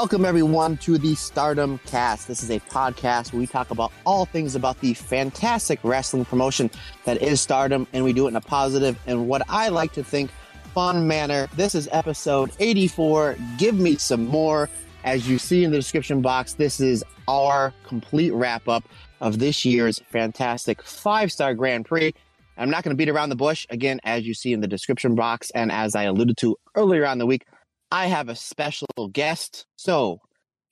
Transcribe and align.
Welcome, 0.00 0.24
everyone, 0.24 0.78
to 0.78 0.96
the 0.96 1.14
Stardom 1.14 1.78
Cast. 1.84 2.26
This 2.26 2.42
is 2.42 2.48
a 2.48 2.58
podcast 2.58 3.34
where 3.34 3.40
we 3.40 3.46
talk 3.46 3.70
about 3.70 3.92
all 4.06 4.24
things 4.24 4.54
about 4.54 4.80
the 4.80 4.94
fantastic 4.94 5.78
wrestling 5.82 6.24
promotion 6.24 6.70
that 7.04 7.20
is 7.20 7.42
Stardom, 7.42 7.86
and 7.92 8.02
we 8.02 8.14
do 8.14 8.24
it 8.24 8.28
in 8.28 8.36
a 8.36 8.40
positive 8.40 8.98
and 9.06 9.28
what 9.28 9.42
I 9.50 9.68
like 9.68 9.92
to 9.92 10.02
think 10.02 10.30
fun 10.72 11.06
manner. 11.06 11.50
This 11.54 11.74
is 11.74 11.86
episode 11.92 12.50
84. 12.58 13.36
Give 13.58 13.78
me 13.78 13.96
some 13.96 14.24
more. 14.24 14.70
As 15.04 15.28
you 15.28 15.36
see 15.36 15.64
in 15.64 15.70
the 15.70 15.76
description 15.76 16.22
box, 16.22 16.54
this 16.54 16.80
is 16.80 17.04
our 17.28 17.74
complete 17.86 18.30
wrap 18.30 18.68
up 18.68 18.84
of 19.20 19.38
this 19.38 19.66
year's 19.66 19.98
fantastic 20.08 20.80
five 20.80 21.30
star 21.30 21.52
Grand 21.52 21.84
Prix. 21.84 22.14
I'm 22.56 22.70
not 22.70 22.84
going 22.84 22.96
to 22.96 22.98
beat 22.98 23.10
around 23.10 23.28
the 23.28 23.36
bush. 23.36 23.66
Again, 23.68 24.00
as 24.04 24.26
you 24.26 24.32
see 24.32 24.54
in 24.54 24.62
the 24.62 24.66
description 24.66 25.14
box, 25.14 25.50
and 25.50 25.70
as 25.70 25.94
I 25.94 26.04
alluded 26.04 26.38
to 26.38 26.56
earlier 26.74 27.04
on 27.04 27.18
the 27.18 27.26
week, 27.26 27.44
I 27.90 28.06
have 28.06 28.28
a 28.28 28.36
special 28.36 29.08
guest. 29.12 29.66
So 29.76 30.20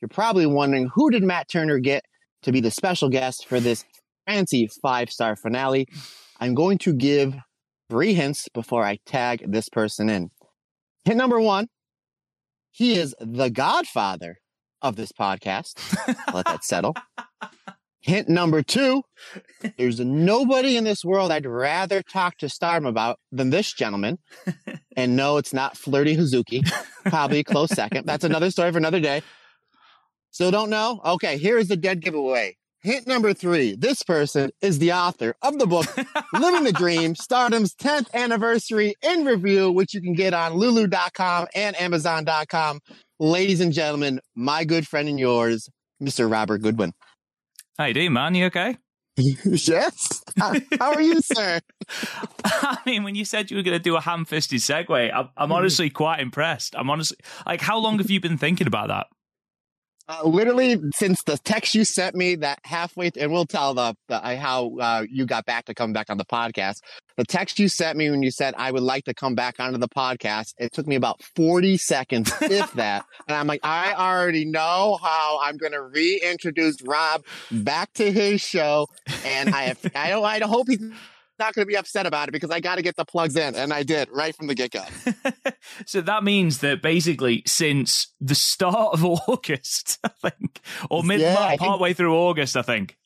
you're 0.01 0.09
probably 0.09 0.47
wondering 0.47 0.89
who 0.95 1.11
did 1.11 1.23
Matt 1.23 1.49
Turner 1.49 1.79
get 1.79 2.05
to 2.43 2.53
be 2.53 2.61
the 2.61 2.71
special 2.71 3.09
guest 3.09 3.47
for 3.47 3.61
this 3.61 3.85
fancy 4.27 4.69
five 4.81 5.11
star 5.11 5.37
finale? 5.37 5.89
I'm 6.41 6.55
going 6.55 6.79
to 6.79 6.93
give 6.93 7.35
three 7.91 8.15
hints 8.15 8.49
before 8.55 8.85
I 8.85 8.99
tag 9.07 9.51
this 9.51 9.69
person 9.69 10.09
in. 10.09 10.31
Hint 11.05 11.17
number 11.17 11.41
one, 11.41 11.69
he 12.71 12.95
is 12.95 13.15
the 13.21 13.51
godfather 13.51 14.39
of 14.83 14.97
this 14.97 15.11
podcast. 15.11 15.75
Let 16.33 16.47
that 16.47 16.65
settle. 16.65 16.95
Hint 18.09 18.27
number 18.27 18.63
two, 18.63 19.03
there's 19.77 20.01
nobody 20.01 20.79
in 20.79 20.85
this 20.85 21.05
world 21.05 21.31
I'd 21.31 21.45
rather 21.45 22.03
talk 22.03 22.39
to 22.39 22.49
Stardom 22.49 22.87
about 22.87 23.19
than 23.31 23.51
this 23.51 23.73
gentleman. 23.73 24.19
And 24.97 25.15
no, 25.15 25.37
it's 25.37 25.53
not 25.53 25.77
Flirty 25.77 26.17
Hazuki. 26.17 26.69
Probably 27.05 27.39
a 27.39 27.45
close 27.45 27.71
second. 27.71 28.05
That's 28.05 28.25
another 28.25 28.51
story 28.51 28.73
for 28.73 28.79
another 28.79 28.99
day. 28.99 29.23
Still 30.33 30.51
don't 30.51 30.71
know? 30.71 31.01
Okay, 31.05 31.39
here 31.39 31.57
is 31.57 31.69
the 31.69 31.77
dead 31.77 32.01
giveaway. 32.01 32.57
Hint 32.83 33.07
number 33.07 33.33
three 33.33 33.77
this 33.77 34.03
person 34.03 34.51
is 34.61 34.81
the 34.81 34.93
author 34.93 35.37
of 35.41 35.61
the 35.61 35.69
book 35.69 35.87
Living 36.33 36.65
the 36.65 36.73
Dream, 36.73 37.15
Stardom's 37.15 37.77
10th 37.77 38.13
anniversary 38.13 38.97
in 39.03 39.25
review, 39.25 39.71
which 39.71 39.95
you 39.95 40.01
can 40.01 40.15
get 40.15 40.35
on 40.35 40.55
lulu.com 40.55 41.47
and 41.55 41.81
amazon.com. 41.81 42.81
Ladies 43.21 43.61
and 43.61 43.73
gentlemen, 43.73 44.19
my 44.35 44.65
good 44.65 44.89
friend 44.89 45.09
and 45.09 45.21
yours, 45.21 45.69
Mr. 46.03 46.29
Robert 46.29 46.63
Goodwin. 46.63 46.93
How 47.79 47.85
you 47.85 47.95
doing, 47.95 48.13
man? 48.13 48.35
You 48.35 48.47
okay? 48.47 48.77
yes. 49.17 50.25
How, 50.37 50.53
how 50.81 50.95
are 50.95 51.01
you, 51.01 51.21
sir? 51.21 51.61
I 52.45 52.79
mean, 52.85 53.05
when 53.05 53.15
you 53.15 53.25
said 53.25 53.53
you 53.53 53.57
were 53.57 53.63
going 53.63 53.77
to 53.77 53.83
do 53.83 53.95
a 53.95 54.01
ham-fisted 54.01 54.59
segue, 54.59 55.13
I'm, 55.15 55.29
I'm 55.37 55.49
hmm. 55.49 55.53
honestly 55.53 55.89
quite 55.89 56.19
impressed. 56.19 56.75
I'm 56.77 56.91
honestly 56.91 57.19
like, 57.47 57.61
how 57.61 57.79
long 57.79 57.99
have 57.99 58.11
you 58.11 58.21
been 58.21 58.37
thinking 58.37 58.67
about 58.67 58.89
that? 58.89 59.07
Uh, 60.09 60.27
literally 60.27 60.81
since 60.95 61.23
the 61.25 61.37
text 61.45 61.75
you 61.75 61.85
sent 61.85 62.15
me 62.15 62.35
that 62.35 62.59
halfway, 62.65 63.11
th- 63.11 63.23
and 63.23 63.31
we'll 63.31 63.45
tell 63.45 63.75
the, 63.75 63.95
the 64.09 64.19
how 64.37 64.75
uh, 64.79 65.05
you 65.11 65.27
got 65.27 65.45
back 65.45 65.67
to 65.67 65.75
come 65.75 65.93
back 65.93 66.09
on 66.09 66.17
the 66.17 66.25
podcast. 66.25 66.77
The 67.19 67.25
text 67.25 67.59
you 67.59 67.69
sent 67.69 67.99
me 67.99 68.09
when 68.11 68.23
you 68.23 68.31
said 68.31 68.55
I 68.57 68.71
would 68.71 68.83
like 68.83 69.05
to 69.05 69.13
come 69.13 69.35
back 69.35 69.61
onto 69.61 69.77
the 69.77 69.89
podcast, 69.89 70.55
it 70.57 70.73
took 70.73 70.87
me 70.87 70.95
about 70.97 71.23
forty 71.37 71.77
seconds, 71.77 72.33
if 72.41 72.73
that. 72.75 73.05
And 73.29 73.37
I'm 73.37 73.47
like, 73.47 73.61
I 73.63 73.93
already 73.93 74.47
know 74.47 74.99
how 75.03 75.41
I'm 75.43 75.59
going 75.59 75.73
to 75.73 75.83
reintroduce 75.83 76.81
Rob 76.81 77.23
back 77.51 77.93
to 77.95 78.11
his 78.11 78.41
show, 78.41 78.87
and 79.27 79.55
I 79.55 79.65
have, 79.65 79.79
I 79.95 80.09
don't 80.09 80.25
I 80.25 80.39
hope 80.41 80.69
he's 80.69 80.81
not 81.39 81.55
going 81.55 81.67
to 81.67 81.69
be 81.69 81.77
upset 81.77 82.07
about 82.07 82.29
it 82.29 82.33
because 82.33 82.51
I 82.51 82.61
got 82.61 82.77
to 82.77 82.83
get 82.83 82.97
the 82.97 83.05
plugs 83.05 83.37
in, 83.37 83.55
and 83.55 83.73
I 83.73 83.83
did 83.83 84.09
right 84.13 84.35
from 84.35 84.47
the 84.47 84.55
get 84.55 84.71
go. 84.73 84.85
so 85.87 86.01
that 86.01 86.25
means 86.25 86.59
that 86.59 86.83
basically 86.83 87.43
since 87.47 88.13
the 88.21 88.35
start 88.35 88.95
of 88.95 89.05
August, 89.29 89.99
I 90.05 90.31
think, 90.31 90.61
or 90.91 91.03
mid 91.03 91.21
Yeah, 91.21 91.37
I 91.39 91.57
part 91.57 91.73
think- 91.73 91.81
way 91.81 91.93
through 91.95 92.15
August, 92.17 92.57
I 92.57 92.63
think. 92.63 92.97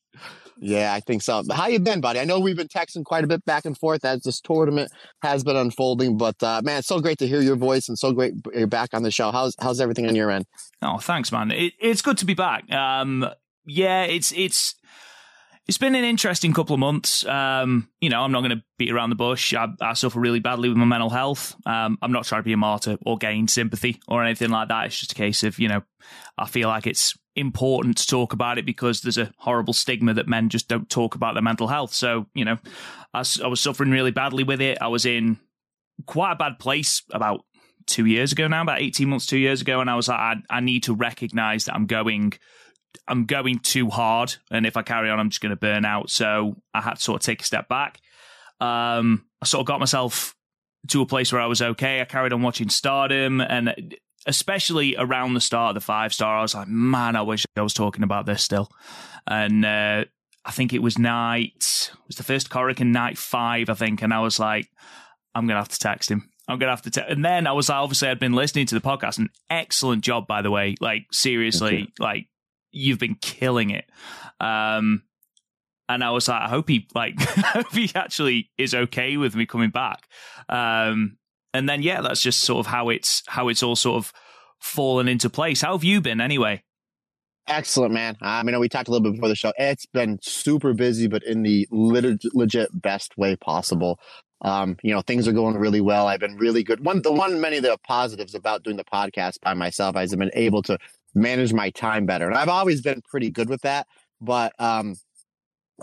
Yeah, 0.65 0.95
I 0.95 1.01
think 1.01 1.23
so. 1.23 1.43
How 1.53 1.67
you 1.67 1.81
been, 1.81 2.01
buddy? 2.01 2.21
I 2.21 2.25
know 2.25 2.39
we've 2.39 2.57
been 2.57 2.69
texting 2.69 3.05
quite 3.05 3.25
a 3.25 3.27
bit 3.27 3.45
back 3.45 3.65
and 3.65 3.77
forth 3.77 4.05
as 4.05 4.23
this 4.23 4.41
tournament 4.41 4.93
has 5.21 5.43
been 5.43 5.57
unfolding, 5.57 6.17
but 6.17 6.41
uh, 6.41 6.63
man, 6.63 6.79
it's 6.79 6.87
so 6.87 7.01
great 7.01 7.19
to 7.19 7.27
hear 7.27 7.41
your 7.41 7.57
voice 7.57 7.89
and 7.89 7.99
so 7.99 8.13
great 8.13 8.35
you're 8.55 8.69
back 8.69 8.91
on 8.93 9.03
the 9.03 9.11
show. 9.11 9.33
How's 9.33 9.57
how's 9.59 9.81
everything 9.81 10.07
on 10.07 10.15
your 10.15 10.31
end? 10.31 10.47
Oh, 10.81 10.99
thanks, 10.99 11.33
man. 11.33 11.51
It, 11.51 11.73
it's 11.81 12.01
good 12.01 12.17
to 12.19 12.25
be 12.25 12.35
back. 12.35 12.71
Um, 12.71 13.29
yeah, 13.67 14.05
it's 14.05 14.31
it's 14.37 14.77
it's 15.69 15.79
been 15.79 15.95
an 15.95 16.05
interesting 16.05 16.53
couple 16.53 16.75
of 16.75 16.81
months. 16.81 17.25
Um, 17.25 17.89
you 18.01 18.11
know, 18.11 18.23
I'm 18.23 18.33
not 18.33 18.41
going 18.41 18.59
to 18.59 18.65
beat 18.79 18.91
around 18.91 19.11
the 19.11 19.17
bush. 19.17 19.55
I, 19.55 19.69
I 19.81 19.95
suffer 19.95 20.19
really 20.19 20.41
badly 20.41 20.69
with 20.69 20.77
my 20.77 20.85
mental 20.85 21.11
health. 21.11 21.55
Um, 21.65 21.99
I'm 22.03 22.13
not 22.13 22.25
trying 22.25 22.41
to 22.41 22.45
be 22.45 22.53
a 22.53 22.57
martyr 22.57 22.99
or 23.07 23.17
gain 23.17 23.47
sympathy 23.47 24.01
or 24.09 24.25
anything 24.25 24.51
like 24.51 24.69
that. 24.69 24.87
It's 24.87 24.99
just 24.99 25.13
a 25.13 25.17
case 25.17 25.45
of 25.45 25.59
you 25.59 25.69
know, 25.69 25.83
I 26.37 26.47
feel 26.47 26.69
like 26.69 26.87
it's 26.87 27.17
important 27.37 27.97
to 27.99 28.07
talk 28.07 28.33
about 28.33 28.59
it 28.59 28.67
because 28.67 29.01
there's 29.01 29.19
a 29.19 29.33
horrible 29.39 29.73
stigma 29.73 30.15
that 30.15 30.29
men 30.29 30.49
just 30.49 30.69
don't 30.69 30.91
talk 30.91 31.15
about 31.15 31.35
their 31.35 31.43
mental 31.43 31.69
health. 31.69 31.95
So 31.95 32.27
you 32.35 32.45
know, 32.45 32.59
I 33.15 33.21
was 33.21 33.61
suffering 33.61 33.91
really 33.91 34.11
badly 34.11 34.43
with 34.43 34.61
it. 34.61 34.79
I 34.81 34.89
was 34.89 35.07
in 35.07 35.39
quite 36.07 36.33
a 36.33 36.37
bad 36.37 36.59
place 36.59 37.03
about 37.13 37.45
two 37.87 38.07
years 38.07 38.33
ago 38.33 38.49
now, 38.49 38.63
about 38.63 38.81
18 38.81 39.09
months, 39.09 39.27
two 39.27 39.39
years 39.39 39.61
ago. 39.61 39.81
And 39.81 39.91
I 39.91 39.97
was 39.97 40.09
like, 40.09 40.19
I, 40.19 40.35
I 40.51 40.61
need 40.61 40.85
to 40.85 40.95
recognize 40.95 41.65
that 41.65 41.75
I'm 41.75 41.87
going, 41.87 42.33
I'm 43.09 43.27
going 43.27 43.59
too 43.59 43.91
hard. 43.91 44.35
And 44.51 44.67
if 44.67 44.77
I 44.77 44.83
carry 44.83 45.11
on, 45.11 45.19
I'm 45.19 45.31
just 45.31 45.41
going 45.41 45.51
to 45.51 45.57
burn 45.57 45.85
out. 45.85 46.11
So 46.11 46.57
I 46.75 46.81
had 46.81 46.95
to 46.95 47.03
sort 47.03 47.23
of 47.23 47.27
take 47.27 47.43
a 47.43 47.45
step 47.45 47.69
back. 47.69 47.99
Um, 48.61 49.27
I 49.41 49.47
sort 49.47 49.61
of 49.61 49.67
got 49.67 49.81
myself 49.81 50.35
to 50.89 51.03
a 51.03 51.07
place 51.07 51.33
where 51.33 51.43
I 51.43 51.47
was 51.47 51.63
okay. 51.63 52.01
I 52.01 52.05
carried 52.05 52.33
on 52.33 52.43
watching 52.43 52.69
Stardom 52.69 53.41
and 53.41 53.95
especially 54.27 54.97
around 54.97 55.35
the 55.35 55.41
start 55.41 55.71
of 55.71 55.75
the 55.75 55.85
five 55.85 56.15
star, 56.15 56.39
I 56.39 56.43
was 56.43 56.55
like, 56.55 56.69
man, 56.69 57.17
I 57.17 57.23
wish 57.23 57.45
I 57.57 57.63
was 57.63 57.75
talking 57.75 58.05
about 58.05 58.27
this 58.27 58.43
still. 58.43 58.69
And, 59.27 59.65
uh, 59.65 60.05
I 60.45 60.51
think 60.51 60.73
it 60.73 60.83
was 60.83 60.99
night, 60.99 61.91
it 61.93 62.07
was 62.07 62.17
the 62.17 62.25
first 62.25 62.51
Korakuen 62.51 62.93
night 62.93 63.17
five, 63.17 63.69
I 63.69 63.75
think. 63.75 64.03
And 64.03 64.13
I 64.13 64.21
was 64.21 64.41
like, 64.41 64.69
I'm 65.35 65.47
going 65.47 65.55
to 65.55 65.61
have 65.61 65.69
to 65.69 65.79
text 65.79 66.11
him. 66.11 66.29
I'm 66.49 66.59
going 66.59 66.67
to 66.67 66.73
have 66.73 66.83
to 66.83 66.91
text. 66.91 67.11
And 67.11 67.25
then 67.25 67.47
I 67.47 67.53
was 67.53 67.69
like, 67.69 67.79
obviously, 67.79 68.09
I'd 68.09 68.19
been 68.19 68.33
listening 68.33 68.67
to 68.67 68.75
the 68.75 68.81
podcast. 68.81 69.19
An 69.19 69.31
excellent 69.49 70.03
job, 70.03 70.27
by 70.27 70.43
the 70.43 70.51
way. 70.51 70.75
Like, 70.81 71.07
seriously, 71.13 71.93
like, 72.01 72.27
you've 72.73 72.99
been 72.99 73.17
killing 73.21 73.71
it. 73.71 73.85
Um, 74.41 75.03
and 75.89 76.03
I 76.03 76.11
was 76.11 76.29
like, 76.29 76.43
I 76.43 76.49
hope 76.49 76.69
he, 76.69 76.89
like, 76.95 77.15
I 77.39 77.63
hope 77.63 77.73
he 77.73 77.91
actually 77.95 78.51
is 78.59 78.75
okay 78.75 79.17
with 79.17 79.37
me 79.37 79.47
coming 79.47 79.71
back. 79.71 80.09
Um, 80.49 81.19
and 81.55 81.69
then, 81.69 81.83
yeah, 81.83 82.01
that's 82.01 82.23
just 82.23 82.41
sort 82.41 82.61
of 82.61 82.73
how 82.73 82.89
it's, 82.89 83.23
how 83.29 83.49
it's 83.49 83.63
all 83.63 83.77
sort 83.77 83.99
of 83.99 84.13
fallen 84.59 85.09
into 85.09 85.29
place. 85.29 85.61
How 85.61 85.73
have 85.73 85.85
you 85.85 86.01
been 86.01 86.21
anyway? 86.21 86.63
Excellent, 87.49 87.93
man. 87.93 88.17
I 88.23 88.43
mean, 88.45 88.59
we 88.61 88.69
talked 88.69 88.89
a 88.89 88.93
little 88.93 89.03
bit 89.03 89.17
before 89.17 89.29
the 89.29 89.35
show. 89.35 89.53
It's 89.59 89.87
been 89.87 90.19
super 90.23 90.73
busy, 90.73 91.09
but 91.09 91.25
in 91.25 91.43
the 91.43 91.67
lit- 91.71 92.23
legit 92.33 92.69
best 92.81 93.19
way 93.19 93.37
possible. 93.37 93.99
Um, 94.43 94.77
you 94.83 94.95
know, 94.95 95.03
things 95.03 95.29
are 95.29 95.33
going 95.33 95.57
really 95.57 95.81
well. 95.81 96.07
I've 96.07 96.21
been 96.21 96.37
really 96.37 96.63
good. 96.63 96.85
One, 96.85 97.03
the 97.03 97.13
one, 97.13 97.41
many 97.41 97.57
of 97.59 97.63
the 97.63 97.77
positives 97.87 98.35
about 98.35 98.63
doing 98.63 98.77
the 98.77 98.85
podcast 98.85 99.41
by 99.41 99.55
myself, 99.55 99.97
I've 99.97 100.11
been 100.11 100.31
able 100.35 100.63
to 100.63 100.79
manage 101.15 101.53
my 101.53 101.71
time 101.71 102.07
better, 102.07 102.27
and 102.27 102.37
I've 102.37 102.49
always 102.49 102.81
been 102.81 103.03
pretty 103.11 103.31
good 103.31 103.49
with 103.49 103.63
that. 103.63 103.87
But 104.21 104.53
um, 104.59 104.97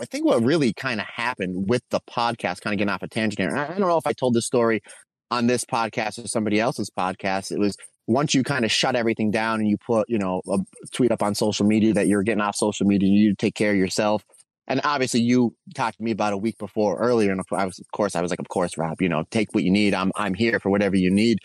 I 0.00 0.06
think 0.06 0.24
what 0.24 0.42
really 0.42 0.72
kind 0.72 1.00
of 1.00 1.06
happened 1.06 1.68
with 1.68 1.82
the 1.90 2.00
podcast, 2.00 2.62
kind 2.62 2.72
of 2.74 2.78
getting 2.78 2.88
off 2.88 3.02
a 3.02 3.08
tangent 3.08 3.38
here. 3.38 3.50
And 3.50 3.58
I 3.58 3.66
don't 3.66 3.80
know 3.80 3.98
if 3.98 4.06
I 4.06 4.12
told 4.12 4.34
this 4.34 4.46
story 4.46 4.82
on 5.30 5.46
this 5.46 5.64
podcast 5.64 6.22
or 6.22 6.26
somebody 6.26 6.58
else's 6.58 6.90
podcast. 6.90 7.52
It 7.52 7.58
was 7.58 7.76
once 8.06 8.34
you 8.34 8.42
kind 8.42 8.64
of 8.64 8.72
shut 8.72 8.96
everything 8.96 9.30
down 9.30 9.60
and 9.60 9.68
you 9.68 9.76
put, 9.76 10.08
you 10.08 10.18
know, 10.18 10.42
a 10.48 10.58
tweet 10.92 11.12
up 11.12 11.22
on 11.22 11.34
social 11.34 11.66
media 11.66 11.92
that 11.94 12.08
you're 12.08 12.22
getting 12.22 12.40
off 12.40 12.56
social 12.56 12.86
media, 12.86 13.08
you 13.08 13.34
take 13.34 13.54
care 13.54 13.72
of 13.72 13.76
yourself. 13.76 14.24
And 14.66 14.80
obviously, 14.84 15.20
you 15.20 15.54
talked 15.74 15.98
to 15.98 16.02
me 16.02 16.12
about 16.12 16.32
a 16.32 16.36
week 16.36 16.56
before 16.56 16.96
earlier, 16.98 17.32
and 17.32 17.40
I 17.50 17.66
was, 17.66 17.80
of 17.80 17.86
course, 17.92 18.14
I 18.14 18.22
was 18.22 18.30
like, 18.30 18.38
of 18.38 18.48
course, 18.48 18.78
Rob, 18.78 19.02
you 19.02 19.08
know, 19.08 19.24
take 19.30 19.52
what 19.52 19.64
you 19.64 19.70
need. 19.70 19.94
I'm, 19.94 20.12
I'm 20.14 20.32
here 20.32 20.60
for 20.60 20.70
whatever 20.70 20.96
you 20.96 21.10
need. 21.10 21.38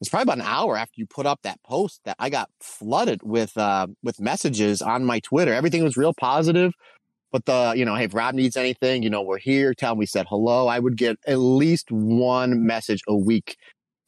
It's 0.00 0.08
probably 0.08 0.32
about 0.32 0.38
an 0.38 0.52
hour 0.52 0.76
after 0.76 0.94
you 0.96 1.06
put 1.06 1.26
up 1.26 1.40
that 1.42 1.62
post 1.64 2.00
that 2.04 2.16
I 2.18 2.30
got 2.30 2.50
flooded 2.60 3.22
with, 3.22 3.56
uh, 3.56 3.88
with 4.02 4.20
messages 4.20 4.80
on 4.80 5.04
my 5.04 5.20
Twitter. 5.20 5.52
Everything 5.52 5.82
was 5.82 5.96
real 5.96 6.14
positive. 6.14 6.72
But 7.30 7.44
the, 7.44 7.74
you 7.76 7.84
know, 7.84 7.94
hey, 7.94 8.04
if 8.04 8.14
Rob 8.14 8.34
needs 8.34 8.56
anything, 8.56 9.02
you 9.02 9.10
know, 9.10 9.22
we're 9.22 9.38
here. 9.38 9.74
Tell 9.74 9.92
him 9.92 9.98
we 9.98 10.06
said 10.06 10.26
hello. 10.28 10.66
I 10.66 10.78
would 10.78 10.96
get 10.96 11.18
at 11.26 11.36
least 11.36 11.90
one 11.90 12.64
message 12.64 13.02
a 13.06 13.14
week. 13.14 13.56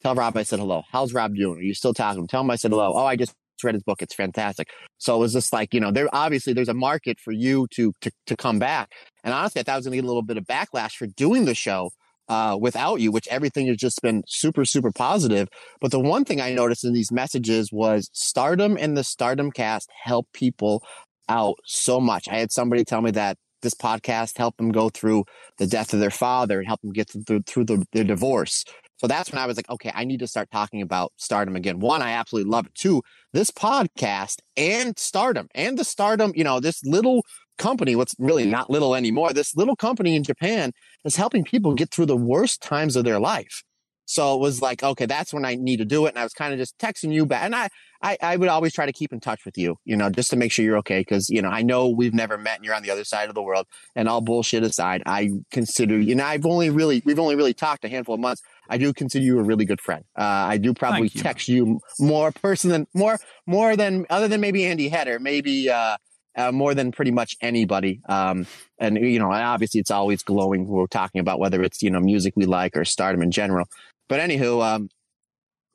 Tell 0.01 0.15
Rob 0.15 0.35
I 0.35 0.43
said 0.43 0.59
hello. 0.59 0.83
How's 0.91 1.13
Rob 1.13 1.35
doing? 1.35 1.59
Are 1.59 1.63
you 1.63 1.75
still 1.75 1.93
talking? 1.93 2.25
Tell 2.27 2.41
him 2.41 2.49
I 2.49 2.55
said 2.55 2.71
hello. 2.71 2.93
Oh, 2.95 3.05
I 3.05 3.15
just 3.15 3.35
read 3.63 3.75
his 3.75 3.83
book. 3.83 4.01
It's 4.01 4.15
fantastic. 4.15 4.69
So 4.97 5.15
it 5.15 5.19
was 5.19 5.33
just 5.33 5.53
like, 5.53 5.73
you 5.73 5.79
know, 5.79 5.91
there 5.91 6.09
obviously 6.13 6.53
there's 6.53 6.69
a 6.69 6.73
market 6.73 7.19
for 7.19 7.31
you 7.31 7.67
to 7.71 7.93
to 8.01 8.11
to 8.25 8.35
come 8.35 8.57
back. 8.57 8.91
And 9.23 9.33
honestly, 9.33 9.61
I 9.61 9.63
thought 9.63 9.73
I 9.73 9.77
was 9.77 9.85
gonna 9.85 9.97
get 9.97 10.05
a 10.05 10.07
little 10.07 10.23
bit 10.23 10.37
of 10.37 10.45
backlash 10.45 10.93
for 10.93 11.05
doing 11.05 11.45
the 11.45 11.53
show 11.53 11.91
uh, 12.31 12.55
without 12.55 13.01
you, 13.01 13.11
which 13.11 13.27
everything 13.27 13.67
has 13.67 13.75
just 13.75 14.01
been 14.01 14.23
super, 14.25 14.63
super 14.63 14.89
positive. 14.89 15.49
But 15.81 15.91
the 15.91 15.99
one 15.99 16.23
thing 16.23 16.39
I 16.39 16.53
noticed 16.53 16.85
in 16.85 16.93
these 16.93 17.11
messages 17.11 17.73
was 17.73 18.09
stardom 18.13 18.77
and 18.79 18.95
the 18.95 19.03
stardom 19.03 19.51
cast 19.51 19.89
help 20.01 20.27
people 20.31 20.81
out 21.27 21.57
so 21.65 21.99
much. 21.99 22.29
I 22.29 22.35
had 22.35 22.53
somebody 22.53 22.85
tell 22.85 23.01
me 23.01 23.11
that 23.11 23.37
this 23.61 23.73
podcast 23.73 24.37
helped 24.37 24.59
them 24.59 24.71
go 24.71 24.87
through 24.87 25.25
the 25.57 25.67
death 25.67 25.93
of 25.93 25.99
their 25.99 26.09
father 26.09 26.59
and 26.59 26.67
help 26.67 26.79
them 26.79 26.93
get 26.93 27.11
through, 27.27 27.41
through 27.41 27.65
the, 27.65 27.85
their 27.91 28.05
divorce. 28.05 28.63
So 28.95 29.07
that's 29.07 29.29
when 29.29 29.41
I 29.41 29.45
was 29.45 29.57
like, 29.57 29.69
okay, 29.69 29.91
I 29.93 30.05
need 30.05 30.19
to 30.21 30.27
start 30.27 30.49
talking 30.51 30.81
about 30.81 31.11
stardom 31.17 31.57
again. 31.57 31.79
One, 31.79 32.01
I 32.01 32.11
absolutely 32.11 32.49
love 32.49 32.67
it. 32.67 32.75
Two, 32.75 33.01
this 33.33 33.51
podcast 33.51 34.37
and 34.55 34.97
stardom 34.97 35.49
and 35.53 35.77
the 35.77 35.83
stardom, 35.83 36.31
you 36.33 36.45
know, 36.45 36.61
this 36.61 36.81
little 36.85 37.25
company, 37.61 37.95
what's 37.95 38.15
really 38.19 38.45
not 38.45 38.69
little 38.69 38.95
anymore, 38.95 39.31
this 39.33 39.55
little 39.55 39.75
company 39.75 40.15
in 40.15 40.23
Japan 40.23 40.71
is 41.05 41.15
helping 41.15 41.43
people 41.43 41.73
get 41.73 41.91
through 41.91 42.07
the 42.07 42.17
worst 42.17 42.61
times 42.61 42.95
of 42.95 43.05
their 43.05 43.19
life. 43.19 43.63
So 44.05 44.35
it 44.35 44.41
was 44.41 44.61
like, 44.61 44.83
okay, 44.83 45.05
that's 45.05 45.33
when 45.33 45.45
I 45.45 45.55
need 45.55 45.77
to 45.77 45.85
do 45.85 46.05
it. 46.05 46.09
And 46.09 46.19
I 46.19 46.23
was 46.23 46.33
kind 46.33 46.51
of 46.51 46.59
just 46.59 46.77
texting 46.77 47.13
you 47.13 47.25
back. 47.25 47.43
And 47.45 47.55
I, 47.55 47.69
I, 48.01 48.17
I 48.21 48.35
would 48.35 48.49
always 48.49 48.73
try 48.73 48.85
to 48.85 48.91
keep 48.91 49.13
in 49.13 49.21
touch 49.21 49.45
with 49.45 49.57
you, 49.57 49.77
you 49.85 49.95
know, 49.95 50.09
just 50.09 50.31
to 50.31 50.35
make 50.35 50.51
sure 50.51 50.65
you're 50.65 50.79
okay. 50.79 51.01
Cause, 51.05 51.29
you 51.29 51.41
know, 51.41 51.47
I 51.47 51.61
know 51.61 51.87
we've 51.87 52.13
never 52.13 52.37
met 52.37 52.57
and 52.57 52.65
you're 52.65 52.73
on 52.75 52.83
the 52.83 52.89
other 52.89 53.05
side 53.05 53.29
of 53.29 53.35
the 53.35 53.41
world 53.41 53.67
and 53.95 54.09
all 54.09 54.19
bullshit 54.19 54.63
aside, 54.63 55.01
I 55.05 55.29
consider, 55.51 55.97
you 55.97 56.15
know, 56.15 56.25
I've 56.25 56.45
only 56.45 56.69
really, 56.69 57.01
we've 57.05 57.19
only 57.19 57.37
really 57.37 57.53
talked 57.53 57.85
a 57.85 57.87
handful 57.87 58.15
of 58.15 58.19
months. 58.19 58.41
I 58.69 58.77
do 58.77 58.91
consider 58.91 59.23
you 59.23 59.39
a 59.39 59.43
really 59.43 59.63
good 59.63 59.79
friend. 59.79 60.03
Uh, 60.17 60.23
I 60.23 60.57
do 60.57 60.73
probably 60.73 61.09
you. 61.13 61.21
text 61.21 61.47
you 61.47 61.79
more 61.97 62.33
person 62.33 62.69
than 62.69 62.87
more, 62.93 63.17
more 63.47 63.77
than 63.77 64.05
other 64.09 64.27
than 64.27 64.41
maybe 64.41 64.65
Andy 64.65 64.89
Header, 64.89 65.19
maybe, 65.19 65.69
uh, 65.69 65.95
uh, 66.35 66.51
more 66.51 66.73
than 66.73 66.91
pretty 66.91 67.11
much 67.11 67.35
anybody. 67.41 68.01
Um, 68.07 68.47
and 68.79 68.97
you 68.97 69.19
know, 69.19 69.31
obviously 69.31 69.79
it's 69.79 69.91
always 69.91 70.23
glowing. 70.23 70.67
We're 70.67 70.87
talking 70.87 71.19
about 71.19 71.39
whether 71.39 71.61
it's, 71.61 71.81
you 71.81 71.89
know, 71.89 71.99
music 71.99 72.33
we 72.35 72.45
like 72.45 72.75
or 72.75 72.85
stardom 72.85 73.21
in 73.21 73.31
general. 73.31 73.65
But 74.07 74.19
anywho, 74.19 74.63
um, 74.63 74.89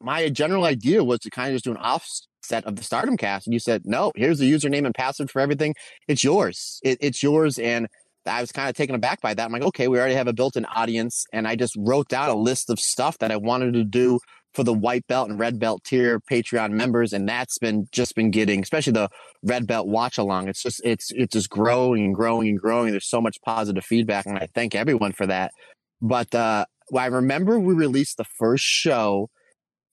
my 0.01 0.29
general 0.29 0.65
idea 0.65 1.03
was 1.03 1.21
to 1.21 1.31
kind 1.31 1.49
of 1.49 1.55
just 1.55 1.65
do 1.65 1.71
an 1.71 1.79
offset 1.79 2.65
of 2.65 2.77
the 2.77 2.83
Stardom 2.83 3.17
cast, 3.17 3.47
and 3.47 3.55
you 3.55 3.61
said, 3.61 3.83
"No, 3.87 4.13
here's 4.15 4.39
the 4.39 4.51
username 4.51 4.85
and 4.85 4.95
password 4.95 5.31
for 5.31 5.41
everything. 5.41 5.75
It's 6.07 6.23
yours. 6.23 6.81
It, 6.83 6.99
it's 7.01 7.23
yours." 7.23 7.59
And 7.59 7.89
I 8.27 8.41
was 8.41 8.53
kind 8.53 8.69
of 8.69 8.77
taken 8.77 8.95
aback 8.95 9.21
by 9.21 9.35
that. 9.35 9.45
I'm 9.45 9.53
like, 9.53 9.63
"Okay, 9.63 9.89
we 9.89 9.99
already 9.99 10.15
have 10.15 10.29
a 10.29 10.33
built-in 10.33 10.67
audience," 10.67 11.25
and 11.33 11.49
I 11.49 11.57
just 11.57 11.75
wrote 11.79 12.09
down 12.09 12.29
a 12.29 12.35
list 12.35 12.71
of 12.71 12.79
stuff 12.79 13.19
that 13.19 13.33
I 13.33 13.37
wanted 13.37 13.73
to 13.75 13.85
do 13.85 14.21
for 14.57 14.65
the 14.65 14.73
white 14.73 15.07
belt 15.07 15.29
and 15.29 15.39
red 15.39 15.59
belt 15.59 15.85
tier 15.85 16.19
Patreon 16.19 16.71
members, 16.71 17.13
and 17.13 17.29
that's 17.29 17.59
been 17.59 17.87
just 17.93 18.15
been 18.15 18.31
getting, 18.31 18.63
especially 18.63 18.95
the 18.95 19.11
red 19.43 19.67
belt 19.67 19.87
watch 19.87 20.17
along. 20.17 20.49
It's 20.49 20.63
just 20.63 20.81
it's 20.83 21.13
it's 21.13 21.35
just 21.35 21.51
growing 21.51 22.07
and 22.07 22.15
growing 22.15 22.49
and 22.49 22.59
growing. 22.59 22.91
There's 22.91 23.07
so 23.07 23.21
much 23.21 23.37
positive 23.45 23.85
feedback, 23.85 24.25
and 24.25 24.39
I 24.39 24.49
thank 24.55 24.75
everyone 24.75 25.13
for 25.13 25.27
that. 25.27 25.53
But 26.01 26.35
uh, 26.35 26.65
well, 26.91 27.05
I 27.05 27.09
remember 27.09 27.61
we 27.61 27.75
released 27.75 28.17
the 28.17 28.25
first 28.25 28.65
show 28.65 29.29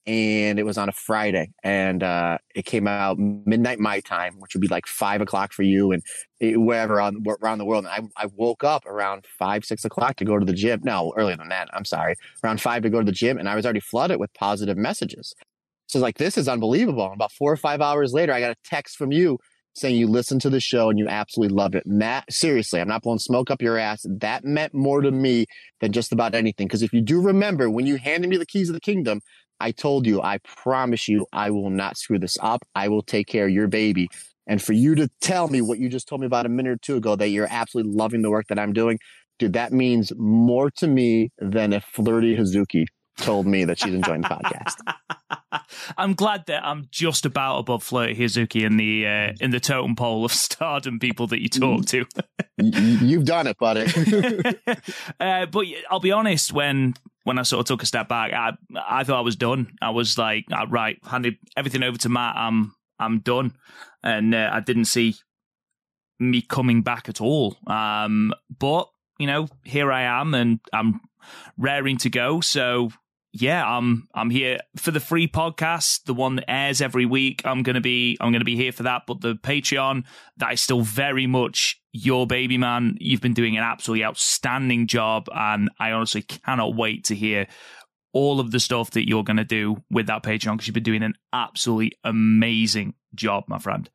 and 0.06 0.58
it 0.58 0.64
was 0.64 0.76
on 0.76 0.88
a 0.88 0.92
Friday 0.92 1.50
and 1.62 2.02
uh, 2.02 2.36
it 2.54 2.66
came 2.66 2.86
out 2.86 3.18
midnight 3.18 3.78
my 3.78 4.00
time, 4.00 4.34
which 4.38 4.54
would 4.54 4.60
be 4.60 4.68
like 4.68 4.86
five 4.86 5.20
o'clock 5.20 5.52
for 5.52 5.62
you 5.62 5.92
and 5.92 6.02
it, 6.40 6.60
wherever 6.60 7.00
on, 7.00 7.24
around 7.42 7.58
the 7.58 7.64
world. 7.64 7.86
And 7.86 8.10
I, 8.16 8.24
I 8.24 8.26
woke 8.34 8.64
up 8.64 8.84
around 8.86 9.24
five, 9.38 9.64
six 9.64 9.84
o'clock 9.84 10.16
to 10.16 10.24
go 10.24 10.38
to 10.38 10.44
the 10.44 10.52
gym. 10.52 10.80
No, 10.84 11.14
earlier 11.16 11.36
than 11.36 11.48
that. 11.48 11.68
I'm 11.72 11.86
sorry. 11.86 12.16
Around 12.42 12.60
five 12.60 12.82
to 12.82 12.90
go 12.90 12.98
to 13.00 13.06
the 13.06 13.12
gym 13.12 13.38
and 13.38 13.48
I 13.48 13.54
was 13.54 13.64
already 13.64 13.80
flooded 13.80 14.20
with 14.20 14.32
positive 14.34 14.76
messages. 14.76 15.34
So 15.86 16.00
like, 16.00 16.18
this 16.18 16.36
is 16.36 16.48
unbelievable. 16.48 17.06
And 17.06 17.14
about 17.14 17.32
four 17.32 17.52
or 17.52 17.56
five 17.56 17.80
hours 17.80 18.12
later, 18.12 18.32
I 18.32 18.40
got 18.40 18.52
a 18.52 18.56
text 18.64 18.96
from 18.96 19.10
you 19.10 19.38
saying 19.74 19.96
you 19.96 20.06
listened 20.06 20.40
to 20.40 20.50
the 20.50 20.60
show 20.60 20.88
and 20.88 20.98
you 20.98 21.08
absolutely 21.08 21.54
loved 21.54 21.74
it. 21.74 21.82
That, 21.84 22.32
seriously, 22.32 22.80
I'm 22.80 22.88
not 22.88 23.02
blowing 23.02 23.18
smoke 23.18 23.50
up 23.50 23.60
your 23.60 23.76
ass. 23.76 24.06
That 24.08 24.44
meant 24.44 24.72
more 24.72 25.00
to 25.00 25.10
me 25.10 25.46
than 25.80 25.92
just 25.92 26.12
about 26.12 26.34
anything. 26.34 26.68
Because 26.68 26.82
if 26.82 26.92
you 26.92 27.00
do 27.00 27.20
remember, 27.20 27.68
when 27.68 27.86
you 27.86 27.96
handed 27.96 28.30
me 28.30 28.36
the 28.36 28.46
keys 28.46 28.68
of 28.68 28.74
the 28.74 28.80
kingdom, 28.80 29.20
I 29.64 29.70
told 29.70 30.06
you, 30.06 30.20
I 30.20 30.40
promise 30.44 31.08
you, 31.08 31.26
I 31.32 31.48
will 31.50 31.70
not 31.70 31.96
screw 31.96 32.18
this 32.18 32.36
up. 32.42 32.62
I 32.74 32.88
will 32.88 33.00
take 33.00 33.26
care 33.26 33.46
of 33.46 33.50
your 33.50 33.66
baby. 33.66 34.10
And 34.46 34.60
for 34.60 34.74
you 34.74 34.94
to 34.96 35.08
tell 35.22 35.48
me 35.48 35.62
what 35.62 35.78
you 35.78 35.88
just 35.88 36.06
told 36.06 36.20
me 36.20 36.26
about 36.26 36.44
a 36.44 36.50
minute 36.50 36.72
or 36.72 36.76
two 36.76 36.96
ago, 36.96 37.16
that 37.16 37.30
you're 37.30 37.48
absolutely 37.50 37.94
loving 37.94 38.20
the 38.20 38.30
work 38.30 38.44
that 38.50 38.58
I'm 38.58 38.74
doing, 38.74 38.98
dude, 39.38 39.54
that 39.54 39.72
means 39.72 40.12
more 40.18 40.70
to 40.72 40.86
me 40.86 41.30
than 41.38 41.72
a 41.72 41.80
Flirty 41.80 42.36
Hazuki 42.36 42.84
told 43.18 43.46
me 43.46 43.64
that 43.64 43.78
she's 43.78 43.94
enjoying 43.94 44.22
the 44.22 44.28
podcast. 44.28 45.62
I'm 45.96 46.14
glad 46.14 46.46
that 46.46 46.64
I'm 46.64 46.88
just 46.90 47.26
about 47.26 47.58
above 47.58 47.82
Flirty 47.82 48.14
Hazuki 48.14 48.64
in 48.64 48.76
the 48.76 49.06
uh, 49.06 49.32
in 49.40 49.50
the 49.50 49.60
totem 49.60 49.96
pole 49.96 50.24
of 50.24 50.32
stardom 50.32 50.98
people 50.98 51.26
that 51.28 51.40
you 51.40 51.48
talk 51.48 51.86
to. 51.86 52.04
You've 52.58 53.24
done 53.24 53.46
it, 53.46 53.58
buddy. 53.58 53.86
uh, 55.20 55.46
but 55.46 55.66
I'll 55.90 56.00
be 56.00 56.12
honest, 56.12 56.52
when 56.52 56.94
when 57.24 57.38
I 57.38 57.42
sort 57.42 57.60
of 57.60 57.66
took 57.66 57.82
a 57.82 57.86
step 57.86 58.08
back, 58.08 58.32
I 58.32 58.52
I 58.76 59.04
thought 59.04 59.18
I 59.18 59.22
was 59.22 59.36
done. 59.36 59.72
I 59.80 59.90
was 59.90 60.18
like, 60.18 60.44
uh, 60.52 60.66
right, 60.68 60.98
handed 61.04 61.36
everything 61.56 61.82
over 61.82 61.98
to 61.98 62.08
Matt. 62.08 62.36
I'm 62.36 62.74
I'm 62.98 63.20
done, 63.20 63.54
and 64.02 64.34
uh, 64.34 64.50
I 64.52 64.60
didn't 64.60 64.86
see 64.86 65.16
me 66.20 66.42
coming 66.42 66.82
back 66.82 67.08
at 67.08 67.20
all. 67.20 67.56
Um, 67.66 68.32
but 68.58 68.88
you 69.18 69.26
know, 69.26 69.48
here 69.64 69.92
I 69.92 70.02
am, 70.02 70.34
and 70.34 70.60
I'm 70.72 71.00
raring 71.56 71.98
to 71.98 72.10
go. 72.10 72.40
So 72.40 72.90
yeah, 73.36 73.66
I'm 73.66 74.06
I'm 74.14 74.30
here 74.30 74.60
for 74.76 74.92
the 74.92 75.00
free 75.00 75.26
podcast, 75.26 76.04
the 76.04 76.14
one 76.14 76.36
that 76.36 76.48
airs 76.48 76.80
every 76.80 77.04
week. 77.04 77.42
I'm 77.44 77.64
gonna 77.64 77.80
be 77.80 78.16
I'm 78.20 78.30
gonna 78.30 78.44
be 78.44 78.54
here 78.54 78.70
for 78.70 78.84
that. 78.84 79.02
But 79.08 79.22
the 79.22 79.34
Patreon, 79.34 80.04
that 80.36 80.52
is 80.52 80.60
still 80.60 80.82
very 80.82 81.26
much 81.26 81.82
your 81.90 82.28
baby, 82.28 82.58
man. 82.58 82.96
You've 83.00 83.20
been 83.20 83.34
doing 83.34 83.56
an 83.56 83.64
absolutely 83.64 84.04
outstanding 84.04 84.86
job, 84.86 85.26
and 85.34 85.68
I 85.80 85.90
honestly 85.90 86.22
cannot 86.22 86.76
wait 86.76 87.04
to 87.06 87.16
hear 87.16 87.48
all 88.12 88.38
of 88.38 88.52
the 88.52 88.60
stuff 88.60 88.92
that 88.92 89.08
you're 89.08 89.24
gonna 89.24 89.44
do 89.44 89.82
with 89.90 90.06
that 90.06 90.22
Patreon 90.22 90.52
because 90.52 90.68
you've 90.68 90.74
been 90.74 90.84
doing 90.84 91.02
an 91.02 91.14
absolutely 91.32 91.98
amazing 92.04 92.94
job, 93.16 93.44
my 93.48 93.58
friend. 93.58 93.90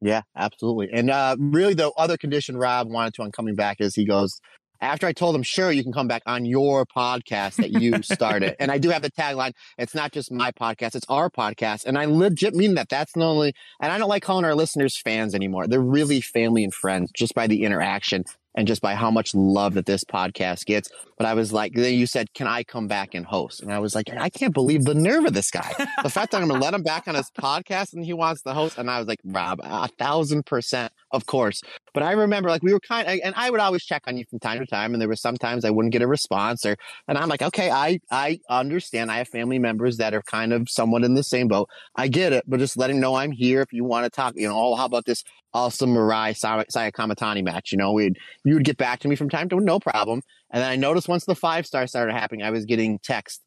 Yeah, 0.00 0.22
absolutely. 0.36 0.90
And 0.92 1.10
uh, 1.10 1.36
really, 1.40 1.74
the 1.74 1.90
other 1.98 2.16
condition 2.16 2.56
Rob 2.56 2.88
wanted 2.88 3.14
to 3.14 3.22
on 3.22 3.32
coming 3.32 3.56
back 3.56 3.80
is 3.80 3.96
he 3.96 4.06
goes, 4.06 4.40
after 4.80 5.06
I 5.06 5.12
told 5.12 5.34
them, 5.34 5.42
sure, 5.42 5.70
you 5.70 5.82
can 5.82 5.92
come 5.92 6.08
back 6.08 6.22
on 6.26 6.44
your 6.44 6.86
podcast 6.86 7.56
that 7.56 7.70
you 7.70 8.02
started. 8.02 8.56
and 8.58 8.70
I 8.70 8.78
do 8.78 8.90
have 8.90 9.02
the 9.02 9.10
tagline. 9.10 9.52
It's 9.78 9.94
not 9.94 10.12
just 10.12 10.32
my 10.32 10.50
podcast, 10.52 10.94
it's 10.94 11.06
our 11.08 11.30
podcast. 11.30 11.84
And 11.84 11.98
I 11.98 12.06
legit 12.06 12.54
mean 12.54 12.74
that. 12.74 12.88
That's 12.88 13.16
not 13.16 13.26
only, 13.26 13.54
and 13.80 13.92
I 13.92 13.98
don't 13.98 14.08
like 14.08 14.22
calling 14.22 14.44
our 14.44 14.54
listeners 14.54 14.96
fans 14.96 15.34
anymore. 15.34 15.66
They're 15.66 15.80
really 15.80 16.20
family 16.20 16.64
and 16.64 16.74
friends 16.74 17.10
just 17.14 17.34
by 17.34 17.46
the 17.46 17.64
interaction 17.64 18.24
and 18.54 18.66
just 18.66 18.82
by 18.82 18.94
how 18.94 19.10
much 19.10 19.34
love 19.34 19.74
that 19.74 19.86
this 19.86 20.04
podcast 20.04 20.64
gets. 20.66 20.90
But 21.16 21.26
I 21.26 21.34
was 21.34 21.52
like, 21.52 21.74
then 21.74 21.94
you 21.94 22.06
said, 22.06 22.32
can 22.32 22.46
I 22.46 22.64
come 22.64 22.88
back 22.88 23.14
and 23.14 23.26
host? 23.26 23.62
And 23.62 23.72
I 23.72 23.78
was 23.78 23.94
like, 23.94 24.08
I 24.10 24.30
can't 24.30 24.54
believe 24.54 24.84
the 24.84 24.94
nerve 24.94 25.26
of 25.26 25.34
this 25.34 25.50
guy. 25.50 25.70
the 26.02 26.08
fact 26.08 26.32
that 26.32 26.40
I'm 26.40 26.48
going 26.48 26.58
to 26.58 26.64
let 26.64 26.74
him 26.74 26.82
back 26.82 27.06
on 27.08 27.14
his 27.14 27.30
podcast 27.30 27.92
and 27.92 28.04
he 28.04 28.14
wants 28.14 28.42
to 28.42 28.54
host. 28.54 28.78
And 28.78 28.90
I 28.90 28.98
was 28.98 29.06
like, 29.06 29.20
Rob, 29.24 29.60
a 29.62 29.88
thousand 29.88 30.46
percent, 30.46 30.92
of 31.10 31.26
course. 31.26 31.60
But 31.92 32.02
I 32.02 32.12
remember 32.12 32.48
like 32.48 32.62
we 32.62 32.72
were 32.72 32.80
kind 32.80 33.06
of, 33.06 33.20
and 33.22 33.34
I 33.36 33.50
would 33.50 33.60
always 33.60 33.84
check 33.84 34.04
on 34.06 34.16
you 34.16 34.24
from 34.30 34.38
time 34.38 34.60
to 34.60 34.66
time. 34.66 34.94
And 34.94 35.00
there 35.00 35.08
were 35.08 35.16
sometimes 35.16 35.64
I 35.64 35.70
wouldn't 35.70 35.92
get 35.92 36.02
a 36.02 36.06
response 36.06 36.64
or, 36.64 36.76
and 37.06 37.18
I'm 37.18 37.28
like, 37.28 37.42
okay, 37.42 37.70
I, 37.70 38.00
I 38.10 38.40
understand. 38.48 39.10
I 39.10 39.18
have 39.18 39.28
family 39.28 39.58
members 39.58 39.98
that 39.98 40.14
are 40.14 40.22
kind 40.22 40.52
of 40.52 40.70
somewhat 40.70 41.04
in 41.04 41.14
the 41.14 41.22
same 41.22 41.48
boat. 41.48 41.68
I 41.94 42.08
get 42.08 42.32
it, 42.32 42.44
but 42.46 42.60
just 42.60 42.78
let 42.78 42.90
him 42.90 42.98
know 42.98 43.14
I'm 43.14 43.32
here. 43.32 43.60
If 43.60 43.72
you 43.72 43.84
want 43.84 44.04
to 44.04 44.10
talk, 44.10 44.34
you 44.36 44.48
know, 44.48 44.56
oh, 44.56 44.74
how 44.74 44.86
about 44.86 45.04
this 45.04 45.22
awesome 45.52 45.94
Mirai 45.94 46.36
Saya 46.36 46.92
Kamitani 46.92 47.44
match? 47.44 47.72
You 47.72 47.78
know, 47.78 47.92
we'd, 47.92 48.16
you 48.44 48.54
would 48.54 48.64
get 48.64 48.76
back 48.76 49.00
to 49.00 49.08
me 49.08 49.16
from 49.16 49.28
time 49.28 49.48
to 49.50 49.60
no 49.60 49.78
problem. 49.80 50.22
And 50.52 50.62
then 50.62 50.70
I 50.70 50.76
noticed 50.76 51.08
once 51.08 51.24
the 51.24 51.34
five 51.34 51.66
star 51.66 51.86
started 51.86 52.12
happening, 52.12 52.42
I 52.42 52.50
was 52.50 52.64
getting 52.64 52.98
text 53.02 53.40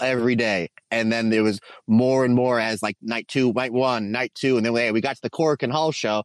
every 0.00 0.36
day. 0.36 0.70
And 0.90 1.12
then 1.12 1.30
there 1.30 1.42
was 1.42 1.60
more 1.86 2.24
and 2.24 2.34
more 2.34 2.58
as 2.58 2.82
like 2.82 2.96
night 3.02 3.28
two, 3.28 3.52
night 3.52 3.72
one, 3.72 4.10
night 4.10 4.32
two. 4.34 4.56
And 4.56 4.64
then 4.64 4.72
we, 4.72 4.90
we 4.90 5.00
got 5.00 5.16
to 5.16 5.22
the 5.22 5.30
Korakuen 5.30 5.70
Hall 5.70 5.92
show. 5.92 6.24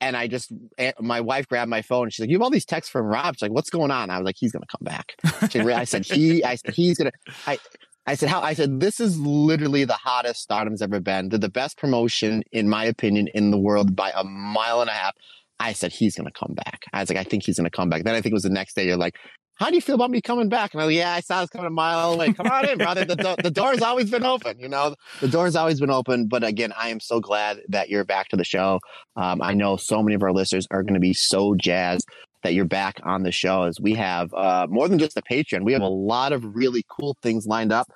And 0.00 0.16
I 0.16 0.26
just, 0.26 0.52
eh, 0.76 0.92
my 1.00 1.20
wife 1.20 1.48
grabbed 1.48 1.70
my 1.70 1.80
phone. 1.80 2.04
And 2.04 2.12
she's 2.12 2.20
like, 2.20 2.28
"You 2.28 2.36
have 2.36 2.42
all 2.42 2.50
these 2.50 2.66
texts 2.66 2.90
from 2.90 3.06
Rob." 3.06 3.36
She's 3.36 3.42
like, 3.42 3.52
"What's 3.52 3.70
going 3.70 3.90
on?" 3.90 4.10
I 4.10 4.18
was 4.18 4.26
like, 4.26 4.34
"He's 4.38 4.52
gonna 4.52 4.66
come 4.66 4.82
back." 4.82 5.14
She, 5.50 5.60
I 5.60 5.84
said, 5.84 6.04
"He," 6.04 6.44
I 6.44 6.56
said, 6.56 6.74
"He's 6.74 6.98
gonna." 6.98 7.12
I, 7.46 7.58
I 8.06 8.14
said, 8.14 8.28
how? 8.28 8.40
I 8.42 8.52
said, 8.54 8.80
this 8.80 9.00
is 9.00 9.18
literally 9.18 9.84
the 9.84 9.94
hottest 9.94 10.42
Stardom's 10.42 10.82
ever 10.82 11.00
been. 11.00 11.30
They're 11.30 11.38
the 11.38 11.48
best 11.48 11.78
promotion, 11.78 12.42
in 12.52 12.68
my 12.68 12.84
opinion, 12.84 13.28
in 13.34 13.50
the 13.50 13.58
world 13.58 13.96
by 13.96 14.12
a 14.14 14.24
mile 14.24 14.80
and 14.82 14.90
a 14.90 14.92
half. 14.92 15.14
I 15.58 15.72
said, 15.72 15.92
he's 15.92 16.16
going 16.16 16.26
to 16.26 16.38
come 16.38 16.54
back. 16.54 16.80
I 16.92 17.00
was 17.00 17.08
like, 17.08 17.18
I 17.18 17.24
think 17.24 17.44
he's 17.44 17.56
going 17.56 17.70
to 17.70 17.74
come 17.74 17.88
back. 17.88 18.04
Then 18.04 18.14
I 18.14 18.20
think 18.20 18.32
it 18.32 18.34
was 18.34 18.42
the 18.42 18.50
next 18.50 18.74
day. 18.74 18.86
You're 18.86 18.96
like, 18.96 19.16
how 19.56 19.68
do 19.68 19.76
you 19.76 19.80
feel 19.80 19.94
about 19.94 20.10
me 20.10 20.20
coming 20.20 20.48
back? 20.48 20.74
And 20.74 20.82
I 20.82 20.88
yeah, 20.88 21.12
I 21.12 21.20
saw 21.20 21.40
this 21.40 21.50
coming 21.50 21.66
a 21.66 21.70
mile 21.70 22.14
away. 22.14 22.32
Come 22.32 22.46
on 22.48 22.68
in, 22.68 22.78
brother. 22.78 23.04
The, 23.04 23.16
do- 23.16 23.42
the 23.42 23.50
door's 23.50 23.82
always 23.82 24.10
been 24.10 24.24
open. 24.24 24.58
You 24.58 24.68
know, 24.68 24.96
the 25.20 25.28
door's 25.28 25.54
always 25.54 25.80
been 25.80 25.90
open. 25.90 26.26
But 26.26 26.42
again, 26.44 26.72
I 26.76 26.88
am 26.88 27.00
so 27.00 27.20
glad 27.20 27.60
that 27.68 27.88
you're 27.88 28.04
back 28.04 28.28
to 28.28 28.36
the 28.36 28.44
show. 28.44 28.80
Um, 29.16 29.40
I 29.42 29.54
know 29.54 29.76
so 29.76 30.02
many 30.02 30.14
of 30.14 30.22
our 30.22 30.32
listeners 30.32 30.66
are 30.70 30.82
going 30.82 30.94
to 30.94 31.00
be 31.00 31.14
so 31.14 31.54
jazzed 31.54 32.08
that 32.42 32.54
you're 32.54 32.64
back 32.64 33.00
on 33.04 33.22
the 33.22 33.32
show 33.32 33.62
as 33.62 33.80
we 33.80 33.94
have 33.94 34.32
uh, 34.34 34.66
more 34.68 34.88
than 34.88 34.98
just 34.98 35.16
a 35.16 35.22
Patreon. 35.22 35.64
We 35.64 35.72
have 35.72 35.82
a 35.82 35.88
lot 35.88 36.32
of 36.32 36.56
really 36.56 36.84
cool 36.88 37.16
things 37.22 37.46
lined 37.46 37.72
up. 37.72 37.86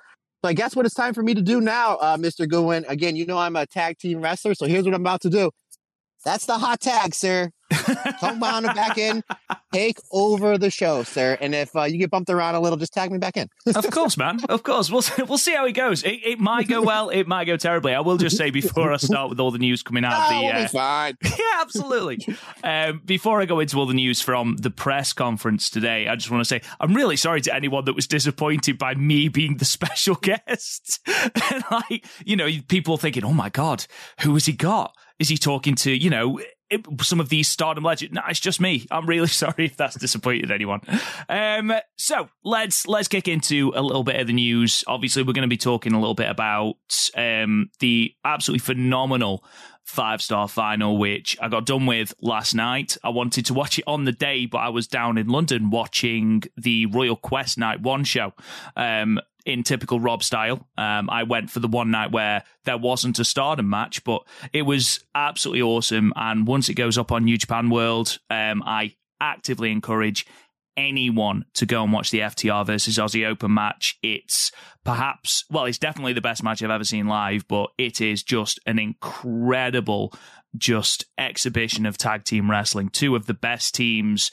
So 0.43 0.49
I 0.49 0.53
guess 0.53 0.75
what 0.75 0.85
it's 0.85 0.95
time 0.95 1.13
for 1.13 1.21
me 1.21 1.33
to 1.33 1.41
do 1.41 1.59
now, 1.59 1.97
uh, 1.97 2.17
Mr. 2.17 2.47
Goodwin. 2.47 2.85
Again, 2.87 3.17
you 3.17 3.25
know 3.25 3.37
I'm 3.37 3.57
a 3.57 3.65
tag 3.65 3.97
team 3.97 4.21
wrestler, 4.21 4.55
so 4.55 4.65
here's 4.65 4.85
what 4.85 4.93
I'm 4.93 5.01
about 5.01 5.21
to 5.21 5.29
do. 5.29 5.51
That's 6.25 6.45
the 6.45 6.57
hot 6.57 6.81
tag, 6.81 7.15
sir. 7.15 7.51
Come 8.19 8.41
on 8.43 8.63
back 8.63 8.97
in, 8.97 9.23
take 9.73 9.99
over 10.11 10.57
the 10.57 10.71
show, 10.71 11.03
sir. 11.03 11.37
And 11.39 11.53
if 11.53 11.75
uh, 11.75 11.83
you 11.83 11.97
get 11.97 12.09
bumped 12.09 12.29
around 12.29 12.55
a 12.55 12.59
little, 12.59 12.77
just 12.77 12.93
tag 12.93 13.11
me 13.11 13.19
back 13.19 13.37
in. 13.37 13.47
of 13.75 13.89
course, 13.91 14.17
man. 14.17 14.39
Of 14.49 14.63
course. 14.63 14.89
We'll 14.89 15.03
we'll 15.27 15.37
see 15.37 15.53
how 15.53 15.65
it 15.65 15.73
goes. 15.73 16.03
It, 16.03 16.19
it, 16.25 16.39
might 16.39 16.67
go 16.67 16.81
well. 16.81 17.09
It 17.09 17.27
might 17.27 17.45
go 17.45 17.57
terribly. 17.57 17.93
I 17.93 17.99
will 17.99 18.17
just 18.17 18.37
say 18.37 18.49
before 18.49 18.91
I 18.91 18.97
start 18.97 19.29
with 19.29 19.39
all 19.39 19.51
the 19.51 19.59
news 19.59 19.83
coming 19.83 20.03
out 20.03 20.13
oh, 20.13 20.23
of 20.23 20.29
the. 20.29 20.45
We'll 20.45 20.63
uh, 20.63 20.67
fine. 20.67 21.17
Yeah, 21.39 21.61
absolutely. 21.61 22.27
um, 22.63 23.01
before 23.05 23.41
I 23.41 23.45
go 23.45 23.59
into 23.59 23.77
all 23.77 23.85
the 23.85 23.93
news 23.93 24.19
from 24.21 24.57
the 24.57 24.71
press 24.71 25.13
conference 25.13 25.69
today, 25.69 26.07
I 26.07 26.15
just 26.15 26.29
want 26.31 26.41
to 26.41 26.45
say 26.45 26.61
I'm 26.79 26.93
really 26.93 27.15
sorry 27.15 27.41
to 27.41 27.53
anyone 27.53 27.85
that 27.85 27.93
was 27.93 28.07
disappointed 28.07 28.77
by 28.77 28.95
me 28.95 29.29
being 29.29 29.57
the 29.57 29.65
special 29.65 30.15
guest. 30.15 30.99
and 31.51 31.63
like, 31.71 32.05
you 32.25 32.35
know, 32.35 32.49
people 32.67 32.97
thinking, 32.97 33.23
"Oh 33.23 33.33
my 33.33 33.49
god, 33.49 33.85
who 34.21 34.33
has 34.33 34.47
he 34.47 34.53
got?" 34.53 34.95
Is 35.19 35.29
he 35.29 35.37
talking 35.37 35.75
to, 35.75 35.91
you 35.91 36.09
know, 36.09 36.39
some 37.01 37.19
of 37.19 37.29
these 37.29 37.47
stardom 37.47 37.83
legends. 37.83 38.13
No, 38.13 38.21
it's 38.29 38.39
just 38.39 38.61
me. 38.61 38.85
I'm 38.91 39.07
really 39.07 39.27
sorry 39.27 39.65
if 39.65 39.77
that's 39.77 39.95
disappointed 39.95 40.51
anyone. 40.51 40.81
Um, 41.27 41.73
so 41.97 42.29
let's 42.43 42.87
let's 42.87 43.07
kick 43.07 43.27
into 43.27 43.71
a 43.75 43.81
little 43.81 44.03
bit 44.03 44.19
of 44.19 44.27
the 44.27 44.33
news. 44.33 44.83
Obviously, 44.87 45.23
we're 45.23 45.33
going 45.33 45.43
to 45.43 45.47
be 45.47 45.57
talking 45.57 45.93
a 45.93 45.99
little 45.99 46.15
bit 46.15 46.29
about 46.29 46.75
um, 47.15 47.69
the 47.79 48.13
absolutely 48.23 48.59
phenomenal 48.59 49.43
five 49.85 50.21
star 50.21 50.47
final, 50.47 50.97
which 50.97 51.37
I 51.41 51.49
got 51.49 51.65
done 51.65 51.85
with 51.85 52.13
last 52.21 52.53
night. 52.53 52.97
I 53.03 53.09
wanted 53.09 53.45
to 53.47 53.53
watch 53.53 53.79
it 53.79 53.85
on 53.87 54.05
the 54.05 54.11
day, 54.11 54.45
but 54.45 54.59
I 54.59 54.69
was 54.69 54.87
down 54.87 55.17
in 55.17 55.27
London 55.27 55.71
watching 55.71 56.43
the 56.55 56.85
Royal 56.85 57.15
Quest 57.15 57.57
Night 57.57 57.81
One 57.81 58.03
show. 58.03 58.33
Um, 58.75 59.19
in 59.49 59.63
typical 59.63 59.99
Rob 59.99 60.23
style. 60.23 60.67
Um, 60.77 61.09
I 61.09 61.23
went 61.23 61.49
for 61.49 61.59
the 61.59 61.67
one 61.67 61.89
night 61.89 62.11
where 62.11 62.43
there 62.65 62.77
wasn't 62.77 63.17
a 63.17 63.25
stardom 63.25 63.67
match, 63.69 64.03
but 64.03 64.21
it 64.53 64.61
was 64.61 65.03
absolutely 65.15 65.63
awesome. 65.63 66.13
And 66.15 66.45
once 66.45 66.69
it 66.69 66.75
goes 66.75 66.97
up 66.99 67.11
on 67.11 67.25
New 67.25 67.37
Japan 67.37 67.69
World, 67.71 68.19
um, 68.29 68.61
I 68.63 68.95
actively 69.19 69.71
encourage 69.71 70.27
anyone 70.77 71.45
to 71.55 71.65
go 71.65 71.83
and 71.83 71.91
watch 71.91 72.11
the 72.11 72.19
FTR 72.19 72.65
versus 72.65 72.99
Aussie 72.99 73.27
Open 73.27 73.51
match. 73.51 73.97
It's 74.03 74.51
perhaps, 74.85 75.43
well, 75.49 75.65
it's 75.65 75.79
definitely 75.79 76.13
the 76.13 76.21
best 76.21 76.43
match 76.43 76.61
I've 76.61 76.69
ever 76.69 76.83
seen 76.83 77.07
live, 77.07 77.47
but 77.47 77.71
it 77.79 78.01
is 78.01 78.21
just 78.21 78.59
an 78.67 78.77
incredible 78.77 80.13
just 80.55 81.05
exhibition 81.17 81.87
of 81.87 81.97
tag 81.97 82.23
team 82.23 82.51
wrestling. 82.51 82.89
Two 82.89 83.15
of 83.15 83.25
the 83.25 83.33
best 83.33 83.73
teams 83.73 84.29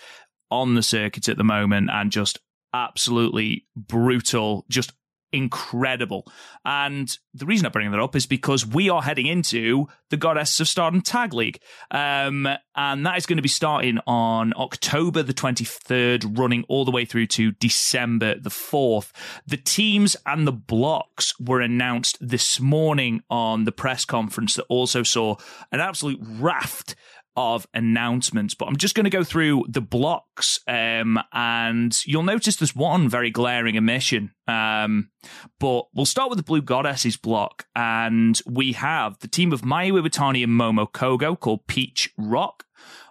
on 0.50 0.74
the 0.74 0.82
circuit 0.82 1.28
at 1.28 1.38
the 1.38 1.44
moment 1.44 1.88
and 1.90 2.12
just 2.12 2.38
absolutely 2.74 3.66
brutal, 3.74 4.66
just 4.68 4.92
incredible. 5.36 6.26
And 6.64 7.16
the 7.34 7.46
reason 7.46 7.66
I 7.66 7.68
bring 7.68 7.90
that 7.90 8.00
up 8.00 8.16
is 8.16 8.26
because 8.26 8.66
we 8.66 8.88
are 8.88 9.02
heading 9.02 9.26
into 9.26 9.86
the 10.10 10.16
Goddess 10.16 10.58
of 10.60 10.68
Stardom 10.68 11.00
Tag 11.00 11.32
League. 11.34 11.60
Um, 11.90 12.48
and 12.74 13.06
that 13.06 13.16
is 13.16 13.26
going 13.26 13.36
to 13.36 13.42
be 13.42 13.48
starting 13.48 13.98
on 14.06 14.52
October 14.56 15.22
the 15.22 15.34
23rd, 15.34 16.38
running 16.38 16.64
all 16.68 16.84
the 16.84 16.90
way 16.90 17.04
through 17.04 17.26
to 17.28 17.52
December 17.52 18.38
the 18.38 18.50
4th. 18.50 19.12
The 19.46 19.56
teams 19.56 20.16
and 20.26 20.46
the 20.46 20.52
blocks 20.52 21.38
were 21.40 21.60
announced 21.60 22.18
this 22.20 22.60
morning 22.60 23.22
on 23.30 23.64
the 23.64 23.72
press 23.72 24.04
conference 24.04 24.54
that 24.54 24.64
also 24.64 25.02
saw 25.02 25.36
an 25.72 25.80
absolute 25.80 26.20
raft 26.22 26.94
of 27.36 27.66
announcements, 27.74 28.54
but 28.54 28.66
I'm 28.66 28.76
just 28.76 28.94
going 28.94 29.04
to 29.04 29.10
go 29.10 29.24
through 29.24 29.64
the 29.68 29.80
blocks, 29.80 30.60
um, 30.66 31.20
and 31.32 31.96
you'll 32.06 32.22
notice 32.22 32.56
there's 32.56 32.74
one 32.74 33.08
very 33.08 33.30
glaring 33.30 33.76
omission. 33.76 34.32
Um, 34.48 35.10
but 35.58 35.88
we'll 35.94 36.06
start 36.06 36.30
with 36.30 36.38
the 36.38 36.44
Blue 36.44 36.62
Goddesses 36.62 37.16
block, 37.16 37.66
and 37.74 38.40
we 38.46 38.72
have 38.72 39.18
the 39.18 39.28
team 39.28 39.52
of 39.52 39.62
Mayu 39.62 40.00
Iwatani 40.00 40.42
and 40.44 40.52
Momo 40.52 40.90
Kohgo 40.90 41.38
called 41.38 41.66
Peach 41.66 42.10
Rock. 42.16 42.64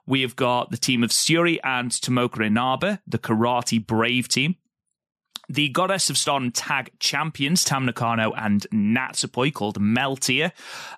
We 0.08 0.22
have 0.22 0.36
got 0.36 0.72
the 0.72 0.77
team 0.77 1.03
of 1.03 1.10
Syuri 1.10 1.60
and 1.63 1.91
Tomoka 1.91 2.46
Inaba, 2.46 3.01
the 3.08 3.17
Karate 3.17 3.86
Brave 3.86 4.27
team 4.27 4.55
the 5.49 5.69
Goddess 5.69 6.09
of 6.09 6.17
Stardom 6.17 6.51
Tag 6.51 6.91
Champions, 6.99 7.63
Tam 7.63 7.85
Nakano 7.85 8.31
and 8.33 8.65
Natsupoi, 8.73 9.53
called 9.53 9.79
Meltear. 9.79 10.51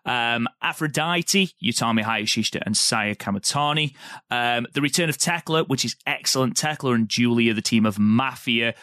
Um, 0.05 0.47
Aphrodite, 0.61 1.51
Utami 1.63 2.03
Hayashishita 2.03 2.61
and 2.65 2.77
Saya 2.77 3.15
Kamitani. 3.15 3.93
Um, 4.29 4.67
the 4.73 4.81
return 4.81 5.09
of 5.09 5.17
Tekla, 5.17 5.65
which 5.65 5.85
is 5.85 5.95
excellent. 6.05 6.57
Tekla 6.57 6.93
and 6.93 7.09
Julia, 7.09 7.53
the 7.53 7.61
team 7.61 7.85
of 7.85 7.99
Mafia 7.99 8.73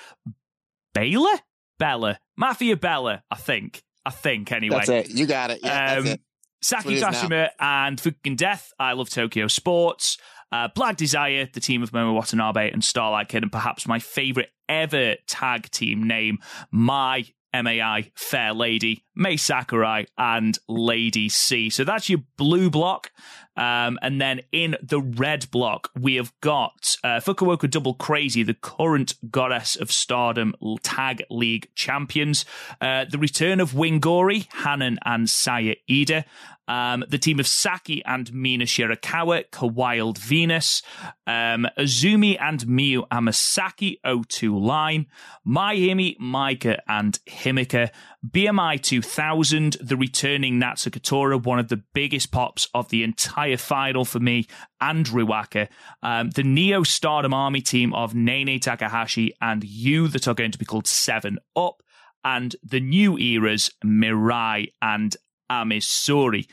Bela? 0.93 1.41
Bella. 1.79 2.19
Mafia 2.37 2.77
Bella, 2.77 3.23
I 3.31 3.37
think. 3.37 3.83
I 4.07 4.11
think, 4.11 4.53
anyway. 4.53 4.77
That's 4.85 4.89
it. 4.89 5.11
You 5.11 5.27
got 5.27 5.51
it. 5.51 5.61
Yeah, 5.63 5.99
um, 5.99 6.17
Saki 6.65 7.01
Kashima 7.01 7.51
and 7.59 7.99
Fukigen 8.01 8.37
Death. 8.37 8.73
I 8.79 8.93
love 8.93 9.11
Tokyo 9.11 9.49
Sports. 9.49 10.19
Uh, 10.55 10.69
Black 10.69 10.97
Desire, 10.97 11.49
the 11.53 11.59
team 11.59 11.83
of 11.83 11.91
Momo 11.91 12.15
Watanabe 12.15 12.71
and 12.71 12.85
Starlight 12.85 13.27
Kid, 13.27 13.43
and 13.43 13.51
perhaps 13.51 13.89
my 13.89 13.99
favorite 13.99 14.51
ever 14.69 15.17
tag 15.27 15.69
team 15.71 16.07
name, 16.07 16.39
My 16.71 17.27
MAI 17.53 18.13
Fair 18.15 18.53
Lady, 18.53 19.05
Mai 19.17 19.35
Sakurai, 19.35 20.07
and 20.17 20.57
Lady 20.69 21.29
C. 21.29 21.71
So 21.71 21.83
that's 21.83 22.09
your 22.09 22.21
blue 22.37 22.71
block. 22.71 23.11
Um, 23.57 23.99
and 24.03 24.21
then 24.21 24.43
in 24.53 24.77
the 24.83 25.01
red 25.01 25.51
block, 25.51 25.91
we 25.99 26.17
have 26.17 26.33
got 26.41 26.97
uh, 27.05 27.21
Fukuoka 27.21 27.71
Double 27.71 27.95
Crazy, 27.95 28.45
the 28.45 28.55
current 28.55 29.15
Goddess 29.31 29.75
of 29.75 29.91
Stardom 29.91 30.55
Tag 30.83 31.25
League 31.31 31.69
champions. 31.75 32.45
Uh, 32.81 33.05
the 33.09 33.19
return 33.19 33.61
of 33.61 33.73
Wingori, 33.73 34.49
Hanan, 34.65 34.99
and 35.05 35.29
Saya 35.29 35.75
Iida. 35.91 36.25
Um, 36.67 37.05
the 37.09 37.19
team 37.19 37.39
of 37.41 37.47
Saki 37.47 38.03
and 38.05 38.33
Mina 38.33 38.65
Shirakawa, 38.65 39.51
Kawild 39.51 40.19
Venus, 40.19 40.83
um, 41.27 41.67
Azumi 41.79 42.41
and 42.41 42.61
Miyu 42.61 43.07
Amasaki, 43.09 43.99
O2 44.05 44.61
Line, 44.61 45.07
Mayumi, 45.47 46.19
Maika, 46.19 46.79
and 46.89 47.19
Himeka, 47.27 47.91
BMI 48.27 48.81
2000, 48.81 49.77
the 49.81 49.97
returning 49.97 50.59
Natsuko 50.59 51.45
one 51.45 51.59
of 51.59 51.69
the 51.69 51.83
biggest 51.93 52.31
pops 52.31 52.69
of 52.75 52.89
the 52.89 53.03
entire 53.03 53.57
final 53.57 54.05
for 54.05 54.21
me, 54.21 54.47
and 54.81 55.07
Ruaka, 55.07 55.69
um, 56.03 56.31
the 56.31 56.43
Neo 56.43 56.83
Stardom 56.83 57.35
Army 57.35 57.61
team 57.61 57.93
of 57.93 58.13
Nanae 58.15 58.61
Takahashi 58.61 59.35
and 59.41 59.65
you 59.65 60.09
that 60.09 60.27
are 60.27 60.35
going 60.35 60.53
to 60.53 60.59
be 60.59 60.65
called 60.65 60.87
Seven 60.87 61.39
Up, 61.57 61.83
and 62.25 62.57
the 62.63 62.81
new 62.81 63.19
eras 63.19 63.71
Mirai 63.85 64.73
and 64.81 65.15
Ami 65.51 65.81
Sohrei. 65.81 66.47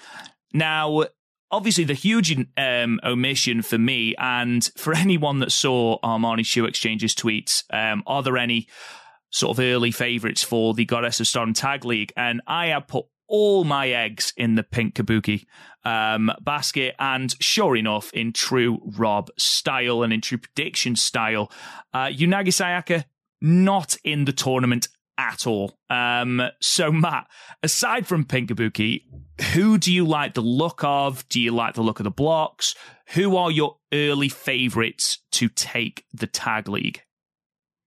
Now, 0.53 1.05
obviously, 1.49 1.83
the 1.83 1.93
huge 1.93 2.35
um, 2.57 2.99
omission 3.03 3.61
for 3.61 3.77
me 3.77 4.15
and 4.17 4.69
for 4.77 4.93
anyone 4.95 5.39
that 5.39 5.51
saw 5.51 5.99
Armani 6.01 6.45
Shoe 6.45 6.65
Exchange's 6.65 7.15
tweets, 7.15 7.63
um, 7.71 8.03
are 8.07 8.23
there 8.23 8.37
any 8.37 8.67
sort 9.29 9.57
of 9.57 9.63
early 9.63 9.91
favourites 9.91 10.43
for 10.43 10.73
the 10.73 10.85
Goddess 10.85 11.19
of 11.19 11.27
Stardom 11.27 11.53
Tag 11.53 11.85
League? 11.85 12.13
And 12.17 12.41
I 12.47 12.67
have 12.67 12.87
put 12.87 13.05
all 13.31 13.63
my 13.63 13.87
eggs 13.87 14.33
in 14.35 14.55
the 14.55 14.63
pink 14.63 14.93
kabuki 14.95 15.45
um, 15.85 16.29
basket. 16.41 16.95
And 16.99 17.33
sure 17.41 17.77
enough, 17.77 18.11
in 18.11 18.33
true 18.33 18.79
Rob 18.97 19.29
style 19.37 20.03
and 20.03 20.11
in 20.11 20.19
true 20.19 20.37
prediction 20.37 20.97
style, 20.97 21.49
uh, 21.93 22.07
Unagi 22.07 22.47
Sayaka 22.49 23.05
not 23.41 23.95
in 24.03 24.25
the 24.25 24.33
tournament 24.33 24.89
at 25.17 25.45
all. 25.47 25.77
Um, 25.89 26.41
so, 26.61 26.91
Matt, 26.91 27.27
aside 27.63 28.07
from 28.07 28.25
Pinkabuki, 28.25 29.03
who 29.53 29.77
do 29.77 29.93
you 29.93 30.05
like 30.05 30.33
the 30.33 30.41
look 30.41 30.83
of? 30.83 31.27
Do 31.29 31.39
you 31.39 31.51
like 31.51 31.75
the 31.75 31.81
look 31.81 31.99
of 31.99 32.03
the 32.03 32.11
blocks? 32.11 32.75
Who 33.13 33.35
are 33.35 33.51
your 33.51 33.77
early 33.93 34.29
favorites 34.29 35.19
to 35.33 35.49
take 35.49 36.05
the 36.13 36.27
tag 36.27 36.67
league? 36.69 37.01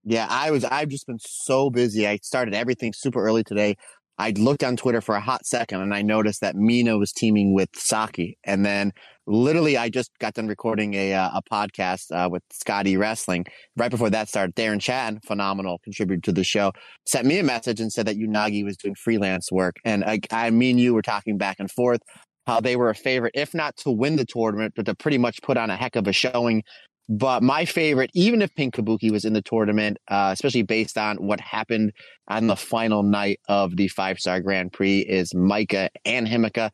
Yeah, 0.04 0.26
I 0.28 0.50
was. 0.50 0.64
I've 0.64 0.90
just 0.90 1.06
been 1.06 1.18
so 1.18 1.70
busy. 1.70 2.06
I 2.06 2.18
started 2.18 2.54
everything 2.54 2.92
super 2.92 3.24
early 3.24 3.42
today. 3.42 3.76
I 4.18 4.30
looked 4.30 4.62
on 4.62 4.76
Twitter 4.76 5.00
for 5.00 5.14
a 5.14 5.20
hot 5.20 5.44
second 5.44 5.80
and 5.80 5.92
I 5.92 6.02
noticed 6.02 6.40
that 6.40 6.54
Mina 6.54 6.98
was 6.98 7.12
teaming 7.12 7.52
with 7.52 7.70
Saki. 7.74 8.38
And 8.44 8.64
then 8.64 8.92
literally, 9.26 9.76
I 9.76 9.88
just 9.88 10.10
got 10.20 10.34
done 10.34 10.46
recording 10.46 10.94
a, 10.94 11.14
uh, 11.14 11.30
a 11.34 11.42
podcast 11.42 12.12
uh, 12.12 12.28
with 12.28 12.42
Scotty 12.52 12.96
Wrestling. 12.96 13.44
Right 13.76 13.90
before 13.90 14.10
that 14.10 14.28
started, 14.28 14.54
Darren 14.54 14.80
Chatton, 14.80 15.20
phenomenal 15.26 15.80
contributor 15.82 16.20
to 16.22 16.32
the 16.32 16.44
show, 16.44 16.72
sent 17.06 17.26
me 17.26 17.38
a 17.38 17.42
message 17.42 17.80
and 17.80 17.92
said 17.92 18.06
that 18.06 18.16
Unagi 18.16 18.64
was 18.64 18.76
doing 18.76 18.94
freelance 18.94 19.50
work. 19.50 19.76
And 19.84 20.04
I, 20.04 20.20
I 20.30 20.50
mean, 20.50 20.78
you 20.78 20.94
were 20.94 21.02
talking 21.02 21.36
back 21.36 21.56
and 21.58 21.70
forth 21.70 22.00
how 22.46 22.60
they 22.60 22.76
were 22.76 22.90
a 22.90 22.94
favorite, 22.94 23.32
if 23.34 23.54
not 23.54 23.76
to 23.78 23.90
win 23.90 24.16
the 24.16 24.26
tournament, 24.26 24.74
but 24.76 24.86
to 24.86 24.94
pretty 24.94 25.18
much 25.18 25.40
put 25.42 25.56
on 25.56 25.70
a 25.70 25.76
heck 25.76 25.96
of 25.96 26.06
a 26.06 26.12
showing 26.12 26.62
but 27.08 27.42
my 27.42 27.64
favorite, 27.64 28.10
even 28.14 28.40
if 28.40 28.54
Pink 28.54 28.74
Kabuki 28.74 29.10
was 29.10 29.24
in 29.24 29.34
the 29.34 29.42
tournament, 29.42 29.98
uh, 30.08 30.30
especially 30.32 30.62
based 30.62 30.96
on 30.96 31.16
what 31.18 31.38
happened 31.40 31.92
on 32.28 32.46
the 32.46 32.56
final 32.56 33.02
night 33.02 33.40
of 33.48 33.76
the 33.76 33.88
five 33.88 34.18
star 34.18 34.40
Grand 34.40 34.72
Prix, 34.72 35.00
is 35.00 35.32
Maika 35.32 35.88
and 36.04 36.26
Himeka. 36.26 36.70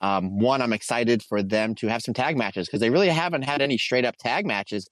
Um, 0.00 0.38
one, 0.38 0.62
I'm 0.62 0.72
excited 0.72 1.22
for 1.22 1.42
them 1.42 1.74
to 1.76 1.86
have 1.86 2.02
some 2.02 2.14
tag 2.14 2.36
matches 2.36 2.66
because 2.66 2.80
they 2.80 2.90
really 2.90 3.08
haven't 3.08 3.42
had 3.42 3.62
any 3.62 3.78
straight 3.78 4.04
up 4.04 4.16
tag 4.16 4.46
matches 4.46 4.88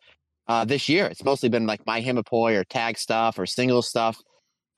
uh, 0.47 0.65
this 0.65 0.89
year. 0.89 1.07
It's 1.07 1.25
mostly 1.25 1.49
been 1.49 1.67
like 1.67 1.85
My 1.87 2.01
Himapoi 2.01 2.57
or 2.57 2.65
tag 2.65 2.99
stuff 2.99 3.39
or 3.39 3.47
single 3.47 3.83
stuff. 3.83 4.19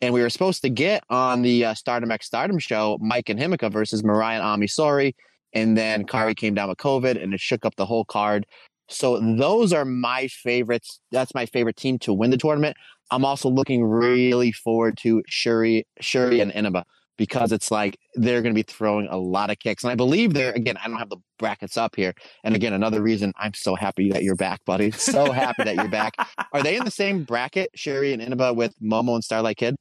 And 0.00 0.14
we 0.14 0.23
were 0.23 0.30
supposed 0.30 0.62
to 0.62 0.71
get 0.71 1.04
on 1.11 1.42
the 1.42 1.66
uh, 1.66 1.75
Stardom 1.75 2.11
X 2.11 2.26
Stardom 2.26 2.59
show 2.59 2.97
Mike 3.02 3.28
and 3.28 3.38
Himeka 3.38 3.71
versus 3.71 4.02
Mariah 4.02 4.37
and 4.37 4.45
Ami 4.45 4.66
Sohrei. 4.66 5.12
And 5.52 5.76
then 5.76 6.07
Kari 6.07 6.35
came 6.35 6.54
down 6.54 6.69
with 6.69 6.78
COVID 6.78 7.23
and 7.23 7.35
it 7.35 7.40
shook 7.40 7.66
up 7.66 7.76
the 7.76 7.85
whole 7.85 8.04
card. 8.04 8.47
So 8.90 9.20
those 9.20 9.73
are 9.73 9.85
my 9.85 10.28
favorites. 10.28 11.00
That's 11.11 11.35
my 11.35 11.47
favorite 11.47 11.76
team 11.76 11.99
to 12.00 12.12
win 12.12 12.30
the 12.30 12.37
tournament. 12.37 12.76
I'm 13.11 13.25
also 13.25 13.49
looking 13.49 13.85
really 13.85 14.52
forward 14.52 14.97
to 14.99 15.23
Syuri, 15.30 15.85
Syuri 16.02 16.42
and 16.42 16.52
Inaba 16.52 16.85
because 17.16 17.52
it's 17.52 17.70
like 17.70 17.99
they're 18.14 18.40
going 18.40 18.54
to 18.54 18.59
be 18.59 18.62
throwing 18.62 19.06
a 19.09 19.16
lot 19.18 19.50
of 19.50 19.59
kicks. 19.59 19.85
And 19.85 19.92
I 19.92 19.94
believe 19.94 20.32
they're, 20.32 20.52
again, 20.52 20.78
I 20.82 20.88
don't 20.88 20.97
have 20.97 21.11
the 21.11 21.18
brackets 21.38 21.76
up 21.76 21.94
here. 21.94 22.14
And 22.44 22.56
again, 22.56 22.73
another 22.73 23.02
reason 23.02 23.35
I'm 23.37 23.52
so 23.52 23.75
happy 23.75 24.11
that 24.12 24.23
you're 24.23 24.37
back, 24.37 24.64
buddy. 24.64 24.90
So 25.00 25.32
happy 25.32 25.64
that 25.64 25.75
you're 25.75 25.88
back. 25.88 26.14
Are 26.52 26.62
they 26.62 26.76
in 26.76 26.85
the 26.85 26.90
same 26.90 27.25
bracket, 27.25 27.70
Syuri 27.76 28.12
and 28.12 28.23
Inaba, 28.23 28.54
with 28.54 28.75
Momo 28.80 29.14
and 29.14 29.25
Starlight 29.25 29.56
Kid? 29.56 29.76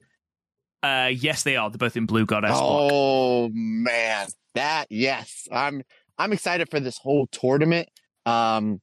Uh, 0.82 1.12
yes, 1.14 1.44
they 1.44 1.56
are. 1.56 1.70
They're 1.70 1.78
both 1.78 1.96
in 1.98 2.06
Blue 2.06 2.26
Goddess. 2.26 2.52
Oh 2.54 3.48
block. 3.48 3.52
man, 3.54 4.28
that 4.56 4.86
yes, 4.90 5.48
I'm 5.52 5.84
I'm 6.18 6.34
excited 6.34 6.70
for 6.70 6.80
this 6.80 6.98
whole 6.98 7.28
tournament. 7.28 7.90
Um, 8.26 8.82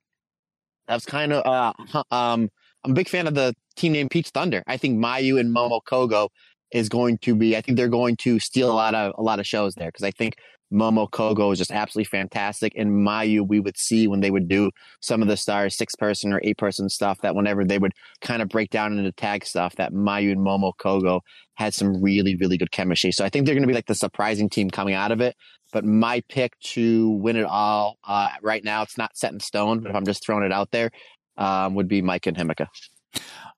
I 0.88 0.94
was 0.94 1.04
kind 1.04 1.32
of 1.32 1.46
uh, 1.46 2.02
um, 2.10 2.48
I'm 2.84 2.92
a 2.92 2.94
big 2.94 3.08
fan 3.08 3.26
of 3.26 3.34
the 3.34 3.54
team 3.76 3.92
named 3.92 4.10
Peach 4.10 4.28
Thunder. 4.28 4.62
I 4.66 4.76
think 4.76 4.98
Mayu 4.98 5.40
and 5.40 5.54
Momo 5.54 5.80
Kohgo 5.88 6.28
is 6.70 6.88
going 6.88 7.18
to 7.18 7.34
be. 7.34 7.56
I 7.56 7.60
think 7.60 7.76
they're 7.76 7.88
going 7.88 8.16
to 8.18 8.38
steal 8.38 8.70
a 8.70 8.74
lot 8.74 8.94
of 8.94 9.12
a 9.18 9.22
lot 9.22 9.40
of 9.40 9.46
shows 9.46 9.74
there 9.74 9.88
because 9.88 10.04
I 10.04 10.10
think 10.10 10.34
Momo 10.72 11.08
Kohgo 11.08 11.52
is 11.52 11.58
just 11.58 11.70
absolutely 11.70 12.06
fantastic. 12.06 12.72
And 12.76 12.90
Mayu, 12.90 13.46
we 13.46 13.60
would 13.60 13.76
see 13.76 14.08
when 14.08 14.20
they 14.20 14.30
would 14.30 14.48
do 14.48 14.70
some 15.00 15.22
of 15.22 15.28
the 15.28 15.36
stars 15.36 15.76
six 15.76 15.94
person 15.94 16.32
or 16.32 16.40
eight 16.42 16.58
person 16.58 16.88
stuff 16.88 17.20
that 17.22 17.34
whenever 17.34 17.64
they 17.64 17.78
would 17.78 17.92
kind 18.20 18.42
of 18.42 18.48
break 18.48 18.70
down 18.70 18.98
into 18.98 19.12
tag 19.12 19.44
stuff, 19.44 19.76
that 19.76 19.92
Mayu 19.92 20.32
and 20.32 20.40
Momo 20.40 20.72
Kohgo 20.78 21.20
had 21.54 21.72
some 21.72 22.02
really 22.02 22.36
really 22.36 22.58
good 22.58 22.72
chemistry. 22.72 23.12
So 23.12 23.24
I 23.24 23.28
think 23.28 23.46
they're 23.46 23.54
going 23.54 23.62
to 23.62 23.68
be 23.68 23.74
like 23.74 23.86
the 23.86 23.94
surprising 23.94 24.48
team 24.48 24.70
coming 24.70 24.94
out 24.94 25.12
of 25.12 25.20
it. 25.20 25.36
But 25.72 25.84
my 25.84 26.22
pick 26.28 26.58
to 26.60 27.10
win 27.10 27.36
it 27.36 27.44
all 27.44 27.98
uh, 28.04 28.28
right 28.42 28.62
now, 28.64 28.82
it's 28.82 28.96
not 28.96 29.16
set 29.16 29.32
in 29.32 29.40
stone, 29.40 29.80
but 29.80 29.90
if 29.90 29.96
I'm 29.96 30.04
just 30.04 30.24
throwing 30.24 30.44
it 30.44 30.52
out 30.52 30.70
there, 30.70 30.90
um, 31.36 31.74
would 31.74 31.88
be 31.88 32.02
Mike 32.02 32.26
and 32.26 32.36
Himeka. 32.36 32.66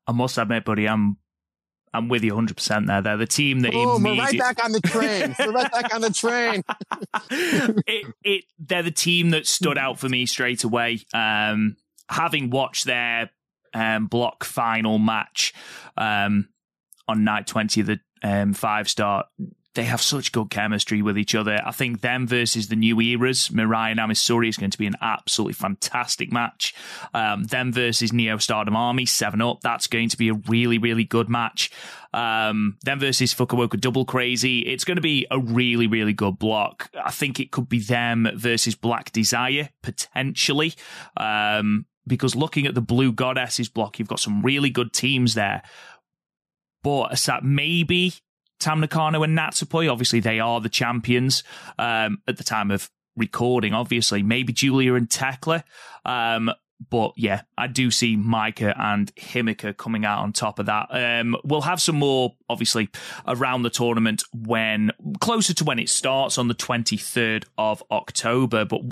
I 0.07 0.13
must 0.13 0.39
admit, 0.39 0.65
buddy, 0.65 0.89
I'm 0.89 1.19
I'm 1.95 2.09
with 2.09 2.23
you 2.23 2.33
100 2.33 2.57
percent 2.57 2.87
there. 2.87 3.03
They're 3.03 3.17
the 3.17 3.27
team 3.27 3.61
that 3.61 3.73
oh, 3.75 3.99
we're 4.03 4.17
right 4.17 4.39
back 4.39 4.65
on 4.65 4.73
the 4.73 4.81
train. 4.81 5.35
we're 5.39 5.53
right 5.53 5.71
back 5.73 5.95
on 5.95 6.01
the 6.01 6.11
train. 6.11 6.63
it, 7.87 8.15
it, 8.25 8.45
they're 8.59 8.83
the 8.83 8.91
team 8.91 9.31
that 9.31 9.47
stood 9.47 9.79
out 9.79 9.99
for 9.99 10.09
me 10.09 10.27
straight 10.27 10.65
away. 10.65 11.01
Um, 11.13 11.77
having 12.09 12.51
watched 12.51 12.85
their 12.85 13.31
um, 13.75 14.07
block 14.07 14.45
final 14.45 14.99
match 14.99 15.53
um, 15.97 16.49
on 17.07 17.25
night 17.25 17.47
20 17.47 17.81
of 17.83 17.87
the 17.87 18.01
um, 18.23 18.53
five 18.55 18.89
star 18.89 19.25
they 19.79 19.85
have 19.85 20.03
such 20.03 20.33
good 20.33 20.51
chemistry 20.51 21.03
with 21.03 21.17
each 21.17 21.37
other. 21.37 21.61
I 21.65 21.71
think 21.71 22.01
them 22.01 22.27
versus 22.27 22.67
the 22.67 22.75
new 22.75 23.01
eras, 23.01 23.51
Mirai 23.51 23.93
and 23.93 24.01
Ami 24.01 24.15
Sohrei 24.15 24.49
is 24.49 24.57
going 24.57 24.73
to 24.73 24.79
be 24.79 24.89
an 24.89 24.97
absolutely 25.01 25.53
fantastic 25.53 26.33
match. 26.33 26.75
Um, 27.15 27.45
them 27.45 27.73
versus 27.73 28.13
Neo 28.13 28.39
Stardom 28.39 28.75
Army, 28.75 29.07
7 29.07 29.41
Up, 29.41 29.61
that's 29.61 29.87
going 29.87 30.09
to 30.09 30.19
be 30.19 30.31
a 30.31 30.35
really, 30.35 30.79
really 30.79 31.05
good 31.05 31.29
match. 31.29 31.71
Um, 32.13 32.77
them 32.83 32.99
versus 32.99 33.33
Fukuoka 33.33 33.79
Double 33.79 34.05
Crazy, 34.05 34.63
it's 34.63 34.83
going 34.83 34.97
to 34.97 35.01
be 35.01 35.29
a 35.31 35.39
really, 35.39 35.87
really 35.87 36.13
good 36.13 36.41
block. 36.41 36.91
I 37.01 37.13
think 37.13 37.39
it 37.39 37.53
could 37.53 37.69
be 37.69 37.79
them 37.79 38.29
versus 38.35 38.75
Black 38.75 39.13
Desire, 39.13 39.69
potentially. 39.85 40.75
Um, 41.17 41.87
because 42.05 42.35
looking 42.35 42.67
at 42.67 42.75
the 42.75 42.81
Blue 42.81 43.13
Goddesses 43.13 43.69
block, 43.69 44.01
you've 44.01 44.09
got 44.09 44.19
some 44.19 44.43
really 44.43 44.71
good 44.71 44.93
teams 44.93 45.35
there. 45.35 45.63
But 46.83 47.29
maybe 47.43 48.15
Tam 48.59 48.81
Nakano 48.81 49.23
and 49.23 49.37
Natsupoi. 49.37 49.91
Obviously, 49.91 50.21
they 50.21 50.41
are 50.41 50.61
the 50.61 50.69
champions 50.69 51.43
um, 51.79 52.23
at 52.27 52.37
the 52.37 52.45
time 52.45 52.71
of 52.71 52.91
recording. 53.17 53.75
Obviously, 53.75 54.23
maybe 54.23 54.53
Julia 54.53 54.95
and 54.95 55.09
Tekla. 55.09 55.65
Um, 56.05 56.51
but 56.91 57.13
yeah, 57.17 57.43
I 57.57 57.67
do 57.67 57.91
see 57.91 58.17
Maika 58.17 58.73
and 58.79 59.13
Himeka 59.17 59.77
coming 59.77 60.05
out 60.05 60.21
on 60.23 60.33
top 60.33 60.59
of 60.59 60.67
that. 60.67 60.89
Um, 60.91 61.37
we'll 61.45 61.63
have 61.63 61.81
some 61.81 61.97
more, 61.97 62.37
obviously, 62.49 62.89
around 63.27 63.63
the 63.63 63.71
tournament 63.71 64.23
when 64.33 64.93
closer 65.21 65.53
to 65.55 65.65
when 65.65 65.79
it 65.79 65.89
starts 65.89 66.39
on 66.39 66.49
the 66.49 66.55
23rd 66.55 67.45
of 67.57 67.83
October. 67.91 68.65
But 68.65 68.83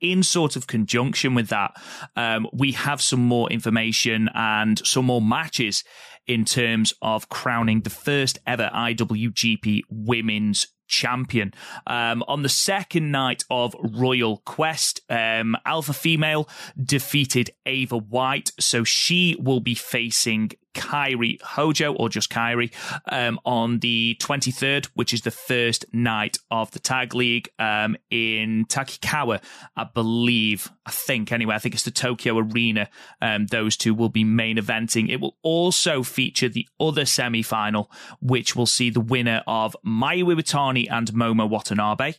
in 0.00 0.22
sort 0.22 0.56
of 0.56 0.66
conjunction 0.66 1.34
with 1.34 1.48
that, 1.48 1.76
um, 2.16 2.48
we 2.52 2.72
have 2.72 3.00
some 3.00 3.24
more 3.24 3.48
information 3.50 4.28
and 4.34 4.84
some 4.84 5.06
more 5.06 5.22
matches 5.22 5.84
in 6.26 6.44
terms 6.44 6.92
of 7.02 7.28
crowning 7.28 7.82
the 7.82 7.90
first 7.90 8.38
ever 8.46 8.70
IWGP 8.74 9.82
Women's 9.90 10.68
champion. 10.88 11.52
Um, 11.86 12.22
on 12.28 12.42
the 12.42 12.48
second 12.48 13.10
night 13.10 13.44
of 13.50 13.74
Royal 13.80 14.38
Quest, 14.38 15.00
um, 15.10 15.56
Alpha 15.64 15.92
Female 15.92 16.48
defeated 16.82 17.50
Ava 17.66 17.98
White, 17.98 18.52
so 18.58 18.84
she 18.84 19.36
will 19.38 19.60
be 19.60 19.74
facing 19.74 20.52
Kairi 20.76 21.40
Hojo, 21.42 21.94
or 21.94 22.08
just 22.08 22.30
Kairi, 22.30 22.72
um, 23.10 23.40
on 23.44 23.78
the 23.80 24.16
23rd, 24.20 24.86
which 24.94 25.12
is 25.12 25.22
the 25.22 25.30
first 25.30 25.84
night 25.92 26.38
of 26.50 26.70
the 26.70 26.78
Tag 26.78 27.14
League 27.14 27.48
um, 27.58 27.96
in 28.10 28.66
Takikawa, 28.66 29.42
I 29.76 29.84
believe. 29.84 30.70
I 30.84 30.90
think, 30.90 31.32
anyway, 31.32 31.54
I 31.54 31.58
think 31.58 31.74
it's 31.74 31.84
the 31.84 31.90
Tokyo 31.90 32.38
Arena. 32.38 32.88
Um, 33.20 33.46
those 33.46 33.76
two 33.76 33.94
will 33.94 34.08
be 34.08 34.24
main 34.24 34.58
eventing. 34.58 35.10
It 35.10 35.20
will 35.20 35.36
also 35.42 36.02
feature 36.02 36.48
the 36.48 36.68
other 36.78 37.04
semi 37.06 37.42
final, 37.42 37.90
which 38.20 38.54
will 38.54 38.66
see 38.66 38.90
the 38.90 39.00
winner 39.00 39.42
of 39.46 39.74
Mayu 39.84 40.24
Iwatani 40.24 40.86
and 40.90 41.08
Momo 41.12 41.48
Watanabe 41.48 42.14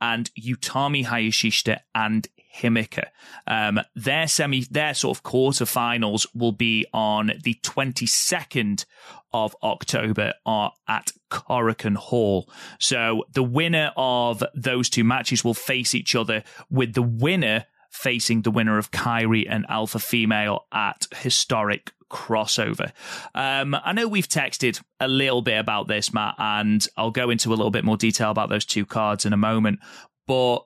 and 0.00 0.30
Utami 0.40 1.04
Hayashishita 1.04 1.80
and 1.94 2.28
Himeka. 2.60 3.06
Um, 3.46 3.80
their 3.94 4.26
semi, 4.28 4.64
their 4.70 4.94
sort 4.94 5.18
of 5.18 5.22
quarterfinals 5.22 6.26
will 6.34 6.52
be 6.52 6.86
on 6.92 7.32
the 7.42 7.54
22nd 7.62 8.84
of 9.32 9.54
October 9.62 10.34
uh, 10.44 10.70
at 10.88 11.12
Korakuen 11.30 11.96
Hall. 11.96 12.48
So 12.78 13.24
the 13.32 13.42
winner 13.42 13.92
of 13.96 14.42
those 14.54 14.88
two 14.88 15.04
matches 15.04 15.44
will 15.44 15.54
face 15.54 15.94
each 15.94 16.14
other 16.14 16.42
with 16.70 16.94
the 16.94 17.02
winner 17.02 17.66
facing 17.90 18.42
the 18.42 18.50
winner 18.50 18.78
of 18.78 18.90
Kairi 18.90 19.46
and 19.48 19.64
Alpha 19.68 19.98
Female 19.98 20.66
at 20.72 21.06
Historic 21.16 21.92
crossover. 22.10 22.92
Um, 23.34 23.74
I 23.74 23.92
know 23.92 24.06
we've 24.06 24.28
texted 24.28 24.82
a 25.00 25.08
little 25.08 25.42
bit 25.42 25.58
about 25.58 25.88
this, 25.88 26.12
Matt, 26.12 26.34
and 26.38 26.86
I'll 26.96 27.10
go 27.10 27.30
into 27.30 27.50
a 27.50 27.56
little 27.56 27.70
bit 27.70 27.84
more 27.84 27.96
detail 27.96 28.30
about 28.30 28.48
those 28.48 28.64
two 28.64 28.86
cards 28.86 29.26
in 29.26 29.32
a 29.32 29.38
moment. 29.38 29.80
But 30.26 30.64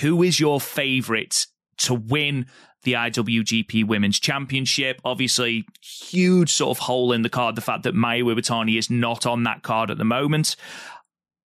who 0.00 0.22
is 0.22 0.40
your 0.40 0.60
favourite 0.60 1.46
to 1.78 1.94
win 1.94 2.46
the 2.82 2.94
IWGP 2.94 3.86
Women's 3.86 4.18
Championship? 4.18 5.00
Obviously, 5.04 5.64
huge 5.82 6.52
sort 6.52 6.76
of 6.76 6.84
hole 6.84 7.12
in 7.12 7.22
the 7.22 7.28
card. 7.28 7.56
The 7.56 7.60
fact 7.60 7.82
that 7.84 7.94
Mayu 7.94 8.24
Iwatani 8.34 8.78
is 8.78 8.90
not 8.90 9.26
on 9.26 9.42
that 9.44 9.62
card 9.62 9.90
at 9.90 9.98
the 9.98 10.04
moment. 10.04 10.56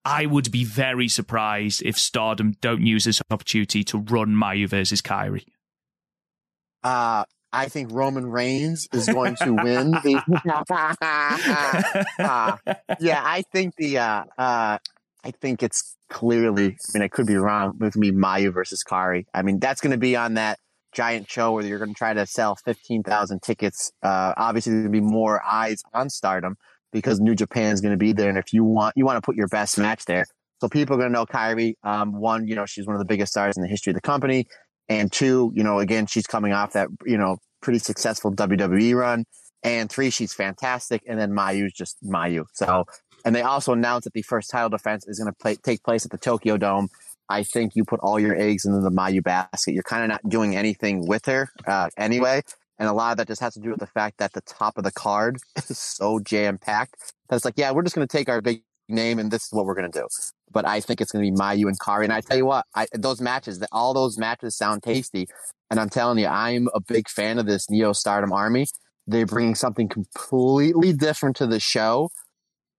I 0.04 0.26
would 0.26 0.52
be 0.52 0.64
very 0.64 1.08
surprised 1.08 1.84
if 1.84 1.98
Stardom 1.98 2.54
don't 2.62 2.86
use 2.86 3.06
this 3.06 3.22
opportunity 3.30 3.84
to 3.86 4.00
run 4.00 4.30
Mayu 4.30 4.68
versus 4.68 5.02
Kairi. 5.02 5.46
Uh, 6.84 7.26
I 7.54 7.68
think 7.68 7.92
Roman 7.92 8.26
Reigns 8.26 8.88
is 8.94 9.08
going 9.08 9.36
to 9.36 9.54
win 9.54 9.92
the. 9.92 10.22
uh, 12.20 12.58
yeah, 13.00 13.22
I 13.24 13.44
think 13.52 13.76
the. 13.76 14.00
Uh, 14.00 14.24
uh, 14.38 14.78
I 15.24 15.32
think 15.32 15.62
it's 15.64 15.96
clearly. 16.10 16.66
I 16.68 16.98
mean, 16.98 17.04
I 17.04 17.08
could 17.08 17.28
be 17.28 17.36
wrong. 17.36 17.78
With 17.80 17.96
me, 17.96 18.12
Mayu 18.12 18.54
versus 18.54 18.84
Kairi. 18.84 19.26
I 19.34 19.42
mean, 19.42 19.60
that's 19.60 19.82
going 19.82 19.92
to 19.92 19.98
be 19.98 20.16
on 20.16 20.36
that 20.36 20.60
giant 20.94 21.30
show 21.30 21.54
where 21.54 21.64
you're 21.64 21.80
going 21.80 21.94
to 21.94 21.98
try 21.98 22.14
to 22.14 22.26
sell 22.26 22.56
fifteen 22.56 23.04
thousand 23.04 23.42
tickets. 23.42 23.92
Uh, 24.02 24.34
obviously, 24.38 24.72
there's 24.72 24.84
going 24.84 24.94
to 24.94 25.02
be 25.02 25.06
more 25.06 25.42
eyes 25.44 25.82
on 25.94 26.10
Stardom, 26.10 26.58
because 26.92 27.20
New 27.20 27.36
Japan 27.36 27.74
is 27.74 27.82
going 27.82 27.94
to 27.94 27.98
be 27.98 28.14
there. 28.14 28.30
And 28.30 28.38
if 28.38 28.54
you 28.54 28.64
want, 28.64 28.94
you 28.96 29.06
want 29.06 29.18
to 29.18 29.22
put 29.22 29.36
your 29.36 29.48
best 29.48 29.78
match 29.78 30.06
there. 30.06 30.26
So 30.60 30.70
people 30.70 30.96
are 30.96 31.00
going 31.00 31.12
to 31.12 31.14
know 31.14 31.26
Kairi. 31.26 31.74
Um, 31.84 32.20
one, 32.20 32.48
you 32.48 32.56
know, 32.56 32.66
she's 32.66 32.86
one 32.86 32.96
of 32.96 33.00
the 33.00 33.06
biggest 33.06 33.32
stars 33.32 33.58
in 33.58 33.64
the 33.64 33.70
history 33.70 33.92
of 33.92 33.96
the 33.96 34.02
company. 34.02 34.46
And 34.90 35.12
two, 35.12 35.52
you 35.56 35.64
know, 35.64 35.80
again, 35.80 36.06
she's 36.06 36.28
coming 36.28 36.54
off 36.54 36.74
that, 36.74 36.90
you 37.06 37.18
know, 37.18 37.38
pretty 37.62 37.80
successful 37.80 38.32
WWE 38.34 38.96
run. 38.96 39.26
And 39.64 39.90
three, 39.90 40.10
she's 40.10 40.34
fantastic. 40.34 41.02
And 41.08 41.20
then 41.20 41.32
Mayu's 41.32 41.74
just 41.74 41.98
Mayu. 42.04 42.46
So, 42.54 42.86
and 43.26 43.36
they 43.36 43.42
also 43.42 43.74
announced 43.74 44.06
that 44.06 44.14
the 44.14 44.22
first 44.22 44.50
title 44.50 44.70
defense 44.70 45.08
is 45.08 45.20
going 45.20 45.34
to 45.34 45.62
take 45.62 45.84
place 45.84 46.06
at 46.06 46.12
the 46.12 46.18
Tokyo 46.18 46.58
Dome. 46.58 46.90
I 47.30 47.44
think 47.44 47.76
you 47.76 47.86
put 47.86 48.02
all 48.02 48.20
your 48.20 48.36
eggs 48.36 48.66
into 48.66 48.82
the 48.82 48.90
Mayu 48.90 49.24
basket. 49.24 49.74
You're 49.74 49.84
kind 49.84 50.04
of 50.04 50.10
not 50.10 50.28
doing 50.28 50.56
anything 50.56 51.08
with 51.08 51.26
her 51.26 51.50
uh, 51.66 51.90
anyway. 51.98 52.42
And 52.78 52.90
a 52.90 52.94
lot 52.94 53.12
of 53.12 53.18
that 53.18 53.28
just 53.28 53.42
has 53.42 53.54
to 53.54 53.60
do 53.60 53.70
with 53.70 53.80
the 53.80 53.88
fact 53.88 54.18
that 54.18 54.34
the 54.34 54.42
top 54.42 54.78
of 54.78 54.84
the 54.84 54.92
card 54.92 55.38
is 55.70 55.78
so 55.78 56.20
jam 56.20 56.58
packed 56.58 56.96
that 57.30 57.36
it's 57.36 57.46
like, 57.46 57.54
yeah, 57.58 57.72
we're 57.72 57.84
just 57.84 57.96
going 57.96 58.08
to 58.08 58.18
take 58.18 58.28
our 58.28 58.42
big 58.42 58.64
name 58.90 59.20
and 59.20 59.32
this 59.32 59.44
is 59.44 59.50
what 59.52 59.66
we're 59.66 59.76
going 59.76 59.90
to 59.90 60.00
do. 60.00 60.08
But 60.52 60.68
I 60.68 60.82
think 60.82 61.00
it's 61.00 61.12
going 61.12 61.24
to 61.24 61.32
be 61.32 61.38
Mayu 61.38 61.68
and 61.68 61.80
Kairi. 61.80 62.04
And 62.04 62.14
I 62.14 62.22
tell 62.22 62.38
you 62.38 62.46
what, 62.46 62.66
I, 62.76 62.88
those 62.94 63.22
matches, 63.22 63.64
all 63.72 63.94
those 63.94 64.18
matches 64.18 64.58
sound 64.58 64.84
tasty. 64.84 65.28
And 65.70 65.80
I'm 65.80 65.90
telling 65.90 66.18
you, 66.18 66.28
I'm 66.28 66.68
a 66.74 66.82
big 66.82 67.08
fan 67.08 67.40
of 67.40 67.46
this 67.46 67.70
Neo 67.70 67.94
Stardom 67.94 68.34
Army. 68.34 68.68
They're 69.08 69.26
bringing 69.26 69.56
something 69.56 69.88
completely 69.88 70.92
different 70.92 71.38
to 71.38 71.48
the 71.48 71.60
show 71.60 72.10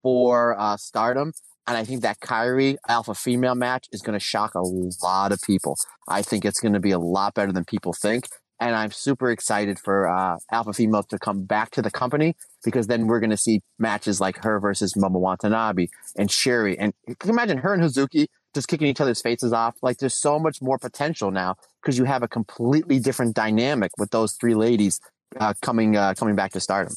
for 0.02 0.58
uh, 0.58 0.76
Stardom. 0.76 1.32
And 1.66 1.76
I 1.76 1.84
think 1.84 2.02
that 2.02 2.18
Kairi 2.20 2.76
alpha 2.88 3.14
female 3.14 3.54
match 3.54 3.86
is 3.92 4.02
going 4.02 4.18
to 4.18 4.24
shock 4.24 4.54
a 4.56 4.62
lot 5.04 5.30
of 5.30 5.40
people. 5.42 5.76
I 6.08 6.22
think 6.22 6.44
it's 6.44 6.58
going 6.58 6.72
to 6.72 6.80
be 6.80 6.90
a 6.90 6.98
lot 6.98 7.34
better 7.34 7.52
than 7.52 7.64
people 7.64 7.92
think 7.92 8.26
and 8.62 8.76
I'm 8.76 8.92
super 8.92 9.32
excited 9.32 9.80
for 9.80 10.08
uh, 10.08 10.36
Alpha 10.52 10.72
Female 10.72 11.02
to 11.04 11.18
come 11.18 11.42
back 11.42 11.72
to 11.72 11.82
the 11.82 11.90
company 11.90 12.36
because 12.64 12.86
then 12.86 13.08
we're 13.08 13.18
going 13.18 13.30
to 13.30 13.36
see 13.36 13.60
matches 13.80 14.20
like 14.20 14.44
her 14.44 14.60
versus 14.60 14.94
Momo 14.94 15.18
Watanabe 15.18 15.88
and 16.16 16.28
Syuri. 16.28 16.76
And 16.78 16.92
can 17.06 17.16
you 17.24 17.32
imagine 17.32 17.58
her 17.58 17.74
and 17.74 17.82
Hazuki 17.82 18.28
just 18.54 18.68
kicking 18.68 18.86
each 18.86 19.00
other's 19.00 19.20
faces 19.20 19.52
off? 19.52 19.74
Like 19.82 19.98
there's 19.98 20.16
so 20.16 20.38
much 20.38 20.62
more 20.62 20.78
potential 20.78 21.32
now 21.32 21.56
because 21.82 21.98
you 21.98 22.04
have 22.04 22.22
a 22.22 22.28
completely 22.28 23.00
different 23.00 23.34
dynamic 23.34 23.90
with 23.98 24.10
those 24.10 24.34
three 24.34 24.54
ladies 24.54 25.00
uh, 25.40 25.54
coming 25.60 25.96
uh, 25.96 26.14
coming 26.16 26.36
back 26.36 26.52
to 26.52 26.60
Stardom. 26.60 26.94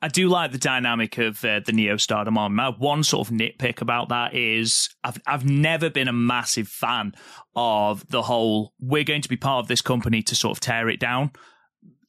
I 0.00 0.08
do 0.08 0.28
like 0.28 0.52
the 0.52 0.58
dynamic 0.58 1.18
of 1.18 1.44
uh, 1.44 1.60
the 1.64 1.72
Neo 1.72 1.96
Stardom 1.96 2.38
on. 2.38 2.54
My 2.54 2.70
one 2.70 3.02
sort 3.02 3.28
of 3.28 3.34
nitpick 3.34 3.80
about 3.80 4.08
that 4.10 4.34
is 4.34 4.88
I've 5.02 5.20
I've 5.26 5.44
never 5.44 5.90
been 5.90 6.08
a 6.08 6.12
massive 6.12 6.68
fan 6.68 7.14
of 7.56 8.06
the 8.08 8.22
whole 8.22 8.72
we're 8.80 9.04
going 9.04 9.22
to 9.22 9.28
be 9.28 9.36
part 9.36 9.64
of 9.64 9.68
this 9.68 9.80
company 9.82 10.22
to 10.22 10.34
sort 10.34 10.56
of 10.56 10.60
tear 10.60 10.88
it 10.88 11.00
down. 11.00 11.32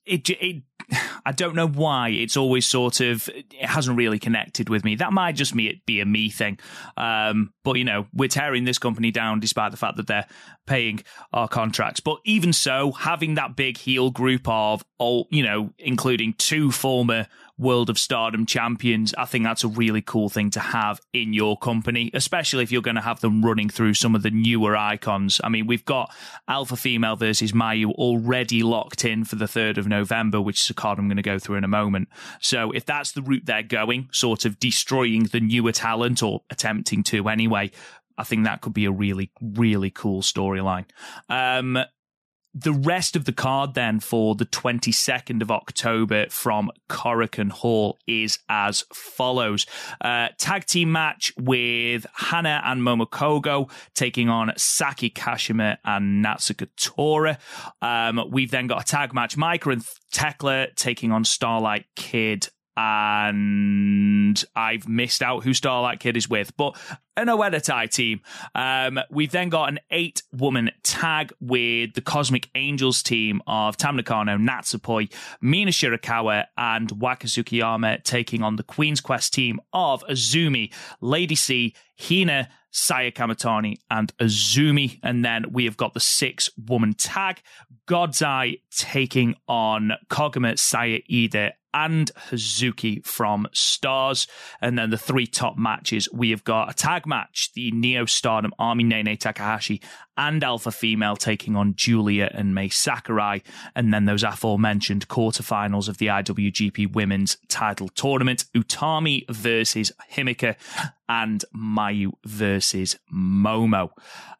It, 0.05 0.29
it 0.29 0.63
I 1.25 1.31
don't 1.31 1.55
know 1.55 1.67
why 1.67 2.09
it's 2.09 2.37
always 2.37 2.67
sort 2.67 2.99
of 2.99 3.27
it 3.29 3.65
hasn't 3.65 3.97
really 3.97 4.19
connected 4.19 4.69
with 4.69 4.83
me. 4.83 4.95
That 4.95 5.13
might 5.13 5.35
just 5.35 5.55
me 5.55 5.81
be 5.85 5.99
a 6.01 6.05
me 6.05 6.29
thing. 6.29 6.59
Um, 6.97 7.53
but 7.63 7.77
you 7.77 7.83
know, 7.83 8.07
we're 8.13 8.29
tearing 8.29 8.65
this 8.65 8.77
company 8.77 9.11
down 9.11 9.39
despite 9.39 9.71
the 9.71 9.77
fact 9.77 9.97
that 9.97 10.07
they're 10.07 10.27
paying 10.67 11.03
our 11.33 11.47
contracts. 11.47 11.99
But 11.99 12.19
even 12.25 12.53
so, 12.53 12.91
having 12.91 13.35
that 13.35 13.55
big 13.55 13.77
heel 13.77 14.11
group 14.11 14.47
of 14.47 14.83
all, 14.97 15.27
you 15.31 15.43
know, 15.43 15.71
including 15.79 16.33
two 16.33 16.71
former 16.71 17.27
World 17.57 17.89
of 17.89 17.97
Stardom 17.97 18.45
champions, 18.45 19.13
I 19.17 19.25
think 19.25 19.45
that's 19.45 19.63
a 19.63 19.67
really 19.69 20.01
cool 20.01 20.29
thing 20.29 20.49
to 20.51 20.59
have 20.59 20.99
in 21.13 21.33
your 21.33 21.57
company, 21.57 22.11
especially 22.13 22.63
if 22.63 22.71
you're 22.71 22.81
going 22.81 22.95
to 22.95 23.01
have 23.01 23.21
them 23.21 23.43
running 23.43 23.69
through 23.69 23.93
some 23.93 24.13
of 24.15 24.23
the 24.23 24.31
newer 24.31 24.75
icons. 24.75 25.39
I 25.43 25.49
mean, 25.49 25.65
we've 25.65 25.85
got 25.85 26.13
Alpha 26.47 26.75
Female 26.75 27.15
versus 27.15 27.53
Mayu 27.53 27.91
already 27.91 28.61
locked 28.61 29.05
in 29.05 29.23
for 29.23 29.37
the 29.37 29.45
3rd 29.45 29.77
of 29.77 29.87
November, 29.87 30.41
which 30.41 30.61
is 30.61 30.69
a 30.69 30.73
card 30.73 30.99
I'm 30.99 31.07
going 31.07 31.17
to 31.17 31.23
go 31.23 31.39
through 31.39 31.57
in 31.57 31.63
a 31.63 31.69
moment. 31.69 32.09
So 32.41 32.71
if 32.71 32.85
that's 32.85 33.13
the 33.13 33.21
route 33.21 33.45
they're 33.45 33.63
going, 33.63 34.09
sort 34.11 34.45
of 34.45 34.59
destroying 34.59 35.23
the 35.23 35.39
newer 35.39 35.71
talent 35.71 36.21
or 36.21 36.43
attempting 36.49 37.03
to 37.03 37.29
anyway, 37.29 37.71
I 38.17 38.23
think 38.23 38.45
that 38.45 38.61
could 38.61 38.73
be 38.73 38.85
a 38.85 38.91
really, 38.91 39.31
really 39.41 39.89
cool 39.89 40.21
storyline. 40.21 40.85
Um, 41.29 41.77
the 42.55 42.71
rest 42.71 43.17
of 43.17 43.25
the 43.25 43.33
card 43.33 43.73
then 43.73 43.99
for 43.99 44.33
the 44.33 44.45
22nd 44.45 45.41
of 45.41 45.51
October 45.51 46.27
from 46.29 46.71
Korakuen 46.89 47.51
Hall 47.51 47.99
is 48.07 48.39
as 48.47 48.85
follows. 48.93 49.65
Uh, 49.99 50.29
tag 50.37 50.65
team 50.65 50.93
match 50.93 51.33
with 51.37 52.05
Hana 52.15 52.61
and 52.63 52.81
Momo 52.81 53.09
Kohgo 53.09 53.69
taking 53.93 54.29
on 54.29 54.53
Saki 54.55 55.09
Kashima 55.09 55.77
and 55.83 56.23
Natsuko 56.23 56.67
Tora. 56.77 57.37
Um, 57.81 58.23
we've 58.31 58.51
then 58.51 58.67
got 58.67 58.83
a 58.83 58.85
tag 58.85 59.13
match, 59.13 59.35
Maika 59.35 59.73
and 59.73 59.85
Tekla 60.13 60.67
taking 60.75 61.11
on 61.11 61.25
Starlight 61.25 61.85
Kid 61.97 62.47
and 62.77 64.43
I've 64.55 64.87
missed 64.87 65.21
out 65.21 65.43
who 65.43 65.53
Starlight 65.53 65.99
Kid 65.99 66.17
is 66.17 66.29
with, 66.29 66.55
but 66.57 66.75
an 67.17 67.27
Oedo 67.27 67.89
team. 67.89 68.21
Um, 68.53 68.99
we've 69.09 69.31
then 69.31 69.49
got 69.49 69.69
an 69.69 69.79
eight 69.91 70.23
woman 70.33 70.71
tag 70.83 71.31
with 71.39 71.93
the 71.93 72.01
Cosmic 72.01 72.49
Angels 72.55 73.01
team 73.01 73.41
of 73.47 73.77
Tam 73.77 73.95
Nakano, 73.95 74.37
Natsupoi, 74.37 75.11
Mina 75.41 75.71
Shirakawa, 75.71 76.45
and 76.57 76.91
Waka 76.91 77.27
Tsukiyama 77.27 78.03
taking 78.03 78.43
on 78.43 78.57
the 78.57 78.63
Queen's 78.63 79.01
Quest 79.01 79.33
team 79.33 79.59
of 79.71 80.03
Azumi, 80.09 80.73
Lady 80.99 81.35
C, 81.35 81.73
Hina, 81.97 82.49
Saya 82.71 83.11
Kamitani, 83.11 83.77
and 83.89 84.15
Azumi. 84.17 84.99
And 85.01 85.23
then 85.23 85.45
we 85.51 85.63
have 85.65 85.77
got 85.77 85.93
the 85.93 86.01
six 86.01 86.49
woman 86.67 86.93
tag, 86.93 87.41
God's 87.85 88.21
Eye 88.21 88.57
taking 88.71 89.35
on 89.47 89.93
Koguma, 90.09 90.57
Saya 90.59 90.99
Iida, 91.09 91.53
and 91.75 92.09
Hazuki 92.29 93.05
from 93.05 93.47
Stars. 93.51 94.27
And 94.61 94.79
then 94.79 94.89
the 94.89 94.97
three 94.97 95.27
top 95.27 95.57
matches, 95.57 96.07
we 96.11 96.29
have 96.29 96.45
got 96.45 96.71
a 96.71 96.73
tag 96.73 97.05
match, 97.05 97.51
the 97.53 97.69
Neo 97.71 98.05
Stardom 98.05 98.53
Army 98.57 98.85
Nene 98.85 99.17
Takahashi 99.17 99.81
and 100.17 100.41
Alpha 100.41 100.71
Female 100.71 101.17
taking 101.17 101.57
on 101.57 101.75
Julia 101.75 102.31
and 102.33 102.55
Mai 102.55 102.69
Sakurai. 102.69 103.41
And 103.75 103.93
then 103.93 104.05
those 104.05 104.23
aforementioned 104.23 105.09
quarterfinals 105.09 105.89
of 105.89 105.97
the 105.97 106.07
IWGP 106.07 106.93
Women's 106.93 107.37
title 107.49 107.89
tournament, 107.89 108.45
Utami 108.55 109.29
versus 109.29 109.91
Himeka 110.13 110.55
and 111.09 111.43
Mayu 111.53 112.13
versus 112.23 112.97
Momo. 113.13 113.89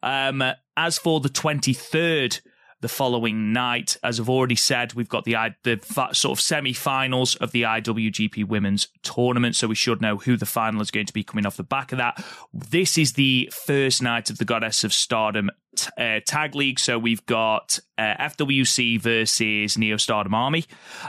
Um, 0.02 0.42
as 0.74 0.96
for 0.98 1.20
the 1.20 1.28
23rd, 1.28 2.40
the 2.80 2.88
following 2.88 3.52
night. 3.52 3.96
As 4.02 4.20
I've 4.20 4.28
already 4.28 4.56
said, 4.56 4.94
we've 4.94 5.08
got 5.08 5.24
the 5.24 5.36
the 5.62 5.80
sort 6.12 6.38
of 6.38 6.40
semi-finals 6.40 7.36
of 7.36 7.52
the 7.52 7.62
IWGP 7.62 8.46
Women's 8.46 8.88
Tournament, 9.02 9.56
so 9.56 9.68
we 9.68 9.74
should 9.74 10.00
know 10.00 10.18
who 10.18 10.36
the 10.36 10.46
final 10.46 10.80
is 10.80 10.90
going 10.90 11.06
to 11.06 11.12
be 11.12 11.24
coming 11.24 11.46
off 11.46 11.56
the 11.56 11.62
back 11.62 11.92
of 11.92 11.98
that. 11.98 12.24
This 12.52 12.98
is 12.98 13.14
the 13.14 13.50
first 13.52 14.02
night 14.02 14.30
of 14.30 14.38
the 14.38 14.44
Goddess 14.44 14.84
of 14.84 14.92
Stardom 14.92 15.50
uh, 15.98 16.20
tag 16.26 16.54
league. 16.54 16.78
So 16.78 16.98
we've 16.98 17.24
got 17.26 17.78
uh, 17.98 18.14
FWC 18.20 19.00
versus 19.00 19.78
Neo 19.78 19.96
Stardom 19.96 20.34
Army. 20.34 20.64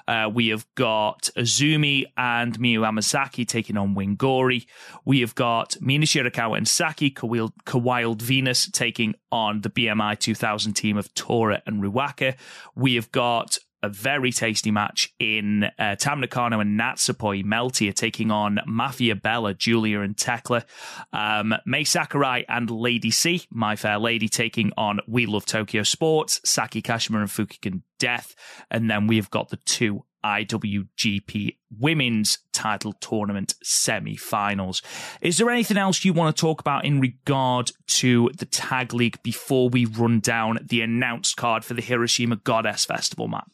Uh, 0.08 0.30
we 0.34 0.49
have 0.49 0.65
got 0.75 1.30
Azumi 1.38 2.06
and 2.15 2.58
Miyu 2.60 2.80
Amasaki 2.80 3.47
taking 3.47 3.77
on 3.77 3.95
Wingori. 3.95 4.65
We 5.06 5.19
have 5.21 5.36
got 5.36 5.77
Mina 5.82 6.06
Shirakawa 6.06 6.58
and 6.58 6.67
Saki, 6.67 7.12
Kawild 7.12 8.21
Venus 8.21 8.69
taking 8.71 9.15
on 9.32 9.62
the 9.62 9.69
BMI 9.69 10.17
2000 10.17 10.73
team 10.73 10.97
of 10.97 11.13
Tora 11.13 11.62
and 11.65 11.84
Ruaka. 11.84 12.36
We 12.75 12.95
have 12.95 13.12
got 13.12 13.58
a 13.84 13.90
very 13.90 14.32
tasty 14.32 14.72
match 14.72 15.13
in 15.20 15.66
uh, 15.78 15.96
Tam 15.96 16.20
Nakano 16.20 16.60
and 16.60 16.80
Natsupoi 16.80 17.44
Melty 17.44 17.90
are 17.90 17.94
taking 17.94 18.32
on 18.32 18.60
Mafia 18.66 19.16
Bella, 19.16 19.54
Julia 19.54 20.02
and 20.02 20.18
Tekla. 20.18 20.66
Um, 21.13 21.54
Mai 21.66 21.84
Sakurai 21.84 22.44
and 22.48 22.70
Lady 22.70 23.12
C, 23.12 23.44
My 23.52 23.76
Fair 23.76 24.00
Lady, 24.00 24.28
taking 24.28 24.72
on 24.78 25.00
We 25.08 25.26
Love 25.26 25.46
Tokyo 25.46 25.84
Sports, 25.84 26.42
Saki 26.44 26.82
Kashima 26.82 27.18
and 27.18 27.30
Fukigen 27.30 27.82
Death. 28.00 28.36
And 28.72 28.90
then 28.90 29.08
we've 29.08 29.30
got 29.30 29.50
the 29.50 29.58
two 29.58 30.04
IWGP 30.24 31.58
Women's 31.80 32.40
Title 32.52 32.94
Tournament 32.94 33.56
semi 33.63 34.16
finals. 34.16 34.82
Is 35.22 35.38
there 35.38 35.50
anything 35.50 35.78
else 35.78 36.04
you 36.04 36.13
want 36.13 36.36
to 36.36 36.42
talk 36.42 36.60
about 36.60 36.86
in 36.86 37.00
regard 37.00 37.72
to 37.88 38.30
the 38.38 38.46
Tag 38.46 38.94
League 38.94 39.22
before 39.24 39.70
we 39.70 39.86
run 39.86 40.20
down 40.20 40.60
the 40.68 40.82
announced 40.82 41.38
card 41.38 41.63
for 41.63 41.76
the 41.76 41.82
Hiroshima 41.82 42.38
Goddess 42.38 42.86
Festival, 42.86 43.28
Matt? 43.28 43.46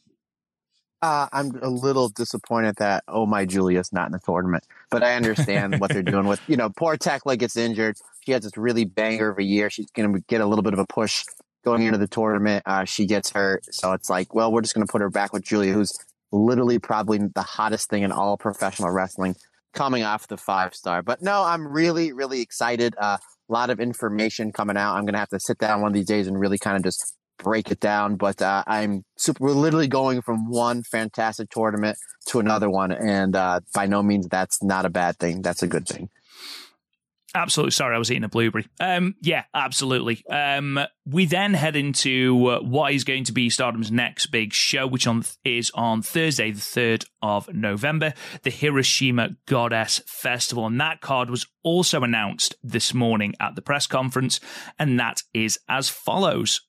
Uh, 1.04 1.28
I'm 1.34 1.52
a 1.62 1.70
little 1.70 2.08
disappointed 2.08 2.78
that 2.78 3.04
oh 3.10 3.26
my 3.26 3.44
Julia's 3.44 3.92
not 3.92 4.06
in 4.06 4.14
the 4.14 4.20
tournament, 4.20 4.64
but 4.90 5.04
I 5.04 5.16
understand 5.16 5.82
what 5.82 5.92
they're 5.92 6.02
doing 6.14 6.28
with 6.28 6.40
you 6.48 6.56
know 6.56 6.70
poor 6.70 6.96
Tekla 6.96 7.36
gets 7.36 7.58
injured. 7.58 7.98
She 8.26 8.32
has 8.32 8.44
this 8.44 8.56
really 8.56 8.86
banger 8.86 9.28
of 9.28 9.38
a 9.38 9.44
year. 9.44 9.70
She's 9.70 9.92
going 9.92 10.14
to 10.14 10.22
get 10.30 10.40
a 10.40 10.46
little 10.46 10.64
bit 10.64 10.72
of 10.72 10.80
a 10.80 10.86
push 10.88 11.26
going 11.66 11.84
into 11.84 11.98
the 11.98 12.08
tournament. 12.08 12.64
Uh, 12.66 12.86
she 12.86 13.06
gets 13.06 13.32
hurt, 13.32 13.66
so 13.76 13.92
it's 13.92 14.10
like, 14.10 14.34
well, 14.34 14.50
we're 14.54 14.62
just 14.62 14.76
going 14.76 14.88
to 14.88 14.90
put 14.90 15.02
her 15.02 15.10
back 15.10 15.34
with 15.34 15.44
Julia, 15.44 15.74
who's 15.74 15.92
literally 16.32 16.80
probably 16.80 17.18
the 17.18 17.42
hottest 17.42 17.90
thing 17.90 18.04
in 18.04 18.14
all 18.14 18.38
professional 18.38 18.90
wrestling, 18.90 19.36
coming 19.74 20.04
off 20.04 20.30
the 20.30 20.38
five 20.38 20.74
star. 20.74 21.02
But 21.02 21.22
no, 21.22 21.44
I'm 21.44 21.68
really 21.68 22.14
really 22.14 22.40
excited. 22.40 22.96
Uh, 22.98 23.18
a 23.50 23.52
lot 23.52 23.70
of 23.70 23.82
information 23.82 24.54
coming 24.54 24.78
out. 24.78 24.96
I'm 24.96 25.04
going 25.04 25.16
to 25.16 25.20
have 25.20 25.28
to 25.30 25.40
sit 25.42 25.58
down 25.58 25.82
one 25.82 25.90
of 25.90 25.94
these 25.94 26.06
days 26.06 26.28
and 26.28 26.40
really 26.40 26.58
kind 26.58 26.78
of 26.78 26.84
just 26.84 27.14
break 27.38 27.72
it 27.72 27.80
down. 27.80 28.16
But 28.16 28.42
uh, 28.42 28.64
I'm 28.68 29.04
super. 29.18 29.44
We're 29.44 29.52
literally 29.52 29.88
going 29.88 30.22
from 30.22 30.50
one 30.50 30.84
fantastic 30.84 31.50
tournament 31.50 31.98
to 32.28 32.40
another 32.40 32.70
one, 32.70 32.92
and 32.92 33.36
uh, 33.36 33.62
by 33.74 33.88
no 33.88 34.04
means 34.04 34.28
that's 34.28 34.64
not 34.64 34.86
a 34.86 34.90
bad 34.90 35.18
thing. 35.18 35.42
That's 35.42 35.64
a 35.64 35.68
good 35.68 35.88
thing. 35.88 36.10
Absolutely. 37.36 37.72
Sorry, 37.72 37.96
I 37.96 37.98
was 37.98 38.12
eating 38.12 38.24
a 38.24 38.30
blueberry. 38.30 38.68
Um, 38.80 39.16
yeah, 39.22 39.46
absolutely. 39.56 40.24
Um, 40.28 40.80
we 41.06 41.26
then 41.26 41.56
head 41.56 41.76
into 41.76 42.48
uh, 42.48 42.60
what 42.60 42.94
is 42.94 43.04
going 43.04 43.24
to 43.24 43.32
be 43.32 43.50
Stardom's 43.50 43.92
next 43.92 44.28
big 44.28 44.54
show, 44.54 44.86
which 44.86 45.08
on 45.08 45.24
is 45.44 45.72
on 45.74 46.04
Thursday, 46.04 46.52
the 46.52 46.60
3rd 46.60 47.06
of 47.24 47.52
November, 47.52 48.14
the 48.44 48.52
Hiroshima 48.52 49.30
Goddess 49.48 50.02
Festival. 50.06 50.68
And 50.68 50.80
that 50.80 51.02
card 51.02 51.32
was 51.32 51.48
also 51.64 52.04
announced 52.04 52.56
this 52.62 52.94
morning 52.94 53.34
at 53.40 53.56
the 53.56 53.64
press 53.64 53.88
conference, 53.88 54.40
and 54.78 55.00
that 55.00 55.24
is 55.34 55.58
as 55.68 55.90
follows. 55.90 56.62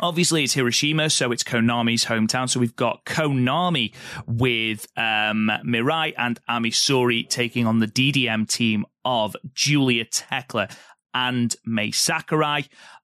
Obviously, 0.00 0.42
it's 0.42 0.54
Hiroshima, 0.54 1.08
so 1.08 1.30
it's 1.30 1.44
Konami's 1.44 2.04
hometown. 2.04 2.50
So 2.50 2.58
we've 2.58 2.74
got 2.74 3.04
Konami 3.04 3.94
with 4.26 4.88
um, 4.96 5.50
Mirai 5.64 6.14
and 6.18 6.38
Ami 6.48 6.72
Sohrei 6.72 7.28
taking 7.28 7.64
on 7.66 7.78
the 7.78 7.86
DDM 7.86 8.48
team 8.48 8.86
of 9.04 9.36
Julia 9.54 10.04
Tekla 10.04 10.68
and 11.14 11.54
Mai 11.64 11.90
Sakurai. 11.90 12.62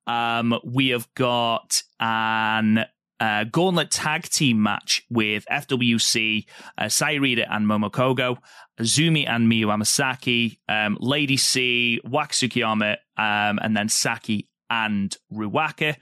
Um, 0.09 0.59
we 0.65 0.89
have 0.89 1.13
got 1.15 1.81
an 2.01 2.85
uh, 3.21 3.45
gauntlet 3.45 3.93
tag 3.93 4.25
team 4.25 4.61
match 4.61 5.05
with 5.09 5.45
FWC, 5.49 6.45
uh, 6.77 6.85
Sayurita 6.85 7.47
and 7.49 7.69
Momo 7.69 7.91
Kohgo, 7.93 8.39
Azumi 8.81 9.29
and 9.29 9.51
Miyu 9.51 9.67
Amasaki, 9.67 10.59
um, 10.69 10.97
Lady 11.01 11.37
C, 11.37 12.01
Waka 12.03 12.33
Tsukiyama, 12.33 12.97
um, 13.17 13.61
and 13.63 13.77
then 13.77 13.89
Saki 13.89 14.49
and 14.69 15.17
Ruaka. 15.33 15.97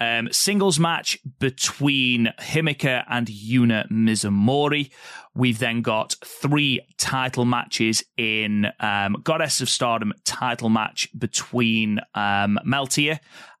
Um, 0.00 0.28
singles 0.30 0.78
match 0.78 1.18
between 1.40 2.32
Himeka 2.38 3.04
and 3.08 3.26
Yuna 3.26 3.90
Mizumori. 3.90 4.90
We've 5.34 5.58
then 5.58 5.82
got 5.82 6.14
three 6.24 6.80
title 6.98 7.44
matches 7.44 8.04
in 8.16 8.68
um, 8.78 9.16
Goddess 9.24 9.60
of 9.60 9.68
Stardom 9.68 10.12
title 10.24 10.68
match 10.68 11.08
between 11.18 11.98
um, 12.14 12.58
Meltear 12.64 13.18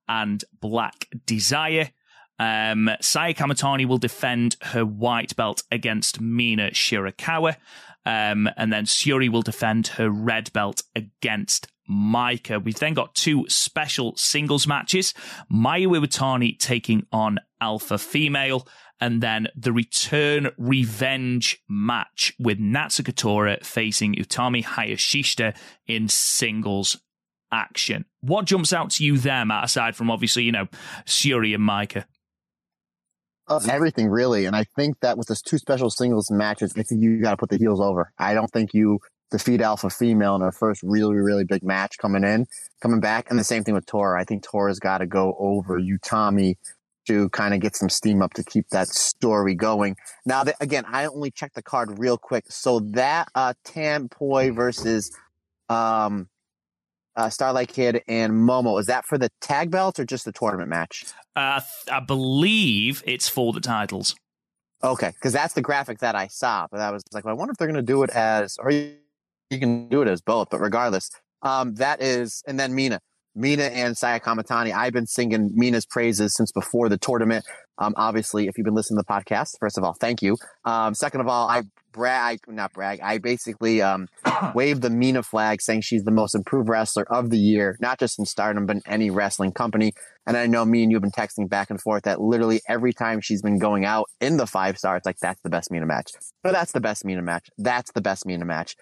and 0.08 0.44
Black 0.60 1.08
Desire. 1.26 1.90
Um, 2.38 2.88
Saya 3.00 3.34
Kamitani 3.34 3.86
will 3.86 3.98
defend 3.98 4.56
her 4.62 4.84
white 4.84 5.34
belt 5.34 5.64
against 5.72 6.20
Mina 6.20 6.70
Shirakawa. 6.70 7.56
Um, 8.06 8.48
and 8.56 8.72
then 8.72 8.84
Syuri 8.84 9.28
will 9.28 9.42
defend 9.42 9.88
her 9.88 10.08
red 10.08 10.52
belt 10.52 10.82
against 10.94 11.66
Maika. 11.90 12.62
We've 12.62 12.78
then 12.78 12.94
got 12.94 13.14
two 13.14 13.44
special 13.48 14.14
singles 14.16 14.66
matches 14.66 15.14
Mayu 15.52 15.88
Iwatani 15.88 16.58
taking 16.58 17.06
on 17.12 17.38
Alpha 17.60 17.98
Female, 17.98 18.66
and 19.00 19.22
then 19.22 19.48
the 19.56 19.72
return 19.72 20.50
revenge 20.58 21.58
match 21.68 22.34
with 22.38 22.58
Natsuko 22.58 23.14
Tora 23.14 23.58
facing 23.62 24.14
Utami 24.14 24.64
Hayashishita 24.64 25.56
in 25.86 26.08
singles 26.08 26.96
action. 27.52 28.04
What 28.20 28.44
jumps 28.44 28.72
out 28.72 28.90
to 28.92 29.04
you 29.04 29.18
there, 29.18 29.44
Matt, 29.44 29.64
aside 29.64 29.96
from 29.96 30.10
obviously, 30.10 30.42
you 30.44 30.52
know, 30.52 30.66
Syuri 31.06 31.54
and 31.54 31.66
Maika? 31.66 32.04
Uh, 33.46 33.60
everything 33.70 34.10
really, 34.10 34.44
and 34.44 34.54
I 34.54 34.64
think 34.76 35.00
that 35.00 35.16
with 35.16 35.28
those 35.28 35.40
two 35.40 35.56
special 35.56 35.88
singles 35.88 36.30
matches, 36.30 36.74
I 36.76 36.82
think 36.82 37.02
you 37.02 37.22
got 37.22 37.30
to 37.30 37.36
put 37.38 37.48
the 37.48 37.56
heels 37.56 37.80
over. 37.80 38.12
I 38.18 38.34
don't 38.34 38.50
think 38.50 38.74
you 38.74 38.98
defeat 39.30 39.60
Alpha 39.60 39.90
Female 39.90 40.34
in 40.36 40.40
her 40.40 40.52
first 40.52 40.82
really, 40.82 41.16
really 41.16 41.44
big 41.44 41.62
match 41.62 41.98
coming 41.98 42.24
in, 42.24 42.46
coming 42.80 43.00
back. 43.00 43.26
And 43.30 43.38
the 43.38 43.44
same 43.44 43.64
thing 43.64 43.74
with 43.74 43.86
Tora. 43.86 44.20
I 44.20 44.24
think 44.24 44.42
Tora's 44.42 44.78
got 44.78 44.98
to 44.98 45.06
go 45.06 45.36
over 45.38 45.78
Utami 45.80 46.56
to 47.06 47.28
kind 47.30 47.54
of 47.54 47.60
get 47.60 47.74
some 47.74 47.88
steam 47.88 48.20
up 48.20 48.34
to 48.34 48.44
keep 48.44 48.68
that 48.68 48.88
story 48.88 49.54
going. 49.54 49.96
Now, 50.26 50.44
again, 50.60 50.84
I 50.86 51.06
only 51.06 51.30
checked 51.30 51.54
the 51.54 51.62
card 51.62 51.98
real 51.98 52.18
quick. 52.18 52.44
So 52.50 52.80
that 52.80 53.28
uh, 53.34 53.54
Tampoi 53.64 54.54
versus 54.54 55.10
um, 55.70 56.28
uh, 57.16 57.30
Starlight 57.30 57.68
Kid 57.68 58.02
and 58.06 58.32
Momo, 58.32 58.78
is 58.78 58.86
that 58.86 59.06
for 59.06 59.18
the 59.18 59.30
tag 59.40 59.70
belt 59.70 59.98
or 59.98 60.04
just 60.04 60.24
the 60.24 60.32
tournament 60.32 60.68
match? 60.68 61.06
Uh, 61.34 61.60
I 61.90 62.00
believe 62.00 63.02
it's 63.06 63.28
for 63.28 63.52
the 63.52 63.60
titles. 63.60 64.14
Okay, 64.84 65.08
because 65.08 65.32
that's 65.32 65.54
the 65.54 65.62
graphic 65.62 65.98
that 65.98 66.14
I 66.14 66.28
saw. 66.28 66.66
But 66.70 66.80
I 66.80 66.90
was 66.90 67.02
like, 67.12 67.24
well, 67.24 67.34
I 67.34 67.38
wonder 67.38 67.52
if 67.52 67.58
they're 67.58 67.66
going 67.66 67.74
to 67.74 67.82
do 67.82 68.02
it 68.04 68.10
as, 68.10 68.56
or 68.60 68.70
you 69.50 69.58
can 69.58 69.88
do 69.88 70.02
it 70.02 70.08
as 70.08 70.20
both, 70.20 70.50
but 70.50 70.60
regardless, 70.60 71.10
um, 71.42 71.74
that 71.76 72.02
is, 72.02 72.42
and 72.46 72.58
then 72.58 72.74
Mina, 72.74 73.00
Mina 73.34 73.64
and 73.64 73.96
Saya 73.96 74.18
Kamitani. 74.18 74.72
I've 74.72 74.92
been 74.92 75.06
singing 75.06 75.50
Mina's 75.54 75.86
praises 75.86 76.34
since 76.34 76.50
before 76.50 76.88
the 76.88 76.98
tournament. 76.98 77.44
Um, 77.78 77.94
obviously, 77.96 78.48
if 78.48 78.58
you've 78.58 78.64
been 78.64 78.74
listening 78.74 78.98
to 78.98 79.04
the 79.06 79.12
podcast, 79.12 79.52
first 79.60 79.78
of 79.78 79.84
all, 79.84 79.94
thank 79.94 80.22
you. 80.22 80.36
Um, 80.64 80.94
second 80.94 81.20
of 81.20 81.28
all, 81.28 81.48
I 81.48 81.62
brag, 81.92 82.40
not 82.48 82.72
brag, 82.72 83.00
I 83.00 83.18
basically 83.18 83.80
um, 83.80 84.08
waved 84.54 84.82
the 84.82 84.90
Mina 84.90 85.22
flag 85.22 85.62
saying 85.62 85.82
she's 85.82 86.02
the 86.02 86.10
most 86.10 86.34
improved 86.34 86.68
wrestler 86.68 87.04
of 87.12 87.30
the 87.30 87.38
year, 87.38 87.76
not 87.80 88.00
just 88.00 88.18
in 88.18 88.26
stardom, 88.26 88.66
but 88.66 88.76
in 88.76 88.82
any 88.86 89.10
wrestling 89.10 89.52
company. 89.52 89.92
And 90.26 90.36
I 90.36 90.46
know 90.46 90.64
me 90.64 90.82
and 90.82 90.90
you 90.90 90.96
have 90.96 91.02
been 91.02 91.12
texting 91.12 91.48
back 91.48 91.70
and 91.70 91.80
forth 91.80 92.02
that 92.02 92.20
literally 92.20 92.60
every 92.68 92.92
time 92.92 93.20
she's 93.20 93.40
been 93.40 93.60
going 93.60 93.84
out 93.84 94.10
in 94.20 94.36
the 94.36 94.46
five 94.46 94.78
star, 94.78 94.96
it's 94.96 95.06
like, 95.06 95.18
that's 95.18 95.40
the 95.42 95.50
best 95.50 95.70
Mina 95.70 95.86
match. 95.86 96.10
That's 96.42 96.72
the 96.72 96.80
best 96.80 97.04
Mina 97.04 97.22
match. 97.22 97.48
That's 97.56 97.92
the 97.92 98.00
best 98.00 98.26
Mina 98.26 98.44
match 98.44 98.74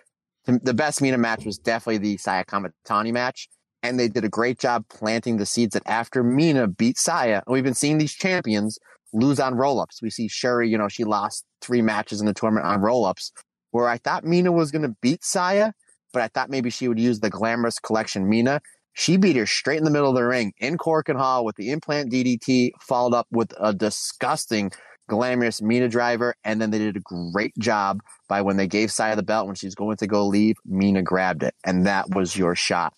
the 0.46 0.74
best 0.74 1.02
Mina 1.02 1.18
match 1.18 1.44
was 1.44 1.59
definitely 1.59 1.98
the 1.98 2.16
Saya 2.16 2.44
Kamitani 2.44 3.12
match. 3.12 3.48
And 3.82 4.00
they 4.00 4.09
did 4.09 4.24
a 4.24 4.28
great 4.28 4.59
job 4.59 4.85
planting 4.88 5.37
the 5.37 5.46
seeds 5.46 5.74
that 5.74 5.82
after 5.87 6.24
Mina 6.24 6.66
beat 6.66 6.98
Saya, 6.98 7.42
and 7.46 7.52
we've 7.52 7.62
been 7.62 7.74
seeing 7.74 7.98
these 7.98 8.14
champions 8.14 8.78
lose 9.12 9.38
on 9.38 9.54
roll 9.54 9.80
ups. 9.80 10.02
We 10.02 10.11
see 10.11 10.28
Syuri, 10.28 10.68
you 10.68 10.78
know, 10.78 10.88
she 10.88 11.04
lost 11.04 11.44
three 11.61 11.82
matches 11.82 12.20
in 12.20 12.26
the 12.26 12.35
tournament 12.35 12.66
on 12.66 12.80
roll 12.80 13.04
ups, 13.04 13.32
where 13.70 13.88
I 13.88 13.98
thought 13.98 14.24
Mina 14.24 14.50
was 14.50 14.70
going 14.70 14.82
to 14.82 14.96
beat 15.00 15.24
Saya, 15.24 15.72
but 16.12 16.22
I 16.22 16.28
thought 16.28 16.50
maybe 16.50 16.70
she 16.70 16.88
would 16.88 16.98
use 16.98 17.20
the 17.20 17.30
glamorous 17.30 17.78
collection 17.78 18.28
Mina. 18.28 18.61
She 18.94 19.18
beat 19.18 19.37
her 19.37 19.46
straight 19.46 19.78
in 19.78 19.85
the 19.85 19.90
middle 19.90 20.09
of 20.09 20.16
the 20.16 20.24
ring 20.24 20.52
in 20.59 20.78
Korakuen 20.78 21.18
Hall 21.18 21.44
with 21.44 21.56
the 21.56 21.70
implant 21.70 22.11
DDT, 22.11 22.70
followed 22.80 23.14
up 23.14 23.26
with 23.30 23.52
a 23.61 23.74
disgusting 23.74 24.72
glamorous 25.09 25.62
Mina 25.62 25.88
driver. 25.88 26.35
And 26.45 26.61
then 26.61 26.71
they 26.71 26.79
did 26.79 26.97
a 26.97 27.01
great 27.01 27.57
job 27.59 28.01
by 28.29 28.42
when 28.42 28.57
they 28.57 28.66
gave 28.66 28.90
Saya 28.90 29.16
the 29.16 29.23
belt, 29.23 29.47
when 29.47 29.55
she's 29.55 29.75
going 29.75 29.97
to 29.97 30.07
go 30.07 30.27
leave, 30.27 30.57
Mina 30.64 31.03
grabbed 31.03 31.42
it. 31.42 31.55
And 31.64 31.87
that 31.87 32.11
was 32.11 32.37
your 32.37 32.55
shot. 32.55 32.92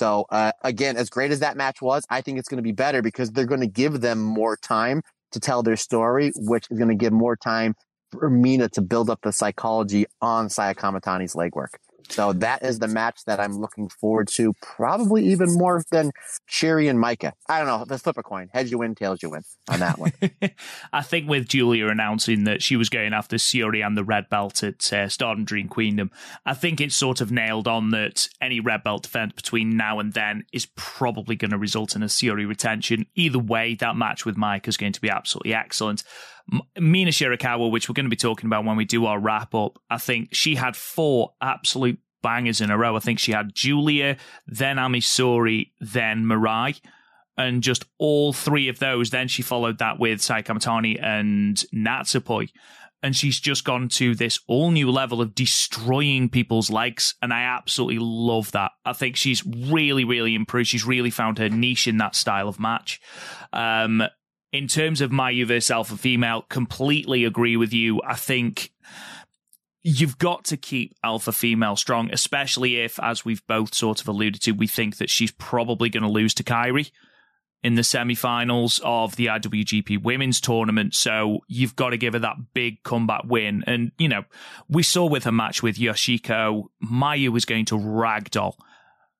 So, 0.00 0.26
uh, 0.30 0.52
again, 0.62 0.96
as 0.96 1.08
great 1.08 1.30
as 1.30 1.40
that 1.40 1.56
match 1.56 1.80
was, 1.80 2.04
I 2.10 2.20
think 2.20 2.38
it's 2.38 2.48
going 2.48 2.58
to 2.58 2.62
be 2.62 2.72
better 2.72 3.00
because 3.00 3.30
they're 3.30 3.46
going 3.46 3.60
to 3.60 3.66
give 3.66 4.00
them 4.00 4.20
more 4.20 4.56
time 4.56 5.02
to 5.32 5.40
tell 5.40 5.62
their 5.62 5.76
story, 5.76 6.32
which 6.36 6.66
is 6.70 6.78
going 6.78 6.88
to 6.88 6.96
give 6.96 7.12
more 7.12 7.36
time 7.36 7.74
for 8.10 8.30
Mina 8.30 8.68
to 8.70 8.82
build 8.82 9.10
up 9.10 9.20
the 9.22 9.32
psychology 9.32 10.06
on 10.20 10.48
Saya 10.48 10.74
Kamitani's 10.74 11.34
legwork. 11.34 11.74
So 12.08 12.32
that 12.34 12.62
is 12.62 12.78
the 12.78 12.88
match 12.88 13.24
that 13.26 13.40
I'm 13.40 13.58
looking 13.58 13.88
forward 13.88 14.28
to, 14.34 14.52
probably 14.60 15.26
even 15.26 15.52
more 15.54 15.82
than 15.90 16.10
Syuri 16.50 16.88
and 16.88 16.98
Maika. 16.98 17.32
I 17.48 17.58
don't 17.58 17.66
know. 17.66 17.84
Let's 17.88 18.02
flip 18.02 18.18
a 18.18 18.22
coin. 18.22 18.50
Heads 18.52 18.70
you 18.70 18.78
win, 18.78 18.94
tails 18.94 19.22
you 19.22 19.30
win 19.30 19.42
on 19.68 19.80
that 19.80 19.98
one. 19.98 20.12
I 20.92 21.02
think 21.02 21.28
with 21.28 21.48
Julia 21.48 21.88
announcing 21.88 22.44
that 22.44 22.62
she 22.62 22.76
was 22.76 22.88
going 22.88 23.12
after 23.12 23.36
Syuri 23.36 23.84
and 23.84 23.96
the 23.96 24.04
red 24.04 24.28
belt 24.28 24.62
at 24.62 24.92
uh, 24.92 25.08
Stardom 25.08 25.44
Dream 25.44 25.68
Queendom, 25.68 26.10
I 26.44 26.54
think 26.54 26.80
it's 26.80 26.96
sort 26.96 27.20
of 27.20 27.32
nailed 27.32 27.68
on 27.68 27.90
that 27.90 28.28
any 28.40 28.60
red 28.60 28.84
belt 28.84 29.04
defense 29.04 29.32
between 29.34 29.76
now 29.76 29.98
and 29.98 30.12
then 30.12 30.44
is 30.52 30.66
probably 30.76 31.36
going 31.36 31.50
to 31.50 31.58
result 31.58 31.96
in 31.96 32.02
a 32.02 32.06
Syuri 32.06 32.46
retention. 32.46 33.06
Either 33.14 33.38
way, 33.38 33.74
that 33.76 33.96
match 33.96 34.24
with 34.24 34.36
Maika 34.36 34.68
is 34.68 34.76
going 34.76 34.92
to 34.92 35.00
be 35.00 35.10
absolutely 35.10 35.54
excellent. 35.54 36.04
Mina 36.78 37.10
Shirakawa, 37.10 37.70
which 37.70 37.88
we're 37.88 37.94
going 37.94 38.06
to 38.06 38.10
be 38.10 38.16
talking 38.16 38.46
about 38.46 38.64
when 38.64 38.76
we 38.76 38.84
do 38.84 39.06
our 39.06 39.18
wrap 39.18 39.54
up, 39.54 39.78
I 39.88 39.98
think 39.98 40.34
she 40.34 40.54
had 40.56 40.76
four 40.76 41.34
absolute 41.40 41.98
bangers 42.22 42.60
in 42.60 42.70
a 42.70 42.78
row. 42.78 42.96
I 42.96 43.00
think 43.00 43.18
she 43.18 43.32
had 43.32 43.54
Julia, 43.54 44.16
then 44.46 44.78
Ami 44.78 45.00
Sohrei, 45.00 45.70
then 45.80 46.24
Mirai. 46.24 46.80
And 47.36 47.62
just 47.62 47.84
all 47.98 48.32
three 48.32 48.68
of 48.68 48.78
those. 48.78 49.10
Then 49.10 49.26
she 49.26 49.42
followed 49.42 49.78
that 49.78 49.98
with 49.98 50.20
Saya 50.20 50.42
Kamitani 50.42 51.02
and 51.02 51.56
Natsupoi. 51.74 52.50
And 53.02 53.14
she's 53.14 53.38
just 53.38 53.64
gone 53.64 53.88
to 53.88 54.14
this 54.14 54.38
all 54.46 54.70
new 54.70 54.90
level 54.90 55.20
of 55.20 55.34
destroying 55.34 56.28
people's 56.28 56.70
legs. 56.70 57.14
And 57.20 57.34
I 57.34 57.42
absolutely 57.42 57.98
love 57.98 58.52
that. 58.52 58.70
I 58.86 58.92
think 58.92 59.16
she's 59.16 59.44
really, 59.44 60.04
really 60.04 60.34
improved. 60.34 60.68
She's 60.68 60.86
really 60.86 61.10
found 61.10 61.38
her 61.38 61.50
niche 61.50 61.88
in 61.88 61.98
that 61.98 62.14
style 62.14 62.48
of 62.48 62.60
match. 62.60 63.00
Um, 63.52 64.04
in 64.54 64.68
terms 64.68 65.00
of 65.00 65.10
Mayu 65.10 65.44
versus 65.48 65.72
Alpha 65.72 65.96
Female, 65.96 66.42
completely 66.42 67.24
agree 67.24 67.56
with 67.56 67.72
you. 67.72 68.00
I 68.06 68.14
think 68.14 68.72
you've 69.82 70.16
got 70.16 70.44
to 70.44 70.56
keep 70.56 70.94
Alpha 71.02 71.32
Female 71.32 71.74
strong, 71.74 72.08
especially 72.12 72.80
if, 72.80 73.00
as 73.02 73.24
we've 73.24 73.44
both 73.48 73.74
sort 73.74 74.00
of 74.00 74.06
alluded 74.06 74.40
to, 74.42 74.52
we 74.52 74.68
think 74.68 74.98
that 74.98 75.10
she's 75.10 75.32
probably 75.32 75.88
going 75.88 76.04
to 76.04 76.08
lose 76.08 76.34
to 76.34 76.44
Kairi 76.44 76.92
in 77.64 77.74
the 77.74 77.82
semi-finals 77.82 78.80
of 78.84 79.16
the 79.16 79.26
IWGP 79.26 80.00
Women's 80.04 80.40
Tournament. 80.40 80.94
So 80.94 81.40
you've 81.48 81.74
got 81.74 81.90
to 81.90 81.96
give 81.96 82.12
her 82.12 82.20
that 82.20 82.36
big 82.54 82.80
comeback 82.84 83.24
win. 83.24 83.64
And 83.66 83.90
you 83.98 84.08
know, 84.08 84.22
we 84.68 84.84
saw 84.84 85.04
with 85.04 85.24
her 85.24 85.32
match 85.32 85.64
with 85.64 85.78
Yoshiko, 85.78 86.66
Mayu 86.80 87.30
was 87.30 87.44
going 87.44 87.64
to 87.64 87.74
ragdoll 87.74 88.54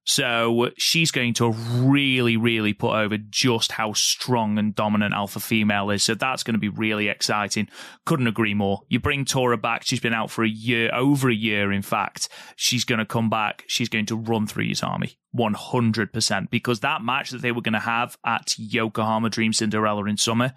So 0.04 0.70
she's 0.76 1.10
going 1.10 1.34
to 1.34 1.50
really, 1.50 2.36
really 2.36 2.74
put 2.74 2.94
over 2.94 3.16
just 3.16 3.72
how 3.72 3.94
strong 3.94 4.58
and 4.58 4.74
dominant 4.74 5.14
alpha 5.14 5.40
female 5.40 5.90
is. 5.90 6.02
So 6.02 6.14
that's 6.14 6.42
going 6.42 6.54
to 6.54 6.60
be 6.60 6.68
really 6.68 7.08
exciting. 7.08 7.68
Couldn't 8.04 8.26
agree 8.26 8.54
more. 8.54 8.82
You 8.88 9.00
bring 9.00 9.24
Tora 9.24 9.56
back. 9.56 9.82
She's 9.82 10.00
been 10.00 10.12
out 10.12 10.30
for 10.30 10.44
a 10.44 10.48
year, 10.48 10.94
over 10.94 11.30
a 11.30 11.34
year, 11.34 11.72
in 11.72 11.82
fact. 11.82 12.28
She's 12.54 12.84
going 12.84 12.98
to 12.98 13.06
come 13.06 13.30
back. 13.30 13.64
She's 13.66 13.88
going 13.88 14.06
to 14.06 14.16
run 14.16 14.46
through 14.46 14.68
his 14.68 14.82
army 14.82 15.18
100% 15.34 16.50
because 16.50 16.80
that 16.80 17.02
match 17.02 17.30
that 17.30 17.40
they 17.40 17.52
were 17.52 17.62
going 17.62 17.72
to 17.72 17.80
have 17.80 18.18
at 18.26 18.54
Yokohama 18.58 19.30
Dream 19.30 19.54
Cinderella 19.54 20.04
in 20.04 20.18
summer, 20.18 20.52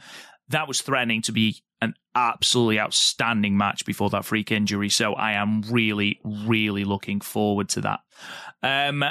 that 0.49 0.67
was 0.67 0.81
threatening 0.81 1.21
to 1.23 1.31
be 1.31 1.61
an 1.81 1.93
absolutely 2.15 2.79
outstanding 2.79 3.57
match 3.57 3.85
before 3.85 4.09
that 4.09 4.25
freak 4.25 4.51
injury. 4.51 4.89
So 4.89 5.13
I 5.13 5.33
am 5.33 5.61
really, 5.69 6.19
really 6.23 6.83
looking 6.83 7.21
forward 7.21 7.69
to 7.69 7.81
that. 7.81 7.99
Um, 8.63 9.03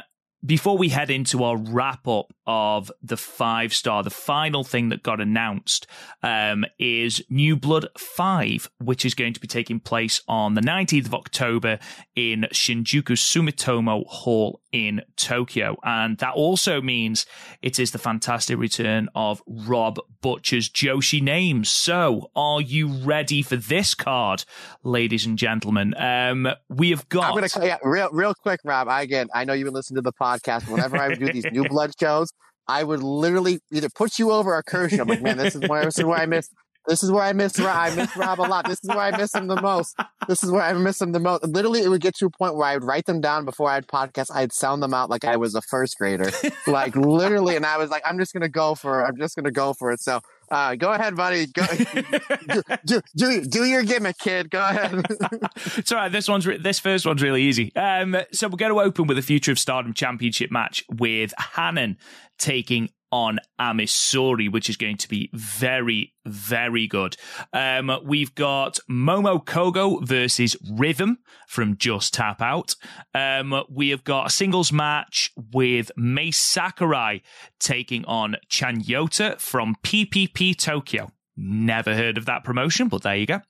before 0.47 0.79
we 0.79 0.89
head 0.89 1.11
into 1.11 1.43
our 1.43 1.57
wrap 1.57 2.07
up 2.07 2.33
of 2.47 2.93
the 3.03 3.17
five 3.17 3.75
star, 3.75 4.03
the 4.03 4.11
final 4.11 4.63
thing 4.63 4.91
that 4.91 5.03
got 5.03 5.21
announced 5.21 5.87
um, 6.23 6.65
is 6.79 7.23
New 7.29 7.57
Blood 7.57 7.89
5, 7.99 8.71
which 8.79 9.05
is 9.05 9.15
going 9.15 9.33
to 9.33 9.41
be 9.41 9.49
taking 9.49 9.81
place 9.81 10.23
on 10.29 10.55
the 10.55 10.61
19th 10.61 11.07
of 11.07 11.15
October 11.15 11.79
in 12.15 12.47
Shinjuku 12.53 13.17
Sumitomo 13.17 14.07
Hall 14.07 14.61
in 14.77 15.01
Tokyo. 15.17 15.79
And 15.83 16.19
that 16.19 16.35
also 16.35 16.83
means 16.83 17.25
it 17.63 17.79
is 17.79 17.93
the 17.93 17.99
fantastic 17.99 18.59
return 18.59 19.09
of 19.15 19.43
Rob 19.47 19.99
Butcher's 20.21 20.69
Joshi 20.69 21.23
names. 21.23 21.71
So, 21.71 22.31
are 22.37 22.61
you 22.61 22.89
ready 22.89 23.41
for 23.43 23.57
this 23.57 23.95
card, 23.95 24.45
ladies 24.85 25.25
and 25.25 25.39
gentlemen? 25.39 25.95
Um, 25.97 26.49
we 26.69 26.91
have 26.91 27.09
got. 27.09 27.25
I'm 27.25 27.37
going 27.37 27.49
to, 27.49 27.67
yeah, 27.67 27.79
real, 27.83 28.11
real 28.13 28.35
quick, 28.35 28.61
Rob. 28.65 28.89
I, 28.89 29.03
again, 29.03 29.29
I 29.35 29.45
know 29.45 29.55
you've 29.55 29.67
been 29.67 29.75
listening 29.75 29.97
to 29.97 30.03
the 30.03 30.13
podcast. 30.13 30.69
Whenever 30.71 30.99
I 30.99 31.15
do 31.15 31.33
these 31.33 31.47
New 31.51 31.65
Blood 31.69 31.93
shows, 31.99 32.31
I 32.69 32.85
would 32.85 33.03
literally 33.03 33.61
either 33.73 33.89
put 33.89 34.19
you 34.19 34.31
over 34.31 34.55
or 34.55 34.63
curse 34.63 34.93
you. 34.93 35.01
I'm 35.01 35.09
like, 35.09 35.23
man, 35.23 35.39
this 35.39 35.55
is 35.55 35.67
where, 35.69 35.85
this 35.85 35.99
is 35.99 36.05
where 36.05 36.19
I 36.19 36.27
miss. 36.27 36.51
This 36.87 37.03
is 37.03 37.11
where 37.11 37.23
I 37.23 37.33
miss 37.33 37.59
Rob. 37.59 37.77
I 37.77 37.95
miss 37.95 38.17
Rob 38.17 38.41
a 38.41 38.43
lot. 38.43 38.67
This 38.67 38.79
is 38.83 38.89
where 38.89 39.01
I 39.01 39.17
miss 39.17 39.35
him 39.35 39.47
the 39.49 39.61
most. 39.61 39.99
This 40.29 40.45
is 40.45 40.51
where 40.51 40.63
I 40.63 40.73
miss 40.73 41.01
him 41.01 41.13
the 41.13 41.21
most. 41.21 41.45
Literally, 41.45 41.83
it 41.83 41.89
would 41.89 42.01
get 42.01 42.15
to 42.17 42.27
a 42.27 42.31
point 42.31 42.57
where 42.57 42.69
I 42.69 42.75
would 42.75 42.85
write 42.85 43.07
them 43.07 43.21
down 43.21 43.45
before 43.45 43.71
I'd 43.71 43.87
podcast. 43.87 44.31
I'd 44.35 44.53
sound 44.53 44.83
them 44.83 44.95
out 44.95 45.11
like 45.11 45.25
I 45.25 45.37
was 45.37 45.55
a 45.55 45.63
first 45.63 45.99
grader, 45.99 46.31
like 46.67 46.95
literally. 46.95 47.57
And 47.57 47.67
I 47.67 47.79
was 47.79 47.91
like, 47.91 48.03
I'm 48.07 48.19
just 48.19 48.33
gonna 48.33 48.49
go 48.49 48.75
for 48.75 49.03
it. 49.03 49.09
I'm 49.09 49.17
just 49.17 49.37
gonna 49.37 49.51
go 49.51 49.73
for 49.73 49.91
it. 49.91 50.01
So, 50.01 50.21
uh, 50.51 50.77
go 50.77 50.93
ahead, 50.93 51.17
buddy. 51.17 51.47
Go, 51.47 51.67
do, 52.49 52.63
do, 52.85 53.01
do, 53.17 53.45
do 53.45 53.65
your 53.65 53.83
gimmick, 53.83 54.19
kid. 54.19 54.51
Go 54.51 54.61
ahead. 54.61 55.05
it's 55.77 55.91
all 55.91 55.99
right. 55.99 56.13
This 56.13 56.29
one's 56.29 56.47
re- 56.47 56.59
this 56.59 56.79
first 56.79 57.05
one's 57.07 57.23
really 57.23 57.43
easy. 57.43 57.75
Um, 57.75 58.17
so 58.33 58.49
we're 58.49 58.57
going 58.57 58.73
to 58.73 58.81
open 58.81 59.07
with 59.07 59.19
a 59.19 59.23
Future 59.23 59.53
of 59.53 59.59
Stardom 59.59 59.93
Championship 59.93 60.51
match 60.51 60.85
with 60.89 61.33
Hanan 61.57 61.99
taking 62.39 62.91
on 63.17 63.39
Ami 63.59 63.87
Sohrei, 63.87 64.53
which 64.53 64.69
is 64.69 64.77
going 64.77 64.99
to 64.99 65.09
be 65.09 65.31
very, 65.33 66.13
very 66.27 66.87
good. 66.87 67.17
Um, 67.51 67.91
we've 68.05 68.35
got 68.35 68.79
Momo 68.91 69.43
Kohgo 69.43 70.07
versus 70.07 70.55
Rhythm 70.71 71.21
from 71.49 71.79
Just 71.79 72.13
Tap 72.13 72.43
Out. 72.43 72.75
Um, 73.15 73.65
we 73.71 73.89
have 73.89 74.05
got 74.05 74.27
a 74.27 74.31
singles 74.31 74.71
match 74.71 75.33
with 75.55 75.91
Mai 75.97 76.29
Sakurai 76.29 77.23
taking 77.59 78.05
on 78.05 78.37
Chanyota 78.51 79.41
from 79.41 79.77
PPP 79.83 80.55
Tokyo. 80.55 81.11
Never 81.37 81.95
heard 81.95 82.17
of 82.17 82.25
that 82.27 82.45
promotion, 82.45 82.89
but 82.89 83.03
there 83.03 83.17
you 83.17 83.27
go. 83.27 83.41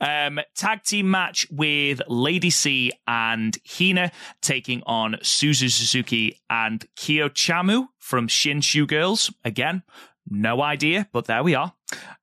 Um, 0.00 0.38
tag 0.54 0.84
team 0.84 1.10
match 1.10 1.46
with 1.50 2.00
Lady 2.06 2.50
C 2.50 2.92
and 3.06 3.58
Hina 3.66 4.12
taking 4.40 4.82
on 4.86 5.14
Suzu 5.22 5.68
Suzuki 5.68 6.40
and 6.48 6.86
Kyo 6.94 7.28
Chamu 7.28 7.88
from 7.98 8.28
Shinshu 8.28 8.86
Girls. 8.86 9.32
Again, 9.44 9.82
no 10.28 10.62
idea, 10.62 11.08
but 11.12 11.24
there 11.24 11.42
we 11.42 11.56
are. 11.56 11.72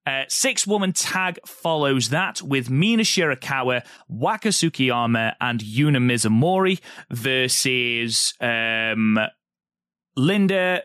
Uh, 0.05 0.23
six 0.29 0.65
woman 0.65 0.93
tag 0.93 1.38
follows 1.45 2.10
that 2.10 2.41
with 2.41 2.69
Mina 2.69 3.03
Shirakawa, 3.03 3.86
Waka 4.08 4.47
and 4.47 5.60
Yuna 5.60 5.99
Mizumori 5.99 6.79
versus 7.12 8.34
um, 8.39 9.19
Linda, 10.15 10.84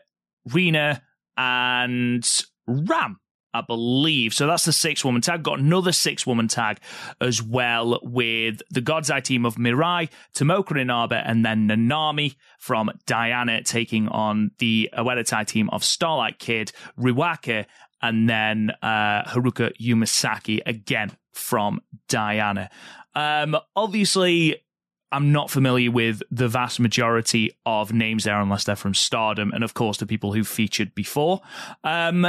Rena, 0.53 1.03
and 1.37 2.29
Ram. 2.67 3.21
I 3.55 3.61
believe. 3.61 4.35
So 4.35 4.47
that's 4.47 4.65
the 4.65 4.73
six 4.73 5.05
woman 5.05 5.23
tag. 5.23 5.45
Got 5.45 5.61
another 5.61 5.93
six 5.93 6.27
woman 6.27 6.49
tag 6.49 6.81
as 7.21 7.41
well 7.41 8.01
with 8.03 8.61
the 8.71 8.81
God's 8.81 9.11
Eye 9.11 9.21
team 9.21 9.47
of 9.47 9.55
Mirai, 9.55 10.11
Tomoka 10.35 10.79
Inaba, 10.79 11.23
and 11.27 11.45
then 11.45 11.69
Nanami 11.69 12.35
from 12.59 12.91
Diana 13.07 13.63
taking 13.63 14.09
on 14.09 14.51
the 14.59 14.91
Oedo 14.99 15.47
team 15.47 15.71
of 15.71 15.85
Starlight 15.85 16.39
Kid, 16.39 16.73
Ruaka, 16.99 17.67
and 18.03 18.29
then 18.29 18.73
uh, 18.83 19.23
Haruka 19.25 19.73
Umesaki 19.81 20.61
again 20.67 21.17
from 21.33 21.81
Diana. 22.09 22.71
Um, 23.15 23.57
obviously, 23.77 24.65
I'm 25.13 25.31
not 25.31 25.49
familiar 25.49 25.93
with 25.93 26.23
the 26.31 26.49
vast 26.49 26.81
majority 26.81 27.53
of 27.65 27.93
names 27.93 28.25
there 28.25 28.41
unless 28.41 28.65
they're 28.65 28.75
from 28.75 28.95
Stardom, 28.95 29.53
and 29.53 29.63
of 29.63 29.73
course 29.73 29.99
the 29.99 30.07
people 30.07 30.33
who 30.33 30.43
featured 30.43 30.93
before. 30.95 31.41
Um, 31.85 32.27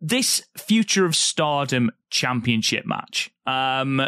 this 0.00 0.42
Future 0.56 1.04
of 1.04 1.14
Stardom 1.14 1.90
championship 2.10 2.86
match, 2.86 3.30
um, 3.46 4.02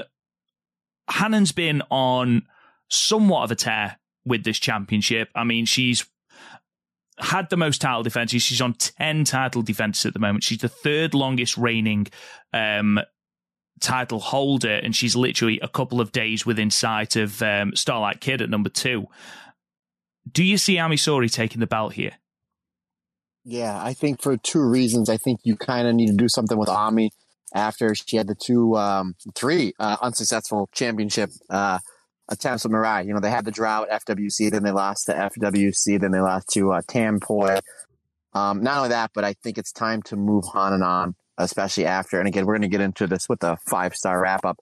Hanan's 1.09 1.53
been 1.53 1.83
on 1.91 2.43
somewhat 2.89 3.45
of 3.45 3.51
a 3.51 3.55
tear 3.55 3.99
with 4.25 4.45
this 4.45 4.59
championship. 4.59 5.29
I 5.35 5.45
mean, 5.45 5.67
she's 5.67 6.07
had 7.19 7.51
the 7.51 7.57
most 7.57 7.81
title 7.81 8.03
defenses. 8.03 8.43
She's 8.43 8.61
on 8.61 8.75
10 8.75 9.25
title 9.25 9.63
defenses 9.63 10.07
at 10.07 10.15
the 10.15 10.19
moment. 10.19 10.45
She's 10.45 10.59
the 10.59 10.69
third 10.69 11.15
longest 11.15 11.57
reigning 11.57 12.07
um, 12.53 13.01
title 13.81 14.21
holder, 14.21 14.77
and 14.77 14.95
she's 14.95 15.15
literally 15.15 15.61
a 15.61 15.69
couple 15.69 16.01
of 16.01 16.13
days 16.13 16.47
within 16.47 16.71
sight 16.71 17.17
of 17.17 17.43
um, 17.43 17.75
Starlight 17.77 18.21
Kid 18.21 18.41
at 18.41 18.51
number 18.51 18.71
two. 18.71 19.07
Do 20.31 20.45
you 20.45 20.57
see 20.57 20.79
Ami 20.79 20.97
Sohrei 20.97 21.31
taking 21.31 21.61
the 21.61 21.67
belt 21.67 21.95
here? 21.95 22.13
Yeah, 23.45 23.81
I 23.83 23.93
think 23.93 24.23
for 24.23 24.37
two 24.37 24.63
reasons. 24.63 25.09
I 25.09 25.17
think 25.17 25.41
you 25.43 25.57
kind 25.57 25.89
of 25.89 25.95
need 25.95 26.07
to 26.07 26.17
do 26.17 26.29
something 26.29 26.57
with 26.57 26.69
Ami 26.69 27.11
after 27.55 27.95
she 27.95 28.17
had 28.17 28.29
the 28.29 28.35
two, 28.35 28.77
um, 28.77 29.15
three 29.35 29.75
uh, 29.79 29.97
unsuccessful 30.01 30.69
championship 30.73 31.31
uh, 31.51 31.79
attempts 32.29 32.65
with 32.65 32.73
Mirai. 32.73 33.07
You 33.07 33.15
know, 33.15 33.21
they 33.21 33.31
had 33.31 33.45
the 33.45 33.51
drought 33.51 33.89
FWC, 33.91 34.51
then 34.51 34.63
they 34.63 34.71
lost 34.71 35.07
to 35.07 35.15
FWC, 35.15 36.01
then 36.01 36.13
they 36.13 36.21
lost 36.21 36.49
to 36.51 36.73
uh, 36.73 36.83
Tampoi. 36.83 37.61
Um, 38.33 38.63
not 38.63 38.79
only 38.79 38.89
that, 38.91 39.11
but 39.15 39.25
I 39.25 39.35
think 39.35 39.59
it's 39.59 39.73
time 39.73 40.03
to 40.03 40.17
move 40.17 40.45
Hanan 40.55 40.83
on, 40.83 41.15
especially 41.37 41.85
after. 41.85 42.19
And 42.19 42.29
again, 42.29 42.47
we're 42.47 42.55
going 42.55 42.63
to 42.63 42.69
get 42.69 42.81
into 42.81 43.07
this 43.07 43.29
with 43.29 43.41
the 43.41 43.57
five 43.69 43.95
star 43.95 44.23
wrap 44.23 44.45
up. 44.45 44.59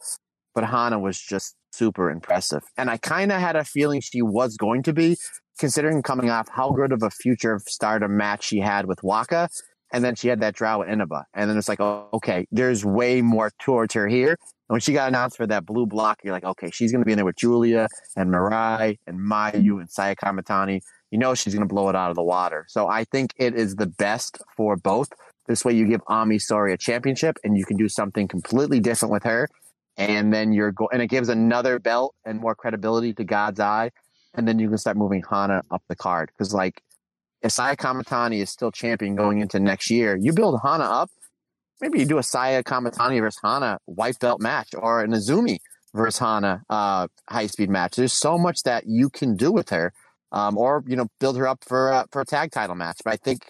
But 0.55 0.65
Hana 0.65 0.99
was 0.99 1.21
just 1.21 1.55
super 1.73 2.11
impressive. 2.11 2.63
And 2.77 2.91
I 2.91 2.97
kind 2.97 3.31
of 3.31 3.41
had 3.41 3.55
a 3.55 3.65
feeling 3.65 4.01
she 4.01 4.23
was 4.23 4.57
going 4.57 4.83
to 4.85 4.93
be 4.93 5.17
considering 5.61 6.03
coming 6.03 6.31
off 6.31 6.49
how 6.49 6.71
good 6.71 6.91
of 6.91 7.03
a 7.03 7.11
future 7.11 7.53
of 7.53 7.63
stardom 7.63 8.17
match 8.17 8.45
she 8.45 8.59
had 8.59 8.87
with 8.87 9.03
Waka. 9.03 9.49
And 9.93 10.03
then 10.05 10.15
she 10.15 10.29
had 10.29 10.41
that 10.41 10.55
draw 10.55 10.79
with 10.79 10.89
Inaba. 10.89 11.27
And 11.35 11.51
then 11.51 11.59
it's 11.59 11.69
like, 11.69 11.81
oh, 11.81 12.09
okay, 12.15 12.47
there's 12.51 12.85
way 12.85 13.23
more 13.23 13.53
towards 13.61 13.95
her 13.95 14.09
here. 14.09 14.31
And 14.31 14.75
when 14.75 14.81
she 14.81 14.93
got 14.93 15.09
announced 15.09 15.37
for 15.37 15.47
that 15.49 15.67
blue 15.67 15.85
block, 15.85 16.21
you're 16.23 16.33
like, 16.33 16.45
okay, 16.45 16.71
she's 16.71 16.93
going 16.93 17.01
to 17.01 17.05
be 17.05 17.13
in 17.13 17.17
there 17.17 17.25
with 17.25 17.37
Giulia 17.37 17.89
and 18.17 18.31
Mirai 18.31 18.99
and 19.07 19.19
Mayu 19.19 19.81
and 19.81 19.91
Saya 19.91 20.15
Kamitani. 20.15 20.81
You 21.11 21.19
know 21.19 21.35
she's 21.35 21.55
going 21.55 21.69
to 21.69 21.73
blow 21.73 21.89
it 21.89 21.97
out 21.97 22.11
of 22.11 22.17
the 22.17 22.23
water. 22.23 22.67
So 22.69 22.87
I 22.87 23.05
think 23.05 23.35
it 23.37 23.55
is 23.55 23.77
the 23.77 23.87
best 23.87 24.39
for 24.57 24.77
both. 24.77 25.09
This 25.49 25.65
way 25.65 25.73
you 25.73 25.87
give 25.87 26.01
Ami 26.07 26.39
Sohrei 26.39 26.73
a 26.73 26.79
championship 26.79 27.37
and 27.43 27.59
you 27.59 27.65
can 27.65 27.77
do 27.77 27.89
something 27.89 28.29
completely 28.29 28.79
different 28.79 29.11
with 29.11 29.25
her. 29.25 29.49
And 29.97 30.33
then 30.33 30.53
you're 30.53 30.71
going, 30.71 30.91
and 30.93 31.03
it 31.03 31.09
gives 31.09 31.29
another 31.29 31.81
belt 31.81 32.15
and 32.25 32.39
more 32.39 32.55
credibility 32.55 33.13
to 33.15 33.25
God's 33.25 33.59
Eye 33.59 33.91
and 34.35 34.47
then 34.47 34.59
you 34.59 34.69
can 34.69 34.79
start 34.79 34.97
moving 34.97 35.23
Hana 35.29 35.63
up 35.71 35.83
the 35.89 35.97
card. 35.97 36.31
Because 36.33 36.55
like 36.55 36.83
if 37.43 37.53
Saya 37.53 37.77
Kamitani 37.77 38.41
is 38.41 38.51
still 38.51 38.71
champion 38.71 39.17
going 39.17 39.41
into 39.41 39.59
next 39.59 39.91
year, 39.91 40.17
you 40.21 40.33
build 40.33 40.61
Hana 40.63 40.85
up. 40.85 41.11
Maybe 41.81 42.01
you 42.01 42.07
do 42.07 42.19
a 42.19 42.23
Saya 42.23 42.63
Kamitani 42.63 43.21
versus 43.21 43.41
Hana 43.43 43.79
white 43.87 44.19
belt 44.21 44.41
match 44.41 44.69
or 44.75 45.03
an 45.03 45.13
Azumi 45.13 45.59
versus 45.95 46.19
Hana 46.19 46.63
uh, 46.69 47.09
high 47.29 47.47
speed 47.47 47.71
match. 47.71 47.97
There's 47.97 48.13
so 48.13 48.39
much 48.39 48.63
that 48.65 48.85
you 48.87 49.09
can 49.09 49.37
do 49.37 49.51
with 49.51 49.71
her, 49.71 49.93
um, 50.33 50.59
or 50.59 50.85
you 50.87 50.97
know 50.97 51.07
build 51.19 51.37
her 51.39 51.49
up 51.49 51.65
for 51.67 51.93
uh, 51.93 52.05
for 52.13 52.23
a 52.23 52.27
tag 52.27 52.51
title 52.53 52.77
match. 52.77 52.99
But 53.05 53.15
I 53.15 53.17
think 53.17 53.43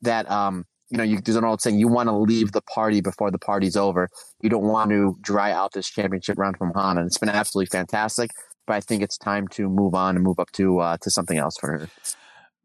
that 0.00 0.30
um, 0.30 0.64
you 0.88 0.96
know 0.96 1.04
you, 1.04 1.20
there's 1.20 1.36
an 1.36 1.44
old 1.44 1.60
saying: 1.60 1.78
you 1.78 1.88
want 1.88 2.08
to 2.08 2.16
leave 2.16 2.52
the 2.52 2.62
party 2.62 3.02
before 3.02 3.30
the 3.30 3.38
party's 3.38 3.76
over. 3.76 4.08
You 4.40 4.48
don't 4.48 4.64
want 4.64 4.90
to 4.90 5.16
dry 5.20 5.52
out 5.52 5.72
this 5.74 5.88
championship 5.88 6.38
run 6.38 6.54
from 6.54 6.72
Hana. 6.74 7.00
And 7.00 7.08
it's 7.08 7.18
been 7.18 7.28
absolutely 7.28 7.66
fantastic 7.66 8.30
but 8.70 8.76
I 8.76 8.80
think 8.80 9.02
it's 9.02 9.18
time 9.18 9.48
to 9.48 9.68
move 9.68 9.96
on 9.96 10.14
and 10.14 10.24
move 10.24 10.38
up 10.38 10.52
to 10.52 10.78
uh, 10.78 10.96
to 10.98 11.10
something 11.10 11.36
else 11.36 11.56
for 11.58 11.72
her. 11.72 11.88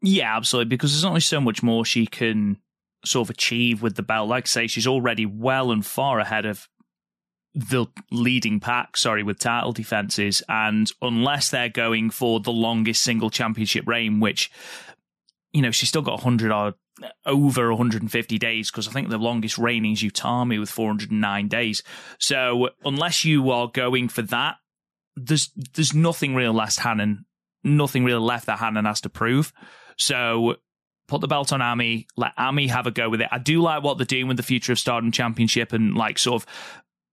Yeah, 0.00 0.36
absolutely. 0.36 0.68
Because 0.68 0.92
there's 0.92 1.04
only 1.04 1.20
so 1.20 1.40
much 1.40 1.64
more 1.64 1.84
she 1.84 2.06
can 2.06 2.58
sort 3.04 3.26
of 3.26 3.30
achieve 3.30 3.82
with 3.82 3.96
the 3.96 4.04
belt. 4.04 4.28
Like 4.28 4.44
I 4.44 4.46
say, 4.46 4.66
she's 4.68 4.86
already 4.86 5.26
well 5.26 5.72
and 5.72 5.84
far 5.84 6.20
ahead 6.20 6.46
of 6.46 6.68
the 7.56 7.86
leading 8.12 8.60
pack, 8.60 8.96
sorry, 8.96 9.24
with 9.24 9.40
title 9.40 9.72
defenses. 9.72 10.44
And 10.48 10.88
unless 11.02 11.50
they're 11.50 11.68
going 11.68 12.10
for 12.10 12.38
the 12.38 12.52
longest 12.52 13.02
single 13.02 13.30
championship 13.30 13.88
reign, 13.88 14.20
which, 14.20 14.48
you 15.52 15.60
know, 15.60 15.72
she's 15.72 15.88
still 15.88 16.02
got 16.02 16.22
100 16.22 16.52
or 16.52 16.74
over 17.24 17.70
150 17.70 18.38
days, 18.38 18.70
because 18.70 18.86
I 18.86 18.92
think 18.92 19.08
the 19.08 19.18
longest 19.18 19.58
reigning 19.58 19.94
is 19.94 20.04
Utami 20.04 20.60
with 20.60 20.70
409 20.70 21.48
days. 21.48 21.82
So 22.20 22.68
unless 22.84 23.24
you 23.24 23.50
are 23.50 23.66
going 23.66 24.08
for 24.08 24.22
that, 24.22 24.58
there's 25.16 25.50
there's 25.74 25.94
nothing 25.94 26.34
real 26.34 26.52
left 26.52 26.80
Hanan, 26.80 27.24
nothing 27.64 28.04
real 28.04 28.20
left 28.20 28.46
that 28.46 28.58
Hanan 28.58 28.84
has 28.84 29.00
to 29.02 29.08
prove. 29.08 29.52
So 29.96 30.56
put 31.08 31.20
the 31.20 31.28
belt 31.28 31.52
on 31.52 31.62
Ami, 31.62 32.06
let 32.16 32.32
Ami 32.36 32.66
have 32.68 32.86
a 32.86 32.90
go 32.90 33.08
with 33.08 33.20
it. 33.20 33.28
I 33.30 33.38
do 33.38 33.60
like 33.60 33.82
what 33.82 33.98
they're 33.98 34.04
doing 34.04 34.28
with 34.28 34.36
the 34.36 34.42
Future 34.42 34.72
of 34.72 34.78
Stardom 34.78 35.12
Championship 35.12 35.72
and 35.72 35.94
like 35.94 36.18
sort 36.18 36.42
of 36.42 36.46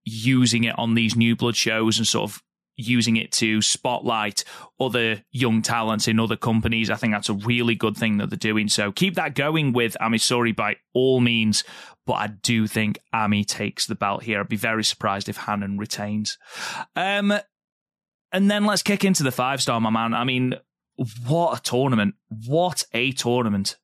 using 0.04 0.64
it 0.64 0.78
on 0.78 0.94
these 0.94 1.16
new 1.16 1.34
blood 1.34 1.56
shows 1.56 1.98
and 1.98 2.06
sort 2.06 2.30
of 2.30 2.42
using 2.76 3.16
it 3.16 3.30
to 3.30 3.62
spotlight 3.62 4.44
other 4.80 5.22
young 5.30 5.62
talents 5.62 6.08
in 6.08 6.18
other 6.18 6.36
companies. 6.36 6.90
I 6.90 6.96
think 6.96 7.12
that's 7.12 7.28
a 7.28 7.34
really 7.34 7.74
good 7.74 7.96
thing 7.96 8.18
that 8.18 8.30
they're 8.30 8.36
doing. 8.36 8.68
So 8.68 8.90
keep 8.90 9.14
that 9.14 9.34
going 9.34 9.72
with 9.72 9.96
Ami 10.00 10.18
Sohrei 10.18 10.54
by 10.54 10.76
all 10.92 11.20
means. 11.20 11.62
But 12.06 12.14
I 12.14 12.26
do 12.26 12.66
think 12.66 12.98
Ami 13.12 13.44
takes 13.44 13.86
the 13.86 13.94
belt 13.94 14.24
here. 14.24 14.40
I'd 14.40 14.48
be 14.48 14.56
very 14.56 14.84
surprised 14.84 15.28
if 15.28 15.36
Hanan 15.38 15.78
retains. 15.78 16.36
Um, 16.96 17.32
and 18.34 18.50
then 18.50 18.64
let's 18.64 18.82
kick 18.82 19.04
into 19.04 19.22
the 19.22 19.32
five 19.32 19.62
star, 19.62 19.80
my 19.80 19.90
man. 19.90 20.12
I 20.12 20.24
mean, 20.24 20.56
what 21.26 21.58
a 21.58 21.62
tournament! 21.62 22.16
What 22.46 22.84
a 22.92 23.12
tournament! 23.12 23.78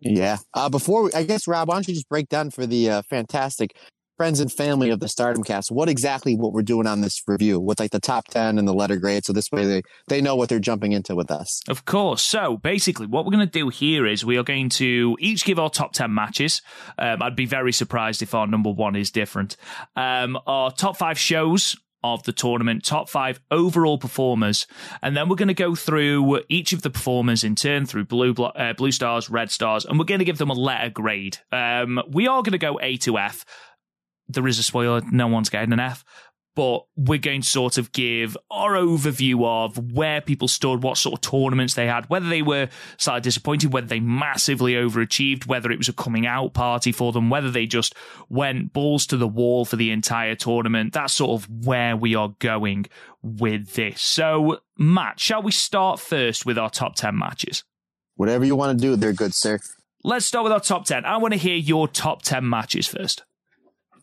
Yeah. 0.00 0.38
Uh, 0.52 0.68
before 0.68 1.04
we, 1.04 1.12
I 1.14 1.22
guess 1.22 1.48
Rob, 1.48 1.68
why 1.68 1.74
don't 1.76 1.88
you 1.88 1.94
just 1.94 2.08
break 2.08 2.28
down 2.28 2.50
for 2.50 2.66
the 2.66 2.90
uh, 2.90 3.02
fantastic 3.08 3.76
friends 4.16 4.40
and 4.40 4.50
family 4.50 4.88
of 4.90 4.98
the 4.98 5.08
Stardom 5.08 5.44
Cast 5.44 5.70
what 5.70 5.90
exactly 5.90 6.34
what 6.34 6.52
we're 6.52 6.62
doing 6.62 6.86
on 6.86 7.02
this 7.02 7.22
review 7.26 7.60
with 7.60 7.78
like 7.78 7.90
the 7.90 8.00
top 8.00 8.26
ten 8.28 8.58
and 8.58 8.66
the 8.66 8.74
letter 8.74 8.96
grade, 8.96 9.24
so 9.24 9.32
this 9.32 9.52
way 9.52 9.64
they 9.64 9.82
they 10.08 10.20
know 10.20 10.34
what 10.34 10.48
they're 10.48 10.58
jumping 10.58 10.92
into 10.92 11.14
with 11.14 11.30
us. 11.30 11.62
Of 11.68 11.84
course. 11.84 12.22
So 12.22 12.56
basically, 12.56 13.06
what 13.06 13.24
we're 13.24 13.32
going 13.32 13.46
to 13.46 13.58
do 13.58 13.68
here 13.68 14.04
is 14.04 14.24
we 14.24 14.36
are 14.36 14.42
going 14.42 14.68
to 14.70 15.16
each 15.20 15.44
give 15.44 15.60
our 15.60 15.70
top 15.70 15.92
ten 15.92 16.12
matches. 16.12 16.60
Um, 16.98 17.22
I'd 17.22 17.36
be 17.36 17.46
very 17.46 17.72
surprised 17.72 18.20
if 18.20 18.34
our 18.34 18.48
number 18.48 18.70
one 18.70 18.96
is 18.96 19.12
different. 19.12 19.56
Um, 19.94 20.38
our 20.46 20.72
top 20.72 20.96
five 20.96 21.18
shows 21.18 21.76
of 22.14 22.22
the 22.24 22.32
tournament, 22.32 22.84
top 22.84 23.08
five 23.08 23.40
overall 23.50 23.98
performers, 23.98 24.66
and 25.02 25.16
then 25.16 25.28
we're 25.28 25.36
going 25.36 25.48
to 25.48 25.54
go 25.54 25.74
through 25.74 26.40
each 26.48 26.72
of 26.72 26.82
the 26.82 26.90
performers 26.90 27.44
in 27.44 27.54
turn 27.54 27.86
through 27.86 28.04
blue 28.04 28.32
uh, 28.32 28.72
blue 28.74 28.92
stars, 28.92 29.30
red 29.30 29.50
stars, 29.50 29.84
and 29.84 29.98
we're 29.98 30.04
going 30.04 30.18
to 30.18 30.24
give 30.24 30.38
them 30.38 30.50
a 30.50 30.54
letter 30.54 30.90
grade. 30.90 31.38
Um, 31.52 32.02
we 32.08 32.26
are 32.26 32.42
going 32.42 32.52
to 32.52 32.58
go 32.58 32.78
A 32.80 32.96
to 32.98 33.18
F. 33.18 33.44
There 34.28 34.46
is 34.46 34.58
a 34.58 34.62
spoiler: 34.62 35.02
no 35.10 35.26
one's 35.26 35.50
getting 35.50 35.72
an 35.72 35.80
F, 35.80 36.04
but 36.56 36.86
we're 36.96 37.18
going 37.18 37.42
to 37.42 37.48
sort 37.48 37.76
of 37.76 37.92
give 37.92 38.36
our 38.50 38.72
overview 38.72 39.46
of 39.46 39.92
where 39.92 40.22
people 40.22 40.48
stood, 40.48 40.82
what 40.82 40.96
sort 40.96 41.12
of 41.12 41.20
tournaments 41.20 41.74
they 41.74 41.86
had, 41.86 42.08
whether 42.08 42.28
they 42.28 42.40
were 42.40 42.68
slightly 42.96 43.20
disappointed, 43.20 43.74
whether 43.74 43.86
they 43.86 44.00
massively 44.00 44.72
overachieved, 44.72 45.46
whether 45.46 45.70
it 45.70 45.76
was 45.76 45.90
a 45.90 45.92
coming 45.92 46.26
out 46.26 46.54
party 46.54 46.92
for 46.92 47.12
them, 47.12 47.28
whether 47.28 47.50
they 47.50 47.66
just 47.66 47.94
went 48.30 48.72
balls 48.72 49.06
to 49.06 49.18
the 49.18 49.28
wall 49.28 49.66
for 49.66 49.76
the 49.76 49.90
entire 49.90 50.34
tournament. 50.34 50.94
That's 50.94 51.12
sort 51.12 51.42
of 51.42 51.66
where 51.66 51.94
we 51.94 52.14
are 52.14 52.34
going 52.38 52.86
with 53.22 53.74
this. 53.74 54.00
So, 54.00 54.60
Matt, 54.78 55.20
shall 55.20 55.42
we 55.42 55.52
start 55.52 56.00
first 56.00 56.46
with 56.46 56.56
our 56.56 56.70
top 56.70 56.96
10 56.96 57.16
matches? 57.16 57.64
Whatever 58.14 58.46
you 58.46 58.56
want 58.56 58.78
to 58.78 58.82
do, 58.82 58.96
they're 58.96 59.12
good, 59.12 59.34
sir. 59.34 59.58
Let's 60.02 60.24
start 60.24 60.44
with 60.44 60.54
our 60.54 60.60
top 60.60 60.86
10. 60.86 61.04
I 61.04 61.18
want 61.18 61.34
to 61.34 61.38
hear 61.38 61.56
your 61.56 61.86
top 61.86 62.22
10 62.22 62.48
matches 62.48 62.86
first. 62.86 63.24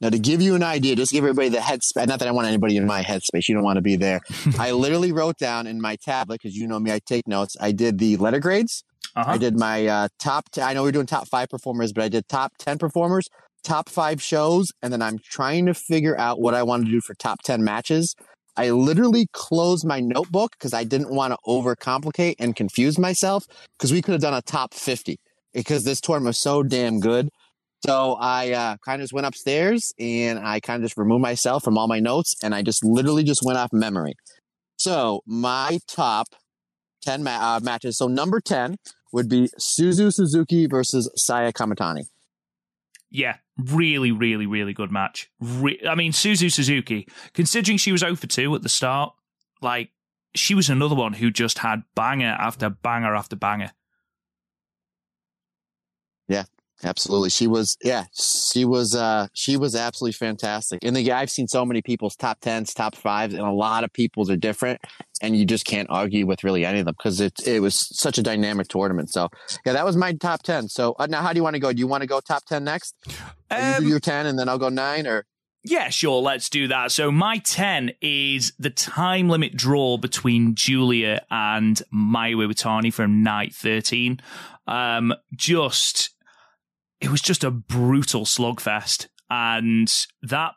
Now, 0.03 0.09
to 0.09 0.19
give 0.19 0.41
you 0.41 0.53
an 0.53 0.63
idea, 0.63 0.97
just 0.97 1.13
give 1.13 1.23
everybody 1.23 1.47
the 1.47 1.59
headspace. 1.59 2.07
Not 2.07 2.19
that 2.19 2.27
I 2.27 2.31
want 2.31 2.45
anybody 2.45 2.75
in 2.75 2.85
my 2.85 3.01
headspace. 3.01 3.47
You 3.47 3.55
don't 3.55 3.63
want 3.63 3.77
to 3.77 3.81
be 3.81 3.95
there. 3.95 4.19
I 4.59 4.71
literally 4.71 5.13
wrote 5.13 5.37
down 5.37 5.65
in 5.65 5.79
my 5.79 5.95
tablet 5.95 6.41
because 6.43 6.57
you 6.57 6.67
know 6.67 6.77
me, 6.77 6.91
I 6.91 6.99
take 6.99 7.25
notes. 7.25 7.55
I 7.61 7.71
did 7.71 7.99
the 7.99 8.17
letter 8.17 8.41
grades. 8.41 8.83
Uh-huh. 9.15 9.31
I 9.31 9.37
did 9.37 9.57
my 9.57 9.87
uh, 9.87 10.09
top. 10.19 10.51
T- 10.51 10.61
I 10.61 10.73
know 10.73 10.83
we're 10.83 10.91
doing 10.91 11.05
top 11.05 11.29
five 11.29 11.47
performers, 11.47 11.93
but 11.93 12.03
I 12.03 12.09
did 12.09 12.27
top 12.27 12.51
ten 12.59 12.77
performers, 12.77 13.29
top 13.63 13.87
five 13.87 14.21
shows, 14.21 14.73
and 14.81 14.91
then 14.91 15.01
I'm 15.01 15.19
trying 15.19 15.67
to 15.67 15.73
figure 15.73 16.17
out 16.17 16.41
what 16.41 16.53
I 16.53 16.63
want 16.63 16.83
to 16.83 16.91
do 16.91 16.99
for 16.99 17.13
top 17.13 17.41
ten 17.43 17.63
matches. 17.63 18.13
I 18.57 18.71
literally 18.71 19.27
closed 19.31 19.85
my 19.85 20.01
notebook 20.01 20.51
because 20.59 20.73
I 20.73 20.83
didn't 20.83 21.15
want 21.15 21.31
to 21.31 21.37
overcomplicate 21.47 22.35
and 22.39 22.57
confuse 22.57 22.99
myself 22.99 23.47
because 23.79 23.93
we 23.93 24.01
could 24.01 24.11
have 24.11 24.21
done 24.21 24.33
a 24.33 24.41
top 24.41 24.73
50 24.73 25.17
because 25.53 25.85
this 25.85 25.99
tournament 25.99 26.27
was 26.27 26.39
so 26.39 26.61
damn 26.61 26.99
good. 26.99 27.29
So 27.86 28.15
I 28.17 28.51
uh, 28.51 28.77
kind 28.77 29.01
of 29.01 29.03
just 29.03 29.13
went 29.13 29.27
upstairs 29.27 29.93
and 29.99 30.39
I 30.39 30.61
kind 30.61 30.81
of 30.81 30.86
just 30.86 30.97
removed 30.97 31.21
myself 31.21 31.63
from 31.63 31.77
all 31.77 31.88
my 31.88 31.99
notes 31.99 32.34
and 32.41 32.55
I 32.55 32.61
just 32.61 32.84
literally 32.86 33.23
just 33.23 33.43
went 33.43 33.57
off 33.59 33.73
memory. 33.73 34.13
So 34.77 35.21
my 35.25 35.79
top 35.88 36.27
10 37.01 37.23
ma- 37.23 37.55
uh, 37.55 37.59
matches. 37.59 37.97
So 37.97 38.07
number 38.07 38.39
10 38.39 38.77
would 39.11 39.27
be 39.27 39.49
Suzu 39.59 40.13
Suzuki 40.13 40.65
versus 40.65 41.11
Saya 41.15 41.51
Kamitani. 41.51 42.05
Yeah, 43.11 43.36
really, 43.57 44.11
really, 44.11 44.45
really 44.45 44.73
good 44.73 44.91
match. 44.91 45.29
Re- 45.41 45.81
I 45.88 45.95
mean, 45.95 46.13
Suzu 46.13 46.51
Suzuki, 46.51 47.07
considering 47.34 47.77
she 47.77 47.91
was 47.91 47.99
0 48.01 48.15
for 48.15 48.27
2 48.27 48.55
at 48.55 48.63
the 48.63 48.69
start, 48.69 49.13
like, 49.61 49.91
she 50.36 50.55
was 50.55 50.69
another 50.69 50.95
one 50.95 51.13
who 51.13 51.29
just 51.29 51.59
had 51.59 51.84
banger 51.95 52.36
after 52.39 52.69
banger 52.69 53.13
after 53.13 53.36
banger. 53.36 53.71
Yeah, 56.27 56.45
Absolutely. 56.84 57.29
She 57.29 57.47
was, 57.47 57.77
yeah, 57.84 58.05
she 58.13 58.65
was, 58.65 58.95
uh, 58.95 59.27
she 59.34 59.57
was 59.57 59.75
absolutely 59.75 60.13
fantastic. 60.13 60.84
And 60.84 60.95
the, 60.95 61.11
I've 61.11 61.31
seen 61.31 61.47
so 61.47 61.65
many 61.65 61.81
people's 61.81 62.15
top 62.15 62.39
tens, 62.41 62.73
top 62.73 62.95
fives, 62.95 63.34
and 63.34 63.43
a 63.43 63.51
lot 63.51 63.84
of 63.84 63.93
people's 63.93 64.29
are 64.29 64.36
different. 64.36 64.81
And 65.21 65.38
you 65.38 65.45
just 65.45 65.65
can't 65.65 65.89
argue 65.89 66.25
with 66.25 66.43
really 66.43 66.65
any 66.65 66.79
of 66.79 66.86
them 66.86 66.95
because 66.97 67.21
it, 67.21 67.34
it 67.47 67.61
was 67.61 67.79
such 67.97 68.17
a 68.17 68.23
dynamic 68.23 68.67
tournament. 68.67 69.11
So, 69.11 69.29
yeah, 69.65 69.73
that 69.73 69.86
was 69.86 69.95
my 69.95 70.13
top 70.13 70.43
10. 70.43 70.67
So, 70.69 70.95
uh, 70.99 71.07
now 71.07 71.21
how 71.21 71.31
do 71.31 71.38
you 71.38 71.43
want 71.43 71.55
to 71.55 71.59
go? 71.59 71.71
Do 71.71 71.79
you 71.79 71.88
want 71.88 72.01
to 72.01 72.07
go 72.07 72.19
top 72.19 72.45
10 72.45 72.63
next? 72.63 72.95
Um, 73.49 73.75
you 73.75 73.79
do 73.79 73.88
your 73.88 73.99
10 73.99 74.25
and 74.25 74.38
then 74.38 74.49
I'll 74.49 74.57
go 74.57 74.69
nine 74.69 75.07
or? 75.07 75.25
Yeah, 75.65 75.89
sure. 75.89 76.21
Let's 76.21 76.49
do 76.49 76.67
that. 76.67 76.91
So 76.91 77.09
my 77.09 77.38
10 77.38 77.91
is 78.01 78.51
the 78.59 78.69
time 78.69 79.29
limit 79.29 79.55
draw 79.55 79.97
between 79.97 80.55
Giulia 80.55 81.25
and 81.31 81.81
Mayu 81.93 82.36
Iwatani 82.36 82.93
from 82.93 83.23
night 83.23 83.55
13. 83.55 84.19
Um, 84.67 85.13
just 85.34 86.12
it 87.03 87.11
was 87.11 87.21
just 87.21 87.43
a 87.43 87.51
brutal 87.51 88.23
slugfest. 88.23 89.07
And 89.29 89.93
that 90.21 90.53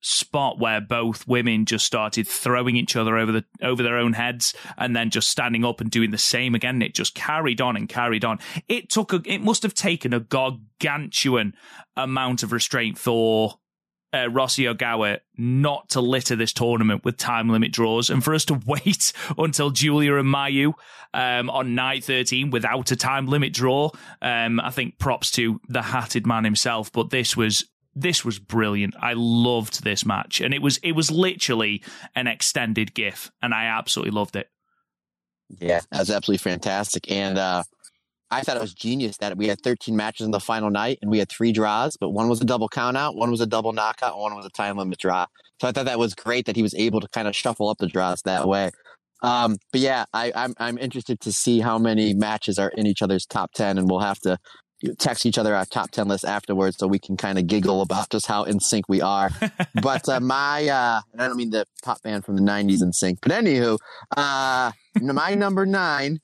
spot 0.00 0.58
where 0.58 0.80
both 0.80 1.26
women 1.26 1.64
just 1.64 1.86
started 1.86 2.26
throwing 2.26 2.76
each 2.76 2.94
other 2.94 3.16
over 3.16 3.32
the 3.32 3.44
over 3.62 3.82
their 3.82 3.96
own 3.96 4.12
heads 4.12 4.52
and 4.76 4.94
then 4.94 5.08
just 5.08 5.30
standing 5.30 5.64
up 5.64 5.80
and 5.80 5.90
doing 5.90 6.10
the 6.10 6.18
same 6.18 6.54
again 6.54 6.82
it 6.82 6.94
just 6.94 7.14
carried 7.14 7.58
on 7.58 7.74
and 7.74 7.88
carried 7.88 8.22
on 8.22 8.38
it 8.68 8.90
took 8.90 9.14
a 9.14 9.22
it 9.24 9.38
must 9.38 9.62
have 9.62 9.72
taken 9.72 10.12
a 10.12 10.20
gargantuan 10.20 11.54
amount 11.96 12.42
of 12.42 12.52
restraint 12.52 12.98
for 12.98 13.54
uh, 14.14 14.28
Rossy 14.28 14.72
Ogawa 14.72 15.18
not 15.36 15.88
to 15.90 16.00
litter 16.00 16.36
this 16.36 16.52
tournament 16.52 17.04
with 17.04 17.16
time 17.16 17.48
limit 17.48 17.72
draws 17.72 18.10
and 18.10 18.22
for 18.22 18.32
us 18.32 18.44
to 18.46 18.60
wait 18.66 19.12
until 19.36 19.70
Giulia 19.70 20.16
and 20.16 20.32
Mayu 20.32 20.74
um, 21.12 21.50
on 21.50 21.74
night 21.74 22.04
13 22.04 22.50
without 22.50 22.92
a 22.92 22.96
time 22.96 23.26
limit 23.26 23.52
draw. 23.52 23.90
Um, 24.22 24.60
I 24.60 24.70
think 24.70 24.98
props 24.98 25.32
to 25.32 25.60
the 25.68 25.82
hatted 25.82 26.26
man 26.26 26.44
himself, 26.44 26.92
but 26.92 27.10
this 27.10 27.36
was 27.36 27.64
this 27.96 28.24
was 28.24 28.38
brilliant. 28.38 28.94
I 29.00 29.12
loved 29.14 29.84
this 29.84 30.04
match, 30.04 30.40
and 30.40 30.52
it 30.52 30.62
was 30.62 30.78
it 30.78 30.92
was 30.92 31.10
literally 31.10 31.82
an 32.16 32.26
extended 32.26 32.94
GIF, 32.94 33.30
and 33.40 33.54
I 33.54 33.66
absolutely 33.66 34.10
loved 34.10 34.34
it. 34.34 34.48
Yeah, 35.60 35.80
that 35.92 36.00
was 36.00 36.10
absolutely 36.10 36.42
fantastic, 36.42 37.10
and 37.10 37.38
uh, 37.38 37.62
I 38.34 38.42
thought 38.42 38.56
it 38.56 38.62
was 38.62 38.74
genius 38.74 39.16
that 39.18 39.36
we 39.36 39.48
had 39.48 39.60
13 39.62 39.96
matches 39.96 40.24
in 40.24 40.30
the 40.30 40.40
final 40.40 40.70
night 40.70 40.98
and 41.02 41.10
we 41.10 41.18
had 41.18 41.28
three 41.28 41.52
draws, 41.52 41.96
but 41.96 42.10
one 42.10 42.28
was 42.28 42.40
a 42.40 42.44
double 42.44 42.68
count 42.68 42.96
out, 42.96 43.14
one 43.16 43.30
was 43.30 43.40
a 43.40 43.46
double 43.46 43.72
knockout, 43.72 44.18
one 44.18 44.34
was 44.34 44.44
a 44.44 44.50
time 44.50 44.76
limit 44.76 44.98
draw. 44.98 45.26
So 45.60 45.68
I 45.68 45.72
thought 45.72 45.84
that 45.86 45.98
was 45.98 46.14
great 46.14 46.46
that 46.46 46.56
he 46.56 46.62
was 46.62 46.74
able 46.74 47.00
to 47.00 47.08
kind 47.08 47.28
of 47.28 47.36
shuffle 47.36 47.68
up 47.68 47.78
the 47.78 47.86
draws 47.86 48.22
that 48.22 48.46
way. 48.48 48.70
Um, 49.22 49.56
but 49.72 49.80
yeah, 49.80 50.04
I, 50.12 50.32
I'm 50.34 50.54
I'm 50.58 50.76
interested 50.76 51.20
to 51.20 51.32
see 51.32 51.60
how 51.60 51.78
many 51.78 52.12
matches 52.12 52.58
are 52.58 52.68
in 52.70 52.86
each 52.86 53.00
other's 53.00 53.24
top 53.24 53.52
10, 53.54 53.78
and 53.78 53.88
we'll 53.88 54.00
have 54.00 54.18
to 54.20 54.38
text 54.98 55.24
each 55.24 55.38
other 55.38 55.54
our 55.54 55.64
top 55.64 55.90
10 55.90 56.08
list 56.08 56.24
afterwards 56.24 56.76
so 56.76 56.86
we 56.86 56.98
can 56.98 57.16
kind 57.16 57.38
of 57.38 57.46
giggle 57.46 57.80
about 57.80 58.10
just 58.10 58.26
how 58.26 58.44
in 58.44 58.60
sync 58.60 58.84
we 58.88 59.00
are. 59.00 59.30
but 59.80 60.06
uh, 60.08 60.20
my, 60.34 60.68
uh, 60.68 61.00
I 61.18 61.26
don't 61.26 61.36
mean 61.36 61.50
the 61.50 61.64
pop 61.82 62.02
band 62.02 62.24
from 62.24 62.36
the 62.36 62.42
90s 62.42 62.82
in 62.82 62.92
sync, 62.92 63.20
but 63.22 63.32
anywho, 63.32 63.78
uh, 64.16 64.72
my 65.00 65.34
number 65.34 65.64
nine 65.64 66.20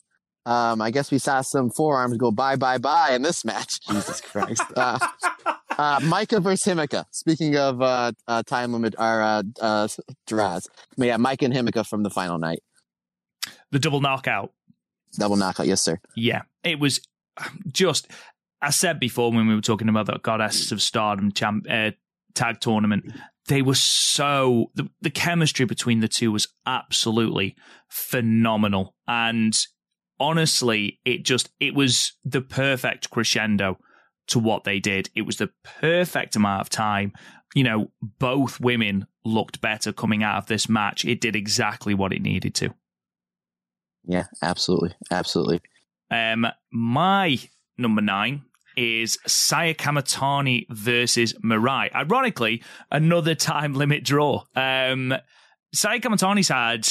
um, 0.46 0.80
I 0.80 0.90
guess 0.90 1.10
we 1.10 1.18
saw 1.18 1.42
some 1.42 1.70
forearms 1.70 2.16
go 2.16 2.30
bye 2.30 2.56
bye 2.56 2.78
bye 2.78 3.12
in 3.12 3.22
this 3.22 3.44
match. 3.44 3.80
Jesus 3.88 4.20
Christ. 4.20 4.62
Uh, 4.76 4.98
uh, 5.78 6.00
Maika 6.00 6.42
versus 6.42 6.64
Himeka. 6.64 7.04
Speaking 7.10 7.56
of 7.56 7.80
uh, 7.80 8.12
uh 8.26 8.42
time 8.42 8.72
limit, 8.72 8.94
our 8.98 9.22
uh, 9.22 9.42
uh, 9.60 9.88
draws. 10.26 10.68
But 10.96 11.06
yeah, 11.06 11.16
Maika 11.16 11.42
and 11.42 11.54
Himeka 11.54 11.86
from 11.86 12.02
the 12.02 12.10
final 12.10 12.38
night. 12.38 12.62
The 13.70 13.78
double 13.78 14.00
knockout. 14.00 14.52
Double 15.12 15.36
knockout, 15.36 15.66
yes, 15.66 15.82
sir. 15.82 16.00
Yeah, 16.16 16.42
it 16.64 16.78
was 16.78 17.00
just. 17.68 18.08
I 18.62 18.70
said 18.70 19.00
before 19.00 19.32
when 19.32 19.46
we 19.48 19.54
were 19.54 19.60
talking 19.60 19.88
about 19.88 20.06
the 20.06 20.18
Goddess 20.18 20.70
of 20.70 20.82
Stardom 20.82 21.32
champ, 21.32 21.66
uh, 21.68 21.92
tag 22.34 22.60
tournament. 22.60 23.12
They 23.46 23.62
were 23.62 23.74
so 23.74 24.70
the, 24.74 24.88
the 25.00 25.10
chemistry 25.10 25.64
between 25.66 26.00
the 26.00 26.08
two 26.08 26.30
was 26.30 26.48
absolutely 26.66 27.56
phenomenal, 27.88 28.94
and 29.08 29.58
honestly, 30.20 31.00
it 31.04 31.24
just 31.24 31.50
it 31.58 31.74
was 31.74 32.12
the 32.24 32.42
perfect 32.42 33.10
crescendo 33.10 33.78
to 34.28 34.38
what 34.38 34.64
they 34.64 34.78
did. 34.78 35.10
It 35.16 35.22
was 35.22 35.38
the 35.38 35.50
perfect 35.64 36.36
amount 36.36 36.60
of 36.60 36.70
time. 36.70 37.12
You 37.54 37.64
know, 37.64 37.90
both 38.00 38.60
women 38.60 39.06
looked 39.24 39.60
better 39.60 39.92
coming 39.92 40.22
out 40.22 40.36
of 40.36 40.46
this 40.46 40.68
match. 40.68 41.04
It 41.04 41.20
did 41.20 41.34
exactly 41.34 41.94
what 41.94 42.12
it 42.12 42.22
needed 42.22 42.54
to. 42.56 42.70
Yeah, 44.04 44.26
absolutely, 44.42 44.94
absolutely. 45.10 45.60
Um, 46.10 46.46
my 46.72 47.38
number 47.76 48.02
nine 48.02 48.42
is 48.76 49.18
Saya 49.26 49.74
Kamitani 49.74 50.66
versus 50.70 51.34
Mirai. 51.44 51.92
Ironically, 51.94 52.62
another 52.90 53.34
time 53.50 53.74
limit 53.74 54.04
draw. 54.04 54.44
Um, 54.54 55.14
Saya 55.72 56.00
Kamitani's 56.00 56.48
had 56.48 56.86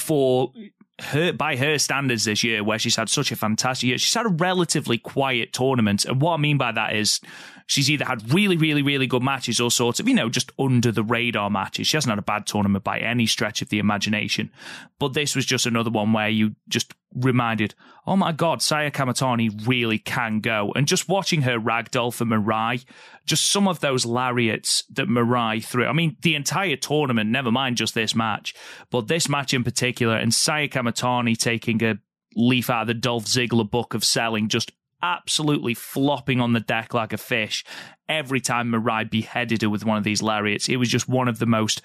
for 0.00 0.52
her 1.00 1.32
by 1.32 1.56
her 1.56 1.78
standards 1.78 2.24
this 2.24 2.44
year, 2.44 2.62
where 2.62 2.78
she's 2.78 2.96
had 2.96 3.08
such 3.08 3.32
a 3.32 3.36
fantastic 3.36 3.88
year, 3.88 3.98
she's 3.98 4.14
had 4.14 4.26
a 4.26 4.30
relatively 4.30 4.98
quiet 4.98 5.52
tournament. 5.52 6.04
And 6.04 6.20
what 6.20 6.34
I 6.34 6.36
mean 6.36 6.58
by 6.58 6.72
that 6.72 6.94
is 6.94 7.20
she's 7.66 7.90
either 7.90 8.04
had 8.04 8.32
really, 8.32 8.56
really, 8.56 8.82
really 8.82 9.06
good 9.06 9.22
matches 9.22 9.60
or 9.60 9.70
sort 9.70 9.98
of, 9.98 10.08
you 10.08 10.14
know, 10.14 10.28
just 10.28 10.52
under 10.58 10.92
the 10.92 11.02
radar 11.02 11.50
matches. 11.50 11.86
She 11.86 11.96
hasn't 11.96 12.10
had 12.10 12.18
a 12.18 12.22
bad 12.22 12.46
tournament 12.46 12.84
by 12.84 12.98
any 12.98 13.26
stretch 13.26 13.62
of 13.62 13.70
the 13.70 13.78
imagination. 13.78 14.50
But 14.98 15.14
this 15.14 15.34
was 15.34 15.46
just 15.46 15.66
another 15.66 15.90
one 15.90 16.12
where 16.12 16.28
you 16.28 16.54
just 16.68 16.94
reminded, 17.14 17.74
oh 18.06 18.16
my 18.16 18.32
God, 18.32 18.60
Saya 18.62 18.90
Kamitani 18.90 19.66
really 19.66 19.98
can 19.98 20.40
go. 20.40 20.72
And 20.74 20.86
just 20.86 21.08
watching 21.08 21.42
her 21.42 21.58
ragdoll 21.58 22.12
for 22.12 22.24
Mirai, 22.24 22.84
just 23.24 23.50
some 23.50 23.68
of 23.68 23.80
those 23.80 24.04
lariats 24.04 24.84
that 24.90 25.08
Mirai 25.08 25.64
threw. 25.64 25.86
I 25.86 25.92
mean, 25.92 26.16
the 26.22 26.34
entire 26.34 26.76
tournament, 26.76 27.30
never 27.30 27.50
mind 27.50 27.76
just 27.76 27.94
this 27.94 28.14
match, 28.14 28.54
but 28.90 29.08
this 29.08 29.28
match 29.28 29.54
in 29.54 29.64
particular, 29.64 30.16
and 30.16 30.34
Saya 30.34 30.68
Kamitani 30.68 31.36
taking 31.36 31.82
a 31.82 31.98
leaf 32.36 32.68
out 32.68 32.82
of 32.82 32.86
the 32.88 32.94
Dolph 32.94 33.26
Ziggler 33.26 33.70
book 33.70 33.94
of 33.94 34.04
selling, 34.04 34.48
just 34.48 34.72
absolutely 35.02 35.74
flopping 35.74 36.40
on 36.40 36.54
the 36.54 36.60
deck 36.60 36.94
like 36.94 37.12
a 37.12 37.18
fish 37.18 37.62
every 38.08 38.40
time 38.40 38.70
Mirai 38.70 39.08
beheaded 39.08 39.62
her 39.62 39.70
with 39.70 39.84
one 39.84 39.96
of 39.96 40.04
these 40.04 40.22
lariats. 40.22 40.68
It 40.68 40.76
was 40.76 40.88
just 40.88 41.08
one 41.08 41.28
of 41.28 41.38
the 41.38 41.46
most 41.46 41.82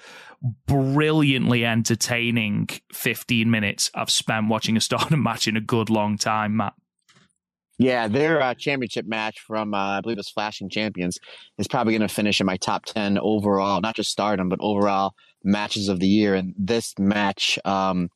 brilliantly 0.66 1.64
entertaining 1.64 2.68
15 2.92 3.50
minutes 3.50 3.90
I've 3.94 4.10
spent 4.10 4.48
watching 4.48 4.76
a 4.76 4.80
Stardom 4.80 5.22
match 5.22 5.48
in 5.48 5.56
a 5.56 5.60
good 5.60 5.90
long 5.90 6.18
time, 6.18 6.56
Matt. 6.56 6.74
Yeah, 7.78 8.08
their 8.08 8.42
uh, 8.42 8.52
championship 8.52 9.06
match 9.06 9.40
from, 9.40 9.72
uh, 9.72 9.78
I 9.78 10.00
believe 10.02 10.18
it's 10.18 10.30
Flashing 10.30 10.68
Champions, 10.68 11.18
is 11.56 11.66
probably 11.66 11.94
going 11.94 12.06
to 12.06 12.14
finish 12.14 12.38
in 12.38 12.46
my 12.46 12.58
top 12.58 12.84
10 12.84 13.16
overall, 13.18 13.80
not 13.80 13.96
just 13.96 14.10
Stardom, 14.10 14.50
but 14.50 14.58
overall 14.60 15.14
matches 15.42 15.88
of 15.88 15.98
the 15.98 16.06
year. 16.06 16.34
And 16.34 16.52
this 16.58 16.92
match, 16.98 17.58
um, 17.64 18.10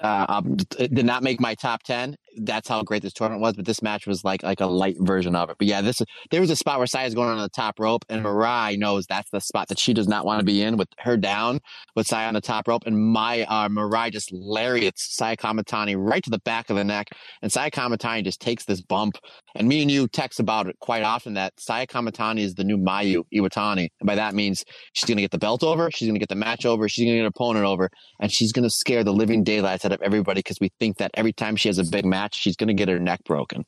uh, 0.00 0.26
um, 0.28 0.56
did 0.56 1.04
not 1.04 1.22
make 1.22 1.40
my 1.40 1.54
top 1.54 1.84
10 1.84 2.16
that's 2.38 2.68
how 2.68 2.82
great 2.82 3.02
this 3.02 3.12
tournament 3.12 3.42
was. 3.42 3.54
But 3.54 3.64
this 3.64 3.82
match 3.82 4.06
was 4.06 4.24
like 4.24 4.42
like 4.42 4.60
a 4.60 4.66
light 4.66 4.96
version 5.00 5.34
of 5.34 5.50
it. 5.50 5.56
But 5.58 5.68
yeah, 5.68 5.80
this 5.80 6.00
there 6.30 6.40
was 6.40 6.50
a 6.50 6.56
spot 6.56 6.78
where 6.78 6.86
Saya's 6.86 7.14
going 7.14 7.28
on 7.28 7.38
the 7.38 7.48
top 7.48 7.78
rope, 7.78 8.04
and 8.08 8.24
Mirai 8.24 8.78
knows 8.78 9.06
that's 9.06 9.30
the 9.30 9.40
spot 9.40 9.68
that 9.68 9.78
she 9.78 9.92
does 9.94 10.08
not 10.08 10.24
want 10.24 10.40
to 10.40 10.44
be 10.44 10.62
in 10.62 10.76
with 10.76 10.88
her 10.98 11.16
down 11.16 11.60
with 11.96 12.06
Saya 12.06 12.28
on 12.28 12.34
the 12.34 12.40
top 12.40 12.68
rope, 12.68 12.82
and 12.86 12.98
my 12.98 13.42
uh, 13.42 13.68
Mirai 13.68 14.10
just 14.10 14.32
lariats 14.32 15.16
Saya 15.16 15.36
Kamitani 15.36 15.96
right 15.96 16.22
to 16.22 16.30
the 16.30 16.40
back 16.40 16.70
of 16.70 16.76
the 16.76 16.84
neck, 16.84 17.08
and 17.42 17.52
Saya 17.52 17.70
Kamitani 17.70 18.24
just 18.24 18.40
takes 18.40 18.64
this 18.64 18.80
bump. 18.80 19.16
And 19.56 19.68
me 19.68 19.82
and 19.82 19.90
you 19.90 20.06
text 20.06 20.38
about 20.38 20.68
it 20.68 20.76
quite 20.80 21.02
often 21.02 21.34
that 21.34 21.52
Saya 21.58 21.86
Kamitani 21.86 22.40
is 22.40 22.54
the 22.54 22.64
new 22.64 22.78
Mayu 22.78 23.24
Iwatani, 23.34 23.88
and 24.00 24.06
by 24.06 24.14
that 24.14 24.34
means 24.34 24.64
she's 24.92 25.04
going 25.06 25.16
to 25.16 25.22
get 25.22 25.30
the 25.30 25.38
belt 25.38 25.62
over, 25.62 25.90
she's 25.90 26.06
going 26.06 26.14
to 26.14 26.20
get 26.20 26.28
the 26.28 26.34
match 26.34 26.64
over, 26.64 26.88
she's 26.88 27.04
going 27.04 27.14
to 27.14 27.18
get 27.18 27.22
her 27.22 27.28
opponent 27.28 27.66
over, 27.66 27.90
and 28.20 28.32
she's 28.32 28.52
going 28.52 28.62
to 28.62 28.70
scare 28.70 29.04
the 29.04 29.12
living 29.12 29.42
daylights 29.42 29.84
out 29.84 29.92
of 29.92 30.00
everybody 30.02 30.38
because 30.38 30.58
we 30.60 30.70
think 30.78 30.98
that 30.98 31.10
every 31.14 31.32
time 31.32 31.56
she 31.56 31.68
has 31.68 31.78
a 31.78 31.84
big 31.84 32.04
match 32.04 32.19
match, 32.20 32.34
she's 32.38 32.56
going 32.56 32.68
to 32.68 32.74
get 32.74 32.88
her 32.88 32.98
neck 32.98 33.24
broken. 33.24 33.64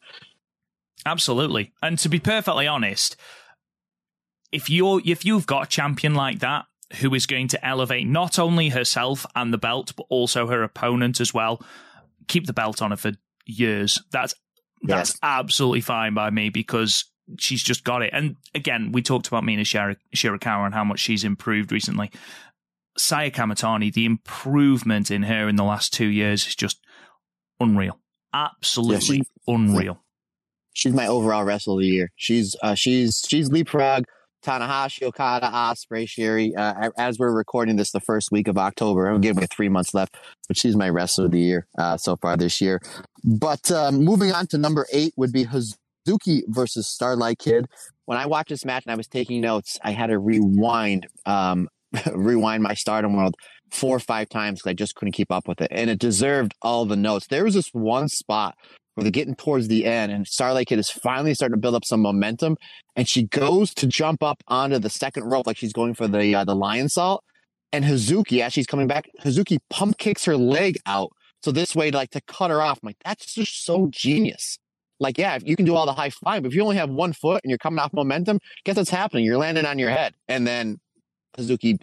Absolutely. 1.06 1.72
And 1.82 1.98
to 1.98 2.08
be 2.08 2.20
perfectly 2.20 2.66
honest, 2.66 3.16
if 4.52 4.68
you're 4.68 5.00
if 5.04 5.24
you've 5.24 5.46
got 5.46 5.64
a 5.64 5.68
champion 5.68 6.14
like 6.14 6.40
that 6.40 6.66
who 7.00 7.14
is 7.14 7.26
going 7.26 7.48
to 7.48 7.66
elevate 7.66 8.06
not 8.06 8.38
only 8.38 8.68
herself 8.68 9.24
and 9.34 9.52
the 9.52 9.58
belt 9.58 9.94
but 9.96 10.06
also 10.10 10.46
her 10.46 10.62
opponent 10.62 11.20
as 11.20 11.32
well, 11.32 11.62
keep 12.28 12.46
the 12.46 12.52
belt 12.52 12.82
on 12.82 12.90
her 12.90 12.96
for 12.96 13.12
years. 13.46 14.00
That's 14.12 14.34
that's 14.82 15.10
yes. 15.12 15.18
absolutely 15.22 15.80
fine 15.80 16.14
by 16.14 16.30
me 16.30 16.50
because 16.50 17.04
she's 17.38 17.62
just 17.62 17.84
got 17.84 18.02
it. 18.02 18.10
And 18.12 18.36
again, 18.54 18.92
we 18.92 19.00
talked 19.00 19.28
about 19.28 19.44
Mina 19.44 19.64
Shir- 19.64 19.96
Shirakawa 20.14 20.66
and 20.66 20.74
how 20.74 20.84
much 20.84 21.00
she's 21.00 21.24
improved 21.24 21.72
recently. 21.72 22.10
Saya 22.98 23.30
Kamitani, 23.30 23.92
the 23.92 24.04
improvement 24.04 25.10
in 25.10 25.22
her 25.22 25.48
in 25.48 25.56
the 25.56 25.64
last 25.64 25.94
two 25.94 26.08
years 26.08 26.46
is 26.46 26.54
just 26.54 26.78
unreal 27.58 28.01
absolutely 28.32 29.18
yeah, 29.18 29.54
unreal. 29.54 30.02
She's 30.74 30.94
my 30.94 31.06
overall 31.06 31.44
wrestler 31.44 31.74
of 31.74 31.80
the 31.80 31.86
year. 31.86 32.10
She's 32.16 32.56
uh, 32.62 32.74
she's 32.74 33.24
she's 33.28 33.50
leapfrog 33.50 34.04
Tanahashi, 34.42 35.04
Okada, 35.04 35.46
Ospreay, 35.46 36.04
Syuri. 36.04 36.56
Uh, 36.56 36.90
as 36.98 37.18
we're 37.18 37.32
recording 37.32 37.76
this, 37.76 37.92
the 37.92 38.00
first 38.00 38.32
week 38.32 38.48
of 38.48 38.58
October, 38.58 39.06
I'm 39.06 39.20
giving 39.20 39.46
three 39.46 39.68
months 39.68 39.94
left, 39.94 40.16
but 40.48 40.56
she's 40.56 40.76
my 40.76 40.88
wrestler 40.88 41.26
of 41.26 41.30
the 41.30 41.40
year 41.40 41.66
uh, 41.78 41.96
so 41.96 42.16
far 42.16 42.36
this 42.36 42.60
year. 42.60 42.80
But 43.24 43.70
um, 43.70 44.04
moving 44.04 44.32
on 44.32 44.46
to 44.48 44.58
number 44.58 44.86
eight 44.92 45.14
would 45.16 45.32
be 45.32 45.46
Hazuki 45.46 46.42
versus 46.48 46.88
Starlight 46.88 47.38
Kid. 47.38 47.66
When 48.06 48.18
I 48.18 48.26
watched 48.26 48.48
this 48.48 48.64
match 48.64 48.84
and 48.84 48.92
I 48.92 48.96
was 48.96 49.06
taking 49.06 49.40
notes, 49.40 49.78
I 49.82 49.92
had 49.92 50.08
to 50.08 50.18
rewind 50.18 51.06
um, 51.24 51.68
rewind 52.12 52.62
my 52.62 52.74
Stardom 52.74 53.16
World 53.16 53.34
four 53.70 53.96
or 53.96 54.00
five 54.00 54.28
times 54.28 54.60
because 54.60 54.70
I 54.70 54.74
just 54.74 54.94
couldn't 54.94 55.12
keep 55.12 55.30
up 55.30 55.48
with 55.48 55.60
it. 55.60 55.68
And 55.70 55.90
it 55.90 55.98
deserved 55.98 56.52
all 56.62 56.84
the 56.84 56.96
notes. 56.96 57.26
There 57.26 57.44
was 57.44 57.54
this 57.54 57.68
one 57.72 58.08
spot 58.08 58.54
where 58.94 59.02
they're 59.02 59.10
getting 59.10 59.34
towards 59.34 59.68
the 59.68 59.86
end 59.86 60.12
and 60.12 60.26
Starlight 60.26 60.66
Kid 60.66 60.78
is 60.78 60.90
finally 60.90 61.34
starting 61.34 61.54
to 61.54 61.60
build 61.60 61.74
up 61.74 61.84
some 61.84 62.00
momentum. 62.00 62.56
And 62.96 63.08
she 63.08 63.24
goes 63.24 63.72
to 63.74 63.86
jump 63.86 64.22
up 64.22 64.42
onto 64.48 64.78
the 64.78 64.90
second 64.90 65.24
rope 65.24 65.46
like 65.46 65.56
she's 65.56 65.72
going 65.72 65.94
for 65.94 66.06
the 66.06 66.34
uh, 66.34 66.44
the 66.44 66.54
Lionsault. 66.54 67.20
And 67.72 67.86
Hazuki, 67.86 68.40
as 68.40 68.52
she's 68.52 68.66
coming 68.66 68.86
back, 68.86 69.08
Hazuki 69.22 69.58
pump 69.70 69.96
kicks 69.96 70.26
her 70.26 70.36
leg 70.36 70.76
out. 70.84 71.10
So 71.42 71.50
this 71.50 71.74
way, 71.74 71.90
like 71.90 72.10
to 72.10 72.20
cut 72.20 72.50
her 72.50 72.60
off. 72.60 72.78
I'm 72.82 72.88
like, 72.88 72.98
that's 73.04 73.34
just 73.34 73.64
so 73.64 73.88
genius. 73.90 74.58
Like, 75.00 75.18
yeah, 75.18 75.34
if 75.34 75.42
you 75.44 75.56
can 75.56 75.64
do 75.64 75.74
all 75.74 75.86
the 75.86 75.94
high 75.94 76.10
flying, 76.10 76.42
but 76.42 76.52
if 76.52 76.54
you 76.54 76.62
only 76.62 76.76
have 76.76 76.90
one 76.90 77.12
foot 77.12 77.40
and 77.42 77.50
you're 77.50 77.58
coming 77.58 77.80
off 77.80 77.92
momentum, 77.92 78.38
guess 78.64 78.76
what's 78.76 78.90
happening? 78.90 79.24
You're 79.24 79.38
landing 79.38 79.64
on 79.64 79.78
your 79.78 79.90
head. 79.90 80.14
And 80.28 80.46
then 80.46 80.78
Hazuki 81.38 81.78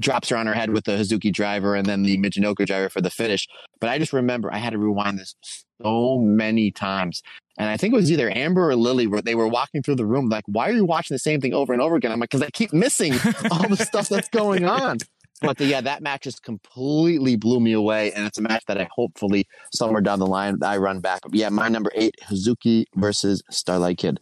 drops 0.00 0.28
her 0.28 0.36
on 0.36 0.46
her 0.46 0.54
head 0.54 0.70
with 0.70 0.84
the 0.84 0.92
Hazuki 0.92 1.32
driver 1.32 1.74
and 1.74 1.86
then 1.86 2.02
the 2.02 2.18
Michinoku 2.18 2.66
driver 2.66 2.88
for 2.88 3.00
the 3.00 3.10
finish. 3.10 3.46
But 3.80 3.90
I 3.90 3.98
just 3.98 4.12
remember 4.12 4.52
I 4.52 4.58
had 4.58 4.70
to 4.70 4.78
rewind 4.78 5.18
this 5.18 5.34
so 5.82 6.18
many 6.18 6.70
times. 6.70 7.22
And 7.58 7.68
I 7.68 7.76
think 7.76 7.94
it 7.94 7.96
was 7.96 8.12
either 8.12 8.30
Amber 8.30 8.70
or 8.70 8.76
Lily 8.76 9.06
where 9.06 9.22
they 9.22 9.34
were 9.34 9.48
walking 9.48 9.82
through 9.82 9.96
the 9.96 10.06
room, 10.06 10.28
like, 10.28 10.44
why 10.46 10.68
are 10.68 10.74
you 10.74 10.84
watching 10.84 11.14
the 11.14 11.18
same 11.18 11.40
thing 11.40 11.54
over 11.54 11.72
and 11.72 11.80
over 11.80 11.96
again? 11.96 12.12
I'm 12.12 12.20
like, 12.20 12.30
because 12.30 12.42
I 12.42 12.50
keep 12.50 12.72
missing 12.72 13.14
all 13.50 13.68
the 13.68 13.76
stuff 13.76 14.08
that's 14.08 14.28
going 14.28 14.64
on. 14.66 14.98
But 15.40 15.58
the, 15.58 15.66
yeah, 15.66 15.82
that 15.82 16.02
match 16.02 16.22
just 16.22 16.42
completely 16.42 17.36
blew 17.36 17.60
me 17.60 17.72
away. 17.72 18.12
And 18.12 18.26
it's 18.26 18.38
a 18.38 18.42
match 18.42 18.64
that 18.68 18.80
I 18.80 18.88
hopefully 18.90 19.46
somewhere 19.72 20.00
down 20.00 20.18
the 20.18 20.26
line 20.26 20.58
I 20.62 20.76
run 20.78 21.00
back. 21.00 21.20
But 21.22 21.34
yeah, 21.34 21.48
my 21.48 21.68
number 21.68 21.90
eight, 21.94 22.14
Hazuki 22.24 22.84
versus 22.94 23.42
Starlight 23.50 23.98
Kid. 23.98 24.20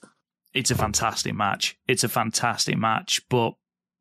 It's 0.55 0.71
a 0.71 0.77
fantastic 0.77 1.35
match. 1.35 1.77
It's 1.89 2.05
a 2.05 2.09
fantastic 2.09 2.79
match. 2.79 3.21
But 3.29 3.55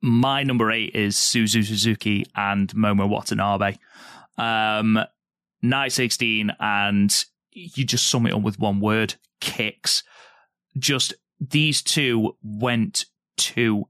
my 0.03 0.43
number 0.43 0.69
eight 0.69 0.93
is 0.93 1.15
Suzu 1.15 1.65
Suzuki 1.65 2.25
and 2.35 2.67
Momo 2.73 3.07
Watanabe. 3.07 3.77
Um, 4.37 4.99
night 5.61 5.93
16, 5.93 6.51
and 6.59 7.25
you 7.51 7.85
just 7.85 8.09
sum 8.09 8.27
it 8.27 8.33
up 8.33 8.41
with 8.41 8.59
one 8.59 8.81
word 8.81 9.15
kicks. 9.39 10.03
Just 10.77 11.13
these 11.39 11.81
two 11.81 12.35
went 12.43 13.05
to 13.37 13.87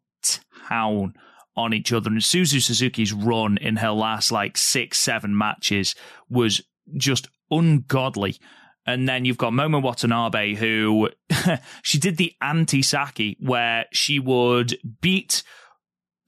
town 0.70 1.16
on 1.56 1.74
each 1.74 1.92
other. 1.92 2.12
And 2.12 2.20
Suzu 2.20 2.62
Suzuki's 2.62 3.12
run 3.12 3.58
in 3.58 3.78
her 3.78 3.92
last 3.92 4.32
like 4.32 4.56
six, 4.56 5.00
seven 5.00 5.36
matches 5.36 5.96
was 6.30 6.62
just 6.96 7.28
ungodly. 7.50 8.38
And 8.86 9.10
then 9.10 9.26
you've 9.26 9.38
got 9.38 9.54
Momo 9.54 9.82
Watanabe, 9.82 10.54
who 10.54 11.10
she 11.82 11.98
did 11.98 12.18
the 12.18 12.34
anti 12.40 12.84
Saki, 12.84 13.36
where 13.40 13.86
she 13.92 14.20
would 14.20 14.78
beat 15.02 15.42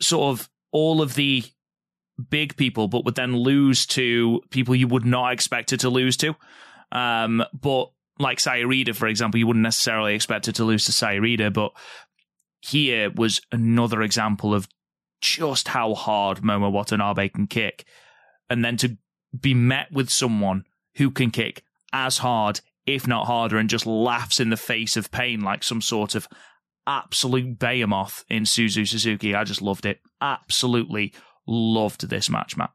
sort 0.02 0.38
of 0.38 0.50
all 0.72 1.02
of 1.02 1.16
the 1.16 1.44
big 2.30 2.56
people, 2.56 2.88
but 2.88 3.06
would 3.06 3.16
then 3.16 3.36
lose 3.36 3.86
to 3.86 4.42
people 4.50 4.76
you 4.76 4.88
would 4.88 5.06
not 5.06 5.34
expect 5.34 5.72
her 5.72 5.78
to 5.78 5.90
lose 5.90 6.18
to. 6.18 6.36
Um, 6.92 7.44
but 7.54 7.92
like 8.20 8.40
Saya 8.40 8.66
Iida, 8.66 8.96
for 8.96 9.08
example, 9.08 9.38
you 9.38 9.48
wouldn't 9.48 9.64
necessarily 9.64 10.16
expect 10.16 10.46
her 10.46 10.52
to 10.54 10.64
lose 10.64 10.86
to 10.86 10.92
Saya 10.92 11.20
Iida, 11.20 11.52
but 11.52 11.72
here 12.62 13.12
was 13.12 13.42
another 13.52 14.02
example 14.02 14.54
of 14.54 14.68
just 15.22 15.68
how 15.70 15.94
hard 15.94 16.40
Momo 16.40 16.72
Watanabe 16.72 17.30
can 17.30 17.48
kick. 17.48 17.86
And 18.50 18.64
then 18.64 18.78
to 18.78 18.98
be 19.38 19.54
met 19.54 19.92
with 19.92 20.10
someone 20.10 20.66
who 20.96 21.12
can 21.12 21.32
kick 21.32 21.64
as 21.92 22.20
hard, 22.20 22.62
if 22.86 23.08
not 23.08 23.26
harder, 23.26 23.58
and 23.58 23.70
just 23.70 23.86
laughs 23.86 24.40
in 24.40 24.50
the 24.50 24.58
face 24.58 24.98
of 24.98 25.12
pain 25.12 25.42
like 25.42 25.64
some 25.64 25.82
sort 25.82 26.16
of 26.16 26.28
absolute 26.88 27.58
behemoth 27.58 28.24
in 28.30 28.44
Suzu 28.44 28.88
Suzuki. 28.88 29.36
I 29.36 29.44
just 29.44 29.62
loved 29.62 29.86
it. 29.86 30.00
Absolutely 30.22 31.14
loved 31.48 32.10
this 32.10 32.30
match, 32.30 32.58
Matt. 32.58 32.72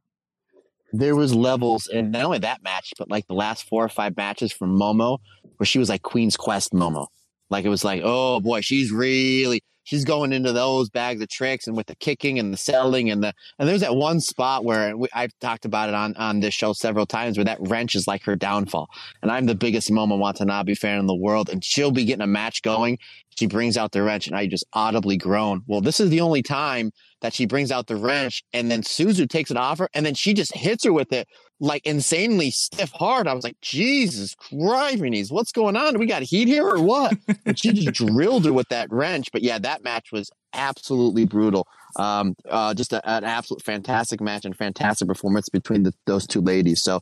There 0.93 1.15
was 1.15 1.35
levels, 1.35 1.87
and 1.87 2.11
not 2.13 2.25
only 2.25 2.39
that 2.39 2.63
match, 2.63 2.93
but 2.99 3.09
like 3.09 3.27
the 3.29 3.35
last 3.35 3.69
four 3.69 3.85
or 3.85 3.89
five 3.89 4.17
matches 4.17 4.53
from 4.53 4.77
Momo, 4.77 5.19
where 5.57 5.67
she 5.67 5.79
was 5.79 5.89
like 5.89 6.03
Queen's 6.03 6.37
Quest 6.37 6.73
Momo. 6.73 7.07
Like 7.49 7.65
it 7.65 7.69
was 7.69 7.85
like, 7.85 8.03
oh 8.05 8.41
boy, 8.41 8.61
she's 8.61 8.91
really 8.91 9.63
she's 9.91 10.05
going 10.05 10.33
into 10.33 10.53
those 10.53 10.89
bags 10.89 11.21
of 11.21 11.29
tricks 11.29 11.67
and 11.67 11.77
with 11.77 11.89
the 11.89 11.97
kicking 11.97 12.39
and 12.39 12.53
the 12.53 12.57
selling 12.57 13.11
and 13.11 13.25
the 13.25 13.35
and 13.59 13.69
there's 13.69 13.81
that 13.81 13.97
one 13.97 14.21
spot 14.21 14.65
where 14.65 14.97
we, 14.97 15.09
I've 15.13 15.37
talked 15.41 15.65
about 15.65 15.89
it 15.89 15.97
on 15.97 16.15
on 16.17 16.39
this 16.39 16.55
show 16.55 16.73
several 16.73 17.07
times 17.07 17.37
where 17.37 17.45
that 17.45 17.59
wrench 17.61 17.97
is 17.97 18.07
like 18.07 18.23
her 18.23 18.37
downfall. 18.37 18.89
And 19.21 19.33
I'm 19.33 19.47
the 19.47 19.57
biggest 19.57 19.91
Momo 19.91 20.17
Watanabe 20.17 20.77
fan 20.77 21.01
in 21.01 21.07
the 21.07 21.15
world, 21.15 21.49
and 21.49 21.65
she'll 21.65 21.91
be 21.91 22.05
getting 22.05 22.23
a 22.23 22.29
match 22.29 22.63
going. 22.63 22.99
She 23.37 23.47
brings 23.47 23.77
out 23.77 23.91
the 23.91 24.03
wrench, 24.03 24.29
and 24.29 24.37
I 24.37 24.47
just 24.47 24.65
audibly 24.75 25.17
groan. 25.17 25.63
Well, 25.67 25.81
this 25.81 25.99
is 25.99 26.11
the 26.11 26.21
only 26.21 26.43
time 26.43 26.93
that 27.21 27.35
she 27.35 27.47
brings 27.47 27.73
out 27.73 27.89
the 27.89 27.97
wrench, 27.97 28.45
and 28.53 28.71
then 28.71 28.83
Suzu 28.83 29.29
takes 29.29 29.51
it 29.51 29.57
off 29.57 29.79
her, 29.79 29.89
and 29.93 30.07
then 30.07 30.15
she 30.15 30.35
just 30.35 30.55
hits 30.55 30.85
her 30.85 30.93
with 30.93 31.13
it 31.13 31.27
like 31.61 31.87
insanely 31.87 32.51
stiff 32.51 32.91
hard. 32.91 33.29
I 33.29 33.35
was 33.35 33.45
like, 33.45 33.61
Jesus 33.61 34.35
Christ, 34.35 35.31
what's 35.31 35.53
going 35.53 35.77
on? 35.77 35.99
We 35.99 36.07
got 36.07 36.23
heat 36.23 36.49
here 36.49 36.67
or 36.67 36.83
what? 36.83 37.15
And 37.45 37.59
she 37.59 37.73
just 37.73 37.93
drilled 38.07 38.47
her 38.47 38.53
with 38.53 38.69
that 38.71 38.91
wrench. 38.91 39.29
But 39.31 39.43
yeah, 39.43 39.59
that 39.59 39.85
match 39.85 40.11
was 40.11 40.31
absolutely 40.55 41.27
brutal. 41.27 41.69
Um, 41.97 42.35
uh, 42.49 42.73
just 42.75 42.93
a, 42.93 43.09
an 43.09 43.25
absolute 43.25 43.63
fantastic 43.63 44.21
match 44.21 44.45
and 44.45 44.57
fantastic 44.57 45.07
performance 45.07 45.49
between 45.49 45.83
the, 45.83 45.93
those 46.07 46.27
two 46.27 46.41
ladies. 46.41 46.83
So 46.83 47.01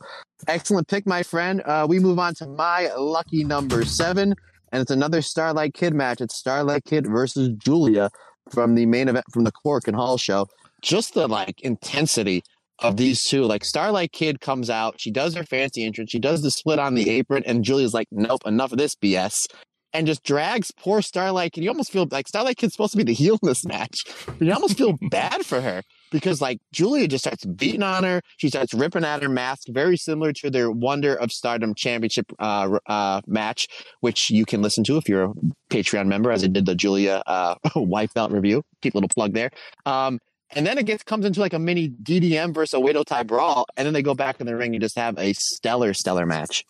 excellent 0.48 0.88
pick, 0.88 1.06
my 1.06 1.22
friend. 1.22 1.62
Uh, 1.64 1.86
we 1.88 2.00
move 2.00 2.18
on 2.18 2.34
to 2.34 2.46
my 2.46 2.90
lucky 2.96 3.44
number 3.44 3.84
seven, 3.84 4.34
and 4.72 4.82
it's 4.82 4.90
another 4.90 5.22
Starlight 5.22 5.74
Kid 5.74 5.94
match. 5.94 6.20
It's 6.20 6.36
Starlight 6.36 6.84
Kid 6.84 7.06
versus 7.06 7.50
Giulia 7.58 8.10
from 8.50 8.74
the 8.74 8.86
main 8.86 9.08
event 9.08 9.26
from 9.32 9.44
the 9.44 9.52
Korakuen 9.52 9.94
Hall 9.94 10.16
show. 10.16 10.48
Just 10.82 11.14
the 11.14 11.28
like 11.28 11.60
intensity 11.60 12.42
of 12.80 12.96
these 12.96 13.24
two. 13.24 13.44
Like 13.44 13.64
Starlight 13.64 14.12
Kid 14.12 14.40
comes 14.40 14.70
out, 14.70 15.00
she 15.00 15.10
does 15.10 15.34
her 15.34 15.44
fancy 15.44 15.84
entrance, 15.84 16.10
she 16.10 16.18
does 16.18 16.42
the 16.42 16.50
split 16.50 16.78
on 16.78 16.94
the 16.94 17.10
apron, 17.10 17.42
and 17.46 17.64
Giulia's 17.64 17.94
like, 17.94 18.08
nope, 18.10 18.42
enough 18.46 18.72
of 18.72 18.78
this 18.78 18.94
BS. 18.94 19.46
And 19.94 20.06
just 20.06 20.22
drags 20.22 20.70
poor 20.70 21.00
Starlight 21.00 21.52
Kid. 21.52 21.64
You 21.64 21.70
almost 21.70 21.90
feel 21.90 22.06
like 22.10 22.28
Starlight 22.28 22.58
Kid's 22.58 22.74
supposed 22.74 22.92
to 22.92 22.98
be 22.98 23.04
the 23.04 23.14
heel 23.14 23.38
in 23.42 23.48
this 23.48 23.64
match. 23.64 24.04
But 24.26 24.42
you 24.42 24.52
almost 24.52 24.76
feel 24.76 24.98
bad 25.10 25.46
for 25.46 25.62
her 25.62 25.82
because 26.10 26.42
like 26.42 26.58
Giulia 26.72 27.08
just 27.08 27.24
starts 27.24 27.46
beating 27.46 27.82
on 27.82 28.04
her. 28.04 28.20
She 28.36 28.48
starts 28.48 28.74
ripping 28.74 29.04
at 29.04 29.22
her 29.22 29.30
mask, 29.30 29.62
very 29.70 29.96
similar 29.96 30.34
to 30.34 30.50
their 30.50 30.70
Wonder 30.70 31.14
of 31.14 31.32
Stardom 31.32 31.74
Championship 31.74 32.30
uh, 32.38 32.78
uh, 32.86 33.22
match, 33.26 33.66
which 34.00 34.28
you 34.28 34.44
can 34.44 34.60
listen 34.60 34.84
to 34.84 34.98
if 34.98 35.08
you're 35.08 35.24
a 35.24 35.32
Patreon 35.70 36.06
member, 36.06 36.30
as 36.30 36.44
I 36.44 36.48
did 36.48 36.66
the 36.66 36.74
Giulia 36.74 37.22
uh, 37.26 37.54
wife 37.76 38.12
belt 38.12 38.30
review. 38.30 38.62
Keep 38.82 38.94
a 38.94 38.98
little 38.98 39.08
plug 39.08 39.32
there. 39.32 39.50
Um, 39.86 40.18
and 40.54 40.66
then 40.66 40.78
it 40.78 40.86
gets 40.86 41.02
comes 41.02 41.24
into 41.24 41.40
like 41.40 41.52
a 41.52 41.58
mini 41.58 41.88
DDM 41.88 42.54
versus 42.54 42.74
a 42.74 42.82
Oedo 42.82 43.04
Tai 43.04 43.24
brawl, 43.24 43.66
and 43.76 43.86
then 43.86 43.92
they 43.92 44.02
go 44.02 44.14
back 44.14 44.40
in 44.40 44.46
the 44.46 44.56
ring 44.56 44.74
and 44.74 44.82
just 44.82 44.96
have 44.96 45.18
a 45.18 45.32
stellar, 45.34 45.94
stellar 45.94 46.26
match. 46.26 46.64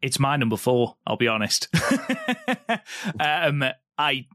It's 0.00 0.18
my 0.18 0.36
number 0.36 0.56
four. 0.56 0.96
I'll 1.06 1.16
be 1.16 1.28
honest. 1.28 1.68
um, 3.20 3.64
I 3.96 4.26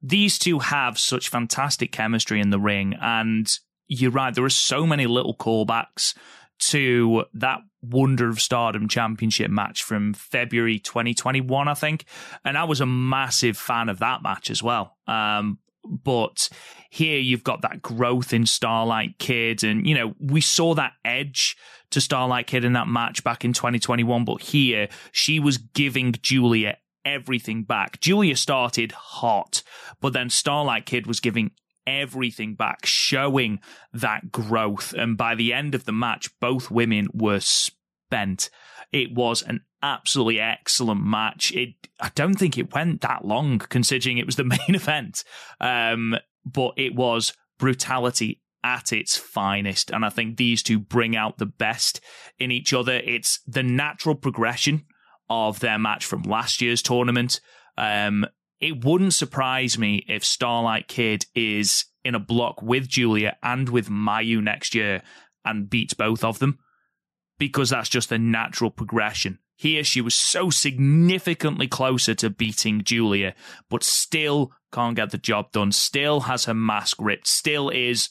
these 0.00 0.38
two 0.38 0.60
have 0.60 0.98
such 0.98 1.28
fantastic 1.28 1.92
chemistry 1.92 2.40
in 2.40 2.50
the 2.50 2.60
ring, 2.60 2.94
and 3.00 3.50
you're 3.88 4.10
right. 4.10 4.34
There 4.34 4.44
are 4.44 4.50
so 4.50 4.86
many 4.86 5.06
little 5.06 5.34
callbacks 5.34 6.14
to 6.58 7.24
that 7.34 7.60
Wonder 7.82 8.28
of 8.28 8.40
Stardom 8.40 8.88
Championship 8.88 9.50
match 9.50 9.82
from 9.82 10.12
February 10.12 10.78
2021, 10.78 11.68
I 11.68 11.74
think. 11.74 12.04
And 12.44 12.58
I 12.58 12.64
was 12.64 12.80
a 12.80 12.86
massive 12.86 13.56
fan 13.56 13.88
of 13.88 14.00
that 14.00 14.22
match 14.22 14.50
as 14.50 14.62
well. 14.62 14.96
Um, 15.06 15.58
but 15.84 16.48
here 16.90 17.18
you've 17.18 17.44
got 17.44 17.62
that 17.62 17.82
growth 17.82 18.32
in 18.32 18.46
Starlight 18.46 19.18
Kid, 19.18 19.62
and 19.62 19.86
you 19.86 19.94
know 19.94 20.14
we 20.20 20.40
saw 20.40 20.74
that 20.74 20.92
edge 21.04 21.56
to 21.90 22.00
Starlight 22.00 22.46
Kid 22.46 22.64
in 22.64 22.74
that 22.74 22.88
match 22.88 23.24
back 23.24 23.44
in 23.44 23.52
2021. 23.52 24.24
But 24.24 24.42
here 24.42 24.88
she 25.12 25.40
was 25.40 25.58
giving 25.58 26.12
Giulia 26.20 26.76
everything 27.04 27.64
back. 27.64 28.00
Giulia 28.00 28.36
started 28.36 28.92
hot, 28.92 29.62
but 30.00 30.12
then 30.12 30.30
Starlight 30.30 30.86
Kid 30.86 31.06
was 31.06 31.20
giving 31.20 31.52
everything 31.86 32.54
back, 32.54 32.84
showing 32.84 33.60
that 33.92 34.30
growth. 34.30 34.92
And 34.92 35.16
by 35.16 35.34
the 35.34 35.52
end 35.52 35.74
of 35.74 35.84
the 35.84 35.92
match, 35.92 36.28
both 36.40 36.70
women 36.70 37.08
were 37.12 37.40
spent. 37.40 38.50
It 38.92 39.14
was 39.14 39.42
an 39.42 39.60
absolutely 39.82 40.40
excellent 40.40 41.04
match. 41.04 41.52
It 41.52 41.74
I 42.00 42.10
don't 42.14 42.34
think 42.34 42.58
it 42.58 42.74
went 42.74 43.00
that 43.02 43.24
long 43.24 43.58
considering 43.58 44.18
it 44.18 44.26
was 44.26 44.36
the 44.36 44.44
main 44.68 44.74
event. 44.74 45.24
Um, 45.60 46.16
but 46.44 46.72
it 46.76 46.94
was 46.94 47.32
brutality 47.58 48.40
at 48.64 48.92
its 48.92 49.16
finest. 49.16 49.90
And 49.90 50.04
I 50.04 50.08
think 50.08 50.36
these 50.36 50.62
two 50.62 50.78
bring 50.78 51.16
out 51.16 51.38
the 51.38 51.46
best 51.46 52.00
in 52.38 52.50
each 52.50 52.72
other. 52.72 52.94
It's 53.04 53.40
the 53.46 53.62
natural 53.62 54.14
progression 54.14 54.84
of 55.30 55.60
their 55.60 55.78
match 55.78 56.04
from 56.04 56.22
last 56.22 56.60
year's 56.60 56.82
tournament. 56.82 57.40
Um, 57.76 58.26
it 58.60 58.84
wouldn't 58.84 59.14
surprise 59.14 59.78
me 59.78 60.04
if 60.08 60.24
Starlight 60.24 60.88
Kid 60.88 61.26
is 61.34 61.84
in 62.04 62.14
a 62.14 62.20
block 62.20 62.62
with 62.62 62.88
Giulia 62.88 63.36
and 63.42 63.68
with 63.68 63.88
Mayu 63.88 64.42
next 64.42 64.74
year 64.74 65.02
and 65.44 65.70
beats 65.70 65.94
both 65.94 66.24
of 66.24 66.38
them 66.38 66.58
because 67.38 67.70
that's 67.70 67.88
just 67.88 68.12
a 68.12 68.18
natural 68.18 68.70
progression. 68.70 69.38
Here, 69.56 69.82
she 69.82 70.00
was 70.00 70.14
so 70.14 70.50
significantly 70.50 71.66
closer 71.66 72.14
to 72.14 72.30
beating 72.30 72.84
Giulia, 72.84 73.34
but 73.68 73.82
still 73.82 74.52
can't 74.72 74.94
get 74.94 75.10
the 75.10 75.18
job 75.18 75.50
done, 75.50 75.72
still 75.72 76.20
has 76.20 76.44
her 76.44 76.54
mask 76.54 76.98
ripped, 77.00 77.26
still 77.26 77.68
is 77.68 78.08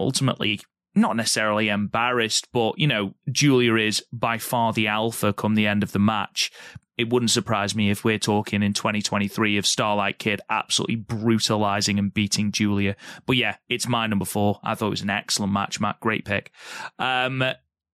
ultimately 0.00 0.60
not 0.94 1.16
necessarily 1.16 1.68
embarrassed, 1.68 2.48
but, 2.52 2.78
you 2.78 2.86
know, 2.86 3.14
Giulia 3.30 3.74
is 3.76 4.02
by 4.12 4.38
far 4.38 4.72
the 4.72 4.86
alpha 4.86 5.32
come 5.32 5.54
the 5.54 5.66
end 5.66 5.82
of 5.82 5.92
the 5.92 5.98
match. 5.98 6.50
It 6.96 7.10
wouldn't 7.10 7.30
surprise 7.30 7.74
me 7.74 7.90
if 7.90 8.04
we're 8.04 8.18
talking 8.18 8.62
in 8.62 8.72
2023 8.72 9.58
of 9.58 9.66
Starlight 9.66 10.18
Kid 10.18 10.40
absolutely 10.48 10.96
brutalizing 10.96 11.98
and 11.98 12.12
beating 12.12 12.52
Giulia. 12.52 12.96
But 13.26 13.36
yeah, 13.36 13.56
it's 13.68 13.86
my 13.86 14.06
number 14.06 14.24
four. 14.24 14.60
I 14.64 14.74
thought 14.74 14.86
it 14.86 14.90
was 14.90 15.02
an 15.02 15.10
excellent 15.10 15.52
match, 15.52 15.78
Matt. 15.78 16.00
Great 16.00 16.24
pick. 16.24 16.52
Um, 16.98 17.44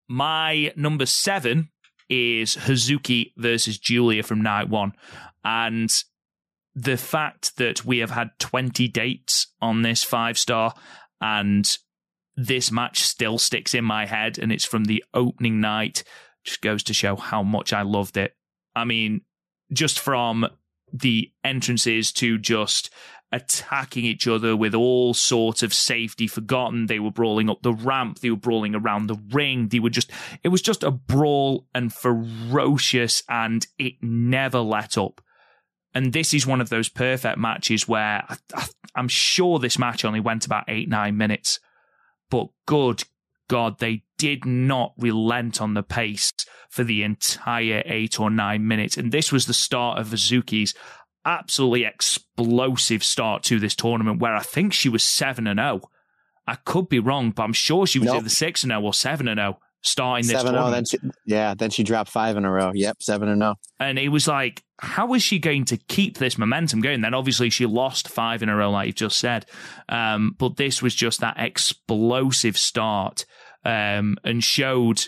my 0.07 0.73
number 0.75 1.05
seven 1.05 1.69
is 2.09 2.55
Hazuki 2.55 3.31
versus 3.37 3.77
Giulia 3.77 4.23
from 4.23 4.41
night 4.41 4.69
one. 4.69 4.93
And 5.43 5.89
the 6.75 6.97
fact 6.97 7.57
that 7.57 7.85
we 7.85 7.99
have 7.99 8.11
had 8.11 8.31
20 8.39 8.87
dates 8.87 9.47
on 9.61 9.81
this 9.81 10.03
five 10.03 10.37
star 10.37 10.73
and 11.21 11.77
this 12.35 12.71
match 12.71 13.01
still 13.01 13.37
sticks 13.37 13.73
in 13.73 13.85
my 13.85 14.05
head 14.05 14.39
and 14.39 14.51
it's 14.51 14.65
from 14.65 14.85
the 14.85 15.03
opening 15.13 15.61
night 15.61 16.03
just 16.43 16.61
goes 16.61 16.83
to 16.83 16.93
show 16.93 17.15
how 17.15 17.43
much 17.43 17.71
I 17.73 17.83
loved 17.83 18.17
it. 18.17 18.35
I 18.75 18.85
mean, 18.85 19.21
just 19.71 19.99
from 19.99 20.47
the 20.91 21.31
entrances 21.43 22.11
to 22.13 22.37
just 22.37 22.91
attacking 23.33 24.05
each 24.05 24.27
other 24.27 24.55
with 24.55 24.75
all 24.75 25.13
sorts 25.13 25.63
of 25.63 25.73
safety 25.73 26.27
forgotten. 26.27 26.85
They 26.85 26.99
were 26.99 27.11
brawling 27.11 27.49
up 27.49 27.63
the 27.63 27.73
ramp. 27.73 28.19
They 28.19 28.29
were 28.29 28.37
brawling 28.37 28.75
around 28.75 29.07
the 29.07 29.19
ring. 29.31 29.69
They 29.69 29.79
were 29.79 29.89
just, 29.89 30.11
it 30.43 30.49
was 30.49 30.61
just 30.61 30.83
a 30.83 30.91
brawl 30.91 31.67
and 31.73 31.91
ferocious 31.91 33.23
and 33.27 33.65
it 33.79 33.93
never 34.01 34.59
let 34.59 34.97
up. 34.97 35.19
And 35.95 36.13
this 36.13 36.33
is 36.33 36.47
one 36.47 36.61
of 36.61 36.69
those 36.69 36.89
perfect 36.89 37.37
matches 37.37 37.87
where 37.87 38.23
I, 38.55 38.67
am 38.95 39.07
sure 39.07 39.59
this 39.59 39.79
match 39.79 40.05
only 40.05 40.19
went 40.19 40.45
about 40.45 40.65
eight, 40.67 40.87
nine 40.87 41.17
minutes, 41.17 41.59
but 42.29 42.47
good 42.65 43.03
God, 43.47 43.79
they 43.79 44.03
did 44.17 44.45
not 44.45 44.93
relent 44.97 45.61
on 45.61 45.73
the 45.73 45.83
pace 45.83 46.31
for 46.69 46.83
the 46.83 47.03
entire 47.03 47.83
eight 47.85 48.19
or 48.19 48.29
nine 48.29 48.67
minutes. 48.67 48.97
And 48.97 49.11
this 49.11 49.31
was 49.31 49.45
the 49.45 49.53
start 49.53 49.99
of 49.99 50.07
Hazuki's 50.07 50.73
absolutely 51.25 51.85
explosive 51.85 53.03
start 53.03 53.43
to 53.43 53.59
this 53.59 53.75
tournament 53.75 54.19
where 54.19 54.35
I 54.35 54.41
think 54.41 54.73
she 54.73 54.89
was 54.89 55.03
7 55.03 55.47
and 55.47 55.59
0. 55.59 55.81
I 56.45 56.55
could 56.55 56.89
be 56.89 56.99
wrong, 56.99 57.31
but 57.31 57.43
I'm 57.43 57.53
sure 57.53 57.87
she 57.87 57.99
was 57.99 58.07
nope. 58.07 58.17
either 58.17 58.29
6 58.29 58.63
and 58.63 58.71
0 58.71 58.81
or 58.81 58.93
7 58.93 59.27
and 59.27 59.37
0 59.37 59.59
starting 59.85 60.25
this 60.25 60.39
7 60.39 60.53
0 60.53 60.71
then 60.71 60.85
she, 60.85 60.97
yeah, 61.25 61.53
then 61.53 61.69
she 61.69 61.83
dropped 61.83 62.09
5 62.09 62.37
in 62.37 62.45
a 62.45 62.51
row. 62.51 62.71
Yep, 62.73 63.03
7 63.03 63.27
and 63.27 63.41
0. 63.41 63.55
And 63.79 63.99
it 63.99 64.09
was 64.09 64.27
like 64.27 64.63
how 64.79 65.13
is 65.13 65.23
she 65.23 65.39
going 65.39 65.65
to 65.65 65.77
keep 65.77 66.17
this 66.17 66.37
momentum 66.37 66.81
going? 66.81 67.01
Then 67.01 67.13
obviously 67.13 67.49
she 67.49 67.65
lost 67.65 68.09
5 68.09 68.43
in 68.43 68.49
a 68.49 68.55
row 68.55 68.71
like 68.71 68.87
you've 68.87 68.95
just 68.95 69.19
said. 69.19 69.45
Um, 69.87 70.35
but 70.37 70.57
this 70.57 70.81
was 70.81 70.93
just 70.93 71.21
that 71.21 71.35
explosive 71.37 72.57
start 72.57 73.25
um, 73.63 74.17
and 74.23 74.43
showed 74.43 75.05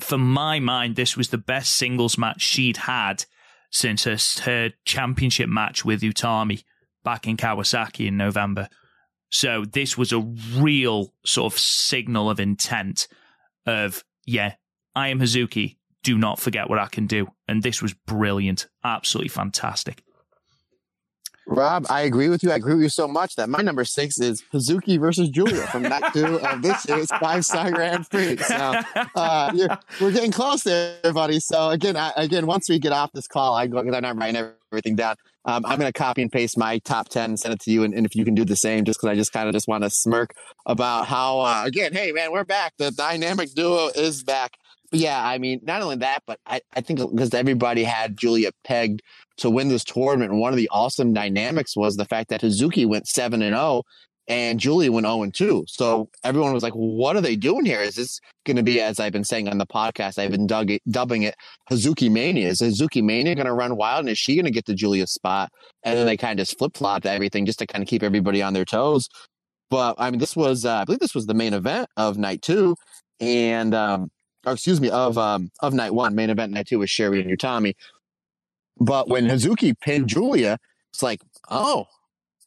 for 0.00 0.18
my 0.18 0.58
mind 0.58 0.96
this 0.96 1.16
was 1.16 1.28
the 1.28 1.38
best 1.38 1.76
singles 1.76 2.18
match 2.18 2.42
she'd 2.42 2.76
had 2.78 3.24
since 3.70 4.04
her, 4.04 4.16
her 4.44 4.70
championship 4.84 5.48
match 5.48 5.84
with 5.84 6.00
Utami 6.00 6.64
back 7.04 7.26
in 7.26 7.36
Kawasaki 7.36 8.08
in 8.08 8.16
November. 8.16 8.68
So 9.30 9.64
this 9.64 9.98
was 9.98 10.12
a 10.12 10.20
real 10.56 11.12
sort 11.24 11.52
of 11.52 11.58
signal 11.58 12.30
of 12.30 12.40
intent 12.40 13.08
of, 13.66 14.04
yeah, 14.24 14.54
I 14.94 15.08
am 15.08 15.20
Hazuki. 15.20 15.76
Do 16.02 16.16
not 16.16 16.38
forget 16.38 16.70
what 16.70 16.78
I 16.78 16.86
can 16.86 17.06
do. 17.06 17.28
And 17.48 17.62
this 17.62 17.82
was 17.82 17.92
brilliant. 17.92 18.68
Absolutely 18.84 19.28
fantastic. 19.28 20.02
Rob, 21.48 21.86
I 21.88 22.02
agree 22.02 22.28
with 22.28 22.42
you. 22.42 22.50
I 22.50 22.56
agree 22.56 22.74
with 22.74 22.82
you 22.82 22.88
so 22.88 23.06
much 23.06 23.36
that 23.36 23.48
my 23.48 23.60
number 23.60 23.84
six 23.84 24.18
is 24.18 24.42
Hazuki 24.52 24.98
versus 24.98 25.28
Giulia 25.28 25.66
from 25.68 25.82
night 25.82 26.12
two 26.12 26.40
of 26.40 26.62
this 26.62 26.88
year's 26.88 27.08
five 27.20 27.44
star 27.44 27.70
Grand 27.70 28.08
Prix. 28.10 28.38
So 28.38 28.80
uh, 29.14 29.52
we're 30.00 30.10
getting 30.10 30.32
close 30.32 30.64
there, 30.64 30.98
everybody. 31.04 31.38
So 31.38 31.70
again, 31.70 31.96
I, 31.96 32.12
again, 32.16 32.46
once 32.46 32.68
we 32.68 32.80
get 32.80 32.90
off 32.90 33.12
this 33.12 33.28
call, 33.28 33.54
I 33.54 33.68
go 33.68 33.80
because 33.80 33.94
I'm 33.94 34.02
not 34.02 34.16
writing 34.16 34.50
everything 34.72 34.96
down. 34.96 35.14
Um, 35.44 35.64
I'm 35.64 35.78
going 35.78 35.90
to 35.90 35.96
copy 35.96 36.22
and 36.22 36.32
paste 36.32 36.58
my 36.58 36.78
top 36.78 37.08
ten, 37.08 37.30
and 37.30 37.38
send 37.38 37.54
it 37.54 37.60
to 37.60 37.70
you, 37.70 37.84
and, 37.84 37.94
and 37.94 38.04
if 38.04 38.16
you 38.16 38.24
can 38.24 38.34
do 38.34 38.44
the 38.44 38.56
same, 38.56 38.84
just 38.84 38.98
because 38.98 39.12
I 39.12 39.14
just 39.14 39.32
kind 39.32 39.48
of 39.48 39.54
just 39.54 39.68
want 39.68 39.84
to 39.84 39.90
smirk 39.90 40.34
about 40.66 41.06
how 41.06 41.40
uh, 41.40 41.62
again, 41.64 41.92
hey 41.92 42.10
man, 42.10 42.32
we're 42.32 42.44
back. 42.44 42.72
The 42.78 42.90
dynamic 42.90 43.54
duo 43.54 43.90
is 43.94 44.24
back. 44.24 44.56
But 44.90 45.00
yeah, 45.00 45.24
I 45.24 45.38
mean, 45.38 45.60
not 45.62 45.82
only 45.82 45.96
that, 45.96 46.22
but 46.26 46.40
I, 46.46 46.60
I 46.74 46.80
think 46.80 46.98
because 46.98 47.34
everybody 47.34 47.84
had 47.84 48.16
Giulia 48.16 48.50
pegged 48.64 49.02
to 49.38 49.50
win 49.50 49.68
this 49.68 49.84
tournament. 49.84 50.32
And 50.32 50.40
one 50.40 50.52
of 50.52 50.56
the 50.56 50.68
awesome 50.72 51.12
dynamics 51.12 51.76
was 51.76 51.96
the 51.96 52.04
fact 52.04 52.30
that 52.30 52.40
Hazuki 52.40 52.86
went 52.86 53.06
7 53.06 53.42
and 53.42 53.54
0 53.54 53.82
and 54.28 54.58
Giulia 54.58 54.90
went 54.90 55.06
0 55.06 55.22
and 55.22 55.34
2. 55.34 55.64
So 55.68 56.08
everyone 56.24 56.52
was 56.52 56.62
like, 56.62 56.72
what 56.72 57.16
are 57.16 57.20
they 57.20 57.36
doing 57.36 57.64
here? 57.64 57.80
Is 57.80 57.94
this 57.94 58.20
going 58.44 58.56
to 58.56 58.62
be, 58.62 58.80
as 58.80 58.98
I've 58.98 59.12
been 59.12 59.24
saying 59.24 59.48
on 59.48 59.58
the 59.58 59.66
podcast, 59.66 60.18
I've 60.18 60.32
been 60.32 60.46
dug- 60.46 60.80
dubbing 60.90 61.22
it 61.22 61.36
Hazuki 61.70 62.10
Mania. 62.10 62.48
Is 62.48 62.60
Hazuki 62.60 63.02
Mania 63.02 63.34
going 63.34 63.46
to 63.46 63.52
run 63.52 63.76
wild? 63.76 64.00
And 64.00 64.08
is 64.08 64.18
she 64.18 64.34
going 64.34 64.46
to 64.46 64.50
get 64.50 64.66
the 64.66 64.74
Giulia 64.74 65.06
spot? 65.06 65.50
And 65.84 65.96
then 65.96 66.06
they 66.06 66.16
kind 66.16 66.38
of 66.38 66.46
just 66.46 66.58
flip 66.58 66.76
flopped 66.76 67.06
everything 67.06 67.46
just 67.46 67.60
to 67.60 67.66
kind 67.66 67.82
of 67.82 67.88
keep 67.88 68.02
everybody 68.02 68.42
on 68.42 68.52
their 68.52 68.64
toes. 68.64 69.08
But 69.70 69.96
I 69.98 70.10
mean, 70.10 70.20
this 70.20 70.36
was, 70.36 70.64
uh, 70.64 70.78
I 70.78 70.84
believe 70.84 71.00
this 71.00 71.14
was 71.14 71.26
the 71.26 71.34
main 71.34 71.52
event 71.52 71.88
of 71.96 72.18
night 72.18 72.42
two. 72.42 72.76
And, 73.20 73.74
um, 73.74 74.10
or 74.46 74.52
excuse 74.52 74.80
me, 74.80 74.88
of 74.90 75.18
um, 75.18 75.50
of 75.60 75.74
night 75.74 75.92
one, 75.92 76.14
main 76.14 76.30
event 76.30 76.52
night 76.52 76.68
two 76.68 76.78
was 76.78 76.90
Syuri 76.90 77.20
and 77.20 77.36
Utami. 77.36 77.74
But 78.78 79.08
when 79.08 79.26
Hazuki 79.26 79.74
pinned 79.80 80.08
Giulia, 80.08 80.58
it's 80.92 81.02
like, 81.02 81.20
oh, 81.50 81.86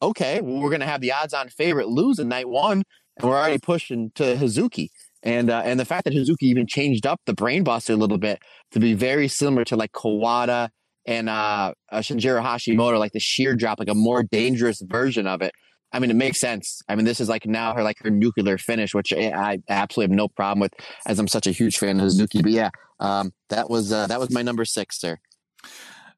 okay, 0.02 0.42
well, 0.42 0.62
we're 0.62 0.70
going 0.70 0.82
to 0.82 0.88
have 0.88 1.02
the 1.02 1.12
odds 1.12 1.34
on 1.34 1.50
favorite 1.50 1.88
lose 1.88 2.20
in 2.20 2.28
night 2.28 2.48
one, 2.48 2.84
and 3.18 3.30
we're 3.30 3.38
already 3.38 3.60
pushing 3.60 4.12
to 4.16 4.36
Hazuki. 4.36 4.90
And 5.22 5.50
uh, 5.50 5.62
and 5.66 5.80
the 5.80 5.86
fact 5.86 6.06
that 6.06 6.14
Hazuki 6.14 6.44
even 6.44 6.66
changed 6.66 7.06
up 7.06 7.20
the 7.26 7.34
brainbuster 7.34 7.90
a 7.90 7.98
little 7.98 8.18
bit 8.18 8.42
to 8.72 8.80
be 8.80 8.94
very 8.94 9.28
similar 9.28 9.66
to 9.66 9.76
like 9.76 9.92
Kawada 9.92 10.70
and 11.06 11.28
uh, 11.28 11.74
uh, 11.92 11.98
Shinjiro 12.00 12.42
Hashimoto, 12.42 12.98
like 12.98 13.12
the 13.12 13.20
sheer 13.20 13.56
drop, 13.56 13.80
like 13.80 13.90
a 13.90 13.96
more 13.96 14.24
dangerous 14.24 14.82
version 14.82 15.28
of 15.28 15.42
it. 15.42 15.54
I 15.92 16.00
mean, 16.00 16.12
it 16.12 16.16
makes 16.16 16.40
sense. 16.40 16.82
I 16.88 16.96
mean, 16.96 17.06
this 17.06 17.20
is 17.20 17.28
like 17.28 17.46
now 17.46 17.74
her 17.74 17.84
like 17.84 17.98
her 18.00 18.10
nuclear 18.10 18.58
finish, 18.58 18.94
which 18.94 19.12
I, 19.12 19.60
absolutely 19.68 20.14
have 20.14 20.18
no 20.18 20.28
problem 20.28 20.60
with, 20.60 20.74
as 21.06 21.20
I'm 21.20 21.28
such 21.28 21.48
a 21.48 21.52
huge 21.52 21.78
fan 21.78 22.00
of 22.00 22.06
Hazuki. 22.06 22.42
But 22.42 22.52
yeah, 22.52 22.70
um, 23.00 23.34
that 23.50 23.70
was 23.70 23.92
uh, 23.92 24.08
that 24.08 24.20
was 24.20 24.32
my 24.32 24.44
number 24.44 24.66
six, 24.66 25.00
sir. 25.00 25.18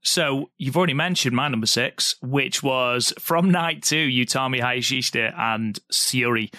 So 0.02 0.50
you've 0.58 0.78
already 0.78 0.94
mentioned 0.96 1.36
my 1.36 1.48
number 1.48 1.68
six, 1.68 2.16
which 2.22 2.64
was 2.64 3.14
from 3.20 3.52
night 3.52 3.84
two, 3.84 4.08
Utami 4.08 4.60
Hayashishita 4.60 5.38
and 5.38 5.80
Syuri. 5.92 6.54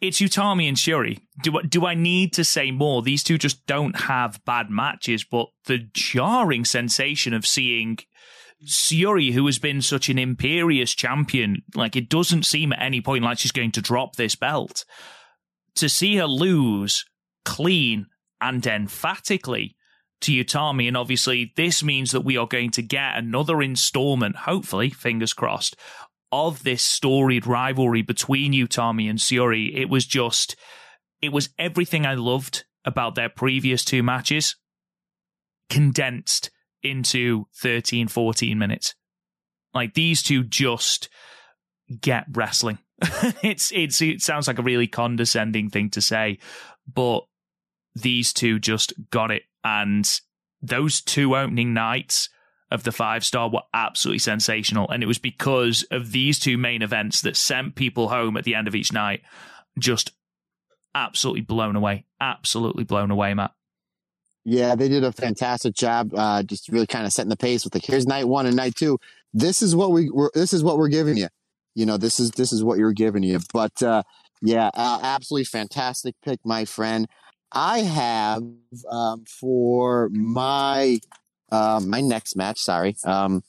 It's 0.00 0.20
Utami 0.20 0.68
and 0.68 0.76
Syuri. 0.76 1.20
Do, 1.42 1.60
do 1.62 1.86
I 1.86 1.94
need 1.94 2.32
to 2.34 2.44
say 2.44 2.70
more? 2.70 3.02
These 3.02 3.22
two 3.22 3.38
just 3.38 3.66
don't 3.66 4.00
have 4.00 4.44
bad 4.44 4.70
matches, 4.70 5.24
but 5.24 5.48
the 5.66 5.88
jarring 5.92 6.64
sensation 6.64 7.34
of 7.34 7.46
seeing 7.46 7.98
Syuri, 8.64 9.32
who 9.32 9.46
has 9.46 9.58
been 9.58 9.82
such 9.82 10.08
an 10.08 10.18
imperious 10.18 10.94
champion, 10.94 11.62
like 11.74 11.96
it 11.96 12.08
doesn't 12.08 12.44
seem 12.44 12.72
at 12.72 12.82
any 12.82 13.00
point 13.00 13.24
like 13.24 13.38
she's 13.38 13.52
going 13.52 13.72
to 13.72 13.82
drop 13.82 14.16
this 14.16 14.34
belt. 14.34 14.84
To 15.76 15.88
see 15.88 16.16
her 16.16 16.26
lose 16.26 17.04
clean 17.44 18.06
and 18.40 18.66
emphatically 18.66 19.76
to 20.22 20.32
Utami. 20.32 20.88
And 20.88 20.96
obviously, 20.96 21.52
this 21.56 21.82
means 21.82 22.12
that 22.12 22.22
we 22.22 22.36
are 22.36 22.46
going 22.46 22.70
to 22.72 22.82
get 22.82 23.16
another 23.16 23.62
installment, 23.62 24.36
hopefully, 24.36 24.90
fingers 24.90 25.32
crossed, 25.32 25.76
of 26.32 26.62
this 26.62 26.82
storied 26.82 27.46
rivalry 27.46 28.02
between 28.02 28.52
Utami 28.52 29.08
and 29.08 29.18
Syuri. 29.18 29.76
It 29.76 29.88
was 29.88 30.06
just, 30.06 30.56
it 31.20 31.32
was 31.32 31.50
everything 31.58 32.06
I 32.06 32.14
loved 32.14 32.64
about 32.84 33.14
their 33.14 33.28
previous 33.28 33.84
two 33.84 34.02
matches 34.02 34.56
condensed 35.68 36.50
into 36.82 37.46
13, 37.60 38.08
14 38.08 38.58
minutes. 38.58 38.94
Like 39.74 39.94
these 39.94 40.22
two 40.22 40.44
just 40.44 41.08
get 42.00 42.24
wrestling. 42.32 42.78
it's, 43.42 43.72
it's, 43.72 44.00
it 44.02 44.20
sounds 44.20 44.46
like 44.46 44.58
a 44.58 44.62
really 44.62 44.86
condescending 44.86 45.70
thing 45.70 45.90
to 45.90 46.00
say, 46.00 46.38
but 46.92 47.20
these 47.94 48.32
two 48.32 48.58
just 48.58 48.92
got 49.10 49.30
it. 49.30 49.42
And 49.64 50.08
those 50.62 51.00
two 51.00 51.36
opening 51.36 51.74
nights 51.74 52.28
of 52.70 52.84
the 52.84 52.92
five 52.92 53.24
star 53.24 53.50
were 53.50 53.62
absolutely 53.74 54.20
sensational. 54.20 54.88
And 54.90 55.02
it 55.02 55.06
was 55.06 55.18
because 55.18 55.84
of 55.90 56.12
these 56.12 56.38
two 56.38 56.56
main 56.56 56.82
events 56.82 57.20
that 57.22 57.36
sent 57.36 57.74
people 57.74 58.08
home 58.08 58.36
at 58.36 58.44
the 58.44 58.54
end 58.54 58.68
of 58.68 58.74
each 58.74 58.92
night 58.92 59.22
just 59.78 60.12
absolutely 60.94 61.42
blown 61.42 61.76
away. 61.76 62.04
Absolutely 62.20 62.84
blown 62.84 63.10
away, 63.10 63.34
Matt. 63.34 63.52
Yeah, 64.44 64.74
they 64.74 64.88
did 64.88 65.04
a 65.04 65.12
fantastic 65.12 65.74
job, 65.74 66.12
uh, 66.14 66.42
just 66.42 66.68
really 66.70 66.86
kind 66.86 67.04
of 67.04 67.12
setting 67.12 67.28
the 67.28 67.36
pace 67.36 67.64
with 67.64 67.74
like, 67.74 67.84
here's 67.84 68.06
night 68.06 68.26
one 68.26 68.46
and 68.46 68.56
night 68.56 68.74
two. 68.74 68.98
This 69.34 69.60
is 69.60 69.76
what 69.76 69.92
we, 69.92 70.08
we're, 70.10 70.30
this 70.34 70.52
is 70.52 70.64
what 70.64 70.78
we're 70.78 70.88
giving 70.88 71.16
you. 71.16 71.28
You 71.74 71.86
know, 71.86 71.96
this 71.96 72.18
is 72.18 72.30
this 72.32 72.52
is 72.52 72.64
what 72.64 72.78
you're 72.78 72.92
giving 72.92 73.22
you. 73.22 73.38
But 73.52 73.82
uh, 73.82 74.02
yeah, 74.42 74.70
uh, 74.74 75.00
absolutely 75.02 75.44
fantastic 75.44 76.14
pick, 76.24 76.40
my 76.44 76.64
friend. 76.64 77.06
I 77.52 77.80
have 77.80 78.42
um, 78.90 79.24
for 79.40 80.08
my 80.10 80.98
uh, 81.50 81.80
my 81.84 82.00
next 82.00 82.36
match. 82.36 82.58
Sorry, 82.58 82.94
um, 83.04 83.42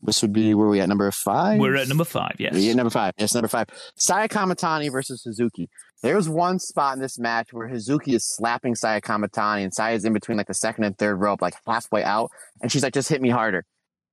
this 0.00 0.22
would 0.22 0.32
be 0.32 0.54
where 0.54 0.68
we 0.68 0.80
at 0.80 0.88
number 0.88 1.10
five. 1.10 1.60
We're 1.60 1.76
at 1.76 1.88
number 1.88 2.04
five. 2.04 2.36
Yes, 2.38 2.54
yeah, 2.56 2.74
number 2.74 2.90
five. 2.90 3.12
Yes, 3.18 3.34
number 3.34 3.48
five. 3.48 3.66
Saya 3.96 4.28
Kamitani 4.28 4.90
versus 4.90 5.26
Hazuki. 5.26 5.66
There's 6.02 6.28
one 6.28 6.58
spot 6.58 6.96
in 6.96 7.02
this 7.02 7.18
match 7.18 7.52
where 7.52 7.68
Hazuki 7.68 8.14
is 8.14 8.26
slapping 8.26 8.74
Saya 8.74 9.00
Kamitani, 9.00 9.62
and 9.62 9.72
Saya's 9.72 10.04
in 10.04 10.12
between 10.12 10.38
like 10.38 10.48
the 10.48 10.54
second 10.54 10.84
and 10.84 10.96
third 10.98 11.16
rope, 11.16 11.42
like 11.42 11.54
halfway 11.66 12.02
out, 12.02 12.30
and 12.60 12.72
she's 12.72 12.82
like, 12.82 12.94
"Just 12.94 13.08
hit 13.08 13.20
me 13.20 13.30
harder." 13.30 13.64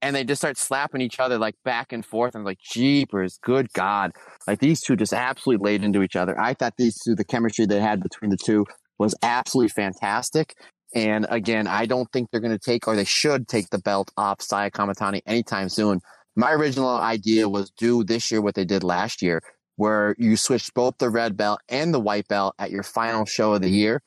And 0.02 0.16
they 0.16 0.24
just 0.24 0.40
start 0.40 0.58
slapping 0.58 1.02
each 1.02 1.20
other 1.20 1.38
like 1.38 1.56
back 1.66 1.92
and 1.92 2.06
forth. 2.06 2.34
And 2.34 2.42
I'm 2.42 2.46
like, 2.46 2.60
jeepers, 2.60 3.38
good 3.44 3.68
God. 3.74 4.12
Like 4.48 4.60
these 4.60 4.82
two 4.82 4.96
just 4.96 5.12
absolutely 5.12 5.66
laid 5.66 5.84
into 5.84 6.02
each 6.02 6.16
other. 6.16 6.40
I 6.40 6.54
thought 6.54 6.76
these 6.78 6.98
two, 7.04 7.16
the 7.16 7.26
chemistry 7.26 7.66
they 7.66 7.82
had 7.82 8.02
between 8.02 8.32
the 8.32 8.38
two 8.38 8.66
was 9.00 9.16
absolutely 9.24 9.70
fantastic. 9.70 10.56
And 10.94 11.26
again, 11.30 11.68
I 11.68 11.86
don't 11.86 12.12
think 12.12 12.30
they're 12.30 12.42
going 12.42 12.58
to 12.58 12.64
take 12.64 12.88
or 12.88 12.96
they 12.96 13.06
should 13.06 13.48
take 13.48 13.70
the 13.70 13.80
belt 13.80 14.12
off 14.18 14.42
Saya 14.42 14.72
Kamitani 14.72 15.22
anytime 15.26 15.70
soon. 15.70 16.02
My 16.36 16.52
original 16.52 16.90
idea 16.90 17.50
was 17.50 17.72
do 17.72 18.04
this 18.04 18.32
year 18.32 18.42
what 18.42 18.56
they 18.56 18.66
did 18.66 18.84
last 18.84 19.22
year, 19.22 19.42
where 19.76 20.16
you 20.18 20.36
switch 20.36 20.74
both 20.74 20.96
the 20.98 21.10
red 21.10 21.38
belt 21.38 21.60
and 21.70 21.94
the 21.94 22.00
white 22.00 22.28
belt 22.28 22.56
at 22.60 22.72
your 22.72 22.84
final 22.84 23.26
show 23.26 23.54
of 23.54 23.62
the 23.62 23.70
year. 23.70 24.02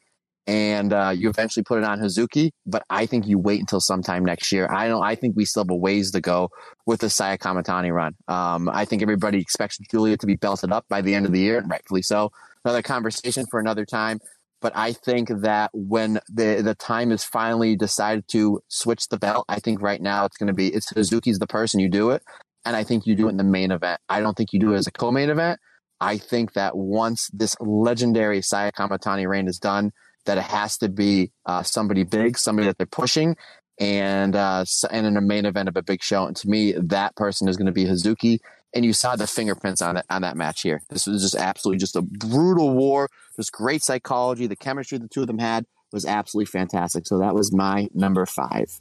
And 0.45 0.93
uh, 0.93 1.13
you 1.15 1.29
eventually 1.29 1.63
put 1.63 1.79
it 1.79 1.85
on 1.85 2.01
Hazuki, 2.01 2.51
but 2.67 2.83
I 2.91 3.07
think 3.07 3.29
you 3.29 3.39
wait 3.39 3.61
until 3.61 3.79
sometime 3.79 4.25
next 4.25 4.51
year. 4.51 4.69
I 4.73 4.89
don't. 4.89 5.05
I 5.05 5.15
think 5.15 5.37
we 5.37 5.45
still 5.45 5.63
have 5.63 5.71
a 5.71 5.77
ways 5.77 6.11
to 6.11 6.21
go 6.21 6.49
with 6.85 7.01
the 7.01 7.09
Saya 7.09 7.39
Kamitani 7.39 7.93
run. 7.93 8.15
Um, 8.27 8.69
I 8.69 8.85
think 8.85 9.03
everybody 9.03 9.39
expects 9.39 9.79
Giulia 9.89 10.17
to 10.17 10.27
be 10.27 10.35
belted 10.35 10.73
up 10.73 10.85
by 10.89 11.01
the 11.01 11.15
end 11.15 11.27
of 11.27 11.33
the 11.33 11.39
year, 11.39 11.59
and 11.59 11.71
rightfully 11.71 12.03
so. 12.03 12.33
Another 12.65 12.83
conversation 12.83 13.47
for 13.53 13.61
another 13.61 13.85
time. 13.85 14.19
But 14.63 14.77
I 14.77 14.93
think 14.93 15.29
that 15.29 15.71
when 15.75 16.21
the 16.33 16.63
the 16.65 16.77
time 16.77 17.11
is 17.11 17.25
finally 17.25 17.77
decided 17.77 18.29
to 18.29 18.63
switch 18.69 19.09
the 19.09 19.19
belt, 19.19 19.45
I 19.49 19.59
think 19.59 19.83
right 19.83 20.01
now 20.01 20.25
it's 20.25 20.37
going 20.37 20.47
to 20.47 20.55
be 20.55 20.69
it's 20.69 20.93
Hazuki's 20.93 21.41
the 21.41 21.47
person 21.47 21.81
you 21.81 21.89
do 21.89 22.11
it, 22.11 22.23
and 22.65 22.77
I 22.77 22.85
think 22.85 23.05
you 23.05 23.17
do 23.17 23.27
it 23.27 23.31
in 23.31 23.37
the 23.37 23.45
main 23.45 23.73
event. 23.73 24.01
I 24.09 24.21
don't 24.21 24.37
think 24.37 24.53
you 24.53 24.61
do 24.61 24.73
it 24.73 24.77
as 24.77 24.87
a 24.87 24.93
co-main 24.93 25.29
event. 25.29 25.61
I 26.01 26.17
think 26.17 26.55
that 26.55 26.77
once 26.77 27.29
this 27.33 27.57
legendary 27.61 28.41
Saya 28.41 28.73
Kamitani 28.73 29.29
reign 29.29 29.49
is 29.49 29.59
done, 29.59 29.93
that 30.27 30.39
it 30.39 30.45
has 30.45 30.79
to 30.79 30.89
be 30.89 31.33
uh, 31.45 31.63
somebody 31.63 32.05
big, 32.05 32.39
somebody 32.39 32.67
that 32.69 32.79
they're 32.79 32.87
pushing, 32.87 33.37
and 33.79 34.37
uh, 34.37 34.65
and 34.91 35.07
in 35.07 35.17
a 35.17 35.21
main 35.21 35.45
event 35.45 35.69
of 35.69 35.77
a 35.77 35.83
big 35.83 36.03
show. 36.03 36.25
And 36.27 36.37
to 36.37 36.49
me, 36.49 36.73
that 36.73 37.17
person 37.17 37.49
is 37.49 37.57
going 37.57 37.67
to 37.67 37.73
be 37.73 37.85
Hazuki 37.85 38.39
and 38.75 38.85
you 38.85 38.93
saw 38.93 39.17
the 39.17 39.27
fingerprints 39.27 39.83
on 39.83 39.97
it 39.99 40.07
on 40.09 40.23
that 40.23 40.37
match 40.37 40.63
here. 40.63 40.83
This 40.89 41.07
was 41.07 41.23
just 41.23 41.35
absolutely 41.35 41.79
just 41.79 41.97
a 41.97 42.03
brutal 42.03 42.71
war. 42.71 43.09
Just 43.37 43.53
great 43.53 43.83
psychology. 43.83 44.47
The 44.47 44.57
chemistry 44.57 44.99
the 44.99 45.09
two 45.09 45.23
of 45.23 45.27
them 45.27 45.39
had 45.39 45.67
was 45.93 46.07
absolutely 46.07 46.47
fantastic. 46.47 47.07
So 47.07 47.19
that 47.19 47.35
was 47.35 47.53
my 47.53 47.89
number 47.95 48.25
five. 48.27 48.81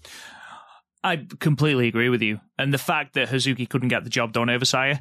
I 1.03 1.27
completely 1.39 1.87
agree 1.87 2.09
with 2.09 2.21
you. 2.21 2.39
And 2.57 2.73
the 2.73 2.77
fact 2.77 3.15
that 3.15 3.29
Hazuki 3.29 3.67
couldn't 3.67 3.89
get 3.89 4.03
the 4.03 4.09
job 4.09 4.33
done 4.33 4.49
over 4.49 4.65
Saya, 4.65 4.99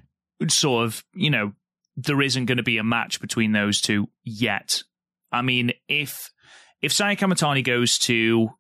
sort 0.49 0.87
of, 0.87 1.05
you 1.15 1.31
know, 1.31 1.53
there 1.97 2.23
isn't 2.23 2.47
going 2.47 2.57
to 2.57 2.63
be 2.63 2.79
a 2.79 2.85
match 2.85 3.21
between 3.21 3.53
those 3.53 3.81
two 3.81 4.09
yet. 4.25 4.83
I 5.31 5.43
mean, 5.43 5.73
if 5.89 6.31
if 6.81 6.93
Saya 6.93 7.17
Kamitani 7.17 7.63
goes 7.63 7.99
to 8.01 8.51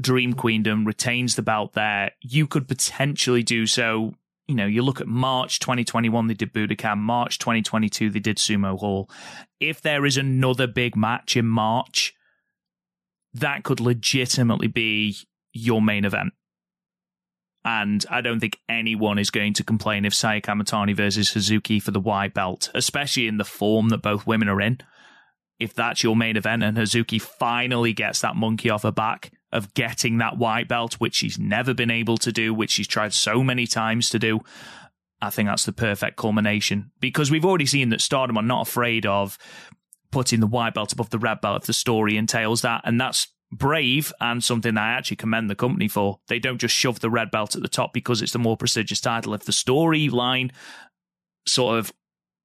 Dream 0.00 0.34
Queendom, 0.34 0.86
retains 0.86 1.34
the 1.34 1.42
belt 1.42 1.72
there, 1.72 2.12
you 2.20 2.46
could 2.46 2.68
potentially 2.68 3.42
do 3.42 3.66
so 3.66 4.14
you 4.50 4.56
know, 4.56 4.66
you 4.66 4.82
look 4.82 5.00
at 5.00 5.06
March 5.06 5.60
2021, 5.60 6.26
they 6.26 6.34
did 6.34 6.52
Budokan. 6.52 6.98
March 6.98 7.38
2022, 7.38 8.10
they 8.10 8.18
did 8.18 8.36
Sumo 8.36 8.76
Hall. 8.76 9.08
If 9.60 9.80
there 9.80 10.04
is 10.04 10.16
another 10.16 10.66
big 10.66 10.96
match 10.96 11.36
in 11.36 11.46
March, 11.46 12.12
that 13.32 13.62
could 13.62 13.78
legitimately 13.78 14.66
be 14.66 15.16
your 15.52 15.80
main 15.80 16.04
event. 16.04 16.32
And 17.64 18.04
I 18.10 18.22
don't 18.22 18.40
think 18.40 18.58
anyone 18.68 19.20
is 19.20 19.30
going 19.30 19.54
to 19.54 19.64
complain 19.64 20.04
if 20.04 20.14
Saya 20.14 20.40
Kamitani 20.40 20.96
versus 20.96 21.30
Hazuki 21.30 21.80
for 21.80 21.92
the 21.92 22.00
white 22.00 22.34
belt, 22.34 22.70
especially 22.74 23.28
in 23.28 23.36
the 23.36 23.44
form 23.44 23.90
that 23.90 24.02
both 24.02 24.26
women 24.26 24.48
are 24.48 24.60
in. 24.60 24.78
If 25.60 25.74
that's 25.74 26.02
your 26.02 26.16
main 26.16 26.36
event 26.36 26.64
and 26.64 26.76
Hazuki 26.76 27.20
finally 27.20 27.92
gets 27.92 28.20
that 28.22 28.34
monkey 28.34 28.68
off 28.68 28.82
her 28.82 28.90
back 28.90 29.30
of 29.52 29.74
getting 29.74 30.18
that 30.18 30.38
white 30.38 30.68
belt, 30.68 30.94
which 30.94 31.16
she's 31.16 31.38
never 31.38 31.74
been 31.74 31.90
able 31.90 32.16
to 32.18 32.32
do, 32.32 32.54
which 32.54 32.70
she's 32.70 32.86
tried 32.86 33.12
so 33.12 33.42
many 33.42 33.66
times 33.66 34.10
to 34.10 34.18
do, 34.18 34.40
I 35.20 35.30
think 35.30 35.48
that's 35.48 35.64
the 35.64 35.72
perfect 35.72 36.16
culmination. 36.16 36.92
Because 37.00 37.30
we've 37.30 37.44
already 37.44 37.66
seen 37.66 37.90
that 37.90 38.00
Stardom 38.00 38.38
are 38.38 38.42
not 38.42 38.68
afraid 38.68 39.06
of 39.06 39.38
putting 40.10 40.40
the 40.40 40.46
white 40.46 40.74
belt 40.74 40.92
above 40.92 41.10
the 41.10 41.18
red 41.18 41.40
belt 41.40 41.62
if 41.62 41.66
the 41.66 41.72
story 41.72 42.16
entails 42.16 42.62
that. 42.62 42.82
And 42.84 43.00
that's 43.00 43.28
brave 43.52 44.12
and 44.20 44.42
something 44.42 44.76
I 44.76 44.92
actually 44.92 45.16
commend 45.16 45.50
the 45.50 45.54
company 45.54 45.88
for. 45.88 46.20
They 46.28 46.38
don't 46.38 46.60
just 46.60 46.74
shove 46.74 47.00
the 47.00 47.10
red 47.10 47.30
belt 47.30 47.56
at 47.56 47.62
the 47.62 47.68
top 47.68 47.92
because 47.92 48.22
it's 48.22 48.32
the 48.32 48.38
more 48.38 48.56
prestigious 48.56 49.00
title. 49.00 49.34
If 49.34 49.44
the 49.44 49.52
storyline 49.52 50.52
sort 51.46 51.78
of 51.78 51.92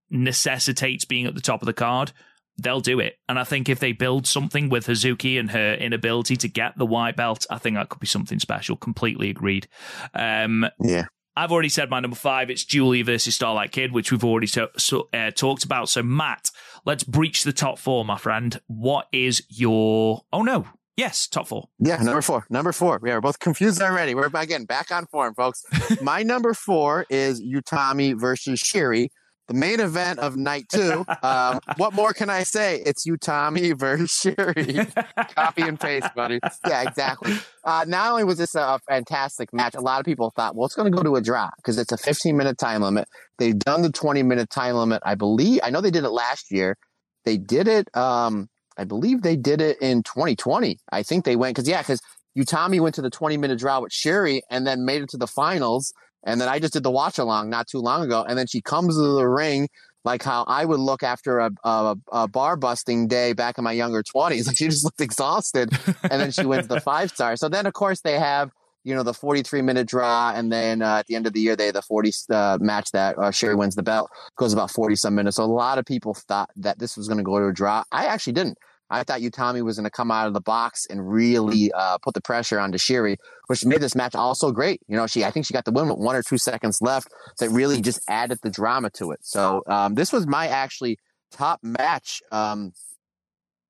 necessitates 0.09 1.05
being 1.05 1.25
at 1.25 1.35
the 1.35 1.41
top 1.41 1.61
of 1.61 1.65
the 1.67 1.73
card, 1.73 2.11
they'll 2.57 2.81
do 2.81 2.99
it. 2.99 3.17
And 3.27 3.37
I 3.37 3.43
think 3.43 3.69
if 3.69 3.79
they 3.79 3.91
build 3.91 4.27
something 4.27 4.69
with 4.69 4.87
Hazuki 4.87 5.39
and 5.39 5.51
her 5.51 5.73
inability 5.75 6.35
to 6.37 6.47
get 6.47 6.77
the 6.77 6.85
white 6.85 7.15
belt, 7.15 7.45
I 7.49 7.57
think 7.57 7.75
that 7.75 7.89
could 7.89 7.99
be 7.99 8.07
something 8.07 8.39
special. 8.39 8.75
Completely 8.75 9.29
agreed. 9.29 9.67
Um, 10.13 10.65
yeah. 10.79 11.05
I've 11.37 11.51
already 11.51 11.69
said 11.69 11.89
my 11.89 11.99
number 11.99 12.15
five. 12.15 12.49
It's 12.49 12.63
Giulia 12.63 13.03
versus 13.03 13.35
Starlight 13.35 13.73
Kid, 13.73 13.91
which 13.91 14.11
we've 14.11 14.23
already 14.23 14.47
to, 14.47 14.69
so, 14.77 15.09
uh, 15.13 15.31
talked 15.31 15.65
about. 15.65 15.89
So, 15.89 16.01
Matt, 16.01 16.49
let's 16.85 17.03
breach 17.03 17.43
the 17.43 17.51
top 17.51 17.77
four, 17.77 18.05
my 18.05 18.17
friend. 18.17 18.59
What 18.67 19.07
is 19.11 19.43
your? 19.49 20.21
Oh 20.31 20.43
no, 20.43 20.65
yes, 20.95 21.27
top 21.27 21.49
four. 21.49 21.67
Yeah, 21.77 21.97
number 21.97 22.21
four. 22.21 22.45
Number 22.49 22.71
four. 22.71 22.99
We 23.01 23.11
are 23.11 23.19
both 23.19 23.39
confused 23.39 23.81
already. 23.81 24.15
We're 24.15 24.29
again 24.33 24.63
back 24.63 24.91
on 24.91 25.07
form, 25.07 25.35
folks. 25.35 25.61
my 26.01 26.23
number 26.23 26.53
four 26.53 27.05
is 27.09 27.41
Utami 27.41 28.17
versus 28.17 28.63
Syuri 28.63 29.09
the 29.47 29.53
main 29.53 29.79
event 29.79 30.19
of 30.19 30.35
night 30.35 30.67
two. 30.69 31.05
Um, 31.21 31.59
what 31.77 31.93
more 31.93 32.13
can 32.13 32.29
I 32.29 32.43
say? 32.43 32.81
It's 32.85 33.07
Utami 33.07 33.77
versus 33.79 34.11
Syuri. 34.11 35.35
Copy 35.35 35.61
and 35.61 35.79
paste, 35.79 36.13
buddy. 36.15 36.39
Yeah, 36.67 36.83
exactly. 36.83 37.35
Uh, 37.63 37.85
not 37.87 38.11
only 38.11 38.23
was 38.23 38.37
this 38.37 38.55
a 38.55 38.79
fantastic 38.87 39.53
match, 39.53 39.75
a 39.75 39.81
lot 39.81 39.99
of 39.99 40.05
people 40.05 40.31
thought, 40.35 40.55
well, 40.55 40.65
it's 40.65 40.75
going 40.75 40.91
to 40.91 40.95
go 40.95 41.03
to 41.03 41.15
a 41.15 41.21
draw 41.21 41.49
because 41.57 41.77
it's 41.77 41.91
a 41.91 41.97
15 41.97 42.35
minute 42.35 42.57
time 42.57 42.81
limit. 42.81 43.07
They've 43.37 43.57
done 43.57 43.81
the 43.81 43.91
20 43.91 44.23
minute 44.23 44.49
time 44.49 44.75
limit, 44.75 45.01
I 45.05 45.15
believe. 45.15 45.59
I 45.63 45.69
know 45.69 45.81
they 45.81 45.91
did 45.91 46.03
it 46.03 46.09
last 46.11 46.51
year. 46.51 46.77
They 47.23 47.37
did 47.37 47.67
it. 47.67 47.95
Um, 47.95 48.49
I 48.77 48.83
believe 48.83 49.21
they 49.21 49.35
did 49.35 49.61
it 49.61 49.77
in 49.81 50.03
2020. 50.03 50.79
I 50.91 51.03
think 51.03 51.25
they 51.25 51.35
went 51.35 51.55
because 51.55 51.67
yeah, 51.67 51.81
because 51.81 52.01
Utami 52.37 52.79
went 52.79 52.95
to 52.95 53.01
the 53.01 53.09
20 53.09 53.37
minute 53.37 53.59
draw 53.59 53.79
with 53.79 53.91
Syuri 53.91 54.41
and 54.49 54.67
then 54.67 54.85
made 54.85 55.01
it 55.01 55.09
to 55.09 55.17
the 55.17 55.27
finals 55.27 55.93
and 56.25 56.41
then 56.41 56.49
I 56.49 56.59
just 56.59 56.73
did 56.73 56.83
the 56.83 56.91
watch 56.91 57.17
along 57.17 57.49
not 57.49 57.67
too 57.67 57.79
long 57.79 58.03
ago. 58.03 58.25
And 58.27 58.37
then 58.37 58.47
she 58.47 58.61
comes 58.61 58.95
to 58.95 59.01
the 59.01 59.27
ring 59.27 59.69
like 60.03 60.23
how 60.23 60.43
I 60.43 60.65
would 60.65 60.79
look 60.79 61.03
after 61.03 61.39
a, 61.39 61.51
a, 61.63 61.95
a 62.11 62.27
bar 62.27 62.55
busting 62.55 63.07
day 63.07 63.33
back 63.33 63.57
in 63.57 63.63
my 63.63 63.71
younger 63.71 64.03
20s. 64.03 64.45
Like 64.47 64.57
she 64.57 64.65
just 64.65 64.83
looked 64.83 65.01
exhausted. 65.01 65.71
and 66.03 66.21
then 66.21 66.31
she 66.31 66.45
wins 66.45 66.67
the 66.67 66.79
five 66.91 67.11
star. 67.11 67.35
So 67.35 67.49
then, 67.49 67.65
of 67.65 67.73
course, 67.73 68.01
they 68.01 68.19
have, 68.19 68.51
you 68.83 68.93
know, 68.93 69.01
the 69.01 69.13
43 69.13 69.61
minute 69.63 69.87
draw. 69.87 70.31
And 70.35 70.51
then 70.51 70.81
uh, 70.81 70.97
at 70.97 71.07
the 71.07 71.15
end 71.15 71.25
of 71.25 71.33
the 71.33 71.39
year, 71.39 71.55
they 71.55 71.71
the 71.71 71.81
40 71.81 72.11
uh, 72.29 72.57
match 72.61 72.91
that 72.91 73.17
uh, 73.17 73.31
Syuri 73.31 73.57
wins 73.57 73.75
the 73.75 73.83
belt, 73.83 74.09
goes 74.37 74.53
about 74.53 74.71
40 74.71 74.95
some 74.95 75.15
minutes. 75.15 75.37
So 75.37 75.43
a 75.43 75.45
lot 75.45 75.79
of 75.79 75.85
people 75.85 76.13
thought 76.13 76.49
that 76.57 76.77
this 76.77 76.95
was 76.95 77.07
going 77.07 77.17
to 77.17 77.23
go 77.23 77.39
to 77.39 77.47
a 77.47 77.53
draw. 77.53 77.83
I 77.91 78.05
actually 78.05 78.33
didn't. 78.33 78.57
I 78.89 79.03
thought 79.03 79.21
Utami 79.21 79.63
was 79.63 79.77
going 79.77 79.85
to 79.85 79.89
come 79.89 80.11
out 80.11 80.27
of 80.27 80.33
the 80.33 80.41
box 80.41 80.85
and 80.89 81.09
really 81.09 81.71
uh, 81.73 81.97
put 82.03 82.13
the 82.13 82.21
pressure 82.21 82.59
on 82.59 82.71
Syuri, 82.71 83.17
which 83.47 83.65
made 83.65 83.81
this 83.81 83.95
match 83.95 84.13
also 84.13 84.51
great. 84.51 84.81
You 84.87 84.95
know, 84.95 85.07
she 85.07 85.23
I 85.23 85.31
think 85.31 85.45
she 85.45 85.53
got 85.53 85.65
the 85.65 85.71
win 85.71 85.87
with 85.87 85.97
one 85.97 86.15
or 86.15 86.21
two 86.21 86.37
seconds 86.37 86.81
left 86.81 87.07
that 87.39 87.49
really 87.49 87.81
just 87.81 87.99
added 88.07 88.39
the 88.43 88.49
drama 88.49 88.89
to 88.91 89.11
it. 89.11 89.19
So 89.23 89.63
um, 89.67 89.95
this 89.95 90.13
was 90.13 90.27
my 90.27 90.47
actually 90.47 90.99
top 91.31 91.59
match 91.63 92.21
um, 92.31 92.73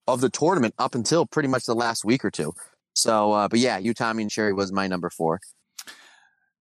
of 0.07 0.21
the 0.21 0.29
tournament 0.29 0.73
up 0.77 0.95
until 0.95 1.25
pretty 1.25 1.47
much 1.47 1.65
the 1.65 1.75
last 1.75 2.03
week 2.03 2.25
or 2.25 2.31
two. 2.31 2.53
So, 2.93 3.31
uh, 3.33 3.47
but 3.47 3.59
yeah, 3.59 3.79
Utami 3.79 4.21
and 4.21 4.31
Syuri 4.31 4.55
was 4.55 4.71
my 4.71 4.87
number 4.87 5.09
four. 5.09 5.39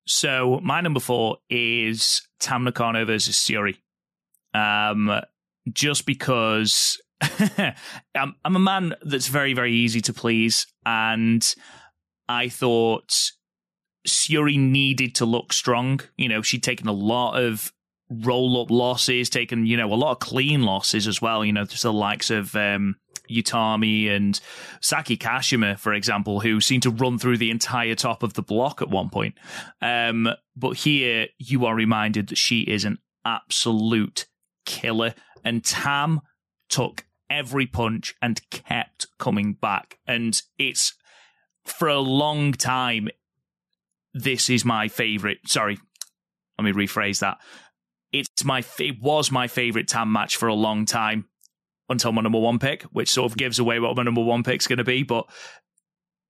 So 0.06 0.60
my 0.62 0.80
number 0.80 1.00
four 1.00 1.38
is 1.48 2.22
Tam 2.38 2.64
Nakano 2.64 3.04
versus 3.04 3.36
Syuri. 3.36 3.76
Um, 4.52 5.20
just 5.72 6.06
because 6.06 7.00
I'm, 8.14 8.34
I'm 8.44 8.56
a 8.56 8.60
man 8.60 8.94
that's 9.02 9.28
very, 9.28 9.54
very 9.54 9.72
easy 9.72 10.00
to 10.02 10.12
please. 10.12 10.66
And 10.84 11.54
I 12.28 12.48
thought 12.48 13.32
Syuri 14.06 14.58
needed 14.58 15.14
to 15.16 15.24
look 15.24 15.52
strong. 15.52 16.00
You 16.16 16.28
know, 16.28 16.42
she'd 16.42 16.62
taken 16.62 16.88
a 16.88 16.92
lot 16.92 17.40
of 17.40 17.72
roll 18.10 18.60
up 18.60 18.70
losses, 18.70 19.30
taken, 19.30 19.66
you 19.66 19.76
know, 19.76 19.92
a 19.92 19.94
lot 19.94 20.12
of 20.12 20.18
clean 20.18 20.62
losses 20.62 21.06
as 21.06 21.22
well. 21.22 21.44
You 21.44 21.52
know, 21.52 21.64
just 21.64 21.82
the 21.82 21.92
likes 21.92 22.30
of 22.30 22.54
um, 22.54 22.96
Utami 23.30 24.10
and 24.10 24.38
Saki 24.80 25.16
Kashima, 25.16 25.78
for 25.78 25.94
example, 25.94 26.40
who 26.40 26.60
seemed 26.60 26.82
to 26.84 26.90
run 26.90 27.18
through 27.18 27.38
the 27.38 27.50
entire 27.50 27.94
top 27.94 28.22
of 28.22 28.34
the 28.34 28.42
block 28.42 28.82
at 28.82 28.90
one 28.90 29.10
point. 29.10 29.34
Um, 29.80 30.28
but 30.56 30.76
here 30.76 31.28
you 31.38 31.66
are 31.66 31.74
reminded 31.74 32.28
that 32.28 32.38
she 32.38 32.60
is 32.60 32.84
an 32.84 32.98
absolute 33.24 34.26
killer. 34.66 35.14
And 35.44 35.64
Tam 35.64 36.20
took 36.68 37.04
every 37.30 37.66
punch 37.66 38.14
and 38.20 38.48
kept 38.50 39.06
coming 39.18 39.54
back. 39.54 39.98
And 40.06 40.40
it's 40.58 40.94
for 41.64 41.88
a 41.88 41.98
long 41.98 42.52
time, 42.52 43.08
this 44.12 44.48
is 44.48 44.64
my 44.64 44.88
favorite. 44.88 45.38
Sorry, 45.46 45.78
let 46.58 46.64
me 46.64 46.72
rephrase 46.72 47.20
that. 47.20 47.38
It's 48.12 48.44
my 48.44 48.62
it 48.78 49.00
was 49.00 49.32
my 49.32 49.48
favorite 49.48 49.88
Tam 49.88 50.12
match 50.12 50.36
for 50.36 50.46
a 50.46 50.54
long 50.54 50.86
time 50.86 51.26
until 51.88 52.12
my 52.12 52.22
number 52.22 52.38
one 52.38 52.58
pick, 52.58 52.82
which 52.84 53.10
sort 53.10 53.30
of 53.30 53.36
gives 53.36 53.58
away 53.58 53.80
what 53.80 53.96
my 53.96 54.04
number 54.04 54.22
one 54.22 54.42
pick's 54.42 54.66
going 54.66 54.78
to 54.78 54.84
be. 54.84 55.02
But 55.02 55.26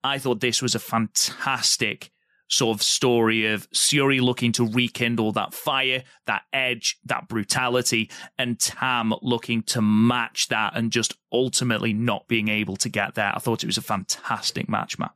I 0.03 0.18
thought 0.18 0.41
this 0.41 0.62
was 0.62 0.74
a 0.74 0.78
fantastic 0.78 2.11
sort 2.49 2.76
of 2.76 2.82
story 2.82 3.47
of 3.53 3.68
Syuri 3.70 4.20
looking 4.20 4.53
to 4.53 4.66
rekindle 4.66 5.32
that 5.32 5.55
fire, 5.55 6.05
that 6.26 6.42
edge, 6.53 6.99
that 7.05 7.28
brutality, 7.28 8.11
and 8.38 8.59
Tam 8.59 9.14
looking 9.22 9.62
to 9.64 9.82
match 9.82 10.49
that 10.49 10.76
and 10.76 10.92
just 10.92 11.14
ultimately 11.32 11.92
not 11.92 12.28
being 12.28 12.49
able 12.49 12.76
to 12.76 12.88
get 12.88 13.14
there. 13.14 13.32
I 13.34 13.38
thought 13.38 13.64
it 13.64 13.66
was 13.66 13.78
a 13.78 13.82
fantastic 13.82 14.68
match, 14.68 14.99
Matt. 14.99 15.12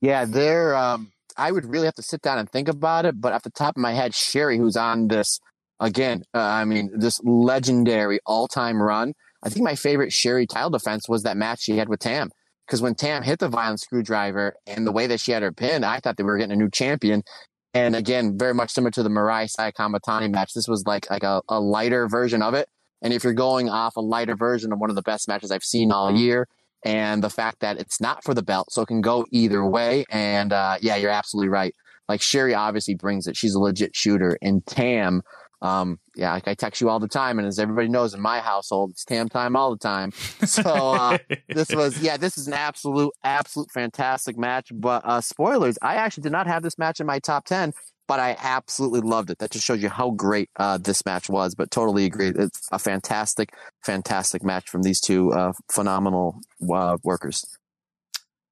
Yeah, 0.00 0.24
there. 0.24 0.76
Um, 0.76 1.12
I 1.36 1.52
would 1.52 1.64
really 1.64 1.86
have 1.86 1.94
to 1.94 2.02
sit 2.02 2.22
down 2.22 2.38
and 2.38 2.50
think 2.50 2.68
about 2.68 3.04
it, 3.04 3.20
but 3.20 3.32
off 3.32 3.42
the 3.42 3.50
top 3.50 3.76
of 3.76 3.80
my 3.80 3.92
head, 3.92 4.12
Syuri, 4.12 4.58
who's 4.58 4.76
on 4.76 5.08
this 5.08 5.38
again, 5.80 6.22
uh, 6.34 6.38
I 6.38 6.64
mean, 6.64 6.90
this 6.98 7.20
legendary 7.22 8.18
all-time 8.26 8.82
run. 8.82 9.14
I 9.42 9.48
think 9.48 9.64
my 9.64 9.76
favorite 9.76 10.10
Syuri 10.10 10.48
title 10.48 10.70
defense 10.70 11.08
was 11.08 11.22
that 11.22 11.36
match 11.36 11.62
she 11.62 11.76
had 11.76 11.88
with 11.88 12.00
Tam 12.00 12.30
because 12.68 12.82
when 12.82 12.94
Tam 12.94 13.22
hit 13.22 13.38
the 13.38 13.48
violent 13.48 13.80
screwdriver 13.80 14.54
and 14.66 14.86
the 14.86 14.92
way 14.92 15.06
that 15.06 15.20
she 15.20 15.32
had 15.32 15.42
her 15.42 15.52
pin, 15.52 15.84
I 15.84 16.00
thought 16.00 16.18
they 16.18 16.22
were 16.22 16.36
getting 16.36 16.52
a 16.52 16.56
new 16.56 16.68
champion. 16.68 17.22
And 17.72 17.96
again, 17.96 18.36
very 18.36 18.52
much 18.52 18.70
similar 18.72 18.90
to 18.90 19.02
the 19.02 19.08
Mirai 19.08 19.48
Saya 19.48 19.72
Kamitani 19.72 20.30
match. 20.30 20.52
This 20.52 20.68
was 20.68 20.86
like 20.86 21.10
like 21.10 21.22
a, 21.22 21.40
a 21.48 21.60
lighter 21.60 22.08
version 22.08 22.42
of 22.42 22.52
it. 22.52 22.68
And 23.00 23.12
if 23.14 23.24
you're 23.24 23.32
going 23.32 23.70
off 23.70 23.96
a 23.96 24.00
lighter 24.00 24.36
version 24.36 24.72
of 24.72 24.78
one 24.78 24.90
of 24.90 24.96
the 24.96 25.02
best 25.02 25.28
matches 25.28 25.50
I've 25.50 25.64
seen 25.64 25.90
all 25.90 26.14
year, 26.14 26.46
and 26.84 27.22
the 27.22 27.30
fact 27.30 27.60
that 27.60 27.78
it's 27.78 28.00
not 28.00 28.22
for 28.22 28.34
the 28.34 28.42
belt, 28.42 28.70
so 28.70 28.82
it 28.82 28.86
can 28.86 29.00
go 29.00 29.24
either 29.30 29.64
way. 29.64 30.04
And 30.10 30.52
uh, 30.52 30.76
yeah, 30.82 30.96
you're 30.96 31.10
absolutely 31.10 31.48
right. 31.48 31.74
Like 32.08 32.20
Syuri 32.20 32.56
obviously 32.56 32.94
brings 32.94 33.26
it. 33.26 33.36
She's 33.36 33.54
a 33.54 33.60
legit 33.60 33.96
shooter. 33.96 34.36
And 34.42 34.64
Tam, 34.66 35.22
um, 35.60 35.98
yeah, 36.14 36.32
like 36.32 36.46
I 36.46 36.54
text 36.54 36.80
you 36.80 36.88
all 36.88 37.00
the 37.00 37.08
time, 37.08 37.38
and 37.38 37.48
as 37.48 37.58
everybody 37.58 37.88
knows 37.88 38.14
in 38.14 38.20
my 38.20 38.40
household, 38.40 38.90
it's 38.90 39.04
tam 39.04 39.28
time 39.28 39.56
all 39.56 39.70
the 39.70 39.78
time. 39.78 40.12
So 40.46 40.62
uh, 40.62 41.18
this 41.48 41.70
was, 41.74 42.00
yeah, 42.00 42.16
this 42.16 42.38
is 42.38 42.46
an 42.46 42.54
absolute, 42.54 43.12
absolute 43.22 43.70
fantastic 43.70 44.38
match. 44.38 44.70
But 44.72 45.04
uh, 45.04 45.20
spoilers, 45.20 45.78
I 45.82 45.96
actually 45.96 46.22
did 46.22 46.32
not 46.32 46.46
have 46.46 46.62
this 46.62 46.78
match 46.78 47.00
in 47.00 47.06
my 47.06 47.18
top 47.18 47.44
ten, 47.44 47.74
but 48.06 48.18
I 48.18 48.36
absolutely 48.40 49.00
loved 49.00 49.30
it. 49.30 49.38
That 49.38 49.50
just 49.50 49.64
shows 49.64 49.82
you 49.82 49.88
how 49.88 50.10
great 50.10 50.48
uh, 50.56 50.78
this 50.78 51.04
match 51.04 51.28
was. 51.28 51.54
But 51.54 51.70
totally 51.70 52.06
agree, 52.06 52.32
it's 52.34 52.68
a 52.72 52.78
fantastic, 52.78 53.52
fantastic 53.84 54.42
match 54.42 54.68
from 54.68 54.82
these 54.82 55.00
two 55.00 55.32
uh, 55.32 55.52
phenomenal 55.70 56.40
uh, 56.72 56.96
workers. 57.02 57.44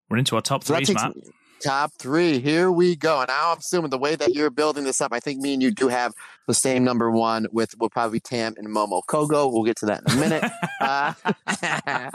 We're 0.08 0.18
into 0.18 0.36
our 0.36 0.42
top 0.42 0.64
so 0.64 0.74
threes, 0.74 0.94
Matt. 0.94 1.14
Top 1.60 1.92
three. 1.98 2.38
Here 2.38 2.70
we 2.70 2.96
go. 2.96 3.20
And 3.20 3.30
I'm 3.30 3.58
assuming 3.58 3.90
the 3.90 3.98
way 3.98 4.16
that 4.16 4.34
you're 4.34 4.50
building 4.50 4.84
this 4.84 5.00
up, 5.00 5.12
I 5.12 5.20
think 5.20 5.40
me 5.40 5.54
and 5.54 5.62
you 5.62 5.70
do 5.70 5.88
have 5.88 6.12
the 6.46 6.54
same 6.54 6.84
number 6.84 7.10
one 7.10 7.46
with 7.50 7.74
will 7.78 7.90
probably 7.90 8.20
Tam 8.20 8.54
and 8.56 8.68
Momo 8.68 9.02
Kohgo. 9.08 9.52
We'll 9.52 9.64
get 9.64 9.76
to 9.78 9.86
that 9.86 10.02
in 10.06 10.12
a 10.12 10.16
minute. 10.20 10.44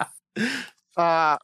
uh, 0.97 0.97
uh, 0.97 1.37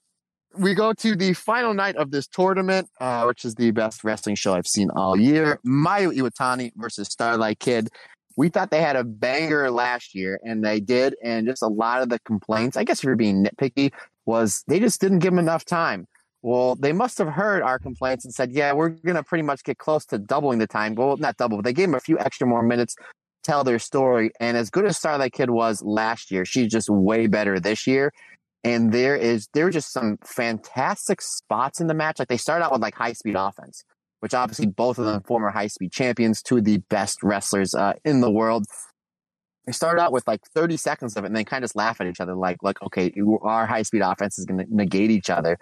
we 0.58 0.74
go 0.74 0.93
to 0.93 1.16
the 1.16 1.34
final 1.34 1.74
night 1.74 1.95
of 1.95 2.12
this 2.12 2.28
tournament, 2.28 2.89
uh, 3.00 3.24
which 3.26 3.45
is 3.45 3.56
the 3.56 3.72
best 3.72 4.04
wrestling 4.04 4.36
show 4.36 4.54
I've 4.54 4.68
seen 4.68 4.89
all 4.91 5.18
year. 5.18 5.60
Mayu 5.66 6.16
Iwatani 6.16 6.74
versus 6.76 7.08
Starlight 7.08 7.60
Kid. 7.60 7.89
We 8.38 8.50
thought 8.50 8.70
they 8.70 8.82
had 8.82 8.95
a 8.95 9.04
banger 9.04 9.72
last 9.72 10.14
year, 10.14 10.39
and 10.43 10.64
they 10.64 10.80
did. 10.80 11.16
And 11.24 11.48
just 11.48 11.64
a 11.64 11.68
lot 11.68 12.04
of 12.04 12.10
the 12.10 12.20
complaints, 12.20 12.78
I 12.78 12.84
guess 12.84 13.00
if 13.00 13.06
you're 13.06 13.16
being 13.16 13.43
nitpicky, 13.43 13.91
was 14.26 14.64
they 14.68 14.80
just 14.80 15.02
didn't 15.02 15.20
give 15.20 15.32
them 15.32 15.39
enough 15.39 15.66
time. 15.66 16.08
Well, 16.42 16.76
they 16.76 16.94
must 16.94 17.18
have 17.18 17.30
heard 17.30 17.64
our 17.64 17.80
complaints 17.80 18.24
and 18.24 18.34
said, 18.34 18.52
yeah, 18.52 18.74
we're 18.74 18.90
going 18.90 19.16
to 19.16 19.24
pretty 19.24 19.42
much 19.42 19.64
get 19.64 19.78
close 19.78 20.06
to 20.08 20.18
doubling 20.18 20.60
the 20.60 20.68
time. 20.68 20.96
Well, 20.96 21.18
not 21.18 21.38
double, 21.38 21.58
but 21.58 21.66
they 21.66 21.74
gave 21.74 21.88
them 21.88 21.96
a 21.96 22.00
few 22.00 22.20
extra 22.20 22.46
more 22.46 22.62
minutes 22.62 22.96
to 22.96 23.04
tell 23.44 23.64
their 23.64 23.80
story. 23.80 24.32
And 24.40 24.56
as 24.56 24.70
good 24.70 24.86
as 24.86 24.98
Starlight 24.98 25.34
Kid 25.34 25.50
was 25.50 25.82
last 25.82 26.32
year, 26.32 26.46
she's 26.46 26.72
just 26.72 26.90
way 26.90 27.28
better 27.28 27.60
this 27.60 27.88
year. 27.88 28.14
And 28.64 28.92
there 28.92 29.16
is, 29.16 29.48
there 29.54 29.68
are 29.68 29.72
just 29.72 29.92
some 29.92 30.18
fantastic 30.24 31.22
spots 31.22 31.80
in 31.80 31.88
the 31.88 31.94
match. 31.94 32.20
Like 32.20 32.28
they 32.28 32.38
start 32.38 32.62
out 32.62 32.72
with 32.72 32.82
like 32.82 32.96
high 32.96 33.14
speed 33.14 33.36
offense, 33.38 33.84
which 34.20 34.34
obviously 34.34 34.68
both 34.68 35.00
of 35.00 35.06
them 35.06 35.24
former 35.24 35.50
high 35.50 35.68
speed 35.68 35.92
champions, 35.92 36.42
two 36.42 36.58
of 36.58 36.66
the 36.66 36.78
best 36.90 37.24
wrestlers 37.24 37.74
uh, 37.74 37.94
in 38.06 38.22
the 38.22 38.32
world. 38.32 38.66
They 39.66 39.74
start 39.74 40.00
out 40.00 40.12
with 40.12 40.26
like 40.28 40.42
30 40.56 40.78
seconds 40.78 41.18
of 41.18 41.24
it 41.24 41.28
and 41.28 41.36
they 41.36 41.44
kind 41.44 41.64
of 41.64 41.70
just 41.70 41.76
laugh 41.76 42.00
at 42.00 42.08
each 42.08 42.22
other 42.22 42.36
like, 42.36 42.58
like, 42.62 42.82
okay, 42.84 43.12
our 43.42 43.66
high 43.66 43.82
speed 43.82 44.02
offense 44.02 44.40
is 44.40 44.46
going 44.46 44.60
to 44.60 44.66
negate 44.70 45.12
each 45.12 45.30
other. 45.30 45.58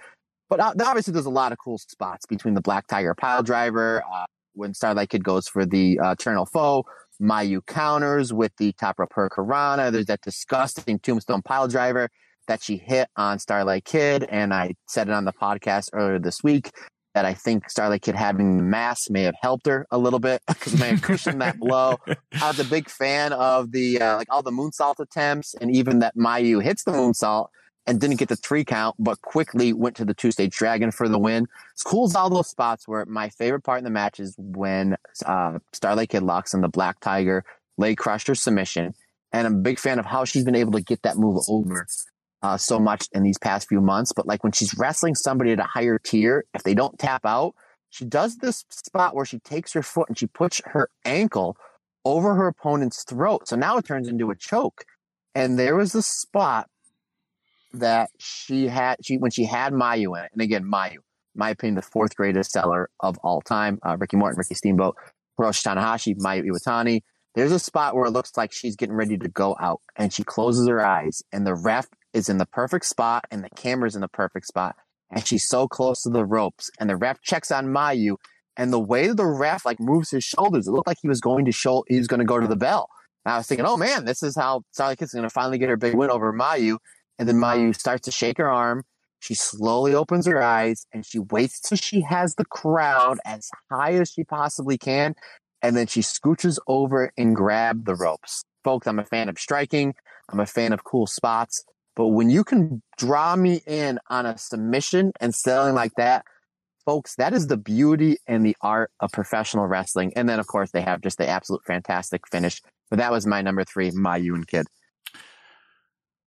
But 0.49 0.59
uh, 0.59 0.73
obviously, 0.85 1.13
there's 1.13 1.25
a 1.25 1.31
lot 1.31 1.51
of 1.51 1.57
cool 1.57 1.77
spots 1.77 2.25
between 2.25 2.53
the 2.53 2.61
Black 2.61 2.87
Tiger 2.87 3.15
pile 3.15 3.43
driver, 3.43 4.03
uh, 4.11 4.25
when 4.53 4.73
Starlight 4.73 5.09
Kid 5.09 5.23
goes 5.23 5.47
for 5.47 5.65
the 5.65 5.99
uh, 5.99 6.11
Eternal 6.11 6.45
Foe, 6.45 6.85
Mayu 7.21 7.65
counters 7.65 8.33
with 8.33 8.51
the 8.57 8.73
top 8.73 8.99
rope 8.99 9.11
hurricanrana. 9.15 9.91
There's 9.91 10.05
that 10.07 10.21
disgusting 10.21 10.99
tombstone 10.99 11.41
pile 11.41 11.67
driver 11.67 12.09
that 12.47 12.63
she 12.63 12.77
hit 12.77 13.09
on 13.15 13.39
Starlight 13.39 13.85
Kid. 13.85 14.23
And 14.29 14.53
I 14.53 14.75
said 14.87 15.07
it 15.07 15.13
on 15.13 15.25
the 15.25 15.33
podcast 15.33 15.89
earlier 15.93 16.19
this 16.19 16.43
week 16.43 16.71
that 17.13 17.25
I 17.25 17.33
think 17.33 17.69
Starlight 17.69 18.01
Kid 18.01 18.15
having 18.15 18.69
mass 18.69 19.09
may 19.09 19.23
have 19.23 19.35
helped 19.41 19.65
her 19.67 19.87
a 19.89 19.97
little 19.97 20.19
bit 20.19 20.41
because 20.47 20.73
it 20.73 20.79
may 20.79 20.89
have 20.89 21.01
cushioned 21.01 21.41
that 21.41 21.57
blow. 21.57 21.97
I 22.41 22.47
was 22.49 22.59
a 22.59 22.65
big 22.65 22.89
fan 22.89 23.31
of 23.31 23.71
the, 23.71 24.01
uh, 24.01 24.17
like 24.17 24.27
all 24.29 24.43
the 24.43 24.51
moonsault 24.51 24.99
attempts 24.99 25.55
and 25.55 25.73
even 25.73 25.99
that 25.99 26.15
Mayu 26.17 26.61
hits 26.61 26.83
the 26.83 26.91
moonsault 26.91 27.47
and 27.87 27.99
didn't 27.99 28.17
get 28.17 28.29
the 28.29 28.35
three 28.35 28.63
count, 28.63 28.95
but 28.97 29.21
quickly 29.21 29.73
went 29.73 29.95
to 29.97 30.05
the 30.05 30.13
two 30.13 30.31
stage 30.31 30.55
dragon 30.55 30.91
for 30.91 31.07
the 31.07 31.19
win. 31.19 31.47
It's 31.73 31.83
cool 31.83 32.05
as 32.05 32.15
all 32.15 32.29
those 32.29 32.49
spots 32.49 32.87
where 32.87 33.05
my 33.05 33.29
favorite 33.29 33.61
part 33.61 33.77
in 33.77 33.83
the 33.83 33.89
match 33.89 34.19
is 34.19 34.35
when 34.37 34.97
uh, 35.25 35.59
Starlight 35.73 36.09
Kid 36.09 36.23
locks 36.23 36.53
in 36.53 36.61
the 36.61 36.67
Black 36.67 36.99
Tiger 36.99 37.43
leg 37.77 37.97
crusher 37.97 38.35
submission. 38.35 38.93
And 39.31 39.47
I'm 39.47 39.55
a 39.55 39.61
big 39.61 39.79
fan 39.79 39.99
of 39.99 40.05
how 40.05 40.25
she's 40.25 40.43
been 40.45 40.55
able 40.55 40.71
to 40.73 40.81
get 40.81 41.01
that 41.03 41.17
move 41.17 41.43
over 41.47 41.85
uh, 42.41 42.57
so 42.57 42.79
much 42.79 43.07
in 43.11 43.23
these 43.23 43.37
past 43.37 43.67
few 43.67 43.81
months. 43.81 44.13
But 44.13 44.27
like 44.27 44.43
when 44.43 44.53
she's 44.53 44.77
wrestling 44.77 45.15
somebody 45.15 45.51
at 45.51 45.59
a 45.59 45.63
higher 45.63 45.99
tier, 45.99 46.45
if 46.53 46.63
they 46.63 46.73
don't 46.73 46.97
tap 46.97 47.25
out, 47.25 47.53
she 47.89 48.05
does 48.05 48.37
this 48.37 48.65
spot 48.69 49.15
where 49.15 49.25
she 49.25 49.39
takes 49.39 49.73
her 49.73 49.83
foot 49.83 50.09
and 50.09 50.17
she 50.17 50.27
puts 50.27 50.61
her 50.65 50.89
ankle 51.03 51.57
over 52.03 52.35
her 52.35 52.47
opponent's 52.47 53.03
throat. 53.03 53.47
So 53.47 53.55
now 53.55 53.77
it 53.77 53.85
turns 53.85 54.07
into 54.07 54.31
a 54.31 54.35
choke. 54.35 54.85
And 55.33 55.59
there 55.59 55.75
was 55.75 55.95
a 55.95 56.01
spot 56.01 56.69
that 57.79 58.09
she 58.19 58.67
had 58.67 58.97
she 59.03 59.17
when 59.17 59.31
she 59.31 59.45
had 59.45 59.73
Mayu 59.73 60.17
in 60.17 60.25
it, 60.25 60.31
and 60.33 60.41
again 60.41 60.63
Mayu, 60.63 60.97
my 61.35 61.49
opinion, 61.49 61.75
the 61.75 61.81
fourth 61.81 62.15
greatest 62.15 62.51
seller 62.51 62.89
of 62.99 63.17
all 63.23 63.41
time. 63.41 63.79
Uh, 63.85 63.97
Ricky 63.99 64.17
Morton, 64.17 64.37
Ricky 64.37 64.55
Steamboat, 64.55 64.95
Hiroshi 65.39 65.63
Tanahashi, 65.65 66.15
Mayu 66.17 66.43
Iwatani. 66.45 67.01
There's 67.35 67.51
a 67.51 67.59
spot 67.59 67.95
where 67.95 68.05
it 68.05 68.11
looks 68.11 68.31
like 68.37 68.53
she's 68.53 68.77
getting 68.77 68.95
ready 68.95 69.17
to 69.17 69.27
go 69.27 69.57
out, 69.59 69.81
and 69.95 70.13
she 70.13 70.23
closes 70.23 70.67
her 70.67 70.85
eyes, 70.85 71.21
and 71.31 71.45
the 71.45 71.55
ref 71.55 71.87
is 72.13 72.29
in 72.29 72.37
the 72.37 72.45
perfect 72.45 72.85
spot, 72.85 73.25
and 73.29 73.43
the 73.43 73.49
camera's 73.49 73.95
in 73.95 74.01
the 74.01 74.07
perfect 74.07 74.47
spot, 74.47 74.75
and 75.11 75.27
she's 75.27 75.47
so 75.47 75.67
close 75.67 76.03
to 76.03 76.09
the 76.09 76.25
ropes, 76.25 76.69
and 76.79 76.89
the 76.89 76.95
ref 76.95 77.21
checks 77.21 77.51
on 77.51 77.67
Mayu, 77.67 78.15
and 78.57 78.71
the 78.71 78.79
way 78.79 79.07
the 79.09 79.25
ref 79.25 79.65
like 79.65 79.79
moves 79.79 80.11
his 80.11 80.23
shoulders, 80.23 80.67
it 80.67 80.71
looked 80.71 80.87
like 80.87 80.99
he 81.01 81.09
was 81.09 81.19
going 81.19 81.45
to 81.45 81.51
show 81.51 81.83
he 81.87 81.97
was 81.97 82.07
going 82.07 82.21
to 82.21 82.25
go 82.25 82.39
to 82.39 82.47
the 82.47 82.55
bell. 82.55 82.89
And 83.25 83.33
I 83.33 83.37
was 83.37 83.47
thinking, 83.47 83.65
oh 83.65 83.75
man, 83.75 84.05
this 84.05 84.23
is 84.23 84.35
how 84.35 84.63
Starlight 84.71 84.99
Kid's 84.99 85.13
going 85.13 85.23
to 85.23 85.29
finally 85.29 85.57
get 85.57 85.69
her 85.69 85.77
big 85.77 85.95
win 85.95 86.09
over 86.09 86.31
Mayu. 86.31 86.77
And 87.17 87.27
then 87.27 87.37
Mayu 87.37 87.75
starts 87.75 88.05
to 88.05 88.11
shake 88.11 88.37
her 88.37 88.49
arm. 88.49 88.83
She 89.19 89.33
slowly 89.33 89.95
opens 89.95 90.27
her 90.27 90.41
eyes 90.41 90.85
and 90.93 91.05
she 91.05 91.19
waits 91.19 91.59
till 91.59 91.77
she 91.77 92.01
has 92.01 92.35
the 92.35 92.45
crowd 92.45 93.17
as 93.25 93.49
high 93.71 93.93
as 93.93 94.11
she 94.11 94.23
possibly 94.23 94.77
can. 94.77 95.15
And 95.61 95.75
then 95.75 95.87
she 95.87 96.01
scooches 96.01 96.59
over 96.67 97.11
and 97.17 97.35
grab 97.35 97.85
the 97.85 97.95
ropes. 97.95 98.43
Folks, 98.63 98.85
I'm 98.85 98.99
a 98.99 99.05
fan 99.05 99.29
of 99.29 99.39
striking. 99.39 99.95
I'm 100.29 100.39
a 100.39 100.45
fan 100.45 100.73
of 100.73 100.83
cool 100.83 101.07
spots. 101.07 101.63
But 101.95 102.09
when 102.09 102.29
you 102.29 102.43
can 102.43 102.81
draw 102.97 103.35
me 103.35 103.61
in 103.65 103.99
on 104.09 104.25
a 104.25 104.37
submission 104.37 105.13
and 105.19 105.33
selling 105.33 105.73
like 105.75 105.93
that, 105.95 106.25
folks, 106.85 107.15
that 107.15 107.33
is 107.33 107.47
the 107.47 107.57
beauty 107.57 108.17
and 108.27 108.45
the 108.45 108.55
art 108.61 108.91
of 108.99 109.11
professional 109.11 109.65
wrestling. 109.65 110.13
And 110.15 110.29
then, 110.29 110.39
of 110.39 110.47
course, 110.47 110.71
they 110.71 110.81
have 110.81 111.01
just 111.01 111.17
the 111.17 111.27
absolute 111.27 111.63
fantastic 111.65 112.27
finish. 112.27 112.61
But 112.89 112.99
that 112.99 113.11
was 113.11 113.25
my 113.25 113.41
number 113.41 113.63
three, 113.63 113.91
Mayu 113.91 114.35
and 114.35 114.47
Kid. 114.47 114.67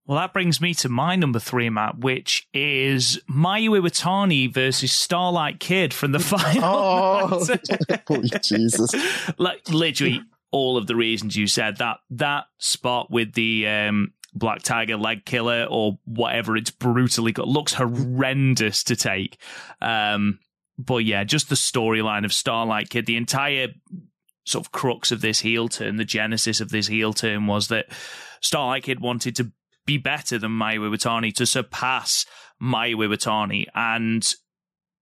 Well, 0.09 0.19
that 0.19 0.33
brings 0.33 0.59
me 0.59 0.73
to 0.75 0.89
my 0.89 1.17
number 1.17 1.39
three, 1.39 1.69
Matt, 1.69 1.99
which 1.99 2.49
is 2.55 3.21
Mayu 3.31 3.79
Iwatani 3.79 4.53
versus 4.53 4.91
Starlight 4.91 5.61
Kid 5.61 5.93
from 5.93 6.13
the 6.13 6.19
final. 6.19 6.63
Oh, 6.65 7.57
Jesus! 8.43 8.95
like 9.39 9.69
literally 9.69 10.23
all 10.51 10.79
of 10.79 10.87
the 10.87 10.97
reasons 10.97 11.37
you 11.37 11.47
said 11.47 11.77
that 11.77 11.99
that 12.09 12.45
spot 12.57 13.11
with 13.11 13.35
the 13.35 13.69
um, 13.69 14.15
Black 14.33 14.63
Tiger 14.63 14.97
leg 14.97 15.27
killer 15.27 15.67
or 15.69 15.99
whatever 16.07 16.57
it's 16.57 16.71
brutally 16.71 17.33
got 17.33 17.47
looks 17.47 17.75
horrendous 17.75 18.85
to 18.85 18.97
take. 18.97 19.37
Um, 19.83 20.39
but 20.79 21.05
yeah, 21.05 21.23
just 21.25 21.51
the 21.51 21.55
storyline 21.55 22.25
of 22.25 22.33
Starlight 22.33 22.89
Kid, 22.89 23.05
the 23.05 23.19
entire 23.19 23.69
sort 24.47 24.65
of 24.65 24.73
crux 24.73 25.13
of 25.13 25.21
this 25.21 25.41
heel 25.41 25.69
turn, 25.69 25.97
the 25.97 26.05
genesis 26.05 26.63
of 26.63 26.71
this 26.71 26.87
heel 26.87 27.13
turn 27.13 27.47
was 27.47 27.69
that 27.69 27.93
Starlight 28.41 28.85
Kid 28.85 29.01
wanted 29.01 29.37
to 29.37 29.53
be 29.89 29.97
better 29.97 30.39
than 30.39 30.51
Mayu 30.51 30.81
Iwatani, 30.81 31.35
to 31.35 31.47
surpass 31.47 32.27
Mayu 32.63 32.97
Iwatani. 32.97 33.65
And 33.75 34.31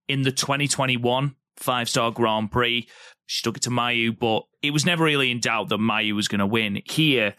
in 0.09 0.23
the 0.23 0.31
2021 0.31 1.35
five 1.57 1.89
star 1.89 2.13
Grand 2.13 2.53
Prix, 2.53 2.89
she 3.27 3.43
took 3.43 3.57
it 3.57 3.65
to 3.65 3.71
Mayu, 3.71 4.17
but 4.17 4.45
it 4.63 4.71
was 4.71 4.87
never 4.87 5.05
really 5.05 5.33
in 5.33 5.41
doubt 5.41 5.69
that 5.71 5.81
Mayu 5.81 6.15
was 6.15 6.29
going 6.29 6.39
to 6.39 6.47
win. 6.47 6.83
Here, 6.85 7.35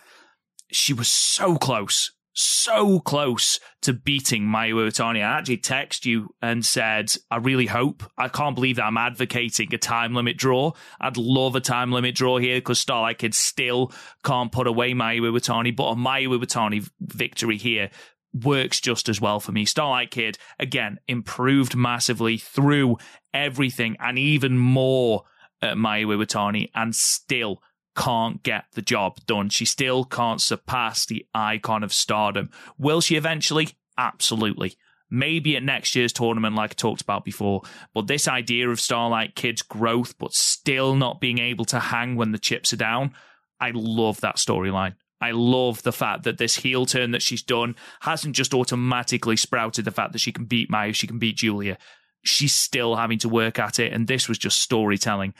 she 0.71 0.91
was 0.91 1.07
so 1.07 1.55
close 1.55 2.11
so 2.37 2.99
close 2.99 3.59
to 3.81 3.93
beating 3.93 4.43
Mayu 4.43 4.75
Iwatani. 4.75 5.19
I 5.19 5.37
actually 5.39 5.57
texted 5.57 6.05
you 6.05 6.29
and 6.41 6.65
said, 6.65 7.13
I 7.31 7.37
really 7.37 7.65
hope. 7.65 8.03
I 8.17 8.27
can't 8.27 8.53
believe 8.53 8.75
that 8.75 8.85
I'm 8.85 8.97
advocating 8.97 9.73
a 9.73 9.77
time 9.77 10.13
limit 10.13 10.37
draw. 10.37 10.73
I'd 11.01 11.17
love 11.17 11.55
a 11.55 11.59
time 11.59 11.91
limit 11.91 12.13
draw 12.15 12.37
here 12.37 12.57
because 12.57 12.79
Starlight 12.79 13.17
Kid 13.17 13.33
still 13.33 13.91
can't 14.23 14.51
put 14.51 14.67
away 14.67 14.93
Mayu 14.93 15.21
Iwatani, 15.21 15.75
but 15.75 15.85
a 15.85 15.95
Mayu 15.95 16.37
Iwatani 16.37 16.87
victory 16.99 17.57
here 17.57 17.89
works 18.33 18.79
just 18.79 19.09
as 19.09 19.19
well 19.19 19.39
for 19.39 19.51
me. 19.51 19.65
Starlight 19.65 20.11
Kid, 20.11 20.37
again, 20.59 20.99
improved 21.07 21.75
massively 21.75 22.37
through 22.37 22.97
everything 23.33 23.97
and 23.99 24.19
even 24.19 24.57
more 24.57 25.23
at 25.61 25.75
Mayu 25.75 26.07
Iwatani 26.15 26.69
and 26.75 26.95
still 26.95 27.61
can't 27.97 28.43
get 28.43 28.65
the 28.73 28.81
job 28.81 29.17
done. 29.25 29.49
She 29.49 29.65
still 29.65 30.05
can't 30.05 30.39
surpass 30.39 31.05
the 31.05 31.25
icon 31.33 31.83
of 31.83 31.91
stardom. 31.91 32.49
Will 32.77 33.01
she 33.01 33.15
eventually? 33.15 33.69
Absolutely. 33.97 34.75
Maybe 35.09 35.55
at 35.57 35.63
next 35.63 35.95
year's 35.95 36.13
tournament, 36.13 36.55
like 36.55 36.71
I 36.71 36.73
talked 36.75 37.01
about 37.01 37.25
before. 37.25 37.63
But 37.93 38.07
this 38.07 38.27
idea 38.27 38.69
of 38.69 38.79
Starlight 38.79 39.35
Kid's 39.35 39.61
growth, 39.61 40.17
but 40.17 40.33
still 40.33 40.95
not 40.95 41.19
being 41.19 41.39
able 41.39 41.65
to 41.65 41.79
hang 41.79 42.15
when 42.15 42.31
the 42.31 42.39
chips 42.39 42.71
are 42.71 42.77
down, 42.77 43.13
I 43.59 43.71
love 43.73 44.21
that 44.21 44.35
storyline. 44.35 44.95
I 45.19 45.31
love 45.31 45.81
the 45.81 45.91
fact 45.91 46.23
that 46.23 46.37
this 46.37 46.57
heel 46.57 46.85
turn 46.85 47.11
that 47.11 47.23
she's 47.23 47.41
done 47.41 47.75
hasn't 48.01 48.35
just 48.35 48.53
automatically 48.53 49.37
sprouted 49.37 49.85
the 49.85 49.91
fact 49.91 50.11
that 50.13 50.21
she 50.21 50.31
can 50.31 50.45
beat 50.45 50.69
Mayu, 50.69 50.93
she 50.93 51.07
can 51.07 51.17
beat 51.17 51.37
Giulia. 51.37 51.77
She's 52.23 52.53
still 52.53 52.95
having 52.95 53.17
to 53.19 53.29
work 53.29 53.57
at 53.57 53.79
it, 53.79 53.93
and 53.93 54.07
this 54.07 54.29
was 54.29 54.37
just 54.37 54.61
storytelling 54.61 55.33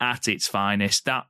at 0.00 0.26
its 0.26 0.48
finest. 0.48 1.04
That 1.04 1.26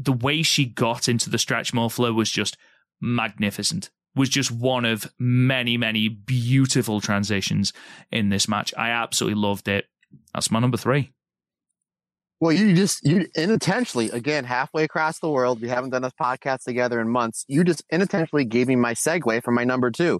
the 0.00 0.12
way 0.12 0.42
she 0.42 0.64
got 0.64 1.08
into 1.08 1.30
the 1.30 1.38
stretch 1.38 1.74
muffler 1.74 2.12
was 2.12 2.30
just 2.30 2.56
magnificent. 3.00 3.90
Was 4.16 4.28
just 4.28 4.50
one 4.50 4.84
of 4.84 5.12
many, 5.18 5.76
many 5.76 6.08
beautiful 6.08 7.00
transitions 7.00 7.72
in 8.10 8.28
this 8.28 8.48
match. 8.48 8.74
I 8.76 8.90
absolutely 8.90 9.40
loved 9.40 9.68
it. 9.68 9.86
That's 10.34 10.50
my 10.50 10.58
number 10.58 10.76
three. 10.76 11.12
Well, 12.40 12.52
you 12.52 12.74
just 12.74 13.04
you 13.04 13.28
unintentionally 13.36 14.08
again 14.10 14.44
halfway 14.44 14.84
across 14.84 15.18
the 15.18 15.28
world. 15.28 15.60
We 15.60 15.68
haven't 15.68 15.90
done 15.90 16.02
this 16.02 16.14
podcast 16.20 16.64
together 16.64 17.00
in 17.00 17.08
months. 17.08 17.44
You 17.48 17.62
just 17.62 17.84
unintentionally 17.92 18.46
gave 18.46 18.66
me 18.66 18.76
my 18.76 18.94
segue 18.94 19.42
for 19.44 19.52
my 19.52 19.62
number 19.62 19.90
two. 19.90 20.18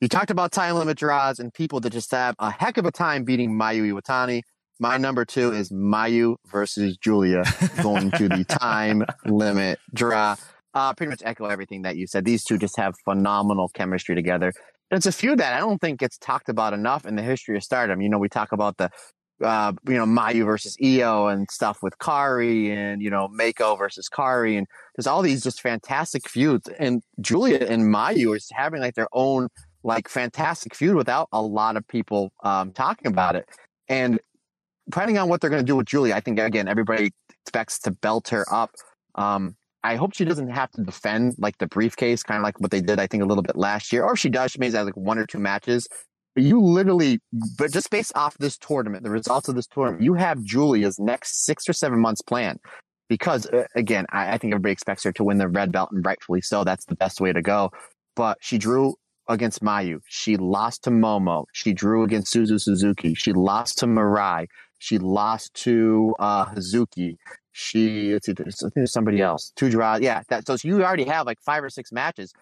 You 0.00 0.08
talked 0.08 0.30
about 0.30 0.50
time 0.50 0.74
limit 0.74 0.98
draws 0.98 1.38
and 1.38 1.54
people 1.54 1.78
that 1.80 1.90
just 1.90 2.10
have 2.10 2.34
a 2.40 2.50
heck 2.50 2.76
of 2.76 2.86
a 2.86 2.90
time 2.90 3.22
beating 3.22 3.52
Mayu 3.52 3.92
Iwatani. 3.92 4.42
My 4.82 4.96
number 4.96 5.26
two 5.26 5.52
is 5.52 5.70
Mayu 5.70 6.36
versus 6.50 6.96
Giulia 6.96 7.44
going 7.82 8.10
to 8.12 8.28
the 8.30 8.44
time 8.48 9.04
limit 9.26 9.78
draw. 9.92 10.36
Uh, 10.72 10.94
pretty 10.94 11.10
much 11.10 11.20
echo 11.22 11.44
everything 11.44 11.82
that 11.82 11.96
you 11.96 12.06
said. 12.06 12.24
These 12.24 12.44
two 12.44 12.56
just 12.56 12.78
have 12.78 12.94
phenomenal 13.04 13.68
chemistry 13.68 14.14
together. 14.14 14.54
And 14.90 14.96
it's 14.96 15.04
a 15.04 15.12
feud 15.12 15.38
that 15.38 15.52
I 15.52 15.58
don't 15.58 15.78
think 15.80 16.00
gets 16.00 16.16
talked 16.16 16.48
about 16.48 16.72
enough 16.72 17.04
in 17.04 17.16
the 17.16 17.22
history 17.22 17.56
of 17.58 17.62
stardom. 17.62 18.00
You 18.00 18.08
know, 18.08 18.18
we 18.18 18.30
talk 18.30 18.52
about 18.52 18.78
the, 18.78 18.88
uh, 19.44 19.72
you 19.86 19.94
know, 19.94 20.06
Mayu 20.06 20.46
versus 20.46 20.78
Io 20.82 21.26
and 21.26 21.50
stuff 21.50 21.80
with 21.82 21.98
Kairi 21.98 22.70
and, 22.70 23.02
you 23.02 23.10
know, 23.10 23.28
Meiko 23.28 23.76
versus 23.76 24.08
Kairi. 24.08 24.56
And 24.56 24.66
there's 24.96 25.06
all 25.06 25.20
these 25.20 25.42
just 25.42 25.60
fantastic 25.60 26.26
feuds. 26.26 26.70
And 26.78 27.02
Giulia 27.20 27.66
and 27.66 27.94
Mayu 27.94 28.34
is 28.34 28.48
having 28.50 28.80
like 28.80 28.94
their 28.94 29.08
own 29.12 29.48
like 29.82 30.08
fantastic 30.08 30.74
feud 30.74 30.96
without 30.96 31.28
a 31.32 31.42
lot 31.42 31.76
of 31.76 31.86
people 31.86 32.32
um, 32.44 32.72
talking 32.72 33.08
about 33.08 33.36
it. 33.36 33.46
And 33.86 34.20
depending 34.90 35.18
on 35.18 35.28
what 35.28 35.40
they're 35.40 35.50
going 35.50 35.62
to 35.62 35.66
do 35.66 35.76
with 35.76 35.86
Julie, 35.86 36.12
I 36.12 36.20
think 36.20 36.38
again 36.38 36.68
everybody 36.68 37.12
expects 37.42 37.78
to 37.80 37.90
belt 37.90 38.28
her 38.28 38.44
up. 38.52 38.72
Um, 39.14 39.56
I 39.82 39.96
hope 39.96 40.14
she 40.14 40.24
doesn't 40.24 40.50
have 40.50 40.70
to 40.72 40.82
defend 40.82 41.36
like 41.38 41.56
the 41.58 41.66
briefcase, 41.66 42.22
kind 42.22 42.38
of 42.38 42.44
like 42.44 42.60
what 42.60 42.70
they 42.70 42.80
did, 42.80 43.00
I 43.00 43.06
think, 43.06 43.22
a 43.22 43.26
little 43.26 43.42
bit 43.42 43.56
last 43.56 43.92
year. 43.92 44.04
Or 44.04 44.12
if 44.12 44.18
she 44.18 44.28
does, 44.28 44.50
she 44.50 44.58
may 44.58 44.70
have 44.70 44.84
like 44.84 44.96
one 44.96 45.18
or 45.18 45.26
two 45.26 45.38
matches. 45.38 45.88
But 46.34 46.44
you 46.44 46.60
literally, 46.60 47.20
but 47.56 47.72
just 47.72 47.90
based 47.90 48.12
off 48.14 48.36
this 48.38 48.58
tournament, 48.58 49.04
the 49.04 49.10
results 49.10 49.48
of 49.48 49.54
this 49.54 49.66
tournament, 49.66 50.02
you 50.02 50.14
have 50.14 50.38
Giulia's 50.38 50.98
next 50.98 51.44
six 51.44 51.68
or 51.68 51.72
seven 51.72 51.98
months 51.98 52.20
plan. 52.20 52.58
Because 53.08 53.46
uh, 53.46 53.64
again, 53.74 54.06
I, 54.12 54.34
I 54.34 54.38
think 54.38 54.52
everybody 54.52 54.72
expects 54.72 55.02
her 55.04 55.12
to 55.12 55.24
win 55.24 55.38
the 55.38 55.48
red 55.48 55.72
belt, 55.72 55.90
and 55.92 56.04
rightfully 56.04 56.40
so. 56.40 56.62
That's 56.62 56.84
the 56.84 56.94
best 56.94 57.20
way 57.20 57.32
to 57.32 57.42
go. 57.42 57.70
But 58.14 58.38
she 58.40 58.58
drew 58.58 58.94
against 59.28 59.62
Mayu. 59.62 60.00
She 60.06 60.36
lost 60.36 60.84
to 60.84 60.90
Momo. 60.90 61.46
She 61.52 61.72
drew 61.72 62.04
against 62.04 62.34
Suzu 62.34 62.60
Suzuki. 62.60 63.14
She 63.14 63.32
lost 63.32 63.78
to 63.78 63.86
Mirai. 63.86 64.46
She 64.80 64.98
lost 64.98 65.52
to 65.66 66.14
uh, 66.18 66.46
Hazuki. 66.46 67.16
She, 67.52 68.12
it's, 68.12 68.28
it's, 68.28 68.62
I 68.62 68.66
think 68.66 68.74
there's 68.76 68.92
somebody 68.92 69.20
else. 69.20 69.52
Two 69.54 69.68
draws. 69.68 70.00
Yeah. 70.00 70.22
That, 70.30 70.46
so 70.46 70.56
you 70.62 70.82
already 70.82 71.04
have 71.04 71.26
like 71.26 71.38
five 71.44 71.62
or 71.62 71.68
six 71.68 71.92
matches 71.92 72.32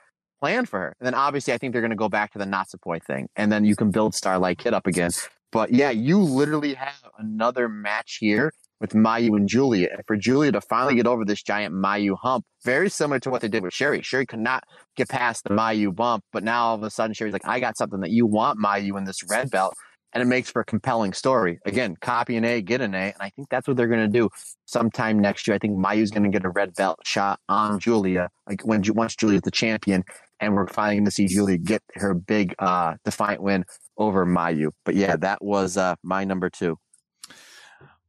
planned 0.40 0.68
for 0.68 0.78
her. 0.78 0.96
And 1.00 1.06
then 1.06 1.14
obviously, 1.14 1.52
I 1.52 1.58
think 1.58 1.72
they're 1.72 1.82
going 1.82 1.90
to 1.90 1.96
go 1.96 2.08
back 2.08 2.32
to 2.32 2.38
the 2.38 2.44
Natsupoi 2.44 3.02
thing. 3.02 3.28
And 3.34 3.50
then 3.50 3.64
you 3.64 3.74
can 3.74 3.90
build 3.90 4.14
Starlight 4.14 4.58
Kid 4.58 4.72
up 4.72 4.86
again. 4.86 5.10
But 5.50 5.72
yeah, 5.72 5.90
you 5.90 6.20
literally 6.20 6.74
have 6.74 7.10
another 7.18 7.68
match 7.68 8.18
here 8.20 8.52
with 8.80 8.92
Mayu 8.92 9.36
and 9.36 9.48
Giulia. 9.48 9.88
And 9.90 10.02
for 10.06 10.16
Giulia 10.16 10.52
to 10.52 10.60
finally 10.60 10.94
get 10.94 11.08
over 11.08 11.24
this 11.24 11.42
giant 11.42 11.74
Mayu 11.74 12.16
hump, 12.22 12.44
very 12.64 12.88
similar 12.88 13.18
to 13.20 13.30
what 13.30 13.40
they 13.40 13.48
did 13.48 13.64
with 13.64 13.72
Syuri. 13.72 14.02
Syuri 14.02 14.28
could 14.28 14.38
not 14.38 14.62
get 14.94 15.08
past 15.08 15.42
the 15.42 15.50
Mayu 15.50 15.92
bump, 15.92 16.22
but 16.32 16.44
now 16.44 16.66
all 16.66 16.74
of 16.76 16.84
a 16.84 16.90
sudden 16.90 17.14
Syuri's 17.14 17.32
like, 17.32 17.48
I 17.48 17.58
got 17.58 17.76
something 17.76 17.98
that 18.00 18.10
you 18.10 18.26
want, 18.26 18.60
Mayu, 18.60 18.96
in 18.96 19.04
this 19.04 19.28
red 19.28 19.50
belt 19.50 19.74
and 20.12 20.22
it 20.22 20.26
makes 20.26 20.50
for 20.50 20.60
a 20.60 20.64
compelling 20.64 21.12
story. 21.12 21.58
Again, 21.64 21.96
copy 22.00 22.36
an 22.36 22.44
A, 22.44 22.62
get 22.62 22.80
an 22.80 22.94
A, 22.94 22.98
and 22.98 23.16
I 23.20 23.30
think 23.30 23.48
that's 23.48 23.68
what 23.68 23.76
they're 23.76 23.88
going 23.88 24.10
to 24.10 24.18
do 24.18 24.30
sometime 24.64 25.18
next 25.18 25.46
year. 25.46 25.54
I 25.54 25.58
think 25.58 25.78
Mayu's 25.78 26.10
going 26.10 26.22
to 26.24 26.30
get 26.30 26.44
a 26.44 26.50
red 26.50 26.74
belt 26.74 26.98
shot 27.04 27.40
on 27.48 27.78
Giulia, 27.78 28.30
like 28.46 28.62
when 28.62 28.82
once 28.94 29.16
Giulia's 29.16 29.42
the 29.42 29.50
champion, 29.50 30.04
and 30.40 30.54
we're 30.54 30.66
finally 30.66 30.96
going 30.96 31.04
to 31.04 31.10
see 31.10 31.26
Giulia 31.26 31.58
get 31.58 31.82
her 31.94 32.14
big 32.14 32.54
uh, 32.58 32.94
defiant 33.04 33.42
win 33.42 33.64
over 33.96 34.24
Mayu. 34.26 34.70
But 34.84 34.94
yeah, 34.94 35.16
that 35.16 35.42
was 35.42 35.76
uh, 35.76 35.96
my 36.02 36.24
number 36.24 36.48
two. 36.48 36.78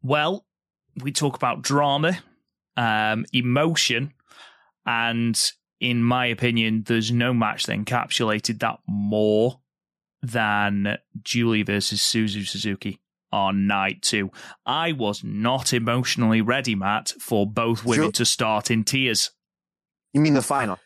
Well, 0.01 0.45
we 1.01 1.11
talk 1.11 1.35
about 1.35 1.61
drama, 1.61 2.19
um, 2.77 3.25
emotion, 3.33 4.13
and 4.85 5.39
in 5.81 6.03
my 6.03 6.25
opinion, 6.25 6.83
there's 6.87 7.11
no 7.11 7.33
match 7.33 7.65
that 7.65 7.77
encapsulated 7.77 8.59
that 8.59 8.79
more 8.87 9.59
than 10.21 10.97
Julie 11.21 11.63
versus 11.63 12.01
Suzu 12.01 12.45
Suzuki 12.45 12.99
on 13.31 13.67
night 13.67 14.01
two. 14.01 14.31
I 14.65 14.91
was 14.91 15.23
not 15.23 15.73
emotionally 15.73 16.41
ready, 16.41 16.75
Matt, 16.75 17.13
for 17.19 17.45
both 17.45 17.85
women 17.85 18.07
Ju- 18.07 18.11
to 18.13 18.25
start 18.25 18.71
in 18.71 18.83
tears. 18.83 19.31
You 20.13 20.21
mean 20.21 20.33
the 20.33 20.41
final? 20.41 20.79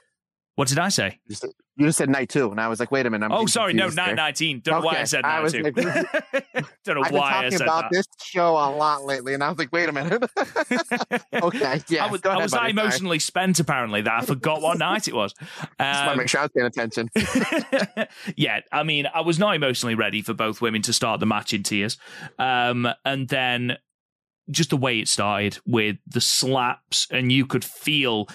What 0.55 0.67
did 0.67 0.79
I 0.79 0.89
say? 0.89 1.19
You 1.27 1.35
just 1.79 1.97
said 1.97 2.09
night 2.09 2.29
two, 2.29 2.51
and 2.51 2.59
I 2.59 2.67
was 2.67 2.79
like, 2.79 2.91
"Wait 2.91 3.05
a 3.05 3.09
minute." 3.09 3.25
I'm 3.25 3.31
oh, 3.31 3.45
sorry, 3.45 3.73
no, 3.73 3.87
night 3.89 4.15
nineteen. 4.15 4.59
Don't 4.59 4.75
okay. 4.75 4.81
know 4.81 4.85
why 4.85 5.01
I 5.01 5.03
said 5.05 5.23
night 5.23 5.43
I 5.43 5.47
two. 5.47 5.63
Like, 5.63 5.75
Don't 6.83 6.95
know 6.95 7.03
I've 7.03 7.11
why 7.11 7.41
been 7.41 7.51
talking 7.51 7.61
about 7.61 7.91
this 7.91 8.05
show 8.21 8.51
a 8.51 8.69
lot 8.75 9.05
lately, 9.05 9.33
and 9.33 9.43
I 9.43 9.49
was 9.49 9.57
like, 9.57 9.71
"Wait 9.71 9.89
a 9.89 9.91
minute." 9.91 10.23
okay, 11.33 11.81
yeah. 11.87 12.05
I 12.05 12.11
was, 12.11 12.21
I 12.23 12.37
was 12.37 12.51
that 12.51 12.69
emotionally 12.69 13.19
spent 13.19 13.59
apparently 13.59 14.01
that 14.01 14.21
I 14.21 14.25
forgot 14.25 14.61
what 14.61 14.77
night 14.77 15.07
it 15.07 15.15
was. 15.15 15.33
Um, 15.41 15.67
just 15.79 16.05
want 16.05 16.11
to 16.11 16.17
make 16.17 16.29
sure 16.29 16.41
I 16.41 16.43
was 16.43 16.51
paying 16.51 16.67
attention. 16.67 17.09
yeah, 18.35 18.59
I 18.71 18.83
mean, 18.83 19.07
I 19.13 19.21
was 19.21 19.39
not 19.39 19.55
emotionally 19.55 19.95
ready 19.95 20.21
for 20.21 20.33
both 20.33 20.61
women 20.61 20.81
to 20.83 20.93
start 20.93 21.19
the 21.19 21.25
match 21.25 21.53
in 21.53 21.63
tears, 21.63 21.97
um, 22.37 22.87
and 23.03 23.27
then 23.29 23.77
just 24.51 24.69
the 24.69 24.77
way 24.77 24.99
it 24.99 25.07
started 25.07 25.57
with 25.65 25.97
the 26.05 26.21
slaps, 26.21 27.07
and 27.09 27.31
you 27.31 27.45
could 27.45 27.63
feel 27.63 28.27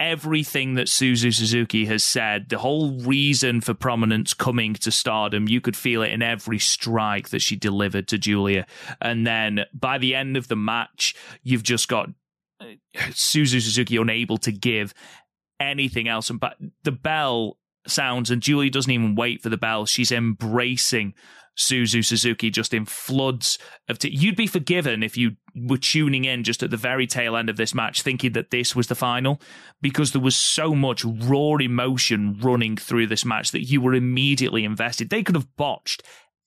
everything 0.00 0.74
that 0.74 0.86
Suzu 0.86 1.34
Suzuki 1.34 1.86
has 1.86 2.04
said, 2.04 2.48
the 2.48 2.58
whole 2.58 2.98
reason 3.00 3.60
for 3.60 3.74
prominence 3.74 4.32
coming 4.34 4.74
to 4.74 4.90
stardom, 4.90 5.48
you 5.48 5.60
could 5.60 5.76
feel 5.76 6.02
it 6.02 6.12
in 6.12 6.22
every 6.22 6.58
strike 6.58 7.30
that 7.30 7.42
she 7.42 7.56
delivered 7.56 8.08
to 8.08 8.18
Giulia. 8.18 8.66
And 9.00 9.26
then 9.26 9.64
by 9.72 9.98
the 9.98 10.14
end 10.14 10.36
of 10.36 10.48
the 10.48 10.56
match, 10.56 11.14
you've 11.42 11.62
just 11.62 11.88
got 11.88 12.10
uh, 12.60 12.66
Suzu 13.10 13.60
Suzuki 13.60 13.96
unable 13.96 14.38
to 14.38 14.52
give 14.52 14.94
anything 15.58 16.08
else. 16.08 16.30
And 16.30 16.38
but 16.38 16.56
the 16.84 16.92
bell 16.92 17.58
sounds, 17.86 18.30
and 18.30 18.42
Giulia 18.42 18.70
doesn't 18.70 18.90
even 18.90 19.16
wait 19.16 19.42
for 19.42 19.48
the 19.48 19.56
bell. 19.56 19.86
She's 19.86 20.12
embracing 20.12 21.14
Suzu 21.58 22.04
Suzuki 22.04 22.50
just 22.50 22.72
in 22.72 22.86
floods 22.86 23.58
of. 23.88 23.98
T- 23.98 24.10
You'd 24.10 24.36
be 24.36 24.46
forgiven 24.46 25.02
if 25.02 25.16
you 25.16 25.32
were 25.54 25.76
tuning 25.78 26.24
in 26.24 26.44
just 26.44 26.62
at 26.62 26.70
the 26.70 26.76
very 26.76 27.06
tail 27.06 27.36
end 27.36 27.50
of 27.50 27.56
this 27.56 27.74
match, 27.74 28.02
thinking 28.02 28.32
that 28.32 28.50
this 28.50 28.76
was 28.76 28.86
the 28.86 28.94
final, 28.94 29.40
because 29.82 30.12
there 30.12 30.22
was 30.22 30.36
so 30.36 30.74
much 30.74 31.04
raw 31.04 31.56
emotion 31.56 32.38
running 32.40 32.76
through 32.76 33.08
this 33.08 33.24
match 33.24 33.50
that 33.50 33.64
you 33.64 33.80
were 33.80 33.94
immediately 33.94 34.64
invested. 34.64 35.10
They 35.10 35.22
could 35.22 35.34
have 35.34 35.56
botched 35.56 36.02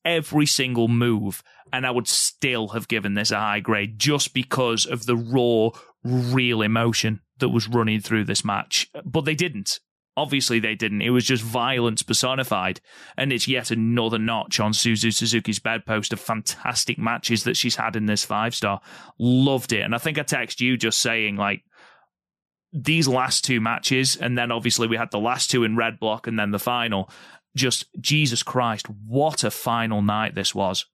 every 0.05 0.45
single 0.45 0.87
move, 0.87 1.43
and 1.73 1.85
I 1.85 1.91
would 1.91 2.07
still 2.07 2.69
have 2.69 2.87
given 2.87 3.13
this 3.13 3.31
a 3.31 3.39
high 3.39 3.59
grade 3.59 3.99
just 3.99 4.33
because 4.33 4.85
of 4.85 5.05
the 5.05 5.17
raw, 5.17 5.77
real 6.03 6.61
emotion 6.61 7.19
that 7.39 7.49
was 7.49 7.67
running 7.67 7.99
through 7.99 8.25
this 8.25 8.45
match. 8.45 8.87
But 9.05 9.25
they 9.25 9.35
didn't. 9.35 9.79
Obviously, 10.17 10.59
they 10.59 10.75
didn't. 10.75 11.01
It 11.01 11.11
was 11.11 11.23
just 11.23 11.43
violence 11.43 12.03
personified. 12.03 12.81
And 13.17 13.31
it's 13.31 13.47
yet 13.47 13.71
another 13.71 14.19
notch 14.19 14.59
on 14.59 14.73
Suzu 14.73 15.13
Suzuki's 15.13 15.59
bedpost 15.59 16.11
of 16.11 16.19
fantastic 16.19 16.97
matches 16.97 17.45
that 17.45 17.55
she's 17.55 17.77
had 17.77 17.95
in 17.95 18.07
this 18.07 18.25
five 18.25 18.53
star. 18.53 18.81
Loved 19.17 19.71
it. 19.71 19.81
And 19.81 19.95
I 19.95 19.97
think 19.97 20.19
I 20.19 20.23
text 20.23 20.59
you 20.59 20.75
just 20.75 21.01
saying, 21.01 21.37
like, 21.37 21.63
these 22.73 23.07
last 23.07 23.43
two 23.43 23.59
matches, 23.59 24.15
and 24.15 24.37
then 24.37 24.51
obviously 24.51 24.87
we 24.87 24.97
had 24.97 25.11
the 25.11 25.19
last 25.19 25.51
two 25.51 25.63
in 25.63 25.75
Red 25.75 25.99
Block 25.99 26.27
and 26.27 26.39
then 26.39 26.51
the 26.51 26.59
final. 26.59 27.09
Just, 27.55 27.85
Jesus 27.99 28.43
Christ, 28.43 28.87
what 28.89 29.43
a 29.43 29.51
final 29.51 30.01
night 30.01 30.35
this 30.35 30.55
was. 30.55 30.85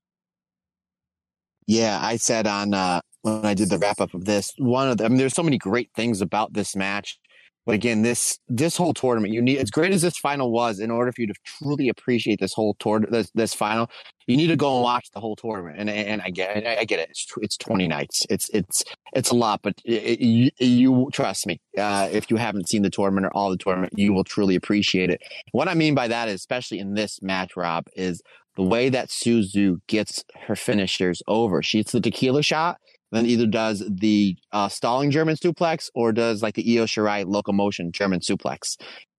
Yeah, 1.67 1.99
I 2.01 2.17
said 2.17 2.47
on 2.47 2.73
uh, 2.73 3.01
when 3.21 3.45
I 3.45 3.53
did 3.53 3.69
the 3.69 3.77
wrap 3.77 3.99
up 3.99 4.13
of 4.13 4.25
this, 4.25 4.53
one 4.57 4.89
of 4.89 4.97
the, 4.97 5.05
I 5.05 5.09
mean, 5.09 5.17
there's 5.17 5.33
so 5.33 5.43
many 5.43 5.57
great 5.57 5.91
things 5.95 6.21
about 6.21 6.53
this 6.53 6.75
match. 6.75 7.19
But 7.67 7.75
again, 7.75 8.01
this 8.01 8.39
this 8.47 8.77
whole 8.77 8.93
tournament, 8.93 9.33
you 9.33 9.41
need 9.41 9.57
as 9.57 9.69
great 9.69 9.91
as 9.91 10.01
this 10.01 10.17
final 10.17 10.53
was, 10.53 10.79
in 10.79 10.89
order 10.89 11.11
for 11.11 11.19
you 11.19 11.27
to 11.27 11.33
truly 11.43 11.89
appreciate 11.89 12.39
this 12.39 12.53
whole 12.53 12.75
tour, 12.79 13.01
this, 13.01 13.29
this 13.35 13.53
final, 13.53 13.91
you 14.25 14.37
need 14.37 14.47
to 14.47 14.55
go 14.55 14.75
and 14.75 14.83
watch 14.83 15.11
the 15.13 15.19
whole 15.19 15.35
tournament. 15.35 15.75
And 15.77 15.89
and 15.89 16.21
I 16.21 16.29
get 16.29 16.65
I 16.65 16.85
get 16.85 16.99
it. 16.99 17.09
It's 17.09 17.27
it's 17.41 17.57
twenty 17.57 17.85
nights. 17.89 18.25
It's 18.29 18.49
it's 18.53 18.85
it's 19.13 19.31
a 19.31 19.35
lot, 19.35 19.59
but 19.63 19.73
it, 19.83 20.21
you, 20.21 20.49
you, 20.59 21.09
trust 21.11 21.45
me. 21.45 21.59
Uh, 21.77 22.07
if 22.09 22.31
you 22.31 22.37
haven't 22.37 22.69
seen 22.69 22.83
the 22.83 22.89
tournament 22.89 23.25
or 23.25 23.35
all 23.35 23.49
the 23.49 23.57
tournament, 23.57 23.91
you 23.97 24.13
will 24.13 24.23
truly 24.23 24.55
appreciate 24.55 25.09
it. 25.09 25.21
What 25.51 25.67
I 25.67 25.73
mean 25.73 25.93
by 25.93 26.07
that 26.07 26.29
is, 26.29 26.35
especially 26.35 26.79
in 26.79 26.93
this 26.93 27.21
match, 27.21 27.57
Rob, 27.57 27.87
is 27.97 28.21
the 28.55 28.63
way 28.63 28.87
that 28.87 29.09
Suzu 29.09 29.81
gets 29.87 30.23
her 30.47 30.55
finishers 30.55 31.21
over. 31.27 31.61
She 31.61 31.79
hits 31.79 31.91
the 31.91 31.99
tequila 31.99 32.43
shot 32.43 32.77
then 33.11 33.25
either 33.25 33.45
does 33.45 33.83
the 33.89 34.35
uh, 34.51 34.67
stalling 34.67 35.11
German 35.11 35.35
suplex 35.35 35.89
or 35.95 36.11
does 36.11 36.41
like 36.41 36.55
the 36.55 36.77
Io 36.77 36.85
Shirai 36.85 37.25
locomotion 37.25 37.91
German 37.91 38.19
suplex. 38.19 38.75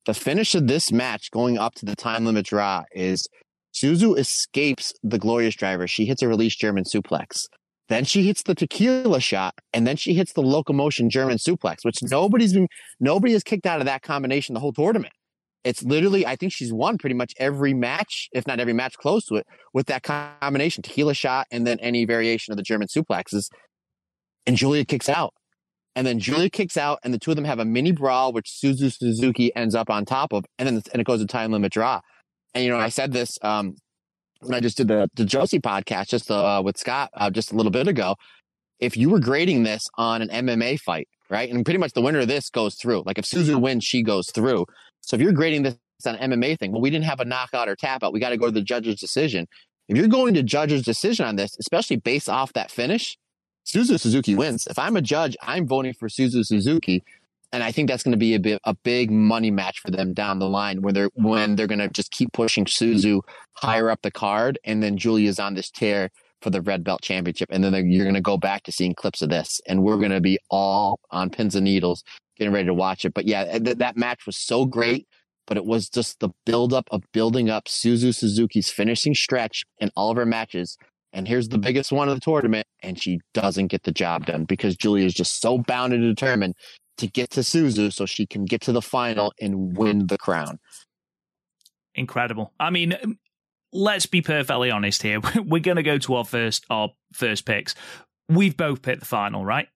The 0.07 0.15
finish 0.15 0.55
of 0.55 0.67
this 0.67 0.93
match 0.93 1.31
going 1.31 1.59
up 1.59 1.75
to 1.77 1.87
the 1.87 1.97
time 1.97 2.25
limit 2.25 2.47
draw 2.47 2.85
is 2.93 3.27
Suzu 3.75 4.19
escapes 4.19 4.93
the 5.03 5.19
glorious 5.19 5.55
driver. 5.55 5.87
She 5.87 6.07
hits 6.07 6.23
a 6.23 6.29
release 6.29 6.57
German 6.57 6.85
suplex. 6.85 7.47
Then 7.89 8.05
she 8.05 8.27
hits 8.27 8.43
the 8.43 8.55
tequila 8.55 9.21
shot, 9.21 9.55
and 9.73 9.87
then 9.87 9.97
she 9.97 10.13
hits 10.13 10.35
the 10.35 10.43
locomotion 10.43 11.09
German 11.09 11.39
suplex, 11.39 11.85
which 11.85 12.03
nobody's 12.03 12.53
been 12.53 12.69
nobody 13.01 13.33
has 13.33 13.43
kicked 13.43 13.67
out 13.67 13.81
of 13.81 13.87
that 13.87 14.03
combination 14.03 14.55
the 14.55 14.61
whole 14.61 14.73
tournament. 14.73 15.13
It's 15.65 15.83
literally, 15.83 16.25
I 16.25 16.37
think 16.37 16.53
she's 16.53 16.73
won 16.73 16.99
pretty 16.99 17.15
much 17.15 17.35
every 17.39 17.75
match, 17.75 18.29
if 18.33 18.47
not 18.47 18.61
every 18.61 18.73
match 18.73 18.97
close 18.97 19.25
to 19.27 19.37
it, 19.37 19.47
with 19.73 19.87
that 19.87 20.03
combination 20.03 20.83
tequila 20.83 21.15
shot 21.15 21.47
and 21.51 21.67
then 21.67 21.81
any 21.81 22.05
variation 22.05 22.53
of 22.53 22.57
the 22.57 22.63
German 22.63 22.89
suplexes 22.89 23.49
and 24.49 24.57
Giulia 24.57 24.85
kicks 24.85 25.09
out. 25.09 25.35
And 25.95 26.07
then 26.07 26.19
Giulia 26.19 26.49
kicks 26.49 26.77
out, 26.77 27.01
and 27.03 27.13
the 27.13 27.19
two 27.19 27.31
of 27.31 27.37
them 27.37 27.45
have 27.45 27.59
a 27.59 27.65
mini 27.65 27.93
brawl, 27.93 28.33
which 28.33 28.47
Suzu 28.47 28.93
Suzuki 28.93 29.55
ends 29.55 29.75
up 29.75 29.91
on 29.91 30.05
top 30.05 30.33
of, 30.33 30.45
and 30.59 30.67
then 30.67 30.83
and 30.93 31.01
it 31.01 31.05
goes 31.05 31.21
to 31.21 31.27
time 31.27 31.53
limit 31.53 31.73
draw. 31.73 32.01
And 32.55 32.65
you 32.65 32.71
know, 32.71 32.79
I 32.79 32.89
said 32.89 33.13
this 33.13 33.37
um, 33.43 33.75
when 34.41 34.55
I 34.55 34.61
just 34.61 34.77
did 34.77 34.89
the 34.89 35.09
the 35.15 35.25
Josie 35.25 35.61
podcast 35.61 36.09
just 36.09 36.31
uh, 36.31 36.63
with 36.65 36.79
Scott 36.79 37.11
uh, 37.15 37.31
just 37.31 37.53
a 37.53 37.57
little 37.57 37.73
bit 37.73 37.89
ago. 37.89 38.15
If 38.79 38.97
you 38.97 39.11
were 39.11 39.19
grading 39.19 39.65
this 39.65 39.83
on 39.97 40.23
an 40.23 40.29
MMA 40.29 40.79
fight, 40.79 41.09
right, 41.31 41.51
and 41.51 41.65
pretty 41.65 41.79
much 41.79 41.93
the 41.93 42.01
winner 42.01 42.21
of 42.21 42.29
this 42.29 42.49
goes 42.49 42.77
through. 42.77 43.03
Like 43.05 43.19
if 43.19 43.25
Suzu 43.25 43.61
wins, 43.61 43.85
she 43.85 44.03
goes 44.03 44.31
through. 44.31 44.67
So 45.01 45.17
if 45.17 45.21
you're 45.21 45.33
grading 45.33 45.65
this 45.65 45.77
on 46.07 46.15
an 46.15 46.31
MMA 46.31 46.61
thing, 46.61 46.71
well, 46.71 46.81
we 46.81 46.91
didn't 46.91 47.07
have 47.07 47.19
a 47.19 47.25
knockout 47.25 47.69
or 47.69 47.75
tap 47.75 48.05
out. 48.05 48.13
We 48.13 48.21
got 48.21 48.31
to 48.31 48.37
go 48.37 48.47
to 48.47 48.53
the 48.53 48.63
judge's 48.63 49.01
decision. 49.01 49.47
If 49.89 49.97
you're 49.97 50.07
going 50.07 50.35
to 50.35 50.45
judge's 50.45 50.83
decision 50.83 51.27
on 51.27 51.35
this, 51.35 51.57
especially 51.59 51.97
based 51.97 52.29
off 52.29 52.53
that 52.53 52.71
finish, 52.71 53.17
Suzu 53.69 54.01
Suzuki 54.01 54.35
wins. 54.35 54.67
If 54.67 54.79
I'm 54.79 54.97
a 54.97 55.03
judge, 55.03 55.37
I'm 55.43 55.67
voting 55.67 55.95
for 55.95 56.09
Suzu 56.09 56.45
Suzuki. 56.47 57.05
and 57.53 57.63
I 57.63 57.73
think 57.73 57.89
that's 57.89 58.03
going 58.03 58.13
to 58.13 58.19
be 58.19 58.35
a 58.35 58.41
bit 58.41 58.61
a 58.65 58.75
big 58.75 59.11
money 59.11 59.51
match 59.51 59.81
for 59.81 59.91
them 59.91 60.13
down 60.15 60.39
the 60.39 60.49
line 60.49 60.83
when 60.83 60.95
they're 60.95 61.11
when 61.15 61.57
they're 61.57 61.67
going 61.67 61.79
to 61.79 61.89
just 61.89 62.11
keep 62.11 62.33
pushing 62.33 62.65
Suzu 62.67 63.21
higher 63.55 63.91
up 63.91 64.03
the 64.03 64.11
card, 64.11 64.59
and 64.65 64.83
then 64.83 64.99
Giulia's 64.99 65.39
on 65.39 65.55
this 65.55 65.71
tear 65.71 66.11
for 66.43 66.51
the 66.51 66.61
red 66.63 66.85
belt 66.85 67.03
championship, 67.03 67.49
and 67.51 67.65
then 67.65 67.75
you're 67.91 68.05
going 68.05 68.15
to 68.15 68.21
go 68.21 68.37
back 68.37 68.63
to 68.65 68.73
seeing 68.73 68.95
clips 68.95 69.23
of 69.23 69.31
this, 69.31 69.61
and 69.67 69.83
we're 69.83 69.97
going 69.97 70.11
to 70.13 70.21
be 70.21 70.39
all 70.51 71.01
on 71.11 71.31
pins 71.31 71.55
and 71.55 71.65
needles 71.65 72.05
getting 72.37 72.53
ready 72.53 72.67
to 72.67 72.75
watch 72.75 73.05
it. 73.05 73.15
But 73.15 73.27
yeah, 73.27 73.59
th- 73.59 73.79
that 73.79 73.97
match 73.97 74.27
was 74.27 74.37
so 74.37 74.65
great, 74.65 75.09
but 75.47 75.57
it 75.57 75.65
was 75.65 75.89
just 75.89 76.21
the 76.21 76.31
buildup 76.47 76.87
of 76.91 77.03
building 77.13 77.51
up 77.51 77.65
Suzu 77.65 78.15
Suzuki's 78.15 78.71
finishing 78.71 79.15
stretch 79.15 79.65
in 79.79 79.91
all 79.97 80.11
of 80.11 80.17
her 80.17 80.27
matches. 80.27 80.77
And 81.13 81.27
here's 81.27 81.49
the 81.49 81.59
biggest 81.59 81.91
one 81.91 82.09
of 82.09 82.15
the 82.15 82.21
tournament, 82.21 82.67
and 82.83 83.01
she 83.01 83.21
doesn't 83.33 83.69
get 83.69 83.85
the 83.85 83.93
job 83.93 84.27
done 84.27 84.45
because 84.45 84.77
Giulia 84.77 85.07
is 85.07 85.15
just 85.15 85.41
so 85.41 85.59
bound 85.59 85.93
and 85.93 86.03
determined 86.03 86.55
to 86.99 87.07
get 87.07 87.31
to 87.31 87.41
Suzu 87.41 87.93
so 87.93 88.07
she 88.07 88.27
can 88.27 88.45
get 88.45 88.61
to 88.63 88.73
the 88.73 88.83
final 88.83 89.33
and 89.41 89.77
win 89.77 90.09
the 90.09 90.19
crown. 90.19 90.59
Incredible. 91.95 92.53
I 92.61 92.71
mean, 92.71 92.97
um, 93.03 93.19
let's 93.73 94.07
be 94.07 94.21
perfectly 94.21 94.71
honest 94.71 95.03
here. 95.03 95.21
We're 95.37 95.61
going 95.61 95.77
to 95.77 95.83
go 95.83 95.99
to 95.99 96.15
our 96.17 96.25
first 96.25 96.65
our 96.71 96.91
first 97.13 97.47
picks. 97.47 97.75
We've 98.29 98.57
both 98.57 98.83
picked 98.83 99.01
the 99.01 99.07
final, 99.07 99.45
right? 99.45 99.69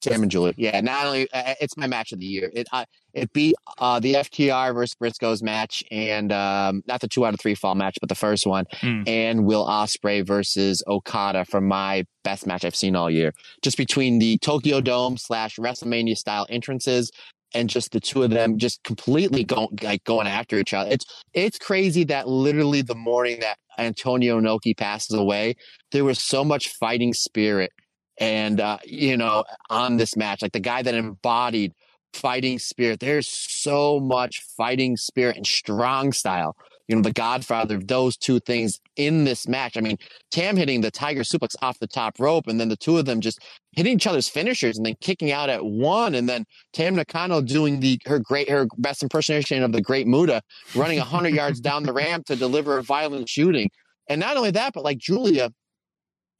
Tam 0.00 0.22
and 0.22 0.30
Giulia. 0.30 0.54
Yeah, 0.56 0.80
not 0.80 1.06
only 1.06 1.30
uh, 1.32 1.54
it's 1.60 1.76
my 1.76 1.86
match 1.86 2.12
of 2.12 2.20
the 2.20 2.26
year. 2.26 2.50
It 2.52 2.66
uh, 2.72 2.84
it 3.12 3.32
beat 3.32 3.54
uh, 3.78 4.00
the 4.00 4.14
FTR 4.14 4.74
versus 4.74 4.94
Briscoes 4.94 5.42
match, 5.42 5.82
and 5.90 6.32
um, 6.32 6.82
not 6.86 7.00
the 7.00 7.08
two 7.08 7.26
out 7.26 7.34
of 7.34 7.40
three 7.40 7.54
fall 7.54 7.74
match, 7.74 7.98
but 8.00 8.08
the 8.08 8.14
first 8.14 8.46
one, 8.46 8.66
mm. 8.80 9.06
and 9.06 9.44
Will 9.44 9.66
Ospreay 9.66 10.26
versus 10.26 10.82
Okada 10.86 11.44
for 11.44 11.60
my 11.60 12.04
best 12.24 12.46
match 12.46 12.64
I've 12.64 12.76
seen 12.76 12.96
all 12.96 13.10
year. 13.10 13.32
Just 13.62 13.76
between 13.76 14.18
the 14.18 14.38
Tokyo 14.38 14.80
Dome 14.80 15.16
slash 15.16 15.56
WrestleMania 15.56 16.16
style 16.16 16.46
entrances 16.48 17.10
and 17.54 17.68
just 17.68 17.92
the 17.92 18.00
two 18.00 18.22
of 18.22 18.30
them 18.30 18.58
just 18.58 18.82
completely 18.84 19.44
going 19.44 19.76
like 19.82 20.04
going 20.04 20.26
after 20.26 20.58
each 20.58 20.74
other. 20.74 20.90
It's 20.90 21.04
it's 21.32 21.58
crazy 21.58 22.04
that 22.04 22.28
literally 22.28 22.82
the 22.82 22.94
morning 22.94 23.40
that 23.40 23.58
Antonio 23.78 24.40
Inoki 24.40 24.76
passes 24.76 25.16
away, 25.16 25.56
there 25.92 26.04
was 26.04 26.22
so 26.22 26.44
much 26.44 26.68
fighting 26.68 27.12
spirit 27.12 27.72
and 28.20 28.60
uh, 28.60 28.78
you 28.84 29.16
know 29.16 29.44
on 29.70 29.96
this 29.96 30.16
match 30.16 30.42
like 30.42 30.52
the 30.52 30.60
guy 30.60 30.82
that 30.82 30.94
embodied 30.94 31.72
fighting 32.12 32.58
spirit 32.58 33.00
there's 33.00 33.26
so 33.26 33.98
much 33.98 34.42
fighting 34.56 34.96
spirit 34.96 35.36
and 35.36 35.46
strong 35.46 36.12
style. 36.12 36.54
You 36.86 36.96
know 36.96 37.02
the 37.02 37.12
godfather 37.12 37.76
of 37.76 37.86
those 37.86 38.16
two 38.16 38.40
things 38.40 38.80
in 38.96 39.22
this 39.24 39.46
match. 39.46 39.76
I 39.76 39.80
mean 39.80 39.96
tam 40.30 40.56
hitting 40.56 40.80
the 40.80 40.90
tiger 40.90 41.22
suplex 41.22 41.54
off 41.62 41.78
the 41.78 41.86
top 41.86 42.18
rope 42.18 42.46
and 42.46 42.60
then 42.60 42.68
the 42.68 42.76
two 42.76 42.98
of 42.98 43.06
them 43.06 43.20
just 43.20 43.38
hitting 43.72 43.94
each 43.94 44.08
other's 44.08 44.28
finishers 44.28 44.76
and 44.76 44.84
then 44.84 44.96
kicking 45.00 45.30
out 45.30 45.48
at 45.48 45.64
one 45.64 46.14
and 46.14 46.28
then 46.28 46.44
tam 46.72 46.96
nakano 46.96 47.40
doing 47.40 47.80
the 47.80 47.98
her 48.06 48.18
great 48.18 48.50
her 48.50 48.66
best 48.76 49.02
impersonation 49.02 49.62
of 49.62 49.72
the 49.72 49.80
great 49.80 50.06
Muta 50.06 50.42
running 50.74 50.98
100 50.98 51.28
yards 51.28 51.60
down 51.60 51.84
the 51.84 51.92
ramp 51.92 52.26
to 52.26 52.36
deliver 52.36 52.78
a 52.78 52.82
violent 52.82 53.28
shooting. 53.28 53.70
And 54.08 54.18
not 54.18 54.36
only 54.36 54.50
that 54.50 54.72
but 54.74 54.82
like 54.82 54.98
giulia 54.98 55.52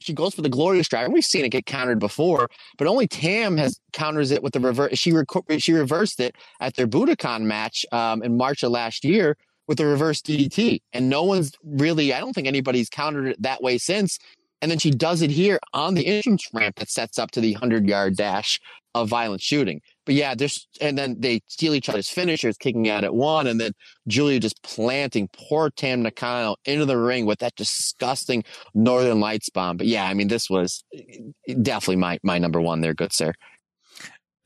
she 0.01 0.12
goes 0.12 0.35
for 0.35 0.43
the 0.43 0.48
glorious 0.48 0.89
drive. 0.89 1.12
We've 1.12 1.24
seen 1.24 1.44
it 1.44 1.51
get 1.51 1.66
countered 1.66 1.98
before, 1.98 2.48
but 2.78 2.86
only 2.86 3.06
Tam 3.06 3.56
has 3.59 3.81
counters 3.93 4.31
it 4.31 4.43
with 4.43 4.52
the 4.52 4.60
reverse. 4.60 4.98
She 4.98 5.12
she 5.59 5.72
reversed 5.72 6.20
it 6.20 6.35
at 6.60 6.74
their 6.74 6.86
Budokan 6.86 7.43
match 7.43 7.85
um, 7.93 8.22
in 8.22 8.36
March 8.36 8.62
of 8.62 8.72
last 8.72 9.05
year 9.05 9.36
with 9.68 9.78
the 9.78 9.86
reverse 9.86 10.20
DDT, 10.20 10.81
and 10.93 11.09
no 11.09 11.22
one's 11.22 11.52
really. 11.62 12.12
I 12.12 12.20
don't 12.20 12.32
think 12.32 12.48
anybody's 12.48 12.89
countered 12.89 13.28
it 13.28 13.43
that 13.43 13.62
way 13.62 13.78
since. 13.78 14.18
And 14.62 14.70
then 14.70 14.78
she 14.78 14.91
does 14.91 15.23
it 15.23 15.31
here 15.31 15.59
on 15.73 15.95
the 15.95 16.07
entrance 16.07 16.47
ramp 16.53 16.77
that 16.77 16.91
sets 16.91 17.19
up 17.19 17.31
to 17.32 17.41
the 17.41 17.55
hundred 17.55 17.87
yard 17.87 18.16
dash 18.16 18.61
of 18.95 19.09
violent 19.09 19.41
shooting. 19.41 19.81
But 20.05 20.15
yeah, 20.15 20.35
there's 20.35 20.66
and 20.81 20.99
then 20.99 21.16
they 21.20 21.41
steal 21.47 21.74
each 21.74 21.89
other's 21.89 22.09
finishers, 22.09 22.57
kicking 22.57 22.89
out 22.89 23.05
at 23.05 23.15
one, 23.15 23.47
and 23.47 23.61
then 23.61 23.73
Giulia 24.09 24.41
just 24.41 24.62
planting 24.62 25.28
poor 25.32 25.70
Tam 25.70 26.03
Nakano 26.03 26.57
into 26.65 26.85
the 26.85 26.99
ring 26.99 27.27
with 27.27 27.39
that 27.39 27.55
disgusting 27.57 28.45
Northern 28.74 29.20
Lights 29.20 29.49
bomb. 29.51 29.77
But 29.77 29.87
yeah, 29.87 30.05
I 30.05 30.15
mean, 30.15 30.28
this 30.28 30.51
was 30.51 30.85
definitely 31.62 31.97
my 31.97 32.19
my 32.23 32.39
number 32.39 32.61
one 32.61 32.81
there, 32.81 32.95
good 32.95 33.12
sir. 33.12 33.32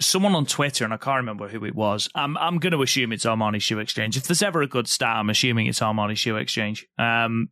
Someone 0.01 0.35
on 0.35 0.45
Twitter, 0.45 0.85
and 0.85 0.93
I 0.93 0.97
can't 0.99 1.17
remember 1.17 1.49
who 1.49 1.65
it 1.65 1.75
was. 1.75 2.09
I'm 2.15 2.37
I'm 2.37 2.59
going 2.59 2.73
to 2.73 2.83
assume 2.83 3.13
it's 3.13 3.25
Armani 3.25 3.63
Shoe 3.63 3.79
Exchange. 3.79 4.17
If 4.17 4.25
there's 4.25 4.43
ever 4.43 4.61
a 4.61 4.67
good 4.67 4.89
star, 4.89 5.17
I'm 5.17 5.31
assuming 5.31 5.67
it's 5.67 5.81
Armani 5.81 6.17
Shoe 6.17 6.37
Exchange. 6.37 6.87
Um, 6.99 7.49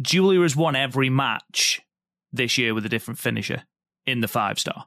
Giulia 0.00 0.40
has 0.42 0.56
won 0.56 0.76
every 0.76 1.10
match 1.10 1.80
this 2.32 2.58
year 2.58 2.74
with 2.74 2.86
a 2.86 2.88
different 2.88 3.18
finisher 3.18 3.64
in 4.06 4.20
the 4.20 4.28
five 4.28 4.58
star 4.58 4.86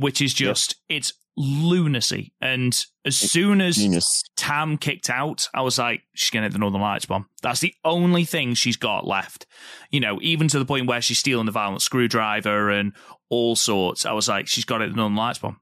which 0.00 0.22
is 0.22 0.32
just 0.32 0.76
it's 0.88 1.12
lunacy. 1.36 2.32
And 2.40 2.84
as 3.04 3.16
soon 3.16 3.60
as 3.60 3.76
genius. 3.76 4.22
Tam 4.36 4.78
kicked 4.78 5.10
out, 5.10 5.48
I 5.54 5.60
was 5.60 5.78
like, 5.78 6.02
she's 6.14 6.30
gonna 6.30 6.46
hit 6.46 6.52
the 6.52 6.58
Northern 6.58 6.80
Lights 6.80 7.04
bomb. 7.04 7.26
That's 7.42 7.60
the 7.60 7.74
only 7.84 8.24
thing 8.24 8.54
she's 8.54 8.78
got 8.78 9.06
left. 9.06 9.46
You 9.90 10.00
know, 10.00 10.18
even 10.22 10.48
to 10.48 10.58
the 10.58 10.64
point 10.64 10.86
where 10.86 11.02
she's 11.02 11.18
stealing 11.18 11.46
the 11.46 11.52
violent 11.52 11.82
screwdriver 11.82 12.70
and 12.70 12.94
all 13.28 13.56
sorts. 13.56 14.06
I 14.06 14.12
was 14.12 14.28
like, 14.28 14.48
she's 14.48 14.64
got 14.64 14.80
it 14.80 14.90
the 14.90 14.96
Northern 14.96 15.16
Lights 15.16 15.38
bomb. 15.38 15.60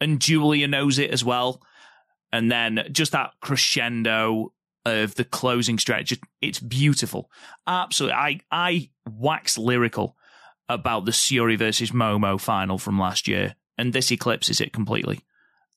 And 0.00 0.20
Giulia 0.20 0.66
knows 0.66 0.98
it 0.98 1.10
as 1.10 1.24
well. 1.24 1.62
And 2.32 2.50
then 2.50 2.88
just 2.90 3.12
that 3.12 3.30
crescendo 3.40 4.52
of 4.84 5.14
the 5.16 5.24
closing 5.24 5.78
stretch, 5.78 6.14
it's 6.40 6.60
beautiful. 6.60 7.30
Absolutely. 7.66 8.14
I 8.14 8.40
I 8.50 8.90
wax 9.08 9.58
lyrical 9.58 10.16
about 10.68 11.04
the 11.04 11.12
Syuri 11.12 11.58
versus 11.58 11.90
Momo 11.90 12.40
final 12.40 12.78
from 12.78 12.98
last 12.98 13.26
year 13.26 13.56
and 13.78 13.92
this 13.92 14.10
eclipses 14.10 14.60
it 14.60 14.72
completely. 14.72 15.20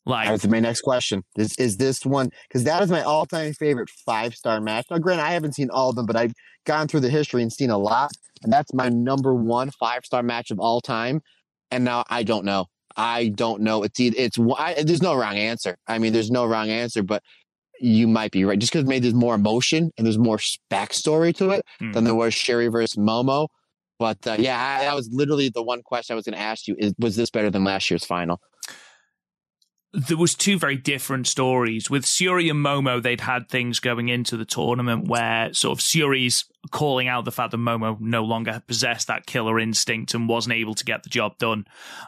Like 0.03 0.43
my 0.49 0.59
next 0.59 0.81
question. 0.81 1.23
Is 1.37 1.55
is 1.59 1.77
this 1.77 2.03
one 2.03 2.31
because 2.47 2.63
that 2.63 2.81
is 2.81 2.89
my 2.89 3.03
all 3.03 3.27
time 3.27 3.53
favorite 3.53 3.89
five 4.03 4.33
star 4.33 4.59
match. 4.59 4.87
Now, 4.89 4.97
granted, 4.97 5.23
I 5.23 5.33
haven't 5.33 5.53
seen 5.53 5.69
all 5.69 5.91
of 5.91 5.95
them, 5.95 6.07
but 6.07 6.15
I've 6.15 6.33
gone 6.65 6.87
through 6.87 7.01
the 7.01 7.09
history 7.09 7.43
and 7.43 7.53
seen 7.53 7.69
a 7.69 7.77
lot, 7.77 8.09
and 8.41 8.51
that's 8.51 8.73
my 8.73 8.89
number 8.89 9.35
one 9.35 9.69
five 9.69 10.03
star 10.03 10.23
match 10.23 10.49
of 10.49 10.59
all 10.59 10.81
time. 10.81 11.21
And 11.69 11.85
now 11.85 12.03
I 12.09 12.23
don't 12.23 12.45
know. 12.45 12.65
I 12.97 13.27
don't 13.27 13.61
know. 13.61 13.83
It's 13.83 13.99
it's 13.99 14.39
I, 14.57 14.81
there's 14.81 15.03
no 15.03 15.13
wrong 15.13 15.37
answer. 15.37 15.77
I 15.87 15.99
mean, 15.99 16.13
there's 16.13 16.31
no 16.31 16.45
wrong 16.45 16.69
answer, 16.69 17.03
but 17.03 17.21
you 17.81 18.07
might 18.07 18.31
be 18.31 18.45
right. 18.45 18.59
Just 18.59 18.71
because 18.71 18.87
maybe 18.87 19.01
there's 19.01 19.13
more 19.13 19.35
emotion 19.35 19.91
and 19.97 20.05
there's 20.05 20.17
more 20.17 20.37
backstory 20.69 21.35
to 21.37 21.51
it 21.51 21.65
mm. 21.81 21.93
than 21.93 22.03
there 22.03 22.15
was 22.15 22.33
Syuri 22.33 22.71
versus 22.71 22.97
Momo. 22.97 23.47
But 23.99 24.25
uh, 24.25 24.37
yeah, 24.39 24.59
I, 24.59 24.85
that 24.85 24.95
was 24.95 25.09
literally 25.11 25.49
the 25.49 25.63
one 25.63 25.81
question 25.83 26.13
I 26.13 26.15
was 26.15 26.25
going 26.25 26.37
to 26.37 26.43
ask 26.43 26.67
you: 26.67 26.75
is 26.77 26.93
was 26.97 27.15
this 27.15 27.29
better 27.29 27.49
than 27.49 27.63
last 27.63 27.89
year's 27.91 28.05
final? 28.05 28.41
There 29.93 30.17
was 30.17 30.35
two 30.35 30.57
very 30.57 30.77
different 30.77 31.27
stories 31.27 31.89
with 31.89 32.05
Syuri 32.05 32.49
and 32.49 32.65
Momo. 32.65 33.03
They'd 33.03 33.21
had 33.21 33.49
things 33.49 33.81
going 33.81 34.07
into 34.07 34.37
the 34.37 34.45
tournament 34.45 35.09
where 35.09 35.53
sort 35.53 35.77
of 35.77 35.83
Syuri's 35.83 36.45
calling 36.71 37.09
out 37.09 37.25
the 37.25 37.31
fact 37.31 37.51
that 37.51 37.57
Momo 37.57 37.99
no 37.99 38.23
longer 38.23 38.63
possessed 38.65 39.07
that 39.07 39.25
killer 39.25 39.59
instinct 39.59 40.13
and 40.13 40.29
wasn't 40.29 40.55
able 40.55 40.75
to 40.75 40.85
get 40.85 41.03
the 41.03 41.09
job 41.09 41.37
done. 41.37 41.65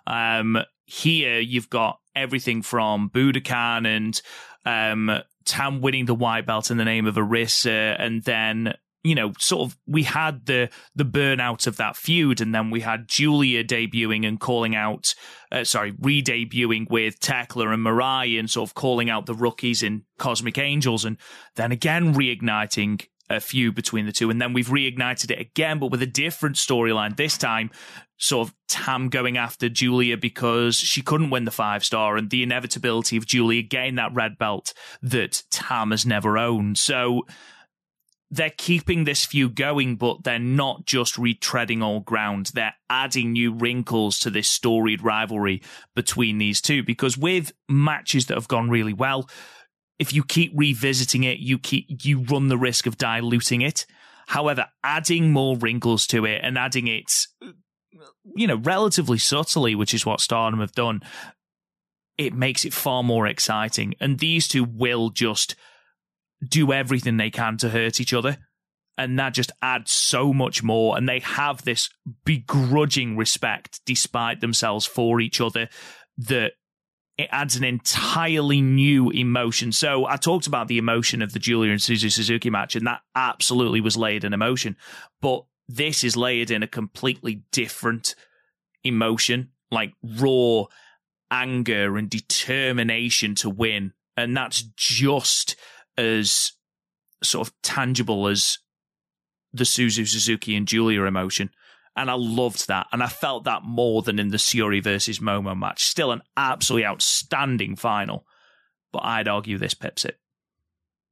Um, 0.08 0.60
here 0.86 1.40
you've 1.40 1.70
got 1.70 2.00
everything 2.16 2.62
from 2.62 3.10
Budokan 3.10 3.86
and 3.86 4.22
um, 4.66 5.22
Tam 5.46 5.82
winning 5.82 6.06
the 6.06 6.16
white 6.16 6.46
belt 6.46 6.72
in 6.72 6.78
the 6.78 6.86
name 6.86 7.06
of 7.06 7.16
Arisa, 7.16 7.96
and 8.00 8.24
then 8.24 8.76
you 9.04 9.16
know, 9.16 9.34
sort 9.38 9.70
of 9.70 9.78
we 9.86 10.04
had 10.04 10.46
the 10.46 10.70
the 10.96 11.04
burnout 11.04 11.68
of 11.68 11.78
that 11.78 11.98
feud, 11.98 12.40
and 12.40 12.56
then 12.56 12.70
we 12.70 12.80
had 12.80 13.08
Giulia 13.08 13.64
debuting 13.64 14.26
and 14.26 14.40
calling 14.40 14.76
out, 14.76 15.14
uh, 15.52 15.66
sorry, 15.66 15.94
re-debuting 16.00 16.90
with 16.90 17.20
Thekla 17.20 17.74
and 17.74 17.86
Mirai, 17.86 18.40
and 18.40 18.50
sort 18.50 18.70
of 18.70 18.76
calling 18.76 19.10
out 19.10 19.26
the 19.26 19.34
rookies 19.34 19.84
in 19.84 20.04
Cosmic 20.18 20.58
Angels, 20.58 21.04
and 21.04 21.18
then 21.56 21.72
again 21.72 22.14
reigniting 22.14 23.06
a 23.30 23.40
feud 23.40 23.76
between 23.76 24.06
the 24.06 24.12
two, 24.12 24.30
and 24.30 24.42
then 24.42 24.54
we've 24.54 24.68
reignited 24.68 25.32
it 25.32 25.40
again, 25.40 25.80
but 25.80 25.92
with 25.92 26.02
a 26.02 26.08
different 26.08 26.56
storyline. 26.56 27.16
This 27.16 27.38
time, 27.38 27.72
sort 28.18 28.48
of 28.48 28.56
Tam 28.68 29.10
going 29.10 29.38
after 29.38 29.70
Giulia 29.70 30.18
because 30.18 30.76
she 30.76 31.02
couldn't 31.02 31.30
win 31.30 31.46
the 31.46 31.52
five 31.52 31.84
star, 31.84 32.18
and 32.18 32.30
the 32.30 32.44
inevitability 32.44 33.18
of 33.18 33.26
Giulia 33.26 33.62
getting 33.62 33.96
that 33.96 34.14
red 34.14 34.38
belt 34.38 34.74
that 35.02 35.44
Tam 35.50 35.92
has 35.92 36.06
never 36.06 36.38
owned. 36.38 36.78
So 36.78 37.24
they're 38.34 38.50
keeping 38.50 39.04
this 39.04 39.26
feud 39.26 39.56
going, 39.56 39.96
but 39.96 40.24
they're 40.24 40.40
not 40.40 40.86
just 40.86 41.18
retreading 41.18 41.84
old 41.84 42.04
ground. 42.04 42.50
They're 42.56 42.74
adding 42.90 43.32
new 43.32 43.54
wrinkles 43.54 44.18
to 44.20 44.32
this 44.32 44.50
storied 44.50 45.04
rivalry 45.04 45.62
between 45.96 46.40
these 46.40 46.60
two. 46.60 46.82
Because 46.82 47.16
with 47.16 47.52
matches 47.70 48.26
that 48.26 48.34
have 48.36 48.48
gone 48.48 48.72
really 48.72 48.94
well, 48.94 49.30
if 50.04 50.12
you 50.12 50.22
keep 50.22 50.52
revisiting 50.54 51.24
it, 51.24 51.40
you 51.40 51.58
keep 51.58 51.86
you 52.04 52.24
run 52.24 52.50
the 52.50 52.58
risk 52.58 52.86
of 52.86 52.98
diluting 52.98 53.62
it. 53.62 53.86
However, 54.28 54.68
adding 54.84 55.32
more 55.32 55.56
wrinkles 55.56 56.06
to 56.08 56.26
it 56.26 56.42
and 56.44 56.58
adding 56.58 56.88
it, 56.88 57.26
you 58.36 58.48
know, 58.48 58.58
relatively 58.58 59.18
subtly, 59.18 59.76
which 59.76 59.94
is 59.94 60.06
what 60.06 60.20
Stardom 60.20 60.60
have 60.60 60.74
done, 60.74 61.02
it 62.18 62.34
makes 62.34 62.66
it 62.66 62.74
far 62.74 63.02
more 63.02 63.26
exciting. 63.26 63.96
And 64.02 64.20
these 64.20 64.50
two 64.50 64.66
will 64.66 65.10
just 65.10 65.56
do 66.46 66.74
everything 66.74 67.16
they 67.16 67.32
can 67.32 67.56
to 67.60 67.70
hurt 67.70 68.02
each 68.02 68.14
other. 68.14 68.40
And 68.98 69.18
that 69.20 69.34
just 69.34 69.54
adds 69.62 69.94
so 69.94 70.34
much 70.34 70.64
more. 70.64 70.98
And 70.98 71.08
they 71.08 71.20
have 71.20 71.64
this 71.64 71.90
begrudging 72.26 73.16
respect 73.16 73.80
despite 73.86 74.42
themselves 74.42 74.86
for 74.86 75.22
each 75.22 75.40
other 75.40 75.70
that 76.18 76.52
it 77.18 77.30
adds 77.32 77.56
an 77.56 77.64
entirely 77.64 78.62
new 78.62 79.12
emotion. 79.12 79.72
So 79.72 80.06
I 80.06 80.18
talked 80.18 80.48
about 80.48 80.68
the 80.68 80.80
emotion 80.80 81.22
of 81.22 81.34
the 81.34 81.40
Giulia 81.40 81.72
and 81.72 81.80
Suzu 81.80 82.12
Suzuki 82.12 82.50
match, 82.50 82.76
and 82.76 82.88
that 82.88 83.02
absolutely 83.16 83.82
was 83.82 83.96
layered 83.96 84.24
in 84.24 84.34
emotion. 84.34 84.76
But 85.22 85.46
this 85.68 86.04
is 86.04 86.18
layered 86.18 86.50
in 86.52 86.64
a 86.64 86.68
completely 86.68 87.44
different 87.52 88.16
emotion, 88.84 89.52
like 89.72 89.94
raw 90.04 90.66
anger 91.30 91.98
and 91.98 92.10
determination 92.10 93.36
to 93.36 93.50
win. 93.50 93.94
And 94.18 94.36
that's 94.36 94.64
just 94.76 95.56
as 95.98 96.54
sort 97.24 97.48
of 97.48 97.54
tangible 97.62 98.28
as 98.28 98.60
the 99.54 99.64
Suzu 99.64 100.08
Suzuki 100.08 100.56
and 100.56 100.68
Giulia 100.68 101.04
emotion. 101.04 101.52
And 101.96 102.10
I 102.10 102.16
loved 102.16 102.68
that. 102.68 102.88
And 102.92 103.04
I 103.04 103.08
felt 103.08 103.44
that 103.44 103.64
more 103.64 104.02
than 104.02 104.20
in 104.20 104.30
the 104.30 104.38
Syuri 104.38 104.84
versus 104.84 105.20
Momo 105.20 105.58
match. 105.58 105.86
Still 105.86 106.12
an 106.12 106.22
absolutely 106.36 106.86
outstanding 106.86 107.76
final. 107.76 108.26
But 108.92 109.04
I'd 109.04 109.28
argue 109.28 109.58
this 109.58 109.74
pips 109.74 110.06
it. 110.06 110.18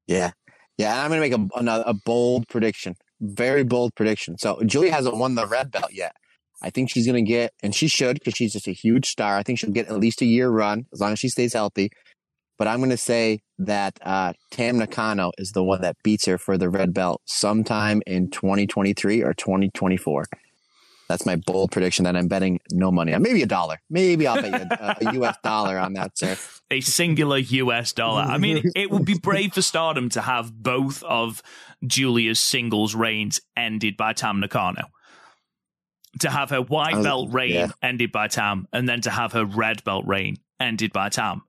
Yeah. 0.08 0.32
Yeah. 0.78 0.94
And 0.94 1.02
I'm 1.02 1.10
going 1.10 1.32
to 1.32 1.38
make 1.38 1.52
a, 1.54 1.60
another, 1.60 1.84
a 1.86 1.94
bold 1.94 2.48
prediction. 2.48 2.96
Very 3.20 3.64
bold 3.64 3.94
prediction. 3.96 4.38
So 4.40 4.62
Giulia 4.66 4.92
hasn't 4.92 5.18
won 5.18 5.36
the 5.36 5.46
red 5.46 5.72
belt 5.72 5.94
yet. 5.94 6.16
I 6.64 6.70
think 6.70 6.90
she's 6.90 7.08
going 7.08 7.24
to 7.24 7.30
get, 7.30 7.54
and 7.64 7.74
she 7.74 7.88
should 7.88 8.16
because 8.16 8.36
she's 8.36 8.54
just 8.54 8.68
a 8.68 8.72
huge 8.72 9.08
star. 9.08 9.36
I 9.36 9.44
think 9.44 9.58
she'll 9.60 9.72
get 9.72 9.88
at 9.88 10.00
least 10.00 10.22
a 10.22 10.26
year 10.26 10.50
run 10.50 10.86
as 10.94 11.00
long 11.00 11.12
as 11.12 11.20
she 11.20 11.30
stays 11.30 11.54
healthy. 11.54 11.90
But 12.60 12.68
I'm 12.68 12.78
going 12.78 12.92
to 12.92 12.98
say 12.98 13.40
that 13.58 13.98
uh, 14.04 14.34
Tam 14.52 14.78
Nakano 14.78 15.32
is 15.40 15.52
the 15.52 15.64
one 15.64 15.82
that 15.82 15.96
beats 16.04 16.26
her 16.28 16.38
for 16.38 16.60
the 16.60 16.70
red 16.70 16.94
belt 16.94 17.22
sometime 17.26 18.04
in 18.06 18.30
2023 18.30 19.24
or 19.24 19.34
2024. 19.34 20.26
That's 21.12 21.26
my 21.26 21.36
bold 21.36 21.72
prediction 21.72 22.06
that 22.06 22.16
I'm 22.16 22.30
betting 22.30 22.62
no 22.72 22.90
money 22.90 23.14
on. 23.14 23.22
Maybe 23.22 23.42
a 23.42 23.46
dollar. 23.46 23.82
Maybe 23.90 24.28
I'll 24.28 24.42
bet 24.42 24.62
you 24.62 24.68
a, 24.80 24.96
a 25.02 25.14
US 25.24 25.36
dollar 25.44 25.78
on 25.78 25.92
that, 25.94 26.18
sir. 26.18 26.38
A 26.72 26.80
singular 26.80 27.38
US 27.38 27.92
dollar. 27.92 28.22
I 28.22 28.38
mean, 28.38 28.72
it 28.78 28.90
would 28.90 29.04
be 29.04 29.20
brave 29.20 29.54
for 29.54 29.62
Stardom 29.62 30.08
to 30.12 30.22
have 30.22 30.54
both 30.54 31.04
of 31.04 31.44
Giulia's 31.86 32.40
singles 32.40 32.96
reigns 32.96 33.42
ended 33.58 33.98
by 33.98 34.14
Tam 34.14 34.40
Nakano 34.40 34.84
to 36.22 36.30
have 36.30 36.50
her 36.52 36.62
white 36.62 36.96
oh, 36.96 37.04
belt 37.04 37.34
reign 37.34 37.52
yeah. 37.52 37.72
ended 37.82 38.14
by 38.14 38.30
Tam, 38.30 38.68
and 38.72 38.88
then 38.88 39.02
to 39.02 39.10
have 39.10 39.34
her 39.34 39.44
red 39.44 39.84
belt 39.84 40.06
reign 40.08 40.38
ended 40.62 40.94
by 40.94 41.10
Tam. 41.10 41.42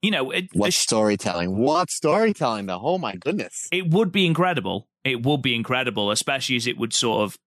You 0.00 0.12
know, 0.12 0.30
it, 0.30 0.48
what 0.54 0.72
storytelling? 0.72 1.58
What 1.58 1.90
storytelling? 1.90 2.64
Though, 2.64 2.80
oh 2.82 2.96
my 2.96 3.16
goodness, 3.16 3.68
it 3.70 3.90
would 3.90 4.12
be 4.12 4.24
incredible. 4.24 4.88
It 5.04 5.26
would 5.26 5.42
be 5.42 5.54
incredible, 5.54 6.10
especially 6.10 6.56
as 6.56 6.66
it 6.66 6.78
would 6.78 6.94
sort 6.94 7.20
of 7.22 7.38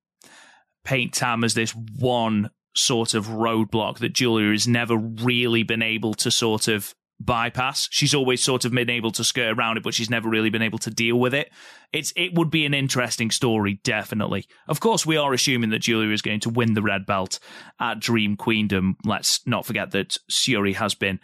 paint 0.83 1.13
Tam 1.13 1.43
as 1.43 1.53
this 1.53 1.71
one 1.71 2.49
sort 2.75 3.13
of 3.13 3.27
roadblock 3.27 3.99
that 3.99 4.13
Giulia 4.13 4.51
has 4.51 4.67
never 4.67 4.97
really 4.97 5.63
been 5.63 5.81
able 5.81 6.13
to 6.15 6.31
sort 6.31 6.67
of 6.67 6.93
bypass. 7.19 7.87
She's 7.91 8.13
always 8.13 8.43
sort 8.43 8.65
of 8.65 8.71
been 8.71 8.89
able 8.89 9.11
to 9.11 9.23
skirt 9.23 9.57
around 9.57 9.77
it, 9.77 9.83
but 9.83 9.93
she's 9.93 10.09
never 10.09 10.29
really 10.29 10.49
been 10.49 10.61
able 10.61 10.79
to 10.79 10.89
deal 10.89 11.19
with 11.19 11.33
it. 11.33 11.51
It's 11.91 12.11
it 12.15 12.33
would 12.33 12.49
be 12.49 12.65
an 12.65 12.73
interesting 12.73 13.31
story, 13.31 13.79
definitely. 13.83 14.45
Of 14.67 14.79
course, 14.79 15.05
we 15.05 15.17
are 15.17 15.33
assuming 15.33 15.69
that 15.69 15.79
Giulia 15.79 16.11
is 16.11 16.21
going 16.21 16.41
to 16.41 16.49
win 16.49 16.73
the 16.73 16.81
red 16.81 17.05
belt 17.05 17.39
at 17.79 17.99
Dream 17.99 18.35
Queendom. 18.35 18.97
Let's 19.05 19.45
not 19.47 19.65
forget 19.65 19.91
that 19.91 20.17
Syuri 20.31 20.75
has 20.75 20.95
been 20.95 21.19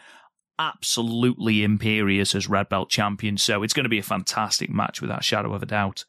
absolutely 0.57 1.63
imperious 1.63 2.35
as 2.35 2.49
red 2.49 2.69
belt 2.69 2.89
champion, 2.89 3.37
so 3.37 3.63
it's 3.63 3.73
going 3.73 3.85
to 3.85 3.89
be 3.89 3.99
a 3.99 4.03
fantastic 4.03 4.69
match 4.69 5.01
without 5.01 5.23
shadow 5.23 5.53
of 5.53 5.63
a 5.63 5.67
doubt. 5.67 6.05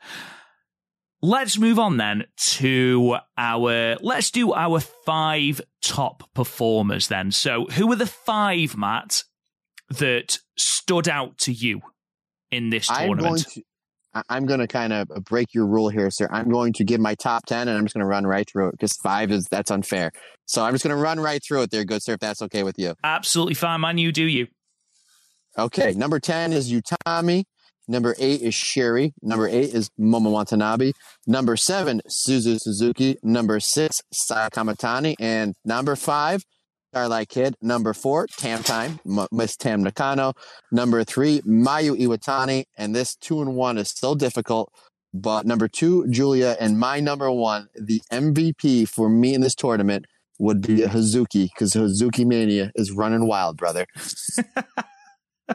Let's 1.23 1.59
move 1.59 1.79
on 1.79 1.99
then 1.99 2.25
to 2.55 3.17
our. 3.37 3.97
Let's 4.01 4.31
do 4.31 4.53
our 4.55 4.81
five 4.81 5.61
top 5.83 6.23
performers 6.35 7.09
then. 7.09 7.31
So, 7.31 7.67
who 7.67 7.91
are 7.93 7.97
the 7.97 8.07
five, 8.07 8.77
Matt, 8.77 9.25
that 9.91 10.39
stood 10.57 11.09
out 11.09 11.37
to 11.39 11.53
you 11.53 11.83
in 12.51 12.71
this 12.71 12.87
tournament? 12.87 13.21
I'm 13.21 13.25
going 13.25 13.43
to, 13.43 13.63
I'm 14.29 14.47
going 14.47 14.61
to 14.61 14.67
kind 14.67 14.93
of 14.93 15.09
break 15.25 15.49
your 15.53 15.67
rule 15.67 15.89
here, 15.89 16.11
sir. 16.11 16.29
I'm 16.31 16.49
going 16.49 16.73
to 16.75 16.85
give 16.85 17.01
my 17.01 17.15
top 17.15 17.47
10 17.47 17.69
and 17.69 17.77
I'm 17.77 17.85
just 17.85 17.95
going 17.95 18.05
to 18.05 18.09
run 18.09 18.27
right 18.27 18.49
through 18.51 18.69
it 18.69 18.73
because 18.73 18.95
five 18.95 19.31
is 19.31 19.47
that's 19.51 19.71
unfair. 19.71 20.11
So 20.47 20.65
I'm 20.65 20.75
just 20.75 20.85
going 20.85 20.97
to 20.97 21.01
run 21.01 21.21
right 21.21 21.41
through 21.47 21.63
it 21.63 21.71
there, 21.71 21.85
good 21.85 22.03
sir, 22.03 22.15
if 22.15 22.21
that's 22.21 22.43
okay 22.43 22.63
with 22.63 22.77
you. 22.79 22.95
Absolutely 23.05 23.55
fine, 23.55 23.81
man. 23.83 23.99
You 23.99 24.11
do 24.11 24.25
you. 24.25 24.49
Okay. 25.59 25.93
Number 25.93 26.19
10 26.19 26.53
is 26.53 26.73
Utami. 26.73 27.45
Number 27.91 28.15
eight 28.21 28.41
is 28.41 28.55
Syuri. 28.55 29.15
Number 29.21 29.49
eight 29.49 29.75
is 29.75 29.91
Momo 29.99 30.31
Watanabe. 30.31 30.93
Number 31.27 31.57
seven, 31.57 32.01
Suzu 32.09 32.61
Suzuki. 32.61 33.17
Number 33.25 33.59
six, 33.59 34.01
Saya. 34.13 34.49
And 35.19 35.57
number 35.65 35.97
five, 35.97 36.45
Starlight 36.93 37.29
Kid. 37.29 37.57
Number 37.61 37.93
four, 37.93 38.29
Tam 38.39 38.63
Time, 38.63 39.01
Miss 39.33 39.57
Tam 39.57 39.83
Nakano. 39.83 40.35
Number 40.71 41.03
three, 41.03 41.41
Mayu 41.41 42.01
Iwatani. 42.01 42.67
And 42.79 42.95
this 42.95 43.17
two 43.17 43.43
and 43.43 43.57
one 43.57 43.77
is 43.77 43.89
still 43.89 44.15
difficult. 44.15 44.73
But 45.13 45.45
number 45.45 45.67
two, 45.67 46.07
Giulia. 46.09 46.57
And 46.61 46.79
my 46.79 47.01
number 47.01 47.29
one, 47.33 47.71
the 47.75 48.01
MVP 48.13 48.89
for 48.89 49.09
me 49.09 49.35
in 49.35 49.41
this 49.41 49.57
tournament 49.57 50.07
would 50.39 50.63
be 50.63 50.83
Hazuki 50.83 51.49
because 51.53 51.75
Hazuki 51.75 52.25
Mania 52.25 52.71
is 52.77 52.93
running 52.93 53.27
wild, 53.27 53.57
brother. 53.57 53.87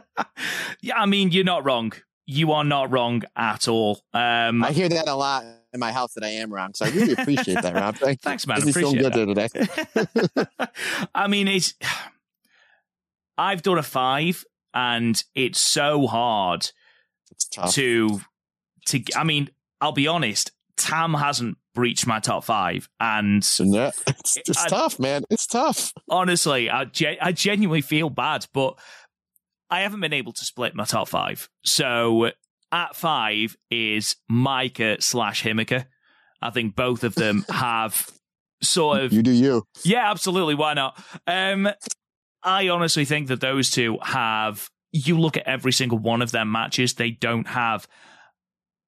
yeah, 0.82 0.98
I 0.98 1.06
mean, 1.06 1.32
you're 1.32 1.46
not 1.46 1.64
wrong. 1.64 1.94
You 2.28 2.54
are 2.54 2.64
not 2.64 2.92
wrong 2.92 3.22
at 3.36 3.68
all. 3.68 4.02
Um, 4.14 4.64
I 4.64 4.72
hear 4.72 4.90
that 4.90 5.08
a 5.08 5.16
lot 5.16 5.46
in 5.74 5.80
my 5.80 5.92
house 5.92 6.14
that 6.14 6.24
I 6.24 6.30
am 6.30 6.52
wrong. 6.52 6.74
So 6.74 6.86
I 6.86 6.90
really 6.90 7.14
appreciate 7.14 7.62
that, 7.62 7.76
Rob. 7.76 7.96
Thank 7.98 8.22
Thanks, 8.22 8.48
man. 8.48 8.58
Appreciate 8.68 8.98
good 8.98 9.14
today. 9.14 9.50
I 11.16 11.28
mean, 11.28 11.48
it's. 11.48 11.76
I've 13.38 13.62
done 13.62 13.78
a 13.78 13.84
five, 13.84 14.44
and 14.74 15.22
it's 15.36 15.62
so 15.62 16.08
hard 16.08 16.72
it's 17.30 17.48
tough. 17.50 17.74
to 17.76 18.22
to. 18.88 19.04
I 19.16 19.24
mean, 19.24 19.52
I'll 19.80 19.92
be 19.92 20.08
honest. 20.08 20.52
Tam 20.78 21.14
hasn't 21.14 21.58
breached 21.74 22.08
my 22.08 22.20
top 22.20 22.44
five, 22.44 22.90
and 23.00 23.48
yeah, 23.60 23.92
it's, 24.08 24.38
it's 24.38 24.66
I, 24.66 24.68
tough, 24.68 25.00
man. 25.00 25.24
It's 25.30 25.46
tough. 25.46 25.94
Honestly, 26.10 26.70
I 26.70 26.86
I 27.22 27.32
genuinely 27.34 27.82
feel 27.82 28.10
bad, 28.10 28.48
but 28.54 28.80
I 29.70 29.82
haven't 29.82 30.02
been 30.02 30.14
able 30.14 30.34
to 30.34 30.46
split 30.46 30.76
my 30.76 30.86
top 30.86 31.08
five. 31.08 31.50
So 31.64 32.32
at 32.72 32.96
five 32.96 33.56
is 33.72 34.16
Maika 34.32 35.02
slash 35.02 35.44
Himeka. 35.44 35.86
I 36.42 36.50
think 36.50 36.76
both 36.76 37.04
of 37.04 37.16
them 37.16 37.46
have 37.50 38.10
sort 38.62 39.02
of. 39.02 39.14
You 39.14 39.24
do 39.24 39.32
you. 39.32 39.64
Yeah, 39.84 40.10
absolutely. 40.12 40.56
Why 40.56 40.74
not? 40.74 41.02
Um, 41.28 41.70
I 42.44 42.70
honestly 42.70 43.06
think 43.06 43.28
that 43.30 43.42
those 43.42 43.70
two 43.70 43.98
have. 44.02 44.70
You 44.92 45.20
look 45.20 45.36
at 45.36 45.46
every 45.46 45.74
single 45.74 45.98
one 45.98 46.22
of 46.22 46.32
their 46.32 46.46
matches, 46.46 46.94
they 46.94 47.12
don't 47.12 47.48
have 47.48 47.86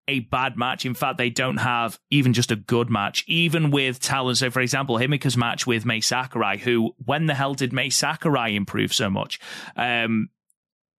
a 0.08 0.22
bad 0.22 0.58
match. 0.58 0.86
In 0.86 0.94
fact, 0.94 1.18
they 1.18 1.30
don't 1.30 1.58
have 1.58 1.99
even 2.10 2.32
just 2.32 2.49
a 2.49 2.56
good 2.56 2.90
match. 2.90 3.26
Even 3.28 3.72
with 3.72 3.99
talent. 3.99 4.38
So, 4.38 4.49
for 4.49 4.62
example, 4.62 4.98
Himeka's 4.98 5.36
match 5.36 5.68
with 5.68 5.86
Mai 5.86 5.99
Sakurai, 5.99 6.58
who, 6.58 6.94
when 7.04 7.26
the 7.26 7.34
hell 7.34 7.54
did 7.54 7.74
Mai 7.74 7.90
Sakurai 7.90 8.56
improve 8.56 8.94
so 8.94 9.10
much? 9.10 9.40
Um, 9.76 10.30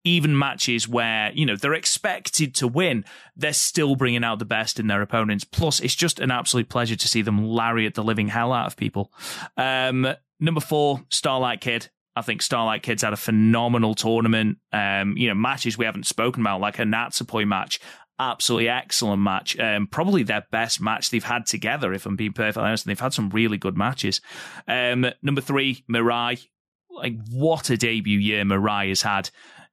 even 0.03 0.37
matches 0.37 0.87
where, 0.87 1.31
you 1.33 1.45
know, 1.45 1.55
they're 1.55 1.73
expected 1.73 2.55
to 2.55 2.67
win, 2.67 3.03
they're 3.35 3.53
still 3.53 3.95
bringing 3.95 4.23
out 4.23 4.39
the 4.39 4.45
best 4.45 4.79
in 4.79 4.87
their 4.87 5.01
opponents. 5.01 5.43
Plus, 5.43 5.79
it's 5.79 5.95
just 5.95 6.19
an 6.19 6.31
absolute 6.31 6.69
pleasure 6.69 6.95
to 6.95 7.07
see 7.07 7.21
them 7.21 7.45
lariat 7.45 7.95
the 7.95 8.03
living 8.03 8.29
hell 8.29 8.53
out 8.53 8.67
of 8.67 8.77
people. 8.77 9.11
Um, 9.57 10.07
number 10.39 10.61
four, 10.61 11.01
Starlight 11.09 11.61
Kid. 11.61 11.89
I 12.15 12.21
think 12.21 12.41
Starlight 12.41 12.83
Kid's 12.83 13.03
had 13.03 13.13
a 13.13 13.17
phenomenal 13.17 13.93
tournament. 13.93 14.57
Um, 14.71 15.15
you 15.15 15.27
know, 15.27 15.35
matches 15.35 15.77
we 15.77 15.85
haven't 15.85 16.05
spoken 16.05 16.41
about, 16.41 16.61
like 16.61 16.79
a 16.79 16.83
Natsupoi 16.83 17.47
match. 17.47 17.79
Absolutely 18.19 18.67
excellent 18.67 19.21
match. 19.21 19.57
Um, 19.59 19.87
probably 19.87 20.23
their 20.23 20.45
best 20.51 20.81
match 20.81 21.09
they've 21.09 21.23
had 21.23 21.45
together, 21.45 21.93
if 21.93 22.05
I'm 22.05 22.17
being 22.17 22.33
perfectly 22.33 22.63
honest. 22.63 22.85
And 22.85 22.91
they've 22.91 22.99
had 22.99 23.13
some 23.13 23.29
really 23.29 23.57
good 23.57 23.77
matches. 23.77 24.19
Um, 24.67 25.05
number 25.21 25.41
three, 25.41 25.85
Mirai. 25.89 26.45
Like, 26.89 27.15
what 27.31 27.69
a 27.69 27.77
debut 27.77 28.19
year 28.19 28.43
Mirai 28.43 28.89
has 28.89 29.03
had 29.03 29.29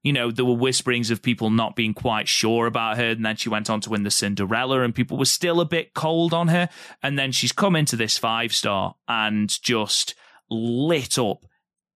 you 0.07 0.12
know, 0.12 0.31
there 0.31 0.45
were 0.45 0.55
whisperings 0.55 1.11
of 1.11 1.20
people 1.20 1.51
not 1.51 1.74
being 1.74 1.93
quite 1.93 2.28
sure 2.28 2.69
about 2.69 2.97
her. 2.97 3.11
And 3.11 3.27
then 3.27 3.35
she 3.35 3.49
went 3.49 3.69
on 3.69 3.81
to 3.81 3.91
win 3.91 4.05
the 4.05 4.11
Cinderella, 4.12 4.83
and 4.83 4.95
people 4.95 5.19
were 5.19 5.24
still 5.24 5.61
a 5.61 5.65
bit 5.65 5.95
cold 5.95 6.33
on 6.33 6.47
her. 6.47 6.69
And 7.03 7.19
then 7.19 7.33
she's 7.33 7.51
come 7.51 7.74
into 7.74 7.97
this 7.97 8.16
five 8.16 8.55
star 8.55 8.95
and 9.09 9.49
just 9.62 10.15
lit 10.49 11.19
up 11.19 11.45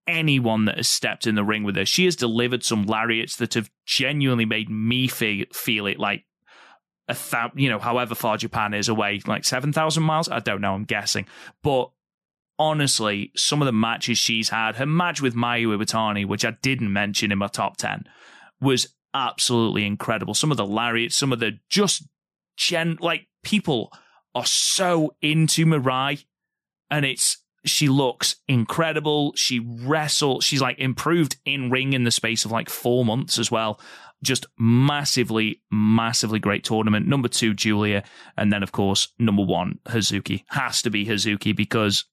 anyone 0.08 0.64
that 0.64 0.76
has 0.76 0.88
stepped 0.88 1.24
in 1.24 1.36
the 1.36 1.44
ring 1.44 1.62
with 1.62 1.76
her. 1.76 1.86
She 1.86 2.04
has 2.06 2.16
delivered 2.16 2.64
some 2.64 2.84
lariats 2.84 3.36
that 3.36 3.54
have 3.54 3.70
genuinely 3.86 4.44
made 4.44 4.68
me 4.68 5.06
feel, 5.06 5.44
feel 5.52 5.86
it 5.86 6.00
like 6.00 6.24
a 7.06 7.14
thousand, 7.14 7.60
you 7.60 7.70
know, 7.70 7.78
however 7.78 8.16
far 8.16 8.36
Japan 8.36 8.74
is 8.74 8.88
away, 8.88 9.20
like 9.24 9.44
7,000 9.44 10.02
miles. 10.02 10.28
I 10.28 10.40
don't 10.40 10.60
know, 10.60 10.74
I'm 10.74 10.82
guessing. 10.82 11.26
But 11.62 11.92
honestly, 12.60 13.32
some 13.34 13.62
of 13.62 13.66
the 13.66 13.72
matches 13.72 14.18
she's 14.18 14.50
had, 14.50 14.76
her 14.76 14.84
match 14.84 15.22
with 15.22 15.34
Mayu 15.34 15.74
Iwatani, 15.74 16.26
which 16.26 16.44
I 16.44 16.50
didn't 16.60 16.92
mention 16.92 17.32
in 17.32 17.38
my 17.38 17.46
top 17.46 17.78
10, 17.78 18.04
was 18.60 18.94
absolutely 19.14 19.86
incredible. 19.86 20.34
Some 20.34 20.50
of 20.50 20.58
the 20.58 20.66
lariats, 20.66 21.16
some 21.16 21.32
of 21.32 21.40
the 21.40 21.58
just 21.70 22.06
gen, 22.58 22.98
like 23.00 23.26
people 23.42 23.90
are 24.34 24.44
so 24.44 25.14
into 25.22 25.64
Mirai 25.64 26.22
and 26.90 27.06
it's 27.06 27.38
she 27.64 27.88
looks 27.88 28.36
incredible. 28.46 29.32
She 29.36 29.58
wrestled. 29.58 30.44
She's 30.44 30.62
like 30.62 30.78
improved 30.78 31.36
in 31.44 31.70
ring 31.70 31.92
in 31.94 32.04
the 32.04 32.10
space 32.10 32.44
of 32.44 32.50
like 32.50 32.70
four 32.70 33.04
months 33.04 33.38
as 33.38 33.50
well. 33.50 33.80
Just 34.22 34.46
massively, 34.58 35.62
massively 35.70 36.38
great 36.38 36.64
tournament. 36.64 37.06
Number 37.06 37.28
two, 37.28 37.54
Giulia. 37.54 38.02
And 38.36 38.52
then, 38.52 38.62
of 38.62 38.72
course, 38.72 39.08
number 39.18 39.42
one, 39.42 39.78
Hazuki. 39.86 40.44
Has 40.48 40.82
to 40.82 40.90
be 40.90 41.06
Hazuki 41.06 41.54
because 41.54 42.04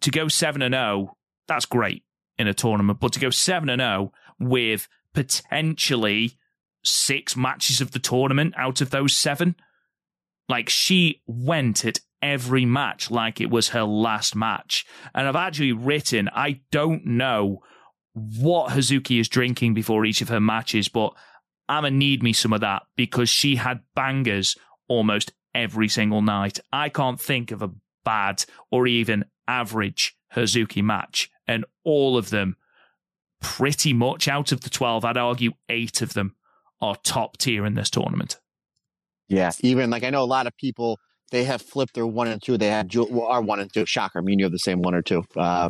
to 0.00 0.10
go 0.10 0.28
7 0.28 0.62
and 0.62 0.74
0, 0.74 1.16
that's 1.46 1.66
great 1.66 2.04
in 2.38 2.46
a 2.46 2.54
tournament. 2.54 3.00
But 3.00 3.12
to 3.14 3.20
go 3.20 3.30
7 3.30 3.68
and 3.68 3.80
0 3.80 4.12
with 4.38 4.88
potentially 5.14 6.38
six 6.84 7.36
matches 7.36 7.80
of 7.80 7.90
the 7.92 7.98
tournament 7.98 8.54
out 8.56 8.80
of 8.80 8.90
those 8.90 9.14
seven, 9.14 9.56
like 10.48 10.68
she 10.68 11.22
went 11.26 11.84
at 11.84 12.00
every 12.22 12.64
match 12.64 13.10
like 13.10 13.40
it 13.40 13.50
was 13.50 13.68
her 13.68 13.84
last 13.84 14.34
match. 14.34 14.86
And 15.14 15.26
I've 15.26 15.36
actually 15.36 15.72
written, 15.72 16.28
I 16.34 16.60
don't 16.70 17.06
know 17.06 17.62
what 18.14 18.72
Hazuki 18.72 19.20
is 19.20 19.28
drinking 19.28 19.74
before 19.74 20.04
each 20.04 20.20
of 20.20 20.28
her 20.28 20.40
matches, 20.40 20.88
but 20.88 21.14
I'm 21.68 21.82
going 21.82 21.92
to 21.92 21.98
need 21.98 22.22
me 22.22 22.32
some 22.32 22.52
of 22.52 22.60
that 22.62 22.82
because 22.96 23.28
she 23.28 23.56
had 23.56 23.80
bangers 23.94 24.56
almost 24.88 25.32
every 25.54 25.88
single 25.88 26.22
night. 26.22 26.58
I 26.72 26.88
can't 26.88 27.20
think 27.20 27.52
of 27.52 27.62
a 27.62 27.70
bad 28.04 28.44
or 28.70 28.86
even 28.86 29.24
average 29.50 30.16
Hazuki 30.34 30.82
match, 30.82 31.30
and 31.46 31.64
all 31.84 32.16
of 32.16 32.30
them, 32.30 32.56
pretty 33.40 33.92
much 33.92 34.28
out 34.28 34.52
of 34.52 34.60
the 34.60 34.70
12, 34.70 35.04
I'd 35.04 35.16
argue 35.16 35.52
eight 35.68 36.02
of 36.02 36.14
them 36.14 36.36
are 36.80 36.96
top 37.02 37.36
tier 37.38 37.66
in 37.66 37.74
this 37.74 37.90
tournament. 37.90 38.38
Yeah, 39.28 39.52
even 39.60 39.90
like 39.90 40.04
I 40.04 40.10
know 40.10 40.22
a 40.22 40.24
lot 40.24 40.46
of 40.46 40.56
people 40.56 40.98
they 41.30 41.44
have 41.44 41.62
flipped 41.62 41.94
their 41.94 42.06
one 42.06 42.26
and 42.26 42.42
two. 42.42 42.58
They 42.58 42.66
had 42.66 42.92
well, 42.94 43.26
our 43.26 43.40
one 43.40 43.60
and 43.60 43.72
two. 43.72 43.86
Shocker. 43.86 44.18
I 44.18 44.22
mean, 44.22 44.38
you 44.38 44.44
have 44.44 44.52
the 44.52 44.58
same 44.58 44.82
one 44.82 44.94
or 44.94 45.02
two. 45.02 45.22
Uh, 45.36 45.68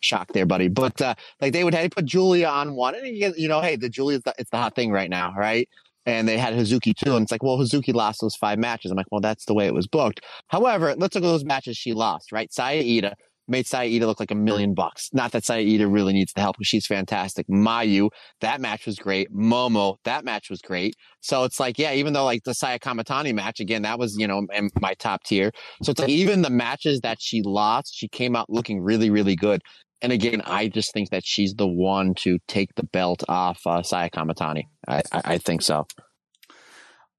shock 0.00 0.32
there, 0.32 0.46
buddy. 0.46 0.68
But 0.68 1.00
uh, 1.00 1.14
like 1.40 1.52
they 1.52 1.64
would 1.64 1.74
have 1.74 1.92
put 1.92 2.04
Giulia 2.04 2.48
on 2.48 2.74
one, 2.74 2.94
and 2.96 3.06
you 3.06 3.48
know, 3.48 3.60
hey, 3.60 3.76
the 3.76 3.88
Giulia, 3.88 4.20
it's 4.38 4.50
the 4.50 4.56
hot 4.56 4.74
thing 4.74 4.90
right 4.90 5.10
now, 5.10 5.32
right? 5.36 5.68
And 6.08 6.26
they 6.26 6.38
had 6.38 6.54
Hazuki 6.54 6.94
too, 6.94 7.14
and 7.16 7.24
it's 7.24 7.30
like, 7.30 7.42
well, 7.42 7.58
Hazuki 7.58 7.92
lost 7.92 8.22
those 8.22 8.34
five 8.34 8.58
matches. 8.58 8.90
I'm 8.90 8.96
like, 8.96 9.06
well, 9.10 9.20
that's 9.20 9.44
the 9.44 9.54
way 9.54 9.66
it 9.66 9.74
was 9.74 9.86
booked. 9.86 10.20
However, 10.48 10.94
let's 10.96 11.14
look 11.14 11.22
at 11.24 11.28
those 11.28 11.44
matches 11.44 11.76
she 11.76 11.92
lost, 11.92 12.32
right? 12.32 12.50
Saya 12.52 12.82
Iida, 12.82 13.12
made 13.48 13.66
Saida 13.66 14.06
look 14.06 14.20
like 14.20 14.30
a 14.30 14.34
million 14.34 14.74
bucks. 14.74 15.08
Not 15.12 15.32
that 15.32 15.44
Saida 15.44 15.88
really 15.88 16.12
needs 16.12 16.32
the 16.32 16.40
help 16.40 16.56
because 16.56 16.68
she's 16.68 16.86
fantastic. 16.86 17.46
Mayu, 17.48 18.10
that 18.40 18.60
match 18.60 18.86
was 18.86 18.96
great. 18.96 19.32
Momo, 19.34 19.96
that 20.04 20.24
match 20.24 20.50
was 20.50 20.60
great. 20.60 20.94
So 21.20 21.44
it's 21.44 21.58
like, 21.58 21.78
yeah, 21.78 21.92
even 21.92 22.12
though 22.12 22.24
like 22.24 22.44
the 22.44 22.54
Saya 22.54 22.78
Kamitani 22.78 23.34
match, 23.34 23.60
again, 23.60 23.82
that 23.82 23.98
was, 23.98 24.16
you 24.18 24.26
know, 24.26 24.46
in 24.52 24.70
my 24.80 24.94
top 24.94 25.24
tier. 25.24 25.50
So 25.82 25.90
it's 25.90 26.00
like 26.00 26.10
even 26.10 26.42
the 26.42 26.50
matches 26.50 27.00
that 27.00 27.18
she 27.20 27.42
lost, 27.42 27.94
she 27.94 28.08
came 28.08 28.36
out 28.36 28.48
looking 28.50 28.80
really, 28.80 29.10
really 29.10 29.36
good. 29.36 29.62
And 30.00 30.12
again, 30.12 30.42
I 30.44 30.68
just 30.68 30.92
think 30.92 31.10
that 31.10 31.24
she's 31.24 31.54
the 31.54 31.66
one 31.66 32.14
to 32.18 32.38
take 32.46 32.74
the 32.76 32.84
belt 32.84 33.24
off 33.28 33.60
uh, 33.66 33.82
Saya 33.82 34.10
Kamitani. 34.10 34.62
I, 34.88 35.02
I, 35.12 35.38
think 35.38 35.62
so. 35.62 35.86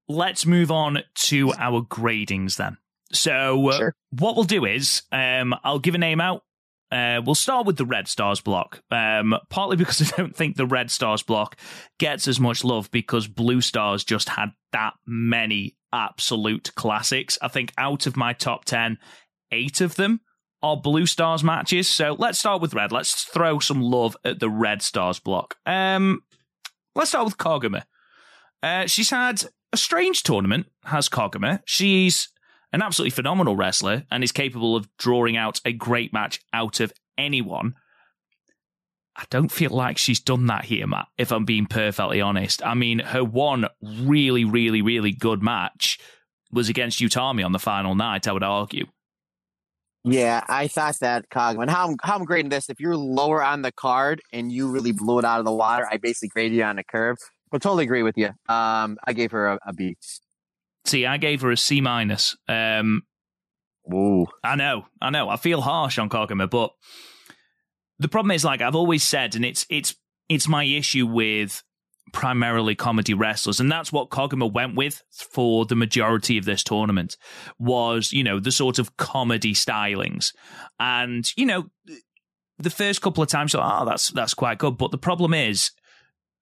Let's 0.08 0.46
move 0.46 0.72
on 0.72 1.04
to 1.16 1.54
our 1.54 1.82
gradings 1.82 2.58
then. 2.58 2.78
So, 3.12 3.72
sure. 3.72 3.96
what 4.12 4.36
we'll 4.36 4.46
do 4.46 4.66
is 4.66 5.04
um, 5.12 5.56
I'll 5.64 5.80
give 5.80 5.96
a 5.96 6.00
name 6.00 6.20
out. 6.20 6.44
Uh, 6.92 7.22
we'll 7.24 7.36
start 7.36 7.68
with 7.68 7.78
the 7.78 7.86
Red 7.86 8.08
Stars 8.08 8.42
block, 8.42 8.82
um, 8.90 9.36
partly 9.50 9.78
because 9.78 10.02
I 10.14 10.16
don't 10.18 10.36
think 10.36 10.56
the 10.56 10.66
Red 10.66 10.90
Stars 10.90 11.22
block 11.22 11.56
gets 12.00 12.28
as 12.28 12.40
much 12.40 12.64
love 12.64 12.90
because 12.92 13.28
Blue 13.28 13.62
Stars 13.62 14.04
just 14.04 14.30
had 14.30 14.50
that 14.72 14.94
many 15.06 15.76
absolute 15.94 16.74
classics. 16.76 17.38
I 17.42 17.48
think 17.48 17.74
out 17.78 18.08
of 18.08 18.18
my 18.18 18.34
top 18.34 18.66
10, 18.66 18.98
eight 19.52 19.82
of 19.82 19.96
them 19.96 20.22
are 20.62 20.78
Blue 20.78 21.06
Stars 21.06 21.44
matches. 21.44 21.88
So 21.88 22.16
let's 22.18 22.40
start 22.40 22.62
with 22.62 22.74
Red. 22.74 22.92
Let's 22.92 23.24
throw 23.24 23.60
some 23.60 23.82
love 23.82 24.18
at 24.26 24.40
the 24.40 24.50
Red 24.50 24.82
Stars 24.82 25.20
block. 25.20 25.56
Um, 25.66 26.22
let's 27.00 27.12
start 27.12 27.26
with 27.26 27.38
Koguma. 27.38 27.84
Uh, 28.62 28.86
she's 28.86 29.10
had 29.10 29.44
a 29.72 29.78
strange 29.78 30.22
tournament, 30.24 30.68
has 30.84 31.08
Koguma. 31.08 31.62
She's 31.66 32.30
an 32.74 32.82
absolutely 32.82 33.12
phenomenal 33.12 33.56
wrestler 33.56 34.04
and 34.12 34.24
is 34.24 34.32
capable 34.32 34.76
of 34.76 34.90
drawing 34.98 35.38
out 35.38 35.62
a 35.64 35.72
great 35.72 36.12
match 36.14 36.42
out 36.54 36.80
of 36.80 36.94
anyone. 37.18 37.76
I 39.16 39.24
don't 39.30 39.52
feel 39.52 39.72
like 39.72 39.98
she's 39.98 40.20
done 40.20 40.46
that 40.48 40.66
here, 40.66 40.88
Matt, 40.88 41.08
if 41.18 41.32
I'm 41.32 41.46
being 41.46 41.66
perfectly 41.66 42.22
honest. 42.22 42.64
I 42.66 42.74
mean, 42.74 43.00
her 43.00 43.24
one 43.24 43.68
really, 43.82 44.46
really, 44.46 44.82
really 44.82 45.12
good 45.12 45.42
match 45.42 46.00
was 46.52 46.70
against 46.70 47.00
Utami 47.00 47.46
on 47.46 47.52
the 47.52 47.60
final 47.60 47.96
night, 47.96 48.28
I 48.28 48.34
would 48.34 48.44
argue. 48.44 48.86
Yeah, 50.04 50.42
I 50.48 50.68
thought 50.68 50.98
that 51.02 51.30
Koguma. 51.30 51.70
How, 51.70 51.96
how 52.02 52.16
I'm 52.16 52.26
grading 52.26 52.50
this, 52.50 52.70
if 52.70 52.80
you're 52.80 52.96
lower 52.96 53.44
on 53.44 53.62
the 53.62 53.72
card 53.72 54.22
and 54.32 54.52
you 54.52 54.70
really 54.70 54.94
blew 54.94 55.20
it 55.20 55.26
out 55.26 55.40
of 55.40 55.46
the 55.46 55.54
water, 55.54 55.88
I 55.92 55.98
basically 55.98 56.30
grade 56.30 56.54
you 56.54 56.64
on 56.64 56.80
a 56.80 56.84
curve. 56.84 57.18
But 57.52 57.62
totally 57.62 57.84
agree 57.84 58.04
with 58.04 58.18
you. 58.18 58.28
Um, 58.48 58.98
I 59.06 59.14
gave 59.14 59.32
her 59.32 59.48
a, 59.48 59.60
a 59.66 59.74
B. 59.74 59.98
See, 60.86 61.06
I 61.06 61.18
gave 61.18 61.42
her 61.42 61.52
a 61.52 61.58
C 61.58 61.82
minus. 61.82 62.38
Um, 62.48 63.04
Ooh. 63.92 64.28
I 64.44 64.56
know, 64.56 64.86
I 65.02 65.10
know. 65.10 65.30
I 65.30 65.36
feel 65.36 65.62
harsh 65.62 65.98
on 65.98 66.10
Koguma, 66.10 66.50
but 66.50 66.72
the 67.98 68.08
problem 68.08 68.32
is, 68.32 68.46
like 68.46 68.62
I've 68.62 68.76
always 68.76 69.04
said, 69.04 69.36
and 69.36 69.44
it's 69.44 69.66
it's 69.70 69.96
it's 70.30 70.48
my 70.48 70.64
issue 70.64 71.06
with 71.06 71.64
primarily 72.12 72.76
comedy 72.76 73.14
wrestlers, 73.14 73.60
and 73.60 73.72
that's 73.72 73.92
what 73.92 74.10
Koguma 74.10 74.52
went 74.52 74.76
with 74.76 75.04
for 75.12 75.66
the 75.66 75.76
majority 75.76 76.38
of 76.38 76.46
this 76.46 76.64
tournament 76.64 77.18
was 77.58 78.12
you 78.12 78.24
know 78.24 78.40
the 78.40 78.52
sort 78.52 78.80
of 78.80 78.98
comedy 78.98 79.54
stylings, 79.54 80.34
and 80.80 81.32
you 81.38 81.46
know 81.46 81.70
the 82.58 82.70
first 82.70 83.02
couple 83.02 83.24
of 83.24 83.30
times, 83.30 83.56
oh, 83.56 83.86
that's 83.86 84.10
that's 84.10 84.34
quite 84.34 84.58
good, 84.58 84.78
but 84.78 84.92
the 84.92 84.98
problem 84.98 85.34
is 85.34 85.72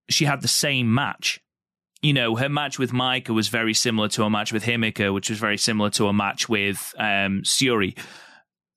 she 0.10 0.26
had 0.26 0.42
the 0.42 0.48
same 0.48 0.94
match 0.94 1.42
you 2.02 2.14
know, 2.14 2.36
her 2.36 2.50
match 2.50 2.78
with 2.78 2.92
Maika 2.92 3.30
was 3.30 3.48
very 3.48 3.74
similar 3.74 4.08
to 4.10 4.24
a 4.24 4.30
match 4.30 4.54
with 4.54 4.64
Himeka, 4.64 5.14
which 5.14 5.30
was 5.30 5.40
very 5.40 5.58
similar 5.58 5.90
to 5.92 6.08
a 6.08 6.14
match 6.14 6.48
with 6.48 6.94
um, 6.98 7.42
Syuri. 7.44 7.98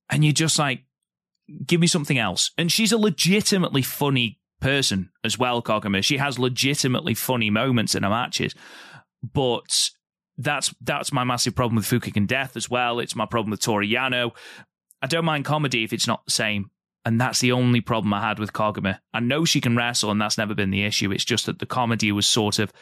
And 0.09 0.25
you're 0.25 0.33
just 0.33 0.59
like, 0.59 0.85
give 1.67 1.81
me 1.81 1.87
something 1.87 2.19
else. 2.19 2.51
And 2.57 2.73
she's 2.73 2.93
a 2.93 2.99
legitimately 2.99 3.83
funny 3.83 4.40
person 4.61 5.11
as 5.25 5.39
well, 5.39 5.63
Koguma. 5.63 6.05
She 6.05 6.19
has 6.19 6.39
legitimately 6.39 7.15
funny 7.15 7.51
moments 7.51 7.95
in 7.95 8.03
her 8.03 8.11
matches. 8.11 8.55
But 9.23 9.91
that's 10.39 10.75
that's 10.81 11.13
my 11.13 11.25
massive 11.25 11.55
problem 11.55 11.77
with 11.77 11.87
Fukigen 11.87 12.27
Death 12.27 12.57
as 12.57 12.71
well. 12.71 12.99
It's 12.99 13.17
my 13.17 13.27
problem 13.27 13.51
with 13.51 13.61
Toru 13.61 13.87
Yano. 13.87 14.33
I 15.03 15.07
don't 15.07 15.25
mind 15.25 15.45
comedy 15.45 15.85
if 15.85 15.93
it's 15.93 16.07
not 16.07 16.25
the 16.25 16.33
same. 16.33 16.71
And 17.05 17.19
that's 17.19 17.41
the 17.41 17.53
only 17.53 17.81
problem 17.81 18.13
I 18.13 18.21
had 18.21 18.39
with 18.39 18.53
Koguma. 18.53 18.99
I 19.15 19.21
know 19.21 19.47
she 19.47 19.61
can 19.61 19.75
wrestle, 19.75 20.11
and 20.11 20.21
that's 20.21 20.37
never 20.37 20.55
been 20.55 20.71
the 20.71 20.85
issue. 20.85 21.11
It's 21.11 21.25
just 21.25 21.47
that 21.47 21.59
the 21.59 21.67
comedy 21.67 22.13
was 22.13 22.27
sort 22.27 22.59
of 22.59 22.73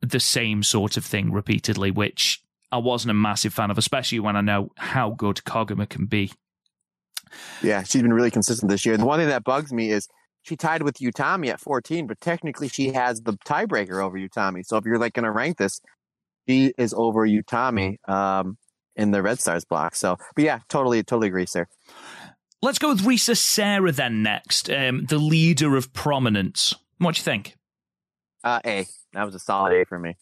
the 0.00 0.20
same 0.20 0.62
sort 0.62 0.96
of 0.96 1.04
thing 1.04 1.32
repeatedly, 1.32 1.90
which 1.90 2.40
I 2.70 2.78
wasn't 2.78 3.10
a 3.10 3.14
massive 3.14 3.52
fan 3.52 3.70
of, 3.70 3.78
especially 3.78 4.20
when 4.20 4.36
I 4.36 4.42
know 4.42 4.70
how 4.76 5.10
good 5.10 5.38
Koguma 5.38 5.88
can 5.88 6.06
be. 6.06 6.32
Yeah, 7.62 7.82
she's 7.82 8.02
been 8.02 8.12
really 8.12 8.30
consistent 8.30 8.70
this 8.70 8.86
year. 8.86 8.96
The 8.96 9.04
one 9.04 9.18
thing 9.18 9.28
that 9.28 9.42
bugs 9.42 9.72
me 9.72 9.90
is 9.90 10.08
she 10.46 10.56
tied 10.56 10.82
with 10.82 10.98
Utami 10.98 11.48
at 11.48 11.60
14, 11.60 12.06
but 12.06 12.20
technically 12.20 12.68
she 12.68 12.92
has 12.92 13.22
the 13.22 13.32
tiebreaker 13.32 14.02
over 14.02 14.16
Utami. 14.16 14.64
So 14.64 14.76
if 14.76 14.84
you're 14.84 14.98
like 14.98 15.14
going 15.14 15.24
to 15.24 15.30
rank 15.30 15.58
this, 15.58 15.80
she 16.48 16.72
is 16.78 16.94
over 16.94 17.26
Utami 17.26 17.96
um, 18.08 18.56
in 18.94 19.10
the 19.10 19.22
Red 19.22 19.40
Stars 19.40 19.64
block. 19.64 19.96
So, 19.96 20.16
but 20.34 20.44
yeah, 20.44 20.60
totally, 20.68 21.02
totally 21.02 21.28
agree, 21.28 21.46
sir. 21.46 21.66
Let's 22.62 22.78
go 22.78 22.90
with 22.90 23.02
Risa 23.02 23.36
Sera 23.36 23.90
then 23.90 24.22
next, 24.22 24.70
um, 24.70 25.06
the 25.06 25.18
leader 25.18 25.76
of 25.76 25.92
prominence. 25.92 26.74
What 26.98 27.16
do 27.16 27.18
you 27.18 27.24
think? 27.24 27.56
Uh, 28.44 28.60
a. 28.64 28.86
That 29.12 29.24
was 29.24 29.34
a 29.34 29.38
solid 29.38 29.72
A 29.72 29.84
for 29.84 29.98
me. 29.98 30.16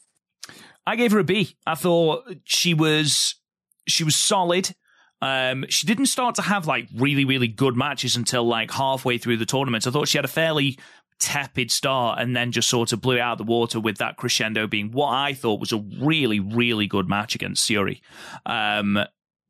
I 0.87 0.97
gave 0.97 1.13
her 1.13 1.19
a 1.19 1.25
B. 1.25 1.57
I 1.67 1.75
thought 1.75 2.25
she 2.45 2.75
was 2.75 3.37
she 3.87 4.05
was 4.05 4.17
solid. 4.17 4.75
Um, 5.23 5.65
she 5.69 5.87
didn't 5.87 6.07
start 6.07 6.35
to 6.37 6.43
have 6.43 6.67
like 6.67 6.89
really 6.95 7.25
really 7.25 7.49
good 7.49 7.77
matches 7.77 8.17
until 8.17 8.45
like 8.45 8.71
halfway 8.71 9.19
through 9.19 9.39
the 9.39 9.47
tournament. 9.47 9.87
I 9.87 9.91
thought 9.91 10.09
she 10.09 10.19
had 10.19 10.25
a 10.25 10.29
fairly 10.29 10.79
tepid 11.21 11.71
start 11.71 12.21
and 12.21 12.37
then 12.37 12.53
just 12.53 12.69
sort 12.69 12.93
of 12.93 13.01
blew 13.01 13.19
out 13.19 13.39
the 13.39 13.45
water 13.45 13.79
with 13.81 13.99
that 13.99 14.17
crescendo 14.17 14.67
being 14.67 14.91
what 14.91 15.13
I 15.13 15.33
thought 15.33 15.61
was 15.61 15.73
a 15.73 15.83
really 16.01 16.41
really 16.41 16.87
good 16.87 17.09
match 17.09 17.35
against 17.35 17.69
Syuri. 17.69 18.01
Um, 18.45 18.99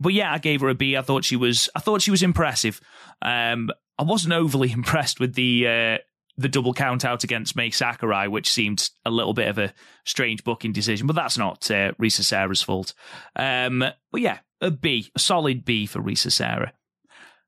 but 0.00 0.12
yeah, 0.12 0.32
I 0.32 0.38
gave 0.38 0.60
her 0.60 0.68
a 0.68 0.74
B. 0.74 0.96
I 0.96 1.02
thought 1.02 1.24
she 1.24 1.36
was 1.36 1.68
I 1.74 1.80
thought 1.80 2.02
she 2.02 2.10
was 2.10 2.22
impressive. 2.22 2.80
Um, 3.22 3.70
I 3.98 4.02
wasn't 4.02 4.34
overly 4.34 4.72
impressed 4.72 5.20
with 5.20 5.34
the 5.34 5.66
uh, 5.66 5.98
the 6.36 6.48
double 6.48 6.74
count 6.74 7.04
out 7.04 7.24
against 7.24 7.56
Mai 7.56 7.70
Sakurai, 7.70 8.26
which 8.26 8.50
seemed 8.50 8.90
a 9.04 9.10
little 9.10 9.34
bit 9.34 9.48
of 9.48 9.58
a 9.58 9.72
strange 10.04 10.42
booking 10.42 10.72
decision, 10.72 11.06
but 11.06 11.16
that's 11.16 11.38
not 11.38 11.70
uh, 11.70 11.92
Risa 11.92 12.22
Sera's 12.22 12.62
fault. 12.62 12.92
Um, 13.36 13.84
but 14.10 14.20
yeah, 14.20 14.38
a 14.60 14.70
B, 14.70 15.10
a 15.14 15.18
solid 15.18 15.64
B 15.64 15.86
for 15.86 16.00
Risa 16.00 16.30
Sera. 16.32 16.72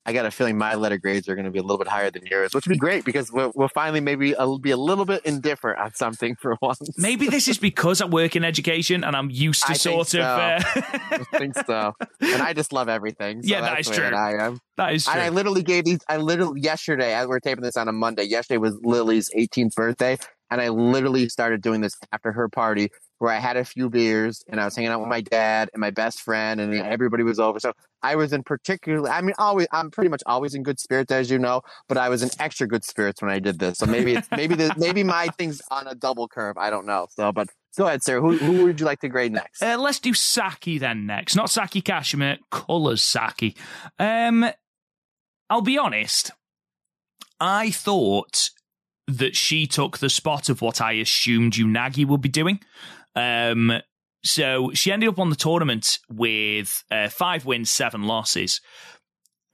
I 0.08 0.12
got 0.12 0.24
a 0.24 0.30
feeling 0.30 0.56
my 0.56 0.76
letter 0.76 0.98
grades 0.98 1.28
are 1.28 1.34
going 1.34 1.46
to 1.46 1.50
be 1.50 1.58
a 1.58 1.62
little 1.62 1.78
bit 1.78 1.88
higher 1.88 2.12
than 2.12 2.24
yours, 2.26 2.54
which 2.54 2.64
would 2.64 2.74
be 2.74 2.78
great 2.78 3.04
because 3.04 3.32
we'll, 3.32 3.50
we'll 3.56 3.66
finally 3.66 3.98
maybe 3.98 4.36
I'll 4.36 4.56
be 4.60 4.70
a 4.70 4.76
little 4.76 5.04
bit 5.04 5.22
indifferent 5.24 5.80
on 5.80 5.94
something 5.94 6.36
for 6.36 6.56
once. 6.62 6.80
Maybe 6.96 7.26
this 7.28 7.48
is 7.48 7.58
because 7.58 8.00
I 8.00 8.06
work 8.06 8.36
in 8.36 8.44
education 8.44 9.02
and 9.02 9.16
I'm 9.16 9.30
used 9.30 9.66
to 9.66 9.72
I 9.72 9.74
sort 9.74 10.14
of. 10.14 10.20
Uh, 10.20 10.60
I 10.64 11.24
think 11.32 11.56
so, 11.66 11.92
and 12.20 12.40
I 12.40 12.52
just 12.52 12.72
love 12.72 12.88
everything. 12.88 13.42
So 13.42 13.48
Yeah, 13.48 13.62
that 13.62 13.80
is 13.80 13.90
true. 13.90 14.04
I 14.04 14.46
am. 14.46 14.60
that 14.76 14.94
is 14.94 15.06
true. 15.06 15.12
And 15.12 15.22
I 15.22 15.28
literally 15.30 15.64
gave 15.64 15.84
these. 15.84 15.98
I 16.08 16.18
literally 16.18 16.60
yesterday. 16.60 17.12
I, 17.12 17.26
we're 17.26 17.40
taping 17.40 17.64
this 17.64 17.76
on 17.76 17.88
a 17.88 17.92
Monday. 17.92 18.22
Yesterday 18.22 18.58
was 18.58 18.78
Lily's 18.84 19.28
18th 19.36 19.74
birthday, 19.74 20.18
and 20.52 20.60
I 20.60 20.68
literally 20.68 21.28
started 21.28 21.62
doing 21.62 21.80
this 21.80 21.96
after 22.12 22.30
her 22.30 22.48
party, 22.48 22.90
where 23.18 23.32
I 23.32 23.38
had 23.38 23.56
a 23.56 23.64
few 23.64 23.88
beers 23.88 24.44
and 24.48 24.60
I 24.60 24.64
was 24.64 24.76
hanging 24.76 24.90
out 24.90 25.00
with 25.00 25.08
my 25.08 25.20
dad 25.20 25.70
and 25.72 25.80
my 25.80 25.90
best 25.90 26.20
friend, 26.20 26.60
and 26.60 26.74
everybody 26.74 27.22
was 27.22 27.38
over. 27.38 27.58
So 27.60 27.72
I 28.02 28.16
was 28.16 28.32
in 28.32 28.42
particularly. 28.42 29.10
I 29.10 29.20
mean, 29.20 29.34
always. 29.38 29.66
I'm 29.72 29.90
pretty 29.90 30.10
much 30.10 30.22
always 30.26 30.54
in 30.54 30.62
good 30.62 30.78
spirits, 30.78 31.10
as 31.10 31.30
you 31.30 31.38
know. 31.38 31.62
But 31.88 31.98
I 31.98 32.08
was 32.08 32.22
in 32.22 32.30
extra 32.38 32.66
good 32.66 32.84
spirits 32.84 33.22
when 33.22 33.30
I 33.30 33.38
did 33.38 33.58
this. 33.58 33.78
So 33.78 33.86
maybe 33.86 34.14
it's 34.14 34.28
maybe 34.30 34.54
the 34.54 34.72
maybe 34.78 35.02
my 35.02 35.28
thing's 35.38 35.62
on 35.70 35.86
a 35.86 35.94
double 35.94 36.28
curve. 36.28 36.56
I 36.58 36.70
don't 36.70 36.86
know. 36.86 37.06
So, 37.10 37.32
but 37.32 37.48
go 37.76 37.86
ahead, 37.86 38.02
sir. 38.02 38.20
Who 38.20 38.36
who 38.36 38.64
would 38.64 38.80
you 38.80 38.86
like 38.86 39.00
to 39.00 39.08
grade 39.08 39.32
next? 39.32 39.62
Uh, 39.62 39.78
let's 39.78 39.98
do 40.00 40.14
Saki 40.14 40.78
then 40.78 41.06
next. 41.06 41.34
Not 41.36 41.50
Saki 41.50 41.82
Kashima, 41.82 42.38
Colors 42.50 43.02
Saki. 43.02 43.56
Um, 43.98 44.46
I'll 45.48 45.62
be 45.62 45.78
honest. 45.78 46.32
I 47.40 47.70
thought 47.70 48.50
that 49.06 49.36
she 49.36 49.66
took 49.66 49.98
the 49.98 50.10
spot 50.10 50.48
of 50.48 50.60
what 50.60 50.80
I 50.80 50.92
assumed 50.92 51.52
Unagi 51.52 52.06
would 52.06 52.20
be 52.20 52.28
doing. 52.28 52.60
Um, 53.16 53.72
so 54.22 54.70
she 54.74 54.92
ended 54.92 55.08
up 55.08 55.18
on 55.18 55.30
the 55.30 55.36
tournament 55.36 55.98
with 56.08 56.84
uh, 56.90 57.08
five 57.08 57.46
wins, 57.46 57.70
seven 57.70 58.04
losses. 58.04 58.60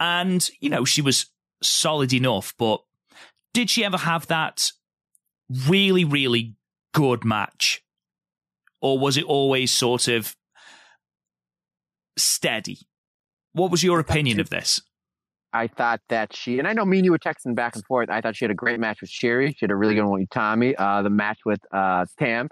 And, 0.00 0.46
you 0.60 0.68
know, 0.68 0.84
she 0.84 1.00
was 1.00 1.26
solid 1.62 2.12
enough, 2.12 2.54
but 2.58 2.80
did 3.54 3.70
she 3.70 3.84
ever 3.84 3.98
have 3.98 4.26
that 4.26 4.72
really, 5.68 6.04
really 6.04 6.56
good 6.92 7.24
match? 7.24 7.82
Or 8.80 8.98
was 8.98 9.16
it 9.16 9.24
always 9.24 9.70
sort 9.70 10.08
of 10.08 10.34
steady? 12.18 12.78
What 13.52 13.70
was 13.70 13.84
your 13.84 14.00
opinion 14.00 14.40
of 14.40 14.50
this? 14.50 14.80
I 15.52 15.68
thought 15.68 16.00
that 16.08 16.34
she, 16.34 16.58
and 16.58 16.66
I 16.66 16.72
know 16.72 16.86
me 16.86 16.96
and 16.96 17.04
you 17.04 17.12
were 17.12 17.18
texting 17.18 17.54
back 17.54 17.76
and 17.76 17.84
forth. 17.84 18.08
I 18.08 18.22
thought 18.22 18.34
she 18.34 18.46
had 18.46 18.50
a 18.50 18.54
great 18.54 18.80
match 18.80 19.02
with 19.02 19.10
Syuri. 19.10 19.50
She 19.50 19.58
had 19.60 19.70
a 19.70 19.76
really 19.76 19.94
good 19.94 20.04
one 20.04 20.20
with 20.20 20.30
Tommy. 20.30 20.74
Uh, 20.74 21.02
the 21.02 21.10
match 21.10 21.40
with 21.44 21.60
uh, 21.70 22.06
Tam 22.18 22.48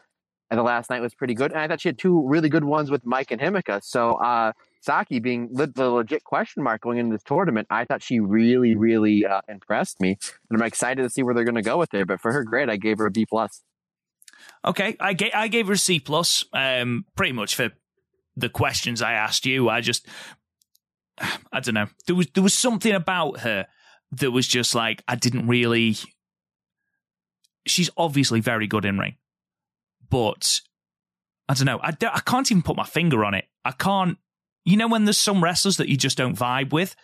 and 0.50 0.58
the 0.58 0.64
last 0.64 0.90
night 0.90 1.00
was 1.00 1.14
pretty 1.14 1.34
good. 1.34 1.52
And 1.52 1.60
I 1.60 1.68
thought 1.68 1.80
she 1.80 1.88
had 1.88 1.98
two 1.98 2.26
really 2.26 2.48
good 2.48 2.64
ones 2.64 2.90
with 2.90 3.04
Maika 3.04 3.32
and 3.32 3.40
Himeka. 3.40 3.82
So 3.84 4.12
uh, 4.14 4.52
Saki 4.80 5.20
being 5.20 5.48
the 5.52 5.90
legit 5.90 6.24
question 6.24 6.62
mark 6.62 6.80
going 6.80 6.98
into 6.98 7.14
this 7.14 7.22
tournament, 7.22 7.68
I 7.70 7.84
thought 7.84 8.02
she 8.02 8.18
really, 8.18 8.74
really 8.74 9.24
uh, 9.24 9.42
impressed 9.48 10.00
me. 10.00 10.18
And 10.48 10.60
I'm 10.60 10.66
excited 10.66 11.02
to 11.02 11.10
see 11.10 11.22
where 11.22 11.34
they're 11.34 11.44
going 11.44 11.54
to 11.54 11.62
go 11.62 11.78
with 11.78 11.92
her. 11.92 12.04
But 12.04 12.20
for 12.20 12.32
her 12.32 12.42
grade, 12.42 12.68
I 12.68 12.76
gave 12.76 12.98
her 12.98 13.06
a 13.06 13.10
B 13.10 13.26
plus. 13.26 13.62
Okay, 14.64 14.96
I 14.98 15.12
gave 15.12 15.30
I 15.34 15.48
gave 15.48 15.66
her 15.66 15.74
a 15.74 15.78
C 15.78 16.00
plus, 16.00 16.44
um, 16.52 17.04
pretty 17.14 17.32
much 17.32 17.54
for 17.54 17.70
the 18.36 18.48
questions 18.48 19.02
I 19.02 19.12
asked 19.12 19.46
you. 19.46 19.68
I 19.68 19.80
just, 19.80 20.06
I 21.52 21.60
don't 21.60 21.74
know. 21.74 21.86
There 22.06 22.16
was 22.16 22.28
there 22.34 22.42
was 22.42 22.54
something 22.54 22.92
about 22.92 23.40
her 23.40 23.66
that 24.12 24.30
was 24.30 24.46
just 24.46 24.74
like 24.74 25.02
I 25.06 25.14
didn't 25.14 25.46
really. 25.46 25.96
She's 27.66 27.90
obviously 27.96 28.40
very 28.40 28.66
good 28.66 28.84
in 28.84 28.98
ring, 28.98 29.16
but 30.10 30.60
I 31.48 31.54
don't 31.54 31.66
know. 31.66 31.80
I 31.82 31.92
don't, 31.92 32.14
I 32.14 32.20
can't 32.20 32.50
even 32.50 32.62
put 32.62 32.76
my 32.76 32.84
finger 32.84 33.24
on 33.24 33.34
it. 33.34 33.46
I 33.64 33.72
can't. 33.72 34.18
You 34.64 34.76
know 34.76 34.88
when 34.88 35.04
there's 35.06 35.18
some 35.18 35.42
wrestlers 35.42 35.78
that 35.78 35.88
you 35.88 35.96
just 35.96 36.18
don't 36.18 36.36
vibe 36.38 36.72
with. 36.72 36.94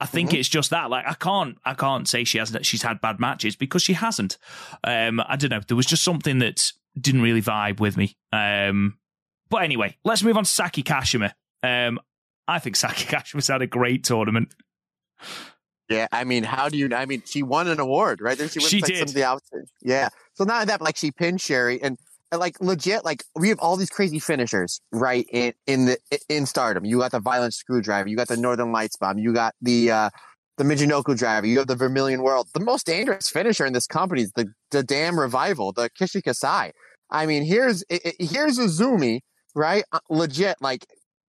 I 0.00 0.06
think 0.06 0.30
Mhm. 0.30 0.38
it's 0.40 0.48
just 0.48 0.70
that. 0.70 0.90
Like 0.90 1.06
I 1.06 1.14
can't, 1.14 1.56
I 1.64 1.74
can't 1.74 2.08
say 2.08 2.24
she 2.24 2.38
hasn't. 2.38 2.64
She's 2.66 2.82
had 2.82 3.00
bad 3.00 3.18
matches 3.20 3.56
because 3.56 3.82
she 3.82 3.92
hasn't. 3.94 4.38
Um, 4.84 5.20
I 5.26 5.36
don't 5.36 5.50
know. 5.50 5.60
There 5.66 5.76
was 5.76 5.86
just 5.86 6.02
something 6.02 6.38
that 6.38 6.72
didn't 7.00 7.22
really 7.22 7.42
vibe 7.42 7.80
with 7.80 7.96
me. 7.96 8.16
Um, 8.32 8.98
but 9.50 9.62
anyway, 9.62 9.96
let's 10.04 10.22
move 10.22 10.36
on 10.36 10.44
to 10.44 10.50
Saki 10.50 10.82
Kashima. 10.82 11.32
Um, 11.62 11.98
I 12.48 12.58
think 12.58 12.76
Saki 12.76 13.04
Kashima's 13.04 13.48
had 13.48 13.62
a 13.62 13.66
great 13.66 14.04
tournament. 14.04 14.54
Yeah, 15.90 16.06
I 16.12 16.24
mean, 16.24 16.44
how 16.44 16.68
do 16.70 16.78
you? 16.78 16.88
I 16.94 17.04
mean, 17.04 17.22
she 17.26 17.42
won 17.42 17.68
an 17.68 17.78
award, 17.78 18.20
right? 18.22 18.38
There, 18.38 18.48
she 18.48 18.58
wins 18.58 18.70
She 18.70 18.80
like 18.80 18.96
some 18.96 19.06
did. 19.06 19.22
of 19.24 19.40
the. 19.52 19.66
Yeah. 19.82 20.08
So 20.32 20.44
not 20.44 20.66
that, 20.66 20.78
but, 20.78 20.84
like 20.86 20.96
she 20.96 21.10
pinned 21.12 21.40
Sherry, 21.42 21.80
and 21.82 21.98
like 22.36 22.60
legit, 22.60 23.04
like 23.04 23.24
we 23.34 23.48
have 23.48 23.58
all 23.60 23.76
these 23.76 23.90
crazy 23.90 24.18
finishers, 24.18 24.80
right? 24.92 25.26
In 25.32 25.52
in 25.66 25.86
the 25.86 25.98
in 26.28 26.46
Stardom, 26.46 26.84
you 26.84 26.98
got 26.98 27.12
the 27.12 27.20
violent 27.20 27.54
screwdriver, 27.54 28.08
you 28.08 28.16
got 28.16 28.28
the 28.28 28.36
Northern 28.36 28.72
Lights 28.72 28.96
bomb, 28.96 29.18
you 29.18 29.32
got 29.32 29.54
the 29.60 29.90
uh 29.90 30.10
the 30.56 30.64
Michinoku 30.64 31.16
driver, 31.18 31.46
you 31.46 31.58
have 31.58 31.66
the 31.66 31.76
Vermilion 31.76 32.22
World. 32.22 32.48
The 32.54 32.60
most 32.60 32.86
dangerous 32.86 33.28
finisher 33.28 33.66
in 33.66 33.72
this 33.72 33.86
company 33.86 34.22
is 34.22 34.32
the 34.36 34.46
the 34.70 34.82
damn 34.82 35.18
revival, 35.18 35.72
the 35.72 35.90
Kishikasai. 36.00 36.70
I 37.10 37.26
mean, 37.26 37.44
here's 37.44 37.84
i- 37.90 38.00
i- 38.04 38.22
here's 38.24 38.58
Azumi, 38.58 39.20
right? 39.54 39.84
Uh, 39.92 40.00
Legit, 40.10 40.56
like 40.60 40.86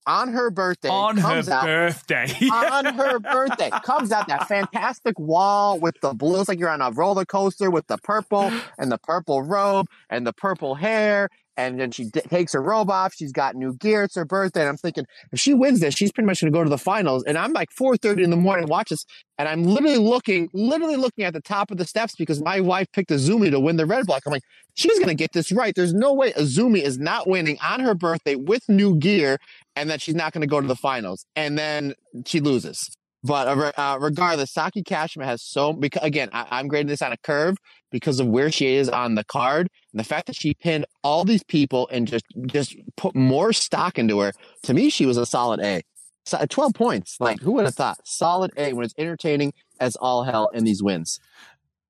on 0.07 0.29
her 0.33 0.49
birthday, 0.49 0.89
on 0.89 1.17
her 1.17 1.43
out 1.51 1.65
birthday. 1.65 2.27
on 2.51 2.85
her 2.85 3.19
birthday. 3.19 3.69
Comes 3.83 4.11
out 4.11 4.27
that 4.27 4.47
fantastic 4.47 5.17
wall 5.19 5.79
with 5.79 5.99
the 6.01 6.13
blue. 6.13 6.39
It's 6.39 6.49
like 6.49 6.59
you're 6.59 6.69
on 6.69 6.81
a 6.81 6.91
roller 6.91 7.25
coaster 7.25 7.69
with 7.69 7.87
the 7.87 7.97
purple 7.97 8.51
and 8.77 8.91
the 8.91 8.97
purple 8.97 9.41
robe 9.41 9.87
and 10.09 10.25
the 10.25 10.33
purple 10.33 10.75
hair. 10.75 11.29
And 11.57 11.79
then 11.79 11.91
she 11.91 12.05
d- 12.05 12.21
takes 12.21 12.53
her 12.53 12.61
robe 12.61 12.89
off. 12.89 13.13
She's 13.13 13.31
got 13.31 13.55
new 13.55 13.73
gear. 13.75 14.03
It's 14.03 14.15
her 14.15 14.25
birthday. 14.25 14.61
And 14.61 14.69
I'm 14.69 14.77
thinking, 14.77 15.05
if 15.31 15.39
she 15.39 15.53
wins 15.53 15.79
this, 15.79 15.95
she's 15.95 16.11
pretty 16.11 16.25
much 16.25 16.41
going 16.41 16.51
to 16.51 16.57
go 16.57 16.63
to 16.63 16.69
the 16.69 16.77
finals. 16.77 17.23
And 17.23 17.37
I'm 17.37 17.53
like 17.53 17.69
4.30 17.69 18.23
in 18.23 18.29
the 18.29 18.35
morning, 18.35 18.67
watch 18.67 18.89
this. 18.89 19.05
And 19.37 19.47
I'm 19.47 19.63
literally 19.63 19.97
looking, 19.97 20.49
literally 20.53 20.95
looking 20.95 21.23
at 21.23 21.33
the 21.33 21.41
top 21.41 21.71
of 21.71 21.77
the 21.77 21.85
steps 21.85 22.15
because 22.15 22.41
my 22.41 22.59
wife 22.59 22.87
picked 22.93 23.09
Azumi 23.09 23.51
to 23.51 23.59
win 23.59 23.77
the 23.77 23.85
red 23.85 24.05
block. 24.05 24.23
I'm 24.25 24.31
like, 24.31 24.43
she's 24.75 24.97
going 24.97 25.09
to 25.09 25.15
get 25.15 25.31
this 25.33 25.51
right. 25.51 25.73
There's 25.75 25.93
no 25.93 26.13
way 26.13 26.31
Azumi 26.33 26.81
is 26.81 26.99
not 26.99 27.27
winning 27.27 27.57
on 27.63 27.79
her 27.79 27.95
birthday 27.95 28.35
with 28.35 28.67
new 28.67 28.95
gear 28.95 29.37
and 29.75 29.89
that 29.89 30.01
she's 30.01 30.15
not 30.15 30.33
going 30.33 30.41
to 30.41 30.47
go 30.47 30.61
to 30.61 30.67
the 30.67 30.75
finals. 30.75 31.25
And 31.35 31.57
then 31.57 31.93
she 32.25 32.39
loses. 32.39 32.89
But 33.25 33.47
uh, 33.47 33.71
uh, 33.75 33.97
regardless, 33.99 34.51
Saki 34.51 34.83
Kashima 34.83 35.25
has 35.25 35.41
so 35.41 35.73
because 35.73 36.03
again, 36.03 36.29
I, 36.31 36.45
I'm 36.51 36.67
grading 36.67 36.87
this 36.89 37.01
on 37.01 37.11
a 37.11 37.17
curve 37.17 37.57
because 37.91 38.19
of 38.19 38.27
where 38.27 38.51
she 38.51 38.75
is 38.75 38.87
on 38.87 39.15
the 39.15 39.23
card 39.23 39.67
and 39.91 39.99
the 39.99 40.03
fact 40.03 40.27
that 40.27 40.35
she 40.35 40.53
pinned 40.53 40.85
all 41.03 41.25
these 41.25 41.43
people 41.43 41.89
and 41.91 42.07
just 42.07 42.25
just 42.45 42.75
put 42.97 43.15
more 43.15 43.51
stock 43.51 43.97
into 43.97 44.19
her. 44.19 44.31
To 44.63 44.73
me, 44.75 44.89
she 44.89 45.07
was 45.07 45.17
a 45.17 45.25
solid 45.25 45.59
A. 45.59 45.81
So, 46.27 46.43
12 46.47 46.73
points. 46.73 47.17
Like 47.19 47.39
who 47.39 47.53
would 47.53 47.65
have 47.65 47.75
thought? 47.75 47.97
Solid 48.05 48.51
A 48.57 48.73
when 48.73 48.85
it's 48.85 48.93
entertaining 48.97 49.53
as 49.79 49.95
all 49.95 50.23
hell 50.23 50.49
in 50.53 50.63
these 50.63 50.83
wins. 50.83 51.19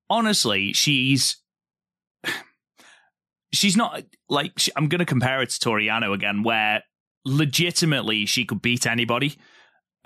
honestly, 0.10 0.72
she's 0.74 1.38
she's 3.54 3.76
not 3.76 4.04
like 4.30 4.58
she, 4.58 4.72
I'm 4.76 4.88
going 4.88 5.00
to 5.00 5.06
compare 5.06 5.42
it 5.42 5.50
to 5.50 5.60
Toru 5.60 5.82
Yano 5.82 6.14
again, 6.14 6.44
where 6.44 6.84
legitimately 7.26 8.26
she 8.26 8.46
could 8.46 8.62
beat 8.62 8.86
anybody, 8.86 9.36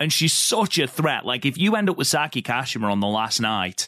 and 0.00 0.12
she's 0.12 0.32
such 0.32 0.78
a 0.78 0.88
threat. 0.88 1.24
Like 1.26 1.44
if 1.44 1.58
you 1.58 1.76
end 1.76 1.90
up 1.90 1.98
with 1.98 2.08
Saki 2.08 2.42
Kashima 2.42 2.90
on 2.90 3.00
the 3.00 3.06
last 3.06 3.40
night, 3.40 3.86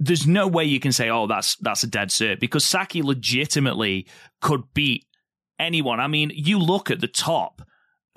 there's 0.00 0.26
no 0.26 0.48
way 0.48 0.64
you 0.64 0.80
can 0.80 0.92
say, 0.92 1.08
"Oh, 1.08 1.26
that's 1.26 1.56
that's 1.56 1.84
a 1.84 1.86
dead 1.86 2.08
cert," 2.08 2.40
because 2.40 2.64
Saki 2.64 3.00
legitimately 3.00 4.06
could 4.40 4.64
beat 4.74 5.06
anyone. 5.58 6.00
I 6.00 6.08
mean, 6.08 6.32
you 6.34 6.58
look 6.58 6.90
at 6.90 7.00
the 7.00 7.08
top 7.08 7.62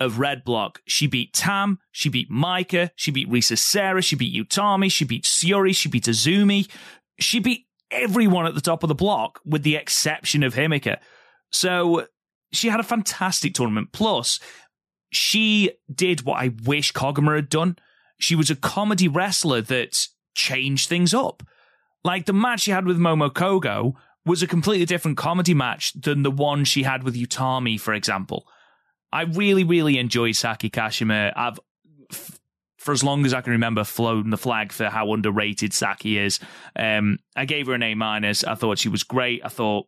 of 0.00 0.18
Red 0.18 0.44
Block. 0.44 0.82
She 0.86 1.06
beat 1.06 1.32
Tam, 1.32 1.78
she 1.92 2.08
beat 2.08 2.30
Maika, 2.30 2.90
she 2.96 3.12
beat 3.12 3.30
Risa 3.30 3.56
Sera, 3.56 4.02
she 4.02 4.16
beat 4.16 4.34
Utami, 4.34 4.90
she 4.90 5.04
beat 5.04 5.24
Syuri, 5.24 5.74
she 5.74 5.88
beat 5.88 6.04
Azumi, 6.04 6.68
she 7.20 7.38
beat 7.38 7.66
everyone 7.90 8.46
at 8.46 8.54
the 8.54 8.60
top 8.60 8.82
of 8.82 8.88
the 8.88 8.94
block 8.94 9.40
with 9.44 9.62
the 9.62 9.76
exception 9.76 10.42
of 10.42 10.54
Himeka. 10.54 10.98
So 11.52 12.06
she 12.52 12.68
had 12.68 12.80
a 12.80 12.84
fantastic 12.84 13.54
tournament. 13.54 13.92
Plus, 13.92 14.40
she 15.14 15.70
did 15.92 16.22
what 16.22 16.40
I 16.40 16.52
wish 16.64 16.92
Koguma 16.92 17.36
had 17.36 17.48
done. 17.48 17.76
She 18.18 18.34
was 18.34 18.50
a 18.50 18.56
comedy 18.56 19.08
wrestler 19.08 19.60
that 19.62 20.08
changed 20.34 20.88
things 20.88 21.14
up. 21.14 21.42
Like 22.02 22.26
the 22.26 22.32
match 22.32 22.62
she 22.62 22.70
had 22.70 22.86
with 22.86 22.98
Momo 22.98 23.30
Kohgo 23.30 23.94
was 24.26 24.42
a 24.42 24.46
completely 24.46 24.86
different 24.86 25.16
comedy 25.16 25.54
match 25.54 25.92
than 25.92 26.22
the 26.22 26.30
one 26.30 26.64
she 26.64 26.82
had 26.82 27.02
with 27.02 27.14
Utami, 27.14 27.78
for 27.78 27.94
example. 27.94 28.46
I 29.12 29.22
really, 29.22 29.64
really 29.64 29.98
enjoy 29.98 30.32
Saki 30.32 30.70
Kashima. 30.70 31.32
I've, 31.36 31.60
for 32.78 32.92
as 32.92 33.04
long 33.04 33.24
as 33.24 33.32
I 33.32 33.40
can 33.40 33.52
remember, 33.52 33.84
flown 33.84 34.30
the 34.30 34.36
flag 34.36 34.72
for 34.72 34.86
how 34.86 35.12
underrated 35.12 35.72
Saki 35.72 36.18
is. 36.18 36.40
Um, 36.74 37.18
I 37.36 37.44
gave 37.44 37.68
her 37.68 37.74
an 37.74 37.82
A 37.82 37.94
minus. 37.94 38.42
I 38.42 38.54
thought 38.56 38.78
she 38.78 38.88
was 38.88 39.04
great. 39.04 39.42
I 39.44 39.48
thought 39.48 39.86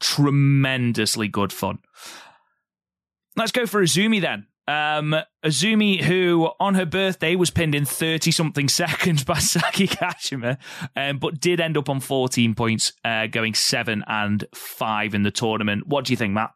tremendously 0.00 1.28
good 1.28 1.52
fun. 1.52 1.78
Let's 3.36 3.52
go 3.52 3.66
for 3.66 3.82
Azumi 3.82 4.20
then. 4.20 4.46
Um, 4.68 5.14
Azumi, 5.44 6.02
who 6.02 6.50
on 6.58 6.74
her 6.74 6.86
birthday 6.86 7.36
was 7.36 7.50
pinned 7.50 7.74
in 7.74 7.84
30 7.84 8.30
something 8.32 8.68
seconds 8.70 9.24
by 9.24 9.38
Saki 9.38 9.86
Kashima, 9.86 10.58
um, 10.96 11.18
but 11.18 11.40
did 11.40 11.60
end 11.60 11.76
up 11.76 11.88
on 11.88 12.00
14 12.00 12.54
points, 12.54 12.92
uh, 13.04 13.26
going 13.28 13.54
7 13.54 14.04
and 14.06 14.44
5 14.54 15.14
in 15.14 15.22
the 15.22 15.30
tournament. 15.30 15.86
What 15.86 16.04
do 16.04 16.12
you 16.12 16.16
think, 16.16 16.32
Matt? 16.32 16.50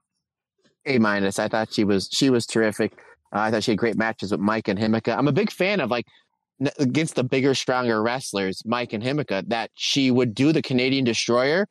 A 0.87 0.99
minus. 0.99 1.39
I 1.39 1.49
thought 1.49 1.73
she 1.73 1.85
was 1.85 2.09
she 2.11 2.31
was 2.31 2.47
terrific. 2.47 2.93
Uh, 3.35 3.41
I 3.41 3.51
thought 3.51 3.65
she 3.65 3.73
had 3.73 3.79
great 3.79 3.97
matches 3.97 4.33
with 4.33 4.41
Maika 4.41 4.69
and 4.69 4.79
Himeka. 4.79 5.17
I'm 5.17 5.29
a 5.29 5.33
big 5.33 5.53
fan 5.53 5.79
of 5.79 5.91
like 5.91 6.07
against 6.79 7.15
the 7.15 7.25
bigger, 7.25 7.55
stronger 7.55 8.03
wrestlers, 8.03 8.63
Maika 8.63 8.95
and 8.95 9.03
Himeka, 9.03 9.49
that 9.49 9.71
she 9.75 10.11
would 10.11 10.35
do 10.35 10.53
the 10.53 10.63
Canadian 10.63 11.05
Destroyer 11.05 11.69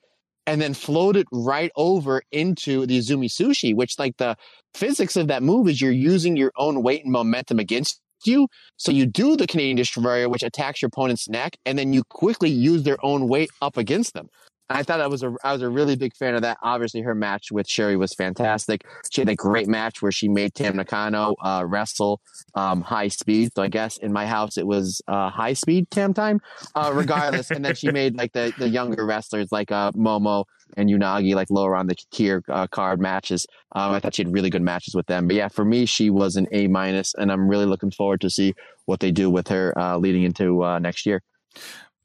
and 0.50 0.60
then 0.60 0.74
float 0.74 1.16
it 1.16 1.28
right 1.32 1.72
over 1.76 2.24
into 2.32 2.88
the 2.88 2.98
Azumi 2.98 3.30
Sushi, 3.30 3.76
which 3.76 4.00
like 4.00 4.18
the 4.18 4.36
physics 4.74 5.16
of 5.16 5.28
that 5.28 5.44
move 5.44 5.68
is 5.68 5.80
you're 5.80 5.92
using 5.92 6.36
your 6.36 6.52
own 6.58 6.82
weight 6.82 7.04
and 7.04 7.12
momentum 7.12 7.60
against 7.60 8.02
you. 8.26 8.48
So 8.76 8.92
you 8.92 9.06
do 9.06 9.38
the 9.38 9.46
Canadian 9.46 9.78
Destroyer, 9.78 10.28
which 10.28 10.42
attacks 10.42 10.82
your 10.82 10.88
opponent's 10.88 11.30
neck, 11.30 11.56
and 11.68 11.78
then 11.78 11.94
you 11.94 12.04
quickly 12.10 12.50
use 12.50 12.82
their 12.82 12.98
own 13.06 13.28
weight 13.28 13.52
up 13.62 13.78
against 13.78 14.16
them. 14.16 14.28
I 14.70 14.84
thought 14.84 15.02
I 15.02 15.08
was 15.08 15.24
a 15.24 15.34
I 15.44 15.52
was 15.52 15.64
a 15.64 15.70
really 15.70 15.96
big 15.96 16.16
fan 16.16 16.36
of 16.36 16.44
that. 16.44 16.60
Obviously, 16.62 17.02
her 17.02 17.16
match 17.16 17.52
with 17.52 17.68
Syuri 17.68 17.98
was 17.98 18.14
fantastic. 18.14 18.86
She 19.10 19.22
had 19.22 19.30
a 19.30 19.36
great 19.36 19.68
match 19.68 20.02
where 20.02 20.12
she 20.12 20.28
made 20.28 20.54
Tam 20.54 20.76
Nakano 20.76 21.36
uh, 21.42 21.66
wrestle 21.68 22.22
um, 22.54 22.82
high 22.82 23.08
speed. 23.08 23.52
So 23.56 23.64
I 23.64 23.68
guess 23.68 23.98
in 23.98 24.14
my 24.14 24.28
house 24.28 24.58
it 24.58 24.68
was 24.68 25.02
uh, 25.08 25.30
high 25.30 25.54
speed 25.54 25.90
Tam 25.90 26.14
time, 26.14 26.40
uh, 26.76 26.92
regardless. 26.94 27.50
and 27.50 27.66
then 27.66 27.74
she 27.74 27.92
made 27.92 28.16
like 28.16 28.34
the, 28.34 28.54
the 28.60 28.70
younger 28.70 29.06
wrestlers 29.06 29.52
like 29.52 29.72
uh, 29.72 29.92
Momo 29.94 30.46
and 30.78 30.88
Unagi 30.88 31.34
like 31.34 31.50
lower 31.50 31.76
on 31.76 31.88
the 31.88 31.96
tier 32.12 32.44
uh, 32.48 32.68
card 32.68 33.02
matches. 33.02 33.48
Um, 33.72 33.94
I 33.94 34.00
thought 34.00 34.14
she 34.14 34.24
had 34.24 34.32
really 34.32 34.52
good 34.52 34.62
matches 34.62 34.94
with 34.94 35.08
them. 35.08 35.28
But 35.28 35.36
yeah, 35.36 35.48
for 35.48 35.66
me 35.66 35.88
she 35.88 36.12
was 36.12 36.36
an 36.36 36.48
A 36.52 36.68
minus, 36.68 37.16
and 37.16 37.32
I'm 37.32 37.48
really 37.48 37.66
looking 37.66 37.92
forward 37.92 38.22
to 38.22 38.30
see 38.30 38.54
what 38.86 39.00
they 39.00 39.12
do 39.12 39.32
with 39.32 39.48
her 39.48 39.76
uh, 39.78 39.98
leading 39.98 40.24
into 40.24 40.80
next 40.80 41.08
year 41.08 41.24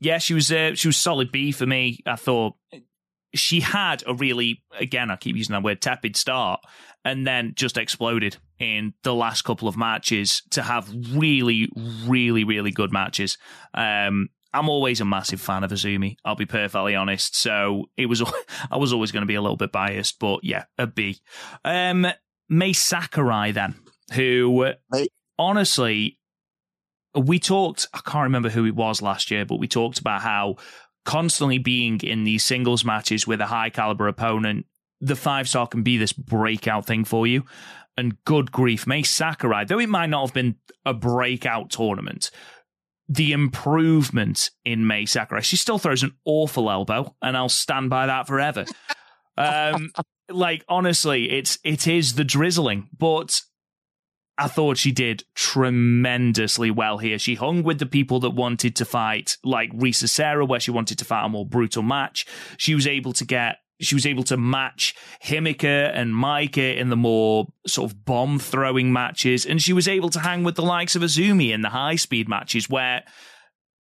yeah, 0.05 0.19
she 0.19 0.35
was 0.35 0.53
uh, 0.53 0.75
she 0.75 0.89
was 0.89 0.97
solid 0.97 1.33
B 1.33 1.51
for 1.51 1.67
me. 1.67 2.01
I 2.07 2.17
thought 2.17 2.55
she 3.35 3.61
had 3.61 4.05
a 4.07 4.15
really 4.15 4.63
again 4.79 5.11
I 5.11 5.17
keep 5.17 5.35
using 5.35 5.55
that 5.55 5.63
word 5.63 5.81
tepid 5.81 6.17
start 6.17 6.61
and 7.05 7.27
then 7.27 7.53
just 7.57 7.77
exploded 7.77 8.37
in 8.59 8.95
the 9.03 9.15
last 9.15 9.43
couple 9.43 9.67
of 9.67 9.77
matches 9.77 10.43
to 10.51 10.63
have 10.63 10.93
really 11.13 11.69
really 12.07 12.45
really 12.45 12.71
good 12.71 12.93
matches. 12.93 13.39
Um, 13.73 14.29
I'm 14.53 14.69
always 14.69 15.01
a 15.01 15.05
massive 15.05 15.41
fan 15.41 15.65
of 15.65 15.73
Azumi. 15.73 16.17
I'll 16.25 16.37
be 16.37 16.47
perfectly 16.47 16.95
honest. 16.95 17.35
So 17.35 17.87
it 17.97 18.07
was 18.07 18.23
I 18.71 18.77
was 18.77 18.93
always 18.93 19.11
going 19.11 19.23
to 19.23 19.27
be 19.27 19.35
a 19.35 19.43
little 19.43 19.57
bit 19.57 19.73
biased, 19.73 20.19
but 20.19 20.41
yeah, 20.43 20.65
a 20.79 20.87
B. 20.87 21.19
Um, 21.65 22.07
Mai 22.49 22.73
Sakurai 22.73 23.53
then, 23.53 23.75
who 24.13 24.67
honestly 25.39 26.19
we 27.15 27.39
talked, 27.39 27.87
I 27.95 28.01
can't 28.05 28.25
remember 28.25 28.51
who 28.51 28.67
it 28.67 28.75
was 28.75 29.03
last 29.03 29.31
year, 29.31 29.45
but 29.45 29.57
we 29.57 29.69
talked 29.69 29.99
about 29.99 30.23
how 30.23 30.57
constantly 31.05 31.59
being 31.59 32.01
in 32.01 32.25
these 32.25 32.45
singles 32.45 32.85
matches 32.85 33.27
with 33.27 33.41
a 33.41 33.47
high 33.47 33.71
caliber 33.71 34.09
opponent, 34.09 34.67
the 35.01 35.17
five 35.17 35.49
star 35.49 35.67
can 35.67 35.83
be 35.83 35.99
this 35.99 36.13
breakout 36.13 36.87
thing 36.87 37.05
for 37.05 37.27
you. 37.27 37.45
And 37.97 38.23
good 38.25 38.51
grief, 38.51 38.87
Mai 38.87 39.03
Sakurai, 39.03 39.65
though 39.65 39.79
it 39.79 39.89
might 39.89 40.11
not 40.11 40.27
have 40.27 40.35
been 40.35 40.57
a 40.85 40.93
breakout 40.93 41.71
tournament, 41.71 42.31
the 43.09 43.33
improvement 43.33 44.51
in 44.65 44.85
Mai 44.85 45.05
Sakurai, 45.05 45.43
she 45.43 45.57
still 45.57 45.79
throws 45.79 46.03
an 46.03 46.13
awful 46.25 46.71
elbow, 46.71 47.15
and 47.23 47.37
I'll 47.37 47.49
stand 47.49 47.91
by 47.91 48.07
that 48.07 48.27
forever. 48.27 48.65
um, 49.37 49.93
like 50.29 50.65
honestly, 50.69 51.31
it's 51.31 51.59
it 51.63 51.87
is 51.87 52.15
the 52.15 52.25
drizzling, 52.25 52.89
but 52.99 53.43
I 54.37 54.49
thought 54.49 54.79
she 54.79 54.91
did 54.91 55.25
tremendously 55.35 56.71
well 56.71 56.99
here. 56.99 57.19
She 57.19 57.37
hung 57.37 57.63
with 57.63 57.79
the 57.79 57.87
people 57.87 58.19
that 58.21 58.31
wanted 58.31 58.75
to 58.77 58.85
fight, 58.85 59.37
like 59.45 59.73
Risa 59.73 60.09
Sera, 60.09 60.45
where 60.45 60.61
she 60.61 60.73
wanted 60.73 60.99
to 60.99 61.05
fight 61.05 61.25
a 61.25 61.29
more 61.29 61.47
brutal 61.47 61.83
match. 61.83 62.27
She 62.57 62.75
was 62.75 62.87
able 62.87 63.13
to 63.15 63.25
get 63.25 63.59
she 63.81 63.97
was 63.97 64.07
able 64.07 64.23
to 64.25 64.37
match 64.37 64.95
Himeka 65.25 65.91
and 65.95 66.15
Maika 66.15 66.77
in 66.77 66.91
the 66.91 66.97
more 66.97 67.49
sort 67.67 67.91
of 67.91 68.05
bomb 68.05 68.39
throwing 68.39 68.93
matches, 68.93 69.45
and 69.45 69.61
she 69.61 69.73
was 69.73 69.89
able 69.89 70.11
to 70.11 70.21
hang 70.21 70.45
with 70.45 70.55
the 70.55 70.63
likes 70.63 70.95
of 70.95 71.03
Azumi 71.03 71.53
in 71.53 71.63
the 71.63 71.71
high 71.71 71.97
speed 71.97 72.29
matches 72.29 72.71
where 72.71 73.03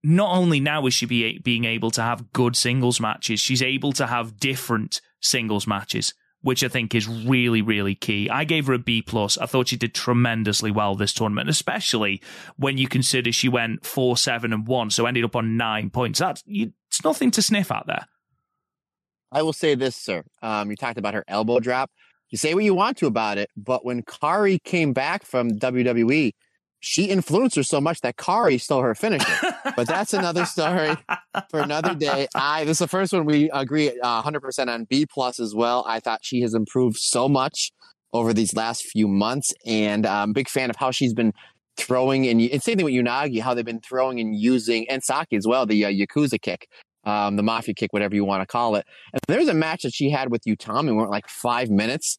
not 0.03 0.37
only 0.37 0.61
now 0.61 0.85
is 0.87 0.95
she 0.95 1.07
be, 1.07 1.39
being 1.39 1.65
able 1.65 1.91
to 1.93 2.03
have 2.03 2.33
good 2.33 2.57
singles 2.57 3.01
matches, 3.01 3.41
she's 3.41 3.63
able 3.63 3.93
to 3.93 4.07
have 4.07 4.39
different 4.39 5.01
singles 5.21 5.67
matches 5.67 6.13
which 6.45 6.63
I 6.63 6.69
think 6.69 6.95
is 6.95 7.09
really, 7.09 7.63
really 7.63 7.95
key. 7.95 8.29
I 8.29 8.45
gave 8.45 8.67
her 8.67 8.75
a 8.75 8.79
B 8.79 9.01
plus. 9.01 9.39
I 9.39 9.47
thought 9.47 9.69
she 9.69 9.79
did 9.79 9.95
tremendously 9.95 10.71
well 10.71 10.95
this 10.95 11.15
tournament, 11.15 11.49
especially 11.49 12.21
when 12.57 12.77
you 12.77 12.87
consider 12.87 13.33
she 13.33 13.49
went 13.49 13.87
four, 13.87 14.19
seven, 14.19 14.53
and 14.53 14.67
one, 14.67 14.91
so 14.91 15.07
ended 15.07 15.25
up 15.25 15.35
on 15.35 15.57
nine 15.57 15.89
points. 15.89 16.19
That's 16.19 16.45
it's 16.47 17.03
nothing 17.03 17.31
to 17.31 17.41
sniff 17.41 17.73
at 17.73 17.87
there. 17.87 18.07
I 19.33 19.41
will 19.41 19.55
say 19.55 19.75
this, 19.75 19.97
sir. 19.97 20.23
Um, 20.43 20.71
you 20.71 20.77
talked 20.77 20.99
about 20.99 21.15
her 21.15 21.25
elbow 21.27 21.61
drop. 21.61 21.91
You 22.29 22.37
say 22.37 22.53
what 22.53 22.63
you 22.63 22.75
want 22.75 22.99
to 22.99 23.07
about 23.07 23.39
it, 23.39 23.49
but 23.57 23.83
when 23.83 24.03
Kairi 24.03 24.63
came 24.63 24.93
back 24.93 25.25
from 25.25 25.53
WWE, 25.53 26.33
she 26.85 27.05
influenced 27.05 27.57
her 27.57 27.63
so 27.63 27.81
much 27.81 28.01
that 28.03 28.17
Kairi 28.17 28.61
stole 28.61 28.83
her 28.83 28.95
finisher. 28.95 29.33
but 29.77 29.87
that's 29.87 30.13
another 30.13 30.45
story 30.45 30.95
for 31.51 31.61
another 31.61 31.95
day. 31.95 32.29
I 32.35 32.65
this 32.65 32.77
is 32.77 32.79
the 32.81 32.89
first 32.89 33.13
one 33.13 33.25
we 33.25 33.51
agree 33.51 33.99
uh, 34.01 34.23
100% 34.23 34.69
on 34.69 34.85
B 34.85 35.07
plus 35.07 35.41
as 35.41 35.55
well. 35.55 35.85
I 35.89 36.01
thought 36.01 36.21
she 36.23 36.43
has 36.43 36.55
improved 36.55 36.99
so 36.99 37.29
much 37.29 37.73
over 38.13 38.33
these 38.33 38.55
last 38.55 38.85
few 38.85 39.09
months, 39.09 39.53
and 39.67 40.07
I'm 40.07 40.31
um, 40.31 40.33
big 40.33 40.49
fan 40.49 40.71
of 40.71 40.77
how 40.77 40.91
she's 40.91 41.15
been 41.15 41.33
throwing 41.77 42.29
and, 42.29 42.41
and 42.41 42.63
same 42.63 42.77
thing 42.77 42.85
with 42.85 42.95
Unagi, 42.95 43.41
how 43.41 43.55
they've 43.55 43.65
been 43.65 43.81
throwing 43.81 44.21
and 44.21 44.37
using 44.37 44.89
and 44.89 45.03
Saki 45.03 45.37
as 45.37 45.47
well, 45.47 45.67
the 45.67 45.87
uh, 45.87 45.91
Yakuza 45.91 46.41
kick. 46.41 46.69
Um, 47.07 47.37
the 47.37 47.43
mafia 47.43 47.75
kick, 47.75 47.93
whatever 47.93 48.15
you 48.15 48.25
want 48.25 48.41
to 48.41 48.47
call 48.47 48.77
it. 48.77 48.87
And 49.13 49.21
there's 49.29 49.49
a 49.49 49.53
match 49.53 49.83
that 49.83 49.93
she 49.93 50.09
had 50.09 50.31
with 50.31 50.45
Utami, 50.45 50.97
went 50.97 51.11
like 51.11 51.29
five 51.29 51.69
minutes 51.69 52.19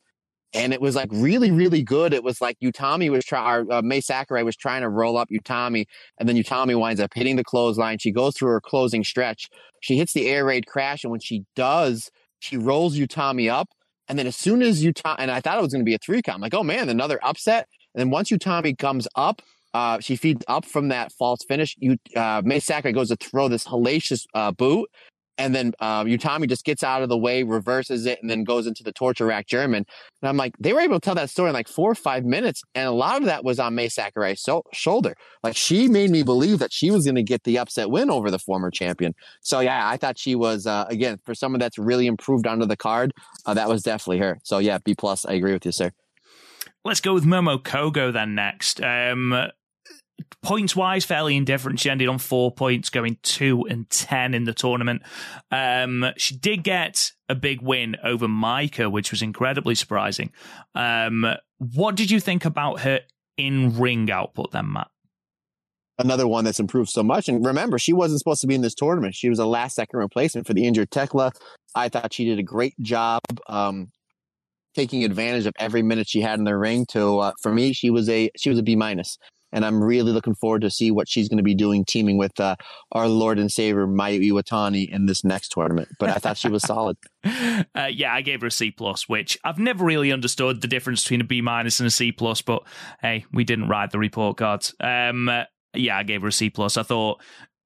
and 0.56 0.74
it 0.74 0.80
was 0.80 0.96
like 0.96 1.10
really, 1.12 1.52
really 1.52 1.84
good. 1.84 2.14
It 2.14 2.24
was 2.24 2.40
like 2.40 2.58
Utami 2.60 3.10
was 3.12 3.26
trying, 3.26 3.70
uh, 3.70 3.82
Mai 3.82 4.00
Sakurai 4.00 4.42
was 4.44 4.56
trying 4.56 4.82
to 4.82 4.90
roll 4.90 5.18
up 5.18 5.30
Utami, 5.30 5.86
and 6.18 6.28
then 6.28 6.38
Utami 6.38 6.80
winds 6.80 7.02
up 7.02 7.12
hitting 7.14 7.36
the 7.36 7.44
clothesline. 7.44 7.98
She 7.98 8.12
goes 8.12 8.36
through 8.38 8.50
her 8.50 8.62
closing 8.62 9.04
stretch. 9.04 9.50
She 9.82 9.98
hits 9.98 10.14
the 10.14 10.28
air 10.28 10.46
raid 10.46 10.66
crash, 10.66 11.04
and 11.04 11.12
when 11.12 11.20
she 11.20 11.44
does, 11.56 12.10
she 12.40 12.58
rolls 12.58 12.98
Utami 12.98 13.52
up. 13.52 13.68
And 14.08 14.18
then 14.18 14.28
as 14.28 14.36
soon 14.36 14.62
as 14.62 14.84
Utami, 14.84 15.16
and 15.20 15.30
I 15.30 15.42
thought 15.42 15.58
it 15.58 15.62
was 15.62 15.74
going 15.74 15.84
to 15.84 15.90
be 15.90 15.96
a 15.96 16.00
three 16.00 16.22
count, 16.22 16.36
I'm 16.36 16.42
like, 16.42 16.54
oh 16.54 16.64
man, 16.64 16.90
another 16.90 17.20
upset. 17.24 17.68
And 17.94 18.00
then 18.00 18.10
once 18.10 18.30
Utami 18.30 18.78
comes 18.78 19.08
up, 19.16 19.42
uh, 19.74 20.00
she 20.00 20.16
feeds 20.16 20.44
up 20.48 20.64
from 20.64 20.88
that 20.88 21.12
false 21.12 21.44
finish. 21.46 21.76
You, 21.80 21.98
uh, 22.16 22.42
Mai 22.46 22.60
Sakurai 22.60 22.94
goes 22.94 23.10
to 23.10 23.18
throw 23.18 23.50
this 23.50 23.66
hellacious 23.66 24.26
uh, 24.34 24.54
boot, 24.54 24.90
and 25.38 25.54
then 25.54 25.74
um, 25.80 26.08
Utami 26.08 26.48
just 26.48 26.66
gets 26.66 26.84
out 26.84 27.02
of 27.02 27.10
the 27.10 27.18
way, 27.18 27.44
reverses 27.44 28.06
it, 28.06 28.20
and 28.22 28.30
then 28.30 28.44
goes 28.44 28.68
into 28.68 28.84
the 28.84 28.92
torture 28.92 29.26
rack 29.26 29.48
German. 29.48 29.86
And 30.22 30.30
I'm 30.30 30.38
like, 30.38 30.54
they 30.60 30.74
were 30.74 30.82
able 30.82 31.00
to 31.00 31.04
tell 31.04 31.16
that 31.16 31.30
story 31.30 31.50
in 31.50 31.54
like 31.54 31.68
four 31.68 31.92
or 31.92 31.96
five 31.96 32.26
minutes, 32.26 32.64
and 32.74 32.88
a 32.88 32.92
lot 32.92 33.18
of 33.18 33.26
that 33.26 33.44
was 33.44 33.60
on 33.60 33.76
Mai 33.76 33.88
Sakurai's 33.88 34.42
so- 34.42 34.64
shoulder. 34.74 35.16
Like 35.44 35.56
she 35.56 35.88
made 35.88 36.10
me 36.12 36.24
believe 36.24 36.60
that 36.60 36.74
she 36.74 36.92
was 36.92 37.06
going 37.06 37.16
to 37.16 37.24
get 37.24 37.44
the 37.44 37.58
upset 37.58 37.90
win 37.90 38.10
over 38.10 38.32
the 38.32 38.40
former 38.40 38.72
champion. 38.72 39.14
So 39.42 39.60
yeah, 39.60 39.88
I 39.88 39.98
thought 39.98 40.18
she 40.18 40.36
was 40.36 40.68
uh, 40.68 40.86
again 40.90 41.20
for 41.26 41.36
someone 41.36 41.60
that's 41.60 41.78
really 41.78 42.08
improved 42.08 42.48
onto 42.48 42.66
the 42.66 42.78
card. 42.78 43.14
Uh, 43.46 43.54
that 43.54 43.68
was 43.68 43.84
definitely 43.84 44.20
her. 44.20 44.40
So 44.44 44.60
yeah, 44.60 44.78
B 44.84 44.96
plus. 44.96 45.26
I 45.26 45.34
agree 45.34 45.54
with 45.54 45.66
you, 45.66 45.72
sir. 45.72 45.92
Let's 46.84 47.02
go 47.02 47.14
with 47.14 47.26
Momo 47.26 47.58
Kohgo 47.58 48.14
then 48.14 48.36
next. 48.36 48.82
Um, 48.82 49.50
points 50.42 50.76
wise, 50.76 51.06
fairly 51.06 51.36
indifferent. 51.36 51.80
She 51.80 51.90
ended 51.90 52.08
on 52.08 52.20
four 52.20 52.52
points, 52.52 52.90
going 52.90 53.18
two 53.24 53.66
and 53.70 53.90
ten 53.90 54.34
in 54.34 54.44
the 54.44 54.54
tournament. 54.54 55.02
Um, 55.52 56.06
she 56.18 56.36
did 56.36 56.64
get 56.64 57.12
a 57.30 57.36
big 57.36 57.62
win 57.62 57.98
over 58.04 58.28
Maika, 58.28 58.92
which 58.92 59.12
was 59.12 59.22
incredibly 59.22 59.76
surprising. 59.76 60.32
Um, 60.74 61.26
what 61.58 61.96
did 61.96 62.12
you 62.12 62.20
think 62.20 62.46
about 62.46 62.82
her 62.82 63.02
in 63.38 63.78
ring 63.78 64.12
output 64.12 64.52
then, 64.52 64.74
Matt? 64.74 64.88
Another 65.98 66.28
one 66.28 66.44
that's 66.44 66.60
improved 66.60 66.90
so 66.90 67.04
much. 67.04 67.30
And 67.30 67.46
remember, 67.46 67.80
she 67.80 67.94
wasn't 67.94 68.20
supposed 68.20 68.42
to 68.42 68.48
be 68.48 68.56
in 68.56 68.62
this 68.62 68.76
tournament. 68.76 69.16
She 69.16 69.30
was 69.30 69.40
a 69.40 69.46
last 69.46 69.76
second 69.76 69.98
replacement 69.98 70.46
for 70.46 70.54
the 70.54 70.68
injured 70.68 70.92
Thekla. 70.92 71.32
I 71.74 71.88
thought 71.88 72.14
she 72.14 72.26
did 72.26 72.38
a 72.38 72.44
great 72.44 72.78
job 72.82 73.22
um, 73.48 73.92
taking 74.76 75.06
advantage 75.06 75.46
of 75.46 75.54
every 75.58 75.82
minute 75.82 76.10
she 76.10 76.20
had 76.20 76.38
in 76.38 76.44
the 76.44 76.58
ring. 76.58 76.86
To 76.90 77.20
uh, 77.20 77.32
for 77.42 77.54
me, 77.54 77.72
she 77.72 77.90
was 77.90 78.10
a 78.10 78.30
she 78.36 78.50
was 78.50 78.60
a 78.60 78.64
B 78.64 78.76
minus 78.76 79.18
and 79.56 79.66
I'm 79.66 79.82
really 79.82 80.12
looking 80.12 80.36
forward 80.36 80.62
to 80.64 80.70
see 80.70 80.92
what 80.92 81.08
she's 81.08 81.30
going 81.30 81.38
to 81.38 81.44
be 81.44 81.56
doing 81.56 81.86
teaming 81.86 82.18
with 82.18 82.38
uh, 82.42 82.58
our 82.92 83.08
Lord 83.08 83.40
and 83.40 83.50
Savior 83.50 83.88
Mayu 83.88 84.22
Iwatani 84.22 84.90
in 84.90 85.06
this 85.06 85.24
next 85.24 85.50
tournament. 85.50 85.88
But 85.98 86.10
I 86.10 86.16
thought 86.16 86.38
she 86.38 86.50
was 86.50 86.62
solid. 86.62 86.98
Uh, 87.74 87.88
yeah, 87.92 88.14
I 88.14 88.22
gave 88.22 88.42
her 88.42 88.48
a 88.48 88.52
C 88.52 88.72
plus, 88.72 89.10
which 89.10 89.38
I've 89.44 89.58
never 89.58 89.84
really 89.84 90.12
understood 90.12 90.62
the 90.62 90.68
difference 90.68 91.04
between 91.04 91.22
a 91.22 91.26
B 91.26 91.42
minus 91.42 91.80
and 91.80 91.88
a 91.88 91.92
C 91.92 92.12
plus. 92.12 92.42
But 92.42 92.64
hey, 93.02 93.26
we 93.34 93.44
didn't 93.44 93.68
write 93.68 93.92
the 93.92 94.00
report 94.00 94.38
cards. 94.38 94.74
Um, 94.80 95.30
yeah, 95.74 95.98
I 95.98 96.04
gave 96.04 96.22
her 96.22 96.28
a 96.28 96.32
C 96.32 96.50
plus. 96.50 96.78
I 96.78 96.84
thought 96.84 97.22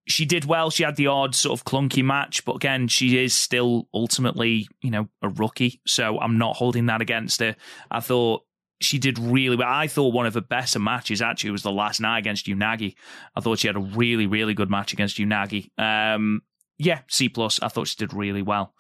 she 0.08 0.26
did 0.26 0.46
well. 0.46 0.70
She 0.70 0.84
had 0.84 0.96
the 0.96 1.08
odd 1.08 1.36
sort 1.36 1.60
of 1.60 1.66
clunky 1.66 2.04
match, 2.04 2.44
but 2.46 2.56
again, 2.56 2.88
she 2.88 3.24
is 3.24 3.36
still 3.36 3.88
ultimately, 3.94 4.68
you 4.82 4.92
know, 4.92 5.08
a 5.22 5.30
rookie. 5.30 5.82
So 5.86 6.20
I'm 6.20 6.38
not 6.38 6.56
holding 6.56 6.88
that 6.88 7.02
against 7.02 7.42
her. 7.42 7.56
I 7.92 8.00
thought 8.00 8.44
she 8.82 8.98
did 8.98 9.20
really 9.20 9.56
well. 9.56 9.68
I 9.70 9.88
thought 9.88 10.14
one 10.14 10.26
of 10.26 10.34
her 10.34 10.42
better 10.42 10.80
matches 10.80 11.22
actually 11.22 11.52
was 11.52 11.64
the 11.64 11.72
last 11.72 12.00
night 12.00 12.20
against 12.20 12.46
Unagi. 12.46 12.96
I 13.36 13.42
thought 13.42 13.60
she 13.60 13.68
had 13.68 13.76
a 13.76 13.82
really, 13.82 14.28
really 14.28 14.54
good 14.54 14.70
match 14.70 14.94
against 14.94 15.18
Unagi. 15.18 15.70
Um, 15.78 16.42
yeah, 16.78 17.02
C 17.08 17.30
plus. 17.30 17.62
I 17.62 17.68
thought 17.68 17.88
she 17.88 17.98
did 17.98 18.14
really 18.14 18.42
well. 18.42 18.74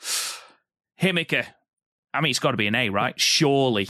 Himeka, 1.02 1.46
I 2.14 2.22
mean, 2.22 2.30
it's 2.30 2.40
got 2.40 2.52
to 2.52 2.58
be 2.58 2.68
an 2.68 2.76
A, 2.76 2.90
right? 2.90 3.20
Surely. 3.20 3.90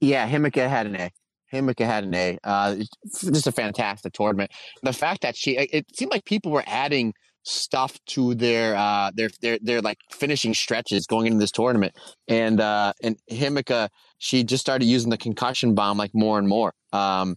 Yeah, 0.00 0.28
Himeka 0.28 0.68
had 0.68 0.86
an 0.86 0.96
A. 0.96 1.10
Himeka 1.52 1.84
had 1.84 2.04
an 2.04 2.14
A. 2.14 2.38
Uh, 2.44 2.76
just 3.04 3.46
a 3.46 3.52
fantastic 3.52 4.12
tournament. 4.12 4.50
The 4.82 4.92
fact 4.92 5.22
that 5.22 5.36
she, 5.36 5.56
it 5.56 5.86
seemed 5.96 6.12
like 6.12 6.24
people 6.24 6.52
were 6.52 6.64
adding 6.66 7.14
stuff 7.42 7.98
to 8.06 8.34
their 8.34 8.76
uh 8.76 9.10
their 9.14 9.30
their 9.40 9.58
their 9.62 9.80
like 9.80 9.98
finishing 10.10 10.54
stretches 10.54 11.06
going 11.06 11.26
into 11.26 11.38
this 11.38 11.50
tournament. 11.50 11.94
And 12.26 12.60
uh 12.60 12.92
and 13.02 13.16
Himeka 13.30 13.88
she 14.18 14.44
just 14.44 14.60
started 14.60 14.84
using 14.84 15.10
the 15.10 15.18
concussion 15.18 15.74
bomb 15.74 15.98
like 15.98 16.10
more 16.14 16.38
and 16.38 16.48
more. 16.48 16.72
Um 16.92 17.36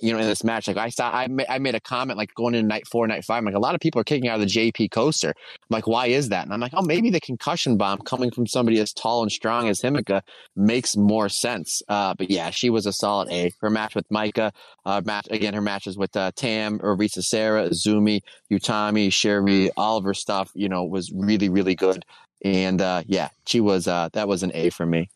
you 0.00 0.12
know, 0.12 0.18
in 0.18 0.26
this 0.26 0.44
match. 0.44 0.68
Like 0.68 0.76
I 0.76 0.88
saw, 0.90 1.10
I, 1.10 1.26
ma- 1.28 1.44
I 1.48 1.58
made 1.58 1.74
a 1.74 1.80
comment 1.80 2.18
like 2.18 2.34
going 2.34 2.54
into 2.54 2.66
night 2.66 2.86
four, 2.86 3.06
night 3.06 3.24
five. 3.24 3.38
I'm 3.38 3.44
like, 3.44 3.54
a 3.54 3.60
lot 3.60 3.74
of 3.74 3.80
people 3.80 4.00
are 4.00 4.04
kicking 4.04 4.28
out 4.28 4.40
of 4.40 4.40
the 4.40 4.46
JP 4.46 4.90
coaster. 4.90 5.28
I'm 5.28 5.66
like, 5.70 5.86
why 5.86 6.06
is 6.06 6.28
that? 6.28 6.44
And 6.44 6.52
I'm 6.52 6.60
like, 6.60 6.72
oh, 6.74 6.82
maybe 6.82 7.10
the 7.10 7.20
concussion 7.20 7.76
bomb 7.76 8.00
coming 8.00 8.30
from 8.30 8.46
somebody 8.46 8.78
as 8.78 8.92
tall 8.92 9.22
and 9.22 9.32
strong 9.32 9.68
as 9.68 9.80
Himeka 9.80 10.22
makes 10.54 10.96
more 10.96 11.28
sense. 11.28 11.82
Uh, 11.88 12.14
but 12.14 12.30
yeah, 12.30 12.50
she 12.50 12.70
was 12.70 12.86
a 12.86 12.92
solid 12.92 13.30
A. 13.30 13.52
Her 13.60 13.70
match 13.70 13.94
with 13.94 14.08
Maika, 14.08 14.52
uh, 14.84 15.00
match 15.04 15.28
again, 15.30 15.54
her 15.54 15.60
matches 15.60 15.96
with 15.96 16.14
uh, 16.16 16.32
Tam, 16.36 16.74
a 16.76 16.96
Risa 16.96 17.22
Sera, 17.22 17.70
Zumi, 17.70 18.20
Utami, 18.52 19.12
Sherry, 19.12 19.70
all 19.76 19.96
of 19.96 20.04
her 20.04 20.14
stuff, 20.14 20.50
you 20.54 20.68
know, 20.68 20.84
was 20.84 21.10
really, 21.12 21.48
really 21.48 21.74
good. 21.74 22.04
And 22.44 22.80
uh, 22.80 23.02
yeah, 23.06 23.28
she 23.46 23.60
was, 23.60 23.86
uh, 23.86 24.08
that 24.12 24.28
was 24.28 24.42
an 24.42 24.52
A 24.54 24.70
for 24.70 24.86
me. 24.86 25.10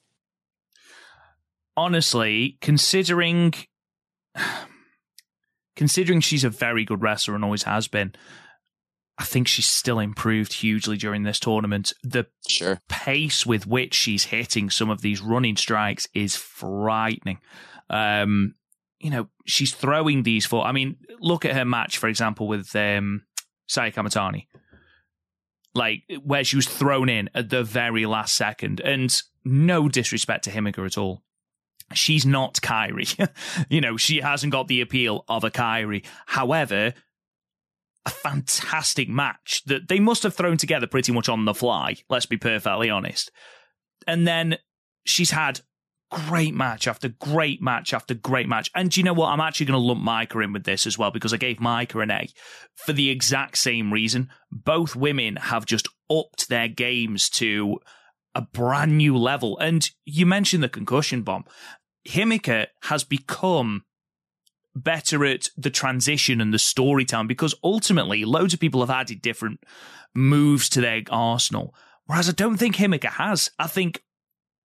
Honestly, 1.76 2.56
considering 2.60 3.52
considering 5.76 6.20
she's 6.20 6.44
a 6.44 6.50
very 6.50 6.84
good 6.84 7.02
wrestler 7.02 7.34
and 7.34 7.44
always 7.44 7.64
has 7.64 7.88
been, 7.88 8.14
I 9.16 9.24
think 9.24 9.46
she's 9.46 9.66
still 9.66 10.00
improved 10.00 10.54
hugely 10.54 10.96
during 10.96 11.22
this 11.22 11.38
tournament. 11.38 11.92
The 12.02 12.26
sure. 12.48 12.80
pace 12.88 13.46
with 13.46 13.66
which 13.66 13.94
she's 13.94 14.24
hitting 14.24 14.70
some 14.70 14.90
of 14.90 15.02
these 15.02 15.20
running 15.20 15.56
strikes 15.56 16.08
is 16.14 16.34
frightening. 16.34 17.38
Um, 17.90 18.54
you 18.98 19.10
know, 19.10 19.28
she's 19.46 19.72
throwing 19.72 20.24
these 20.24 20.46
for. 20.46 20.66
I 20.66 20.72
mean, 20.72 20.96
look 21.20 21.44
at 21.44 21.54
her 21.54 21.64
match, 21.64 21.98
for 21.98 22.08
example, 22.08 22.48
with 22.48 22.74
um, 22.74 23.22
Saya 23.66 23.92
Kamitani. 23.92 24.46
Like, 25.76 26.02
where 26.22 26.44
she 26.44 26.56
was 26.56 26.66
thrown 26.66 27.08
in 27.08 27.30
at 27.34 27.50
the 27.50 27.62
very 27.62 28.06
last 28.06 28.36
second. 28.36 28.80
And 28.80 29.14
no 29.44 29.88
disrespect 29.88 30.44
to 30.44 30.50
Himeka 30.50 30.86
at 30.86 30.98
all 30.98 31.22
she's 31.92 32.24
not 32.24 32.54
Kairi. 32.54 33.28
you 33.68 33.80
know, 33.80 33.96
she 33.96 34.20
hasn't 34.20 34.52
got 34.52 34.68
the 34.68 34.80
appeal 34.80 35.24
of 35.28 35.44
a 35.44 35.50
Kairi. 35.50 36.04
However, 36.26 36.94
a 38.06 38.10
fantastic 38.10 39.08
match 39.08 39.62
that 39.66 39.88
they 39.88 39.98
must 39.98 40.22
have 40.22 40.34
thrown 40.34 40.56
together 40.56 40.86
pretty 40.86 41.12
much 41.12 41.28
on 41.28 41.44
the 41.44 41.54
fly, 41.54 41.96
let's 42.08 42.26
be 42.26 42.36
perfectly 42.36 42.90
honest. 42.90 43.30
And 44.06 44.26
then 44.26 44.58
she's 45.04 45.30
had 45.30 45.60
great 46.10 46.54
match 46.54 46.86
after 46.86 47.08
great 47.08 47.60
match 47.62 47.92
after 47.92 48.14
great 48.14 48.48
match. 48.48 48.70
And 48.74 48.90
do 48.90 49.00
you 49.00 49.04
know 49.04 49.12
what? 49.12 49.30
I'm 49.30 49.40
actually 49.40 49.66
going 49.66 49.80
to 49.80 49.86
lump 49.86 50.02
Maika 50.02 50.44
in 50.44 50.52
with 50.52 50.64
this 50.64 50.86
as 50.86 50.98
well 50.98 51.10
because 51.10 51.32
I 51.32 51.38
gave 51.38 51.56
Maika 51.58 52.02
an 52.02 52.10
A 52.10 52.28
for 52.74 52.92
the 52.92 53.10
exact 53.10 53.58
same 53.58 53.92
reason. 53.92 54.28
Both 54.52 54.94
women 54.94 55.36
have 55.36 55.66
just 55.66 55.88
upped 56.10 56.48
their 56.48 56.68
games 56.68 57.28
to 57.30 57.78
a 58.34 58.42
brand 58.42 58.96
new 58.96 59.16
level. 59.16 59.58
And 59.58 59.88
you 60.04 60.26
mentioned 60.26 60.62
the 60.62 60.68
concussion 60.68 61.22
bomb. 61.22 61.44
Himeka 62.08 62.66
has 62.82 63.04
become 63.04 63.84
better 64.74 65.24
at 65.24 65.50
the 65.56 65.70
transition 65.70 66.40
and 66.40 66.52
the 66.52 66.58
storytelling 66.58 67.28
because 67.28 67.54
ultimately 67.62 68.24
loads 68.24 68.54
of 68.54 68.60
people 68.60 68.80
have 68.80 68.90
added 68.90 69.22
different 69.22 69.60
moves 70.14 70.68
to 70.70 70.80
their 70.80 71.02
arsenal. 71.10 71.74
Whereas 72.06 72.28
I 72.28 72.32
don't 72.32 72.56
think 72.56 72.76
Himeka 72.76 73.12
has. 73.12 73.50
I 73.58 73.66
think 73.66 74.02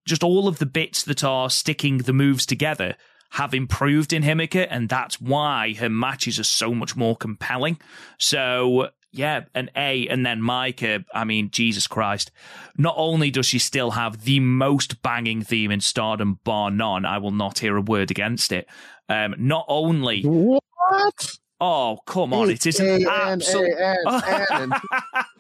just 0.06 0.24
all 0.24 0.48
of 0.48 0.60
the 0.60 0.66
bits 0.66 1.04
that 1.04 1.24
are 1.24 1.50
sticking 1.50 2.00
the 2.00 2.14
moves 2.14 2.46
together 2.46 2.96
have 3.32 3.54
improved 3.54 4.12
in 4.12 4.24
Himeka, 4.24 4.68
and 4.70 4.90
that's 4.90 5.22
why 5.22 5.76
her 5.76 5.90
matches 5.90 6.40
are 6.40 6.44
so 6.44 6.74
much 6.74 6.96
more 6.96 7.16
compelling. 7.16 7.80
So 8.18 8.90
yeah, 9.12 9.46
an 9.56 9.70
A, 9.76 10.08
and 10.08 10.26
then 10.26 10.40
Maika. 10.40 11.04
I 11.14 11.24
mean, 11.24 11.50
Jesus 11.52 11.88
Christ! 11.88 12.32
Not 12.78 12.96
only 12.98 13.32
does 13.32 13.46
she 13.46 13.60
still 13.60 13.92
have 13.92 14.24
the 14.24 14.40
most 14.40 15.02
banging 15.02 15.42
theme 15.42 15.72
in 15.72 15.82
Stardom, 15.82 16.40
bar 16.44 16.72
none, 16.72 17.06
I 17.06 17.18
will 17.18 17.32
not 17.32 17.60
hear 17.60 17.76
a 17.76 17.82
word 17.82 18.12
against 18.12 18.52
it. 18.52 18.68
Um, 19.08 19.36
not 19.38 19.66
only 19.68 20.22
what 20.24 21.38
Oh, 21.62 22.00
come 22.06 22.34
on. 22.34 22.50
It 22.50 22.66
is 22.66 22.80
an 22.80 23.06
absolute. 23.06 23.76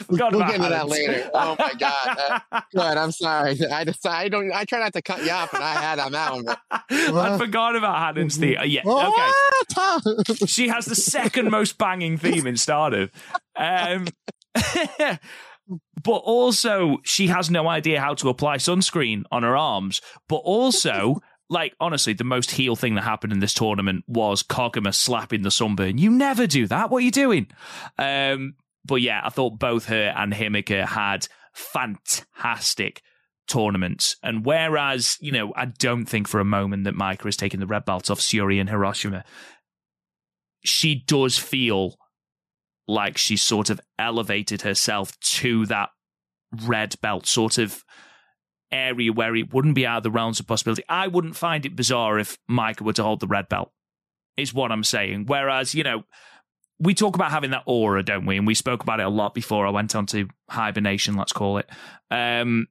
we'll 0.09 0.17
get 0.17 0.55
into 0.55 0.69
that 0.69 0.89
later. 0.89 1.29
Oh, 1.33 1.55
my 1.57 1.73
God. 1.77 1.95
Uh, 2.51 2.61
good. 2.71 2.97
I'm 2.97 3.11
sorry. 3.11 3.57
I 3.71 3.85
just, 3.85 4.05
I 4.07 4.27
don't, 4.27 4.51
I 4.51 4.65
try 4.65 4.79
not 4.79 4.93
to 4.93 5.01
cut 5.01 5.23
you 5.23 5.31
off, 5.31 5.53
and 5.53 5.63
I 5.63 5.73
had 5.73 5.99
on 5.99 6.11
that 6.13 6.31
one. 6.31 6.45
But, 6.45 6.61
I 6.89 7.37
forgot 7.37 7.75
about 7.75 7.97
Haddon's 7.97 8.37
theme. 8.37 8.57
Uh, 8.57 8.63
yeah. 8.63 8.81
Okay. 8.85 10.45
she 10.47 10.67
has 10.69 10.85
the 10.85 10.95
second 10.95 11.51
most 11.51 11.77
banging 11.77 12.17
theme 12.17 12.47
in 12.47 12.57
Stardom. 12.57 13.11
Um, 13.55 14.07
but 16.03 16.17
also, 16.17 16.97
she 17.03 17.27
has 17.27 17.49
no 17.49 17.67
idea 17.67 17.99
how 17.99 18.13
to 18.15 18.29
apply 18.29 18.57
sunscreen 18.57 19.23
on 19.31 19.43
her 19.43 19.55
arms. 19.55 20.01
But 20.27 20.37
also, 20.37 21.21
like 21.49 21.75
honestly, 21.79 22.13
the 22.13 22.23
most 22.23 22.51
heel 22.51 22.75
thing 22.75 22.95
that 22.95 23.03
happened 23.03 23.33
in 23.33 23.39
this 23.39 23.53
tournament 23.53 24.03
was 24.07 24.43
Koguma 24.43 24.93
slapping 24.93 25.41
the 25.41 25.51
sunburn. 25.51 25.97
You 25.97 26.11
never 26.11 26.47
do 26.47 26.67
that. 26.67 26.89
What 26.89 26.99
are 26.99 27.05
you 27.05 27.11
doing? 27.11 27.47
Um, 27.97 28.55
but 28.85 29.01
yeah, 29.01 29.21
I 29.23 29.29
thought 29.29 29.59
both 29.59 29.85
her 29.85 30.13
and 30.15 30.33
Himeka 30.33 30.85
had 30.85 31.27
fantastic 31.53 33.01
tournaments. 33.47 34.15
And 34.23 34.45
whereas, 34.45 35.17
you 35.19 35.31
know, 35.31 35.53
I 35.55 35.65
don't 35.65 36.05
think 36.05 36.27
for 36.27 36.39
a 36.39 36.45
moment 36.45 36.83
that 36.85 36.95
Maika 36.95 37.25
is 37.25 37.35
taking 37.35 37.59
the 37.59 37.67
red 37.67 37.85
belt 37.85 38.09
off 38.09 38.19
Syuri 38.19 38.59
and 38.59 38.69
Hiroshima, 38.69 39.25
she 40.63 40.95
does 40.95 41.37
feel 41.37 41.95
like 42.87 43.17
she 43.17 43.37
sort 43.37 43.69
of 43.69 43.81
elevated 43.97 44.61
herself 44.61 45.19
to 45.19 45.65
that 45.67 45.89
red 46.65 46.95
belt, 47.01 47.27
sort 47.27 47.57
of 47.57 47.83
area 48.71 49.11
where 49.11 49.35
it 49.35 49.53
wouldn't 49.53 49.75
be 49.75 49.85
out 49.85 49.97
of 49.97 50.03
the 50.03 50.11
realms 50.11 50.39
of 50.39 50.47
possibility. 50.47 50.83
I 50.89 51.07
wouldn't 51.07 51.35
find 51.35 51.65
it 51.65 51.75
bizarre 51.75 52.19
if 52.19 52.37
Maika 52.49 52.81
were 52.81 52.93
to 52.93 53.03
hold 53.03 53.19
the 53.19 53.27
red 53.27 53.49
belt, 53.49 53.71
is 54.37 54.53
what 54.53 54.71
I'm 54.71 54.83
saying. 54.83 55.25
Whereas, 55.25 55.73
you 55.73 55.83
know, 55.83 56.03
we 56.79 56.93
talk 56.93 57.15
about 57.15 57.31
having 57.31 57.51
that 57.51 57.63
aura, 57.65 58.03
don't 58.03 58.25
we? 58.25 58.37
And 58.37 58.47
we 58.47 58.55
spoke 58.55 58.83
about 58.83 58.99
it 58.99 59.05
a 59.05 59.09
lot 59.09 59.33
before 59.33 59.67
I 59.67 59.71
went 59.71 59.95
on 59.95 60.05
to 60.07 60.27
hibernation, 60.49 61.15
let's 61.15 61.33
call 61.33 61.57
it. 61.57 61.69
Um, 62.09 62.67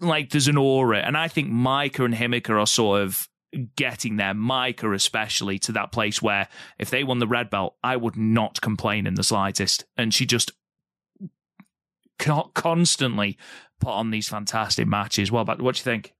like 0.00 0.30
there's 0.30 0.48
an 0.48 0.56
aura, 0.56 0.98
and 0.98 1.16
I 1.16 1.28
think 1.28 1.50
Maika 1.50 2.04
and 2.04 2.14
Himeka 2.14 2.60
are 2.60 2.66
sort 2.66 3.02
of 3.02 3.28
getting 3.76 4.16
there. 4.16 4.34
Maika, 4.34 4.94
especially, 4.94 5.58
to 5.60 5.72
that 5.72 5.92
place 5.92 6.22
where 6.22 6.48
if 6.78 6.90
they 6.90 7.04
won 7.04 7.18
the 7.18 7.26
red 7.26 7.50
belt, 7.50 7.76
I 7.82 7.96
would 7.96 8.16
not 8.16 8.60
complain 8.60 9.06
in 9.06 9.14
the 9.14 9.22
slightest. 9.22 9.84
And 9.96 10.12
she 10.12 10.26
just 10.26 10.52
constantly 12.18 13.36
put 13.82 13.90
on 13.90 14.10
these 14.10 14.28
fantastic 14.28 14.86
matches. 14.86 15.30
Well, 15.30 15.44
but 15.44 15.60
what 15.60 15.74
do 15.74 15.80
you 15.80 15.84
think? 15.84 16.12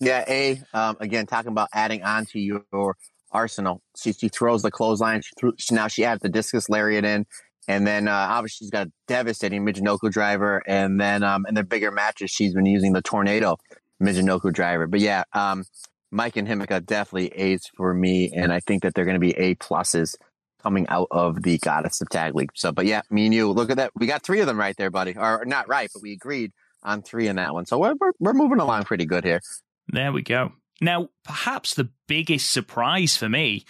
Yeah, 0.00 0.24
a 0.28 0.60
um, 0.72 0.96
again 1.00 1.26
talking 1.26 1.50
about 1.52 1.68
adding 1.72 2.02
on 2.02 2.26
to 2.26 2.38
your 2.40 2.96
arsenal. 3.30 3.82
She 3.96 4.12
she 4.12 4.28
throws 4.28 4.62
the 4.62 4.70
clothesline. 4.70 5.22
She 5.22 5.32
threw, 5.38 5.52
she, 5.58 5.74
now 5.74 5.88
she 5.88 6.04
adds 6.04 6.20
the 6.20 6.28
discus 6.28 6.68
lariat 6.68 7.04
in, 7.04 7.26
and 7.68 7.86
then 7.86 8.08
uh, 8.08 8.26
obviously 8.30 8.66
she's 8.66 8.70
got 8.70 8.88
a 8.88 8.92
devastating 9.08 9.64
Michinoku 9.64 10.10
driver. 10.10 10.62
And 10.66 11.00
then 11.00 11.22
um, 11.22 11.46
in 11.48 11.54
the 11.54 11.64
bigger 11.64 11.90
matches, 11.90 12.30
she's 12.30 12.54
been 12.54 12.66
using 12.66 12.92
the 12.92 13.02
tornado 13.02 13.56
Michinoku 14.02 14.52
driver. 14.52 14.86
But 14.86 15.00
yeah, 15.00 15.24
um, 15.32 15.64
Maika 16.12 16.36
and 16.36 16.48
Himeka 16.48 16.84
definitely 16.84 17.28
A's 17.28 17.62
for 17.76 17.94
me, 17.94 18.32
and 18.34 18.52
I 18.52 18.60
think 18.60 18.82
that 18.82 18.94
they're 18.94 19.04
going 19.04 19.20
to 19.20 19.20
be 19.20 19.36
A 19.36 19.54
pluses 19.56 20.14
coming 20.62 20.86
out 20.88 21.08
of 21.10 21.42
the 21.42 21.58
Goddess 21.58 22.00
of 22.00 22.08
Tag 22.08 22.34
League. 22.34 22.50
So, 22.54 22.72
but 22.72 22.86
yeah, 22.86 23.02
me 23.10 23.26
and 23.26 23.34
you, 23.34 23.50
look 23.50 23.70
at 23.70 23.76
that. 23.76 23.92
We 23.94 24.06
got 24.06 24.22
three 24.22 24.40
of 24.40 24.46
them 24.46 24.58
right 24.58 24.74
there, 24.76 24.90
buddy. 24.90 25.14
Or 25.16 25.44
not 25.46 25.68
right, 25.68 25.90
but 25.92 26.02
we 26.02 26.12
agreed 26.12 26.52
on 26.84 27.02
three 27.02 27.28
in 27.28 27.36
that 27.36 27.54
one. 27.54 27.66
So 27.66 27.78
we're, 27.78 27.94
we're, 28.00 28.12
we're 28.18 28.32
moving 28.32 28.60
along 28.60 28.84
pretty 28.84 29.06
good 29.06 29.24
here. 29.24 29.40
There 29.88 30.12
we 30.12 30.22
go. 30.22 30.52
Now, 30.80 31.08
perhaps 31.24 31.74
the 31.74 31.90
biggest 32.08 32.50
surprise 32.50 33.16
for 33.16 33.28
me, 33.28 33.64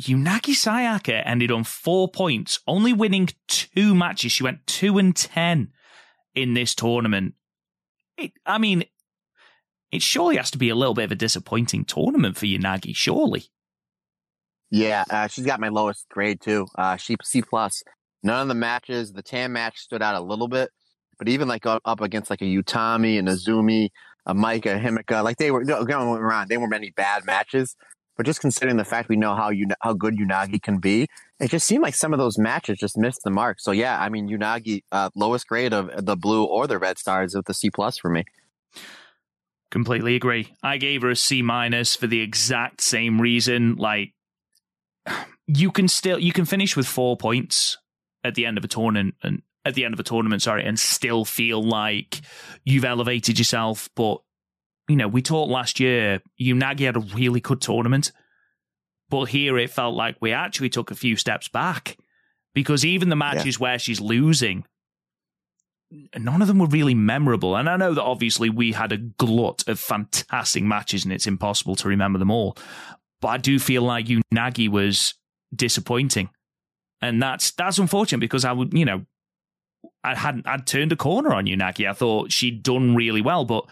Unagi 0.00 0.54
Sayaka 0.54 1.22
ended 1.24 1.50
on 1.50 1.64
four 1.64 2.08
points, 2.08 2.60
only 2.66 2.92
winning 2.92 3.28
two 3.48 3.94
matches. 3.94 4.32
She 4.32 4.42
went 4.42 4.66
two 4.66 4.98
and 4.98 5.14
ten 5.14 5.72
in 6.34 6.54
this 6.54 6.74
tournament. 6.74 7.34
It, 8.16 8.32
I 8.44 8.58
mean, 8.58 8.84
it 9.90 10.02
surely 10.02 10.36
has 10.36 10.50
to 10.52 10.58
be 10.58 10.68
a 10.68 10.74
little 10.74 10.94
bit 10.94 11.04
of 11.04 11.12
a 11.12 11.16
disappointing 11.16 11.84
tournament 11.84 12.36
for 12.36 12.46
Unagi, 12.46 12.94
surely. 12.94 13.44
Yeah, 14.70 15.04
uh, 15.10 15.28
she's 15.28 15.44
got 15.44 15.60
my 15.60 15.68
lowest 15.68 16.08
grade 16.08 16.40
too. 16.40 16.66
Uh, 16.76 16.96
she 16.96 17.16
C 17.22 17.42
plus. 17.42 17.82
None 18.22 18.42
of 18.42 18.48
the 18.48 18.54
matches, 18.54 19.12
the 19.12 19.22
Tam 19.22 19.52
match 19.52 19.78
stood 19.78 20.00
out 20.00 20.14
a 20.14 20.24
little 20.24 20.48
bit, 20.48 20.70
but 21.22 21.28
even 21.28 21.46
like 21.46 21.64
up 21.66 22.00
against 22.00 22.30
like 22.30 22.42
a 22.42 22.46
Utami 22.46 23.16
and 23.16 23.28
a 23.28 23.34
Zumi, 23.34 23.90
a 24.26 24.34
Maika, 24.34 24.82
Himeka, 24.82 25.22
like 25.22 25.36
they 25.36 25.52
were 25.52 25.62
going 25.62 25.88
around. 25.88 26.48
They 26.48 26.56
weren't 26.56 26.72
many 26.72 26.90
bad 26.90 27.24
matches, 27.24 27.76
but 28.16 28.26
just 28.26 28.40
considering 28.40 28.76
the 28.76 28.84
fact 28.84 29.08
we 29.08 29.14
know 29.14 29.36
how 29.36 29.50
you 29.50 29.68
how 29.82 29.92
good 29.92 30.16
Unagi 30.16 30.60
can 30.60 30.78
be, 30.78 31.06
it 31.38 31.48
just 31.48 31.64
seemed 31.64 31.84
like 31.84 31.94
some 31.94 32.12
of 32.12 32.18
those 32.18 32.38
matches 32.38 32.78
just 32.78 32.98
missed 32.98 33.20
the 33.22 33.30
mark. 33.30 33.60
So 33.60 33.70
yeah, 33.70 34.00
I 34.00 34.08
mean 34.08 34.28
Unagi, 34.28 34.82
uh, 34.90 35.10
lowest 35.14 35.46
grade 35.46 35.72
of 35.72 35.92
the 36.04 36.16
blue 36.16 36.42
or 36.42 36.66
the 36.66 36.76
red 36.76 36.98
stars 36.98 37.36
with 37.36 37.46
the 37.46 37.54
C 37.54 37.70
plus 37.70 37.98
for 37.98 38.10
me. 38.10 38.24
Completely 39.70 40.16
agree. 40.16 40.56
I 40.60 40.76
gave 40.76 41.02
her 41.02 41.10
a 41.10 41.14
C 41.14 41.40
minus 41.40 41.94
for 41.94 42.08
the 42.08 42.20
exact 42.20 42.80
same 42.80 43.20
reason. 43.20 43.76
Like, 43.76 44.12
you 45.46 45.70
can 45.70 45.86
still 45.86 46.18
you 46.18 46.32
can 46.32 46.46
finish 46.46 46.76
with 46.76 46.88
four 46.88 47.16
points 47.16 47.78
at 48.24 48.34
the 48.34 48.44
end 48.44 48.58
of 48.58 48.64
a 48.64 48.68
tournament 48.68 49.14
and 49.22 49.42
at 49.64 49.74
the 49.74 49.84
end 49.84 49.94
of 49.94 50.00
a 50.00 50.04
tournament, 50.04 50.42
sorry, 50.42 50.64
and 50.64 50.78
still 50.78 51.24
feel 51.24 51.62
like 51.62 52.20
you've 52.64 52.84
elevated 52.84 53.38
yourself. 53.38 53.88
But 53.94 54.20
you 54.88 54.96
know, 54.96 55.08
we 55.08 55.22
talked 55.22 55.50
last 55.50 55.80
year. 55.80 56.20
Unagi 56.40 56.80
had 56.80 56.96
a 56.96 57.00
really 57.00 57.40
good 57.40 57.60
tournament, 57.60 58.12
but 59.08 59.24
here 59.24 59.58
it 59.58 59.70
felt 59.70 59.94
like 59.94 60.16
we 60.20 60.32
actually 60.32 60.68
took 60.68 60.90
a 60.90 60.96
few 60.96 61.16
steps 61.16 61.48
back 61.48 61.96
because 62.54 62.84
even 62.84 63.08
the 63.08 63.16
matches 63.16 63.56
yeah. 63.56 63.62
where 63.62 63.78
she's 63.78 64.00
losing, 64.00 64.64
none 66.18 66.42
of 66.42 66.48
them 66.48 66.58
were 66.58 66.66
really 66.66 66.94
memorable. 66.94 67.56
And 67.56 67.68
I 67.68 67.76
know 67.76 67.94
that 67.94 68.02
obviously 68.02 68.50
we 68.50 68.72
had 68.72 68.92
a 68.92 68.96
glut 68.96 69.66
of 69.68 69.78
fantastic 69.78 70.62
matches, 70.64 71.04
and 71.04 71.12
it's 71.12 71.26
impossible 71.26 71.76
to 71.76 71.88
remember 71.88 72.18
them 72.18 72.30
all. 72.30 72.56
But 73.20 73.28
I 73.28 73.38
do 73.38 73.58
feel 73.58 73.82
like 73.82 74.06
Unagi 74.06 74.68
was 74.68 75.14
disappointing. 75.54 76.30
And 77.00 77.20
that's 77.22 77.50
that's 77.52 77.78
unfortunate 77.78 78.20
because 78.20 78.44
I 78.44 78.52
would, 78.52 78.72
you 78.74 78.84
know, 78.84 79.04
I 80.04 80.14
hadn't 80.14 80.46
I'd 80.46 80.66
turned 80.66 80.92
a 80.92 80.96
corner 80.96 81.32
on 81.32 81.46
you, 81.46 81.56
Unagi. 81.56 81.88
I 81.88 81.92
thought 81.92 82.32
she'd 82.32 82.62
done 82.62 82.94
really 82.94 83.22
well, 83.22 83.44
but 83.44 83.66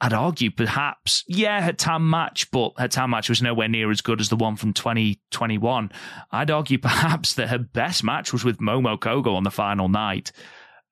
I'd 0.00 0.12
argue 0.12 0.50
perhaps, 0.50 1.24
yeah, 1.26 1.60
her 1.62 1.72
TAM 1.72 2.08
match, 2.08 2.50
but 2.52 2.72
her 2.78 2.86
TAM 2.86 3.10
match 3.10 3.28
was 3.28 3.42
nowhere 3.42 3.68
near 3.68 3.90
as 3.90 4.00
good 4.00 4.20
as 4.20 4.28
the 4.28 4.36
one 4.36 4.54
from 4.54 4.72
2021. 4.72 5.90
I'd 6.30 6.50
argue 6.50 6.78
perhaps 6.82 7.34
that 7.34 7.48
her 7.48 7.58
best 7.58 8.04
match 8.04 8.32
was 8.32 8.44
with 8.44 8.58
Momo 8.58 8.98
Kohgo 8.98 9.34
on 9.34 9.42
the 9.42 9.50
final 9.50 9.88
night. 9.88 10.30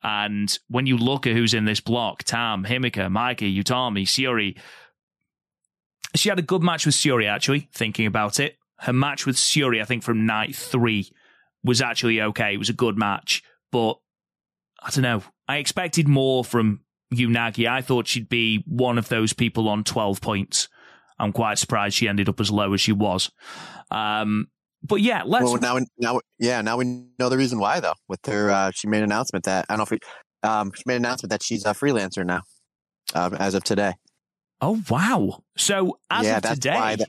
And 0.02 0.56
when 0.68 0.86
you 0.86 0.96
look 0.96 1.26
at 1.26 1.34
who's 1.34 1.54
in 1.54 1.64
this 1.64 1.80
block, 1.80 2.24
Tam, 2.24 2.64
Himeka, 2.64 3.08
Maika, 3.08 3.62
Utami, 3.62 4.02
Syuri, 4.02 4.58
she 6.14 6.28
had 6.28 6.38
a 6.38 6.42
good 6.42 6.62
match 6.62 6.86
with 6.86 6.94
Syuri, 6.94 7.28
actually, 7.28 7.68
thinking 7.72 8.06
about 8.06 8.40
it. 8.40 8.56
Her 8.78 8.92
match 8.92 9.26
with 9.26 9.36
Syuri, 9.36 9.80
I 9.80 9.84
think 9.84 10.02
from 10.02 10.26
night 10.26 10.54
three, 10.54 11.10
was 11.62 11.80
actually 11.80 12.20
okay. 12.20 12.54
It 12.54 12.58
was 12.58 12.68
a 12.68 12.74
good 12.74 12.96
match, 12.96 13.42
but 13.70 13.98
I 14.82 14.90
don't 14.90 15.02
know. 15.02 15.22
I 15.48 15.56
expected 15.56 16.08
more 16.08 16.44
from 16.44 16.80
Unagi. 17.12 17.68
I 17.68 17.82
thought 17.82 18.06
she'd 18.06 18.28
be 18.28 18.62
one 18.66 18.98
of 18.98 19.08
those 19.08 19.32
people 19.32 19.68
on 19.68 19.84
12 19.84 20.20
points. 20.20 20.68
I'm 21.18 21.32
quite 21.32 21.58
surprised 21.58 21.96
she 21.96 22.08
ended 22.08 22.28
up 22.28 22.40
as 22.40 22.50
low 22.50 22.72
as 22.74 22.80
she 22.80 22.92
was. 22.92 23.30
Um, 23.90 24.48
but 24.82 25.00
yeah, 25.00 25.22
let's. 25.24 25.44
Well, 25.44 25.58
now, 25.58 25.78
now, 25.98 26.20
yeah, 26.38 26.60
now 26.60 26.76
we 26.76 26.84
know 27.18 27.28
the 27.28 27.36
reason 27.38 27.58
why 27.58 27.80
though. 27.80 27.94
With 28.08 28.24
her, 28.26 28.50
uh, 28.50 28.70
she 28.74 28.88
made 28.88 28.98
an 28.98 29.04
announcement 29.04 29.44
that 29.46 29.66
I 29.68 29.72
don't 29.72 29.78
know 29.78 29.84
if 29.84 29.90
we, 29.90 29.98
um, 30.42 30.72
she 30.74 30.82
made 30.86 30.96
an 30.96 31.04
announcement 31.04 31.30
that 31.30 31.42
she's 31.42 31.64
a 31.64 31.70
freelancer 31.70 32.24
now, 32.24 32.42
um, 33.14 33.34
as 33.34 33.54
of 33.54 33.64
today. 33.64 33.94
Oh 34.60 34.80
wow! 34.88 35.42
So 35.56 35.98
as 36.10 36.26
yeah, 36.26 36.36
of 36.38 36.42
today, 36.42 36.96
that, 36.98 37.08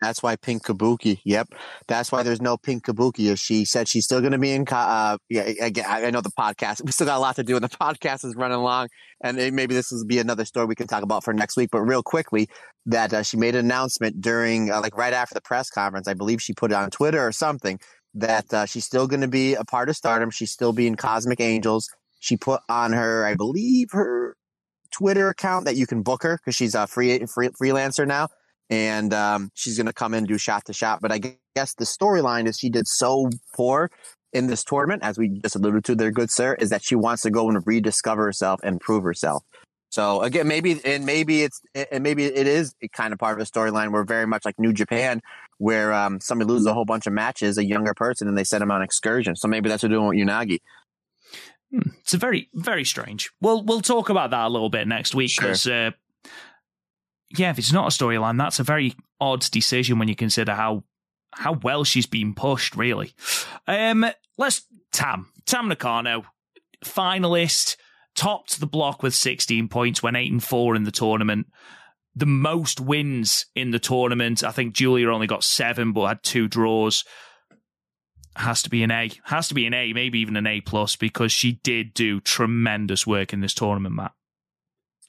that's 0.00 0.22
why 0.22 0.36
Pink 0.36 0.64
Kabuki. 0.64 1.20
Yep, 1.24 1.54
that's 1.88 2.12
why 2.12 2.22
there's 2.22 2.42
no 2.42 2.56
Pink 2.56 2.84
Kabuki. 2.84 3.30
Is 3.30 3.40
she 3.40 3.64
said 3.64 3.88
she's 3.88 4.04
still 4.04 4.20
going 4.20 4.32
to 4.32 4.38
be 4.38 4.52
in? 4.52 4.66
Uh, 4.70 5.16
yeah, 5.28 5.52
I 5.88 6.10
know 6.10 6.20
the 6.20 6.30
podcast. 6.38 6.82
We 6.86 6.92
still 6.92 7.06
got 7.06 7.16
a 7.16 7.20
lot 7.20 7.36
to 7.36 7.42
do, 7.42 7.56
and 7.56 7.64
the 7.64 7.68
podcast 7.80 8.24
is 8.24 8.34
running 8.36 8.58
long. 8.58 8.88
And 9.22 9.36
maybe 9.54 9.74
this 9.74 9.90
will 9.90 10.04
be 10.04 10.18
another 10.18 10.44
story 10.44 10.66
we 10.66 10.74
can 10.74 10.86
talk 10.86 11.02
about 11.02 11.24
for 11.24 11.32
next 11.32 11.56
week. 11.56 11.70
But 11.72 11.80
real 11.80 12.02
quickly, 12.02 12.48
that 12.84 13.12
uh, 13.12 13.22
she 13.22 13.36
made 13.36 13.54
an 13.54 13.64
announcement 13.64 14.20
during, 14.20 14.70
uh, 14.70 14.80
like, 14.80 14.96
right 14.96 15.14
after 15.14 15.34
the 15.34 15.40
press 15.40 15.70
conference. 15.70 16.06
I 16.06 16.14
believe 16.14 16.42
she 16.42 16.52
put 16.52 16.70
it 16.70 16.74
on 16.74 16.90
Twitter 16.90 17.26
or 17.26 17.32
something 17.32 17.80
that 18.14 18.52
uh, 18.52 18.66
she's 18.66 18.84
still 18.84 19.06
going 19.06 19.20
to 19.22 19.28
be 19.28 19.54
a 19.54 19.64
part 19.64 19.88
of 19.88 19.96
Stardom. 19.96 20.30
She's 20.30 20.50
still 20.50 20.72
being 20.72 20.94
Cosmic 20.94 21.40
Angels. 21.40 21.88
She 22.20 22.36
put 22.36 22.60
on 22.68 22.92
her, 22.92 23.26
I 23.26 23.34
believe, 23.34 23.88
her 23.92 24.36
Twitter 24.90 25.28
account 25.28 25.64
that 25.64 25.76
you 25.76 25.86
can 25.86 26.02
book 26.02 26.22
her 26.22 26.36
because 26.36 26.54
she's 26.54 26.74
a 26.74 26.86
free, 26.86 27.24
free 27.26 27.48
freelancer 27.48 28.06
now 28.06 28.28
and 28.70 29.12
um, 29.14 29.50
she's 29.54 29.76
going 29.76 29.86
to 29.86 29.92
come 29.92 30.14
in 30.14 30.18
and 30.18 30.28
do 30.28 30.38
shot 30.38 30.64
to 30.66 30.72
shot. 30.72 31.00
But 31.00 31.12
I 31.12 31.36
guess 31.54 31.74
the 31.74 31.84
storyline 31.84 32.46
is 32.46 32.58
she 32.58 32.70
did 32.70 32.86
so 32.86 33.30
poor 33.54 33.90
in 34.32 34.48
this 34.48 34.64
tournament, 34.64 35.02
as 35.02 35.18
we 35.18 35.28
just 35.28 35.56
alluded 35.56 35.84
to 35.84 35.94
there, 35.94 36.10
good 36.10 36.30
sir, 36.30 36.54
is 36.54 36.70
that 36.70 36.84
she 36.84 36.94
wants 36.94 37.22
to 37.22 37.30
go 37.30 37.48
and 37.48 37.62
rediscover 37.66 38.24
herself 38.24 38.60
and 38.62 38.80
prove 38.80 39.02
herself. 39.02 39.42
So 39.88 40.20
again, 40.20 40.46
maybe 40.46 40.78
and 40.84 41.06
maybe 41.06 41.42
it's 41.42 41.60
and 41.74 42.02
maybe 42.02 42.24
it 42.24 42.46
is 42.46 42.74
kind 42.92 43.12
of 43.12 43.18
part 43.18 43.40
of 43.40 43.46
a 43.46 43.50
storyline. 43.50 43.92
We're 43.92 44.04
very 44.04 44.26
much 44.26 44.44
like 44.44 44.58
New 44.58 44.72
Japan, 44.72 45.22
where 45.58 45.92
um, 45.94 46.20
somebody 46.20 46.50
loses 46.50 46.66
a 46.66 46.74
whole 46.74 46.84
bunch 46.84 47.06
of 47.06 47.12
matches, 47.12 47.56
a 47.56 47.64
younger 47.64 47.94
person, 47.94 48.28
and 48.28 48.36
they 48.36 48.44
send 48.44 48.60
them 48.60 48.70
on 48.70 48.82
excursion. 48.82 49.36
So 49.36 49.48
maybe 49.48 49.68
that's 49.68 49.82
what 49.82 49.88
they're 49.88 49.98
doing 49.98 50.08
with 50.08 50.18
Unagi. 50.18 50.58
Hmm. 51.70 51.90
It's 52.00 52.14
a 52.14 52.18
very 52.18 52.50
very 52.52 52.84
strange. 52.84 53.30
We'll 53.40 53.62
we'll 53.62 53.80
talk 53.80 54.10
about 54.10 54.30
that 54.30 54.46
a 54.46 54.48
little 54.48 54.70
bit 54.70 54.86
next 54.86 55.14
week 55.14 55.32
because 55.38 55.62
sure. 55.62 55.86
uh, 55.86 55.90
yeah, 57.30 57.50
if 57.50 57.58
it's 57.58 57.72
not 57.72 57.92
a 57.92 57.96
storyline, 58.04 58.38
that's 58.38 58.60
a 58.60 58.64
very 58.64 58.94
odd 59.20 59.40
decision 59.50 59.98
when 59.98 60.08
you 60.08 60.16
consider 60.16 60.54
how 60.54 60.84
how 61.32 61.52
well 61.62 61.84
she's 61.84 62.06
been 62.06 62.34
pushed. 62.34 62.76
Really, 62.76 63.14
um, 63.66 64.06
let's 64.38 64.62
Tam 64.92 65.30
Tam 65.44 65.68
Nakano, 65.68 66.24
finalist, 66.84 67.76
topped 68.14 68.60
the 68.60 68.66
block 68.66 69.02
with 69.02 69.14
16 69.14 69.68
points, 69.68 70.02
went 70.02 70.16
eight 70.16 70.32
and 70.32 70.42
four 70.42 70.74
in 70.74 70.84
the 70.84 70.90
tournament. 70.90 71.46
The 72.14 72.26
most 72.26 72.80
wins 72.80 73.46
in 73.54 73.72
the 73.72 73.78
tournament. 73.78 74.42
I 74.42 74.50
think 74.50 74.74
Giulia 74.74 75.10
only 75.10 75.26
got 75.26 75.44
seven, 75.44 75.92
but 75.92 76.06
had 76.06 76.22
two 76.22 76.48
draws. 76.48 77.04
Has 78.36 78.62
to 78.62 78.70
be 78.70 78.82
an 78.82 78.90
A. 78.90 79.10
Has 79.24 79.48
to 79.48 79.54
be 79.54 79.66
an 79.66 79.74
A, 79.74 79.92
maybe 79.92 80.18
even 80.20 80.36
an 80.36 80.46
A 80.46 80.62
plus, 80.62 80.96
because 80.96 81.30
she 81.30 81.60
did 81.62 81.92
do 81.92 82.20
tremendous 82.20 83.06
work 83.06 83.32
in 83.32 83.40
this 83.40 83.54
tournament, 83.54 83.94
Matt. 83.94 84.12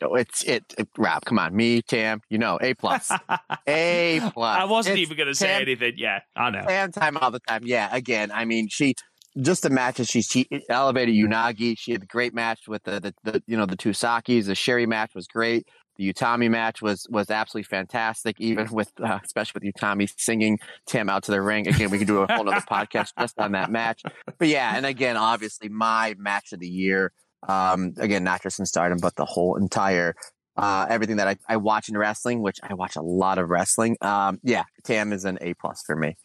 Oh, 0.02 0.16
it's 0.16 0.44
it, 0.44 0.64
it. 0.78 0.88
Rob, 0.98 1.26
come 1.26 1.40
on, 1.40 1.56
me, 1.56 1.82
Tam, 1.82 2.22
you 2.30 2.38
know, 2.38 2.60
A 2.62 2.74
plus, 2.74 3.12
A 3.68 4.22
plus. 4.34 4.60
I 4.60 4.66
wasn't 4.66 4.98
it's 4.98 5.02
even 5.08 5.18
going 5.18 5.28
to 5.28 5.36
say 5.36 5.62
anything. 5.62 5.94
Yeah, 5.98 6.20
I 6.36 6.50
know. 6.50 6.64
Tam 6.68 6.92
time 6.92 7.18
all 7.18 7.32
the 7.32 7.40
time. 7.40 7.62
Yeah, 7.66 7.90
again, 7.92 8.32
I 8.32 8.46
mean, 8.46 8.68
she 8.70 8.96
just 9.42 9.64
the 9.64 9.70
matches 9.70 10.08
she, 10.08 10.22
she 10.22 10.48
elevated 10.70 11.16
Unagi. 11.16 11.76
She 11.78 11.92
had 11.92 12.04
a 12.04 12.08
great 12.08 12.34
match 12.34 12.68
with 12.68 12.84
the, 12.84 13.00
the, 13.00 13.32
the 13.32 13.44
you 13.48 13.58
know 13.58 13.66
the 13.66 13.76
two 13.76 13.94
Sakis. 13.94 14.46
The 14.46 14.56
Sherry 14.56 14.86
match 14.86 15.14
was 15.16 15.28
great. 15.28 15.68
The 15.98 16.14
Utami 16.14 16.50
match 16.50 16.82
was 16.82 17.08
was 17.10 17.30
absolutely 17.30 17.68
fantastic. 17.68 18.36
Even 18.40 18.68
with 18.72 18.92
uh, 19.02 19.20
especially 19.24 19.62
with 19.64 19.76
Utami 19.76 20.10
singing 20.18 20.60
Tam 20.86 21.10
out 21.10 21.24
to 21.24 21.32
the 21.32 21.42
ring. 21.42 21.68
Again, 21.68 21.90
we 21.90 21.98
could 21.98 22.08
do 22.08 22.22
a 22.22 22.32
whole 22.32 22.48
other 22.50 22.66
podcast 22.70 23.14
just 23.20 23.40
on 23.40 23.54
that 23.54 23.72
match. 23.72 24.04
But 24.38 24.48
yeah, 24.48 24.76
and 24.76 24.86
again, 24.86 25.18
obviously 25.18 25.70
my 25.70 26.16
match 26.18 26.54
of 26.54 26.60
the 26.60 26.68
year 26.68 27.12
um, 27.48 27.94
again, 27.98 28.24
not 28.24 28.44
just 28.44 28.60
in 28.60 28.66
stardom, 28.66 29.00
but 29.02 29.16
the 29.16 29.26
whole 29.26 29.56
entire 29.56 30.16
uh, 30.58 30.88
everything 30.90 31.18
that 31.18 31.28
I, 31.28 31.38
I 31.48 31.58
watch 31.58 31.88
in 31.88 31.98
wrestling, 31.98 32.42
which 32.42 32.58
I 32.64 32.74
watch 32.74 32.96
a 32.96 33.02
lot 33.02 33.38
of 33.38 33.50
wrestling. 33.50 33.96
Um, 34.02 34.40
yeah, 34.44 34.64
Tam 34.84 35.14
is 35.14 35.24
an 35.24 35.38
A 35.42 35.54
plus 35.54 35.84
for 35.86 35.96
me. 35.96 36.18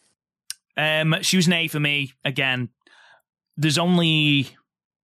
Um, 0.76 1.16
she 1.20 1.36
was 1.36 1.47
an 1.47 1.52
A 1.52 1.68
for 1.68 1.80
me. 1.80 2.12
Again, 2.24 2.70
there's 3.56 3.78
only, 3.78 4.48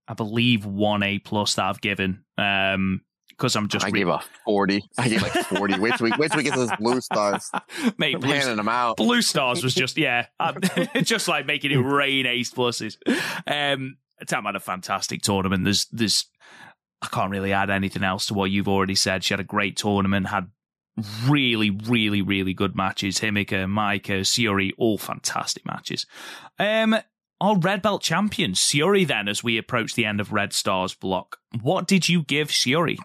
I 0.07 0.15
believe, 0.15 0.65
one 0.65 1.03
A 1.03 1.19
plus 1.19 1.55
that 1.55 1.65
I've 1.65 1.81
given. 1.81 2.23
Um, 2.37 3.01
because 3.29 3.55
I'm 3.55 3.69
just. 3.69 3.85
I 3.85 3.89
re- 3.89 3.99
gave 3.99 4.09
a 4.09 4.19
forty. 4.43 4.83
I 4.97 5.07
gave 5.07 5.21
like 5.21 5.31
forty. 5.31 5.79
which 5.79 6.01
week? 6.01 6.17
Which 6.17 6.35
week 6.35 6.47
is 6.47 6.55
those 6.55 6.71
blue 6.77 6.99
stars? 6.99 7.49
Mate, 7.97 8.19
blue, 8.19 8.33
handing 8.33 8.57
them 8.57 8.67
out. 8.67 8.97
Blue 8.97 9.21
stars 9.21 9.63
was 9.63 9.73
just 9.73 9.97
yeah, 9.97 10.25
just 11.03 11.29
like 11.29 11.45
making 11.45 11.71
it 11.71 11.77
rain 11.77 12.25
ace 12.25 12.51
pluses. 12.51 12.97
Um, 13.47 13.95
Tam 14.27 14.45
had 14.45 14.55
a 14.55 14.59
fantastic 14.59 15.21
tournament. 15.21 15.63
There's, 15.63 15.85
there's, 15.91 16.25
I 17.01 17.07
can't 17.07 17.31
really 17.31 17.53
add 17.53 17.69
anything 17.69 18.03
else 18.03 18.25
to 18.27 18.33
what 18.33 18.51
you've 18.51 18.67
already 18.67 18.95
said. 18.95 19.23
She 19.23 19.33
had 19.33 19.39
a 19.39 19.45
great 19.45 19.77
tournament, 19.77 20.27
had 20.27 20.47
really, 21.25 21.69
really, 21.69 22.21
really 22.21 22.53
good 22.53 22.75
matches. 22.75 23.19
Himika, 23.19 23.65
Maika, 23.65 24.21
Syuri, 24.21 24.71
all 24.77 24.97
fantastic 24.97 25.65
matches. 25.65 26.05
Um, 26.57 26.97
our 27.41 27.57
red 27.57 27.81
belt 27.81 28.01
champion, 28.01 28.51
Syuri, 28.51 29.07
then, 29.07 29.27
as 29.27 29.43
we 29.43 29.57
approach 29.57 29.95
the 29.95 30.05
end 30.05 30.19
of 30.19 30.33
Red 30.33 30.51
Stars 30.53 30.93
block. 30.93 31.37
What 31.61 31.87
did 31.87 32.09
you 32.09 32.23
give 32.23 32.49
Syuri? 32.49 32.97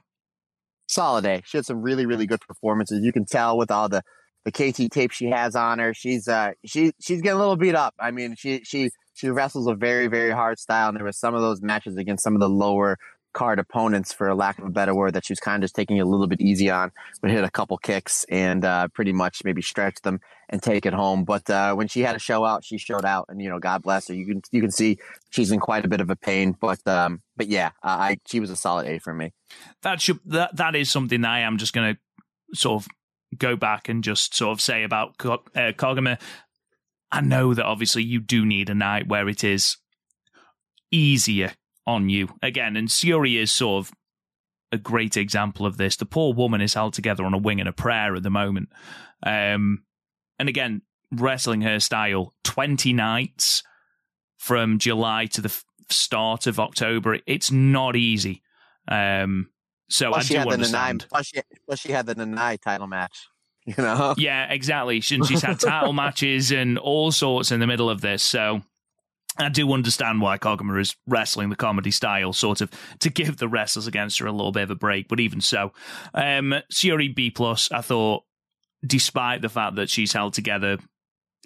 Solid 0.88 1.24
A. 1.24 1.42
She 1.46 1.58
had 1.58 1.64
some 1.64 1.80
really, 1.80 2.04
really 2.04 2.26
good 2.26 2.40
performances. 2.40 3.00
You 3.02 3.12
can 3.12 3.24
tell 3.24 3.56
with 3.56 3.70
all 3.70 3.88
the 3.88 4.02
the 4.44 4.52
KT 4.52 4.92
tape 4.92 5.10
she 5.10 5.30
has 5.30 5.56
on 5.56 5.78
her. 5.78 5.94
She's 5.94 6.28
uh 6.28 6.50
she 6.66 6.92
she's 7.00 7.22
getting 7.22 7.36
a 7.36 7.40
little 7.40 7.56
beat 7.56 7.74
up. 7.74 7.94
I 7.98 8.10
mean, 8.10 8.34
she 8.36 8.62
she 8.64 8.90
she 9.14 9.28
wrestles 9.28 9.66
a 9.66 9.74
very, 9.74 10.06
very 10.08 10.30
hard 10.30 10.58
style. 10.58 10.88
And 10.88 10.96
there 10.96 11.04
were 11.04 11.12
some 11.12 11.34
of 11.34 11.40
those 11.40 11.62
matches 11.62 11.96
against 11.96 12.22
some 12.22 12.34
of 12.34 12.40
the 12.40 12.48
lower 12.48 12.98
card 13.32 13.58
opponents, 13.58 14.12
for 14.12 14.32
lack 14.34 14.58
of 14.58 14.64
a 14.64 14.70
better 14.70 14.94
word, 14.94 15.12
that 15.12 15.26
she 15.26 15.32
was 15.32 15.40
kind 15.40 15.62
of 15.62 15.64
just 15.64 15.74
taking 15.74 16.00
a 16.00 16.04
little 16.04 16.26
bit 16.26 16.40
easy 16.40 16.70
on, 16.70 16.92
but 17.20 17.30
hit 17.30 17.44
a 17.44 17.50
couple 17.50 17.76
kicks 17.76 18.24
and 18.30 18.64
uh, 18.64 18.88
pretty 18.94 19.12
much 19.12 19.42
maybe 19.44 19.60
stretch 19.60 20.00
them 20.02 20.20
and 20.48 20.62
take 20.62 20.86
it 20.86 20.92
home. 20.92 21.24
But 21.24 21.50
uh, 21.50 21.74
when 21.74 21.88
she 21.88 22.00
had 22.00 22.16
a 22.16 22.18
show 22.18 22.44
out, 22.44 22.64
she 22.64 22.78
showed 22.78 23.04
out, 23.04 23.26
and 23.28 23.42
you 23.42 23.50
know, 23.50 23.58
God 23.58 23.82
bless 23.82 24.08
her. 24.08 24.14
You 24.14 24.26
can 24.26 24.42
you 24.52 24.60
can 24.60 24.70
see 24.70 24.98
she's 25.30 25.50
in 25.50 25.60
quite 25.60 25.84
a 25.84 25.88
bit 25.88 26.00
of 26.00 26.10
a 26.10 26.16
pain, 26.16 26.56
but 26.58 26.86
um, 26.86 27.22
but 27.36 27.48
yeah, 27.48 27.70
uh, 27.82 27.88
I 27.88 28.18
she 28.26 28.40
was 28.40 28.50
a 28.50 28.56
solid 28.56 28.86
A 28.86 28.98
for 28.98 29.12
me. 29.12 29.32
That 29.82 30.00
should 30.00 30.20
that 30.26 30.56
that 30.56 30.74
is 30.76 30.90
something 30.90 31.20
that 31.20 31.30
I 31.30 31.40
am 31.40 31.58
just 31.58 31.74
to 31.74 31.96
sort 32.54 32.82
of 32.82 32.88
go 33.36 33.56
back 33.56 33.88
and 33.88 34.04
just 34.04 34.34
sort 34.34 34.52
of 34.52 34.60
say 34.60 34.84
about 34.84 35.14
uh, 35.24 35.38
Koguma. 35.56 36.20
I 37.14 37.20
know 37.20 37.54
that 37.54 37.64
obviously 37.64 38.02
you 38.02 38.18
do 38.18 38.44
need 38.44 38.68
a 38.68 38.74
night 38.74 39.06
where 39.06 39.28
it 39.28 39.44
is 39.44 39.76
easier 40.90 41.52
on 41.86 42.08
you 42.08 42.28
again, 42.42 42.76
and 42.76 42.88
Syuri 42.88 43.40
is 43.40 43.52
sort 43.52 43.86
of 43.86 43.92
a 44.72 44.78
great 44.78 45.16
example 45.16 45.64
of 45.64 45.76
this. 45.76 45.94
The 45.94 46.06
poor 46.06 46.34
woman 46.34 46.60
is 46.60 46.74
held 46.74 46.92
together 46.92 47.24
on 47.24 47.32
a 47.32 47.38
wing 47.38 47.60
and 47.60 47.68
a 47.68 47.72
prayer 47.72 48.16
at 48.16 48.24
the 48.24 48.30
moment. 48.30 48.70
Um, 49.22 49.84
and 50.40 50.48
again, 50.48 50.82
wrestling 51.12 51.60
her 51.60 51.78
style, 51.78 52.34
20 52.42 52.92
nights 52.92 53.62
from 54.36 54.80
July 54.80 55.26
to 55.26 55.40
the 55.40 55.50
f- 55.50 55.64
start 55.90 56.48
of 56.48 56.58
October. 56.58 57.18
It's 57.28 57.52
not 57.52 57.94
easy. 57.94 58.42
Um, 58.88 59.50
so 59.88 60.10
Plus 60.10 60.24
I 60.24 60.26
she 60.26 60.34
do 60.34 60.50
understand. 60.50 61.04
Nanae, 61.04 61.08
plus 61.08 61.26
she, 61.26 61.40
plus 61.64 61.78
she 61.78 61.92
had 61.92 62.06
the 62.06 62.16
Nanae 62.16 62.60
title 62.60 62.88
match. 62.88 63.28
You 63.76 63.82
know, 63.82 64.14
Yeah, 64.18 64.52
exactly. 64.52 65.00
She- 65.00 65.22
She's 65.24 65.42
had 65.42 65.58
title 65.58 65.92
matches 66.02 66.52
and 66.52 66.78
all 66.78 67.10
sorts 67.12 67.50
in 67.50 67.60
the 67.60 67.66
middle 67.66 67.88
of 67.88 68.00
this. 68.02 68.22
So 68.22 68.60
I 69.38 69.48
do 69.48 69.72
understand 69.72 70.20
why 70.20 70.38
Koguma 70.38 70.78
is 70.80 70.94
wrestling 71.06 71.48
the 71.50 71.56
comedy 71.56 71.90
style, 71.90 72.32
sort 72.32 72.60
of 72.60 72.70
to 73.00 73.10
give 73.10 73.38
the 73.38 73.48
wrestlers 73.48 73.86
against 73.86 74.18
her 74.18 74.26
a 74.26 74.32
little 74.32 74.52
bit 74.52 74.64
of 74.64 74.70
a 74.70 74.74
break. 74.74 75.08
But 75.08 75.18
even 75.20 75.40
so, 75.40 75.72
um, 76.12 76.54
Syuri 76.72 77.14
B 77.14 77.30
plus, 77.30 77.72
I 77.72 77.80
thought, 77.80 78.22
despite 78.86 79.40
the 79.40 79.48
fact 79.48 79.76
that 79.76 79.88
she's 79.88 80.12
held 80.12 80.34
together 80.34 80.78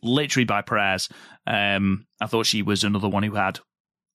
literally 0.02 0.44
by 0.44 0.60
prayers, 0.62 1.08
um, 1.46 2.06
I 2.20 2.26
thought 2.26 2.46
she 2.46 2.62
was 2.62 2.84
another 2.84 3.08
one 3.08 3.22
who 3.22 3.34
had 3.36 3.60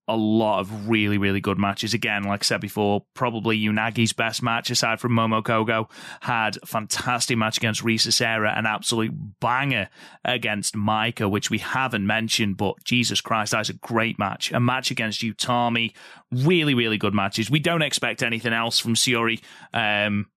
a 0.07 0.15
lot 0.15 0.59
of 0.59 0.89
really, 0.89 1.17
really 1.17 1.39
good 1.39 1.57
matches. 1.57 1.93
Again, 1.93 2.23
like 2.23 2.43
I 2.43 2.45
said 2.45 2.61
before, 2.61 3.05
probably 3.13 3.57
Unagi's 3.59 4.13
best 4.13 4.43
match 4.43 4.69
aside 4.69 4.99
from 4.99 5.13
Momo 5.13 5.41
Kohgo. 5.41 5.89
Had 6.21 6.57
a 6.61 6.65
fantastic 6.65 7.37
match 7.37 7.57
against 7.57 7.83
Risa 7.83 8.11
Sera, 8.11 8.53
an 8.55 8.65
absolute 8.65 9.13
banger 9.39 9.89
against 10.25 10.75
Maika, 10.75 11.29
which 11.29 11.49
we 11.49 11.59
haven't 11.59 12.05
mentioned, 12.05 12.57
but 12.57 12.75
Jesus 12.83 13.21
Christ, 13.21 13.53
that's 13.53 13.69
a 13.69 13.73
great 13.73 14.19
match. 14.19 14.51
A 14.51 14.59
match 14.59 14.91
against 14.91 15.21
Utami. 15.21 15.93
Really, 16.31 16.73
really 16.73 16.97
good 16.97 17.13
matches. 17.13 17.49
We 17.49 17.59
don't 17.59 17.81
expect 17.81 18.23
anything 18.23 18.53
else 18.53 18.79
from 18.79 18.95
Syuri. 18.95 19.41
Um, 19.73 20.27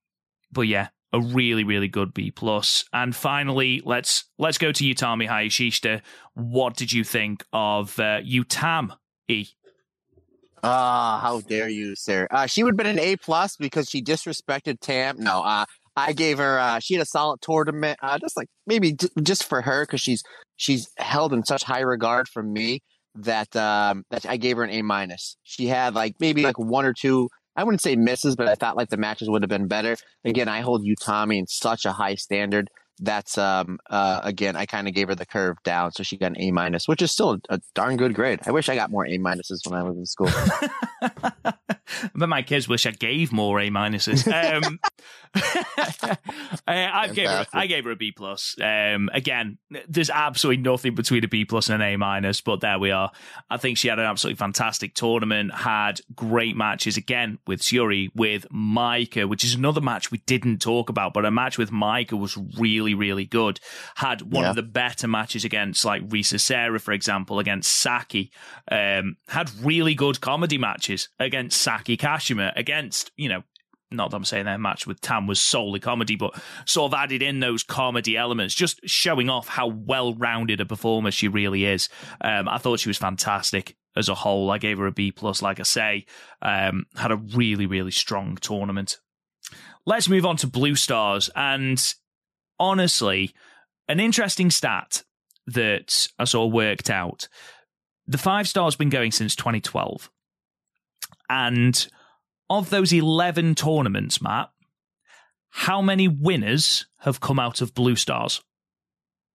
but 0.52 0.62
yeah, 0.62 0.88
a 1.12 1.20
really, 1.20 1.64
really 1.64 1.88
good 1.88 2.14
B 2.14 2.30
plus. 2.30 2.84
And 2.92 3.14
finally, 3.14 3.82
let's 3.84 4.24
let's 4.38 4.58
go 4.58 4.70
to 4.70 4.84
Utami 4.84 5.28
Hayashishita. 5.28 6.02
What 6.34 6.76
did 6.76 6.92
you 6.92 7.02
think 7.04 7.44
of 7.52 7.98
uh, 7.98 8.20
Utam 8.20 8.92
E? 9.28 9.46
Ah, 10.62 11.20
how 11.22 11.40
dare 11.40 11.68
you, 11.68 11.94
sir? 11.96 12.26
Uh, 12.30 12.46
she 12.46 12.62
would 12.62 12.72
have 12.72 12.76
been 12.76 12.86
an 12.86 12.98
A 12.98 13.16
plus 13.16 13.56
because 13.56 13.88
she 13.88 14.02
disrespected 14.02 14.80
Tam. 14.80 15.16
No, 15.18 15.42
uh, 15.42 15.64
I 15.96 16.12
gave 16.12 16.38
her. 16.38 16.58
Uh, 16.58 16.78
she 16.80 16.94
had 16.94 17.02
a 17.02 17.06
solid 17.06 17.40
tournament, 17.40 17.98
uh, 18.02 18.18
just 18.18 18.36
like 18.36 18.48
maybe 18.66 18.92
j- 18.92 19.08
just 19.22 19.44
for 19.44 19.62
her 19.62 19.84
because 19.84 20.00
she's 20.00 20.22
she's 20.56 20.88
held 20.98 21.32
in 21.32 21.44
such 21.44 21.62
high 21.62 21.80
regard 21.80 22.28
from 22.28 22.52
me 22.52 22.80
that 23.14 23.54
um, 23.56 24.04
that 24.10 24.26
I 24.26 24.36
gave 24.36 24.56
her 24.56 24.64
an 24.64 24.70
A 24.70 24.82
minus. 24.82 25.36
She 25.42 25.66
had 25.66 25.94
like 25.94 26.14
maybe 26.20 26.42
like 26.42 26.58
one 26.58 26.84
or 26.84 26.92
two. 26.92 27.28
I 27.54 27.64
wouldn't 27.64 27.80
say 27.80 27.96
misses, 27.96 28.36
but 28.36 28.48
I 28.48 28.54
thought 28.54 28.76
like 28.76 28.90
the 28.90 28.98
matches 28.98 29.30
would 29.30 29.42
have 29.42 29.48
been 29.48 29.68
better. 29.68 29.96
Again, 30.24 30.48
I 30.48 30.60
hold 30.60 30.84
Utami 30.84 31.38
in 31.38 31.46
such 31.46 31.84
a 31.86 31.92
high 31.92 32.16
standard. 32.16 32.68
That's 32.98 33.36
um 33.36 33.78
uh 33.90 34.20
again 34.22 34.56
I 34.56 34.66
kind 34.66 34.88
of 34.88 34.94
gave 34.94 35.08
her 35.08 35.14
the 35.14 35.26
curve 35.26 35.56
down, 35.64 35.92
so 35.92 36.02
she 36.02 36.16
got 36.16 36.32
an 36.32 36.40
A 36.40 36.50
minus, 36.50 36.88
which 36.88 37.02
is 37.02 37.10
still 37.10 37.38
a, 37.48 37.60
darn 37.74 37.96
good 37.96 38.14
grade. 38.14 38.40
I 38.46 38.52
wish 38.52 38.68
I 38.68 38.74
got 38.74 38.90
more 38.90 39.06
A 39.06 39.18
minuses 39.18 39.68
when 39.68 39.78
I 39.78 39.82
was 39.82 39.96
in 39.96 40.06
school. 40.06 40.30
but 42.14 42.28
my 42.28 42.42
kids 42.42 42.68
wish 42.68 42.86
I 42.86 42.92
gave 42.92 43.32
more 43.32 43.60
A 43.60 43.70
minuses. 43.70 44.26
Um, 44.36 44.78
I, 45.34 46.16
I 46.66 47.08
gave 47.08 47.28
her, 47.28 47.46
I 47.52 47.66
gave 47.66 47.84
her 47.84 47.90
a 47.90 47.96
B 47.96 48.12
plus. 48.12 48.56
Um, 48.62 49.10
again, 49.12 49.58
there's 49.88 50.10
absolutely 50.10 50.62
nothing 50.62 50.94
between 50.94 51.24
a 51.24 51.28
B 51.28 51.44
plus 51.44 51.68
and 51.68 51.82
an 51.82 51.88
A 51.88 51.96
minus, 51.96 52.40
but 52.40 52.60
there 52.60 52.78
we 52.78 52.90
are. 52.90 53.10
I 53.50 53.56
think 53.56 53.78
she 53.78 53.88
had 53.88 53.98
an 53.98 54.04
absolutely 54.06 54.36
fantastic 54.38 54.94
tournament. 54.94 55.54
Had 55.54 56.00
great 56.14 56.56
matches 56.56 56.96
again 56.96 57.38
with 57.46 57.60
Syuri, 57.60 58.10
with 58.14 58.46
Maika, 58.50 59.28
which 59.28 59.44
is 59.44 59.54
another 59.54 59.80
match 59.80 60.10
we 60.10 60.18
didn't 60.18 60.58
talk 60.60 60.88
about, 60.88 61.12
but 61.14 61.24
a 61.24 61.30
match 61.30 61.58
with 61.58 61.70
Maika 61.70 62.18
was 62.18 62.36
really, 62.58 62.94
really 62.94 63.24
good. 63.24 63.60
Had 63.96 64.22
one 64.22 64.44
Yeah. 64.44 64.50
of 64.50 64.56
the 64.56 64.62
better 64.62 65.08
matches 65.08 65.44
against 65.44 65.84
like 65.84 66.06
Risa 66.08 66.40
Sera, 66.40 66.78
for 66.78 66.92
example, 66.92 67.38
against 67.38 67.72
Saki. 67.72 68.30
Um, 68.70 69.16
had 69.28 69.50
really 69.62 69.94
good 69.94 70.20
comedy 70.20 70.58
matches 70.58 71.08
against 71.18 71.60
Saki 71.60 71.96
Kashima, 71.96 72.52
against, 72.56 73.10
you 73.16 73.28
know, 73.28 73.42
not 73.90 74.10
that 74.10 74.16
I'm 74.16 74.24
saying 74.24 74.46
their 74.46 74.58
match 74.58 74.86
with 74.86 75.00
Tam 75.00 75.26
was 75.26 75.40
solely 75.40 75.78
comedy, 75.78 76.16
but 76.16 76.34
sort 76.64 76.92
of 76.92 76.98
added 76.98 77.22
in 77.22 77.40
those 77.40 77.62
comedy 77.62 78.16
elements, 78.16 78.54
just 78.54 78.80
showing 78.84 79.30
off 79.30 79.48
how 79.48 79.68
well 79.68 80.14
rounded 80.14 80.60
a 80.60 80.66
performer 80.66 81.10
she 81.10 81.28
really 81.28 81.64
is. 81.64 81.88
Um, 82.20 82.48
I 82.48 82.58
thought 82.58 82.80
she 82.80 82.88
was 82.88 82.98
fantastic 82.98 83.76
as 83.96 84.08
a 84.08 84.14
whole. 84.14 84.50
I 84.50 84.58
gave 84.58 84.78
her 84.78 84.86
a 84.86 84.92
B 84.92 85.12
plus, 85.12 85.40
like 85.40 85.60
I 85.60 85.64
say. 85.64 86.06
Um, 86.42 86.86
had 86.96 87.12
a 87.12 87.16
really, 87.16 87.66
really 87.66 87.92
strong 87.92 88.36
tournament. 88.36 88.98
Let's 89.84 90.08
move 90.08 90.26
on 90.26 90.36
to 90.38 90.48
Blue 90.48 90.74
Stars. 90.74 91.30
And 91.36 91.82
honestly, 92.58 93.32
an 93.88 94.00
interesting 94.00 94.50
stat 94.50 95.04
that 95.46 96.08
I 96.18 96.24
saw 96.24 96.44
worked 96.46 96.90
out. 96.90 97.28
The 98.08 98.18
five 98.18 98.48
stars 98.48 98.76
been 98.76 98.88
going 98.90 99.12
since 99.12 99.36
2012. 99.36 100.10
And 101.28 101.88
of 102.48 102.70
those 102.70 102.92
11 102.92 103.54
tournaments, 103.54 104.20
Matt, 104.22 104.50
how 105.50 105.80
many 105.80 106.08
winners 106.08 106.86
have 107.00 107.20
come 107.20 107.38
out 107.38 107.60
of 107.60 107.74
Blue 107.74 107.96
Stars? 107.96 108.42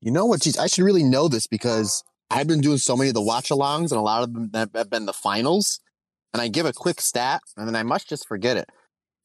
You 0.01 0.11
know 0.11 0.25
what? 0.25 0.41
Geez, 0.41 0.57
I 0.57 0.67
should 0.67 0.83
really 0.83 1.03
know 1.03 1.27
this 1.27 1.47
because 1.47 2.03
I've 2.29 2.47
been 2.47 2.61
doing 2.61 2.77
so 2.77 2.95
many 2.95 3.09
of 3.09 3.13
the 3.13 3.21
watch 3.21 3.49
alongs 3.49 3.91
and 3.91 3.93
a 3.93 4.01
lot 4.01 4.23
of 4.23 4.33
them 4.33 4.69
have 4.73 4.89
been 4.89 5.05
the 5.05 5.13
finals. 5.13 5.79
And 6.33 6.41
I 6.41 6.47
give 6.47 6.65
a 6.65 6.73
quick 6.73 7.01
stat 7.01 7.41
and 7.57 7.67
then 7.67 7.75
I 7.75 7.83
must 7.83 8.07
just 8.07 8.27
forget 8.27 8.57
it. 8.57 8.69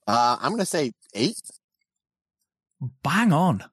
Uh, 0.07 0.37
I'm 0.41 0.51
going 0.51 0.61
to 0.61 0.67
say 0.67 0.93
eight. 1.15 1.41
Bang 3.03 3.33
on. 3.33 3.65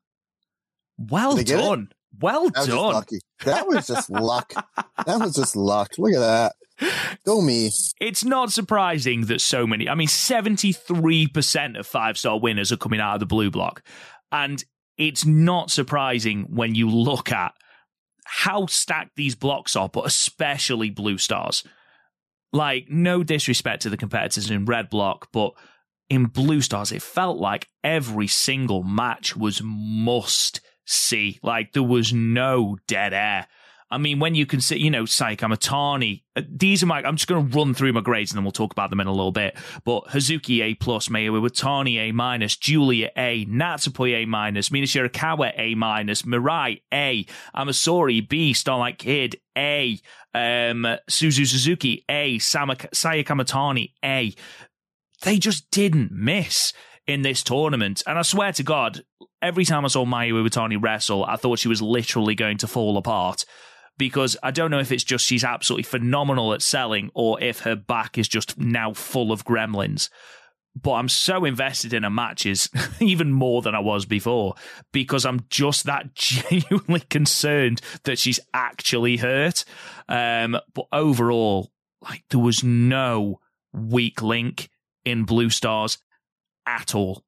Well 0.98 1.38
it? 1.38 1.48
done. 1.48 1.90
Well 2.20 2.50
That 2.50 2.68
done. 2.68 3.04
That 3.44 3.68
was 3.68 3.88
just 3.88 4.10
luck. 4.10 4.54
That 5.06 5.20
was 5.20 5.36
just 5.36 5.56
luck. 5.56 5.92
Look 5.98 6.14
at 6.14 6.20
that. 6.20 6.54
Go 7.26 7.42
me. 7.42 7.72
It's 8.00 8.24
not 8.24 8.52
surprising 8.52 9.26
that 9.26 9.42
so 9.42 9.66
many, 9.68 9.88
I 9.90 9.96
mean, 9.96 10.08
73% 10.08 11.80
of 11.80 11.88
five 11.88 12.18
star 12.18 12.40
winners 12.40 12.72
are 12.72 12.78
coming 12.78 13.00
out 13.00 13.16
of 13.16 13.20
the 13.20 13.26
blue 13.26 13.52
block. 13.52 13.84
And 14.32 14.64
it's 14.98 15.26
not 15.26 15.72
surprising 15.72 16.48
when 16.50 16.76
you 16.76 16.90
look 16.90 17.32
at 17.32 17.54
how 18.26 18.66
stacked 18.66 19.16
these 19.16 19.36
blocks 19.36 19.76
are, 19.76 19.90
but 19.90 20.06
especially 20.06 20.90
blue 20.90 21.18
stars. 21.18 21.64
Like, 22.52 22.90
no 22.90 23.24
disrespect 23.24 23.84
to 23.84 23.90
the 23.90 23.98
competitors 23.98 24.50
in 24.50 24.66
red 24.66 24.90
block, 24.90 25.30
but 25.32 25.54
in 26.10 26.26
blue 26.26 26.62
stars, 26.62 26.92
it 26.92 27.02
felt 27.02 27.38
like 27.38 27.68
every 27.84 28.28
single 28.28 28.84
match 28.84 29.36
was 29.36 29.62
must 29.64 30.62
see. 30.86 31.40
Like, 31.42 31.74
there 31.74 31.84
was 31.84 32.14
no 32.14 32.78
dead 32.88 33.14
air. 33.14 33.48
I 33.94 34.00
mean, 34.00 34.18
when 34.18 34.34
you 34.34 34.48
consider, 34.48 34.80
you 34.80 34.90
know, 34.90 35.06
Saya 35.06 35.36
Kamitani, 35.36 36.24
uh, 36.36 36.42
these 36.50 36.82
are 36.82 36.88
my, 36.88 37.04
I'm 37.04 37.16
just 37.16 37.28
going 37.28 37.48
to 37.48 37.56
run 37.56 37.76
through 37.76 37.94
my 37.94 38.02
grades 38.02 38.32
and 38.32 38.38
then 38.38 38.44
we'll 38.44 38.52
talk 38.52 38.72
about 38.72 38.90
them 38.90 39.00
in 39.00 39.06
a 39.06 39.12
little 39.12 39.32
bit. 39.32 39.56
But 39.84 40.06
Hazuki 40.08 40.64
A 40.64 40.74
plus, 40.74 41.10
Mayu 41.10 41.30
Iwatani 41.30 41.98
A 41.98 42.12
minus, 42.12 42.58
Giulia 42.58 43.12
A, 43.16 43.46
Natsupoi 43.46 44.24
A 44.24 44.26
minus, 44.26 44.72
Mina 44.72 44.88
Shirakawa 44.88 45.54
A 45.60 45.76
minus, 45.76 46.24
Mirai 46.24 46.82
A, 46.92 47.24
Ami 47.54 47.72
Sohrei 47.72 48.28
B, 48.28 48.52
Starlight 48.54 48.98
Kid 48.98 49.36
A, 49.56 50.00
um, 50.34 50.88
Suzu 51.08 51.46
Suzuki 51.46 52.04
A, 52.10 52.40
Sama, 52.40 52.76
Saya 52.94 53.24
Kamitani 53.24 53.92
A. 54.04 54.34
They 55.22 55.38
just 55.38 55.70
didn't 55.70 56.12
miss 56.12 56.74
in 57.06 57.22
this 57.22 57.44
tournament. 57.44 58.02
And 58.08 58.18
I 58.18 58.24
swear 58.24 58.54
to 58.54 58.64
God, 58.64 59.04
every 59.40 59.66
time 59.66 59.86
I 59.86 59.90
saw 59.90 60.04
Mayu 60.04 60.34
Iwatani 60.34 60.82
wrestle, 60.82 61.26
I 61.26 61.36
thought 61.36 61.60
she 61.60 61.68
was 61.68 61.82
literally 61.82 62.34
going 62.34 62.58
to 62.58 62.68
fall 62.68 62.98
apart 62.98 63.46
because 63.98 64.38
I 64.42 64.52
don't 64.52 64.72
know 64.72 64.80
if 64.80 64.92
it's 64.92 65.04
just 65.04 65.26
she's 65.26 65.44
absolutely 65.44 65.84
phenomenal 65.84 66.54
at 66.54 66.62
selling 66.62 67.12
or 67.14 67.42
if 67.42 67.60
her 67.60 67.76
back 67.76 68.18
is 68.18 68.28
just 68.28 68.58
now 68.58 68.94
full 68.94 69.32
of 69.32 69.46
gremlins. 69.46 70.10
But 70.76 70.94
I'm 70.94 71.10
so 71.10 71.46
invested 71.46 71.94
in 71.94 72.02
her 72.02 72.10
matches, 72.10 72.70
even 73.00 73.32
more 73.32 73.62
than 73.62 73.76
I 73.76 73.80
was 73.80 74.06
before, 74.06 74.56
because 74.92 75.26
I'm 75.26 75.46
just 75.50 75.86
that 75.86 76.16
genuinely 76.16 77.02
concerned 77.02 77.82
that 78.04 78.18
she's 78.18 78.40
actually 78.54 79.18
hurt. 79.18 79.66
Um, 80.10 80.58
but 80.74 80.88
overall, 80.92 81.72
like 82.02 82.24
there 82.30 82.40
was 82.40 82.64
no 82.64 83.40
weak 83.72 84.22
link 84.22 84.70
in 85.06 85.26
Blue 85.26 85.50
Stars 85.50 86.00
at 86.66 86.96
all. 86.96 87.24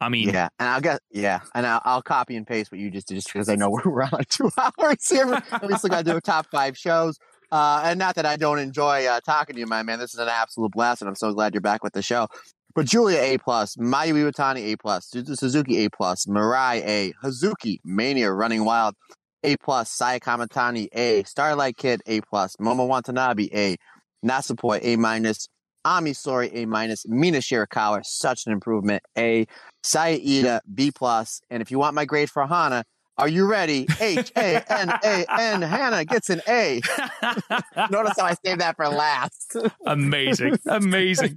I 0.00 0.08
mean, 0.08 0.28
Yeah, 0.28 0.48
and 0.58 0.68
I'll 0.68 0.80
get 0.80 1.00
yeah, 1.10 1.40
and 1.54 1.66
I'll, 1.66 1.80
I'll 1.84 2.02
copy 2.02 2.36
and 2.36 2.46
paste 2.46 2.70
what 2.70 2.80
you 2.80 2.90
just 2.90 3.08
did, 3.08 3.14
just 3.14 3.32
because 3.32 3.48
I 3.48 3.54
know 3.54 3.70
we're 3.84 3.90
around 3.90 4.12
like 4.12 4.28
two 4.28 4.50
hours 4.58 5.08
here. 5.08 5.26
we 5.26 5.76
still 5.76 5.90
got 5.90 6.04
to 6.04 6.10
do 6.12 6.16
a 6.16 6.20
top 6.20 6.46
five 6.50 6.76
shows. 6.76 7.18
Uh, 7.52 7.82
and 7.84 7.98
not 7.98 8.16
that 8.16 8.26
I 8.26 8.36
don't 8.36 8.58
enjoy 8.58 9.06
uh, 9.06 9.20
talking 9.20 9.54
to 9.54 9.60
you, 9.60 9.66
my 9.66 9.82
man. 9.82 9.98
This 9.98 10.12
is 10.12 10.20
an 10.20 10.28
absolute 10.28 10.72
blast, 10.72 11.00
and 11.00 11.08
I'm 11.08 11.14
so 11.14 11.32
glad 11.32 11.54
you're 11.54 11.60
back 11.60 11.84
with 11.84 11.92
the 11.92 12.02
show. 12.02 12.26
But 12.74 12.86
Giulia 12.86 13.20
A 13.20 13.38
plus, 13.38 13.76
Mayu 13.76 14.14
Iwatani 14.14 14.72
A 14.72 14.76
plus, 14.76 15.08
Suzuki 15.08 15.84
A 15.84 15.88
plus, 15.88 16.26
Mirai 16.26 16.82
A, 16.84 17.12
Hazuki 17.24 17.78
Mania 17.84 18.30
Running 18.30 18.66
Wild 18.66 18.94
A 19.44 19.56
plus, 19.56 19.90
Saya 19.90 20.20
Kamitani 20.20 20.88
A, 20.92 21.22
Starlight 21.22 21.78
Kid 21.78 22.02
A 22.06 22.20
plus, 22.20 22.56
Momo 22.56 22.86
Watanabe 22.86 23.48
A, 23.54 23.76
Natsupoi 24.22 24.80
A 24.82 24.96
minus, 24.96 25.48
Ami 25.86 26.10
Sohrei 26.10 26.50
A 26.52 26.66
minus, 26.66 27.06
Mina 27.06 27.38
Shirakawa 27.38 28.04
such 28.04 28.46
an 28.46 28.52
improvement 28.52 29.04
A, 29.16 29.46
Saya 29.84 30.18
Iida 30.18 30.60
B 30.74 30.90
plus, 30.90 31.40
and 31.48 31.62
if 31.62 31.70
you 31.70 31.78
want 31.78 31.94
my 31.94 32.04
grade 32.04 32.28
for 32.28 32.44
Hana, 32.44 32.84
are 33.18 33.28
you 33.28 33.46
ready? 33.46 33.86
H 33.98 34.30
A 34.36 34.62
N 34.70 34.90
A 34.90 35.24
N. 35.38 35.62
Hanan 35.62 36.04
gets 36.04 36.28
an 36.28 36.42
A. 36.46 36.82
Notice 37.90 38.12
how 38.18 38.26
I 38.26 38.34
saved 38.44 38.60
that 38.60 38.76
for 38.76 38.88
last. 38.88 39.56
amazing, 39.86 40.58
amazing. 40.66 41.34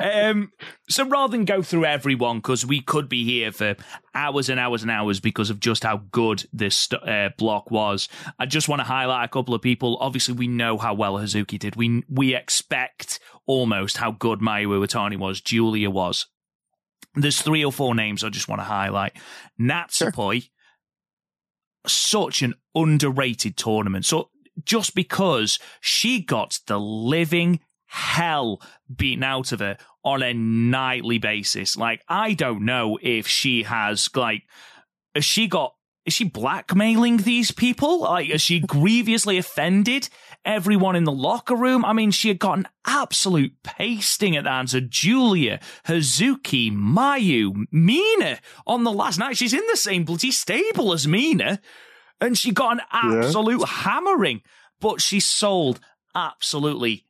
Um, 0.00 0.52
so 0.88 1.04
rather 1.04 1.32
than 1.32 1.44
go 1.44 1.62
through 1.62 1.86
everyone, 1.86 2.38
because 2.38 2.64
we 2.64 2.80
could 2.80 3.08
be 3.08 3.24
here 3.24 3.50
for 3.50 3.74
hours 4.14 4.48
and 4.48 4.60
hours 4.60 4.82
and 4.82 4.90
hours 4.90 5.18
because 5.18 5.50
of 5.50 5.58
just 5.58 5.82
how 5.82 6.02
good 6.12 6.44
this 6.52 6.92
uh, 6.92 7.30
block 7.36 7.72
was, 7.72 8.08
I 8.38 8.46
just 8.46 8.68
want 8.68 8.78
to 8.80 8.84
highlight 8.84 9.24
a 9.24 9.28
couple 9.28 9.52
of 9.52 9.60
people. 9.60 9.98
Obviously, 10.00 10.34
we 10.34 10.46
know 10.46 10.78
how 10.78 10.94
well 10.94 11.14
Hazuki 11.14 11.58
did. 11.58 11.74
We 11.74 12.04
we 12.08 12.36
expect 12.36 13.18
almost 13.46 13.98
how 13.98 14.12
good 14.12 14.40
Mayu 14.40 14.68
Iwatani 14.68 15.18
was, 15.18 15.40
Julia 15.40 15.90
was. 15.90 16.26
There's 17.14 17.40
three 17.40 17.64
or 17.64 17.72
four 17.72 17.94
names 17.94 18.22
I 18.22 18.28
just 18.28 18.48
want 18.48 18.60
to 18.60 18.64
highlight. 18.64 19.12
Natsupoi. 19.60 20.42
Sure 20.42 20.50
such 21.88 22.42
an 22.42 22.54
underrated 22.74 23.56
tournament. 23.56 24.04
So 24.04 24.30
just 24.64 24.94
because 24.94 25.58
she 25.80 26.20
got 26.20 26.58
the 26.66 26.78
living 26.78 27.60
hell 27.86 28.60
beaten 28.94 29.22
out 29.22 29.52
of 29.52 29.60
her 29.60 29.76
on 30.04 30.22
a 30.22 30.34
nightly 30.34 31.18
basis. 31.18 31.76
Like, 31.76 32.02
I 32.08 32.34
don't 32.34 32.64
know 32.64 32.98
if 33.00 33.26
she 33.26 33.64
has, 33.64 34.08
like, 34.14 34.42
has 35.14 35.24
she 35.24 35.46
got, 35.46 35.74
is 36.04 36.14
she 36.14 36.24
blackmailing 36.24 37.18
these 37.18 37.50
people? 37.50 38.00
Like, 38.00 38.30
is 38.30 38.40
she 38.40 38.60
grievously 38.66 39.38
offended 39.38 40.08
everyone 40.46 40.96
in 40.96 41.04
the 41.04 41.12
locker 41.12 41.54
room? 41.54 41.84
I 41.84 41.92
mean, 41.92 42.10
she 42.10 42.28
had 42.28 42.38
got 42.38 42.58
an 42.58 42.68
absolute 42.86 43.52
pasting 43.62 44.36
at 44.36 44.44
the 44.44 44.50
hands 44.50 44.72
of 44.74 44.88
Giulia, 44.88 45.60
Hazuki, 45.84 46.72
Mayu, 46.72 47.66
Mina 47.70 48.38
on 48.66 48.84
the 48.84 48.92
last 48.92 49.18
night. 49.18 49.36
She's 49.36 49.52
in 49.52 49.66
the 49.70 49.76
same 49.76 50.04
bloody 50.04 50.30
stable 50.30 50.92
as 50.92 51.06
Mina 51.06 51.60
and 52.20 52.36
she 52.36 52.52
got 52.52 52.74
an 52.74 52.80
absolute 52.92 53.60
yeah. 53.60 53.66
hammering, 53.66 54.42
but 54.80 55.00
she 55.00 55.20
sold 55.20 55.80
absolutely 56.14 57.04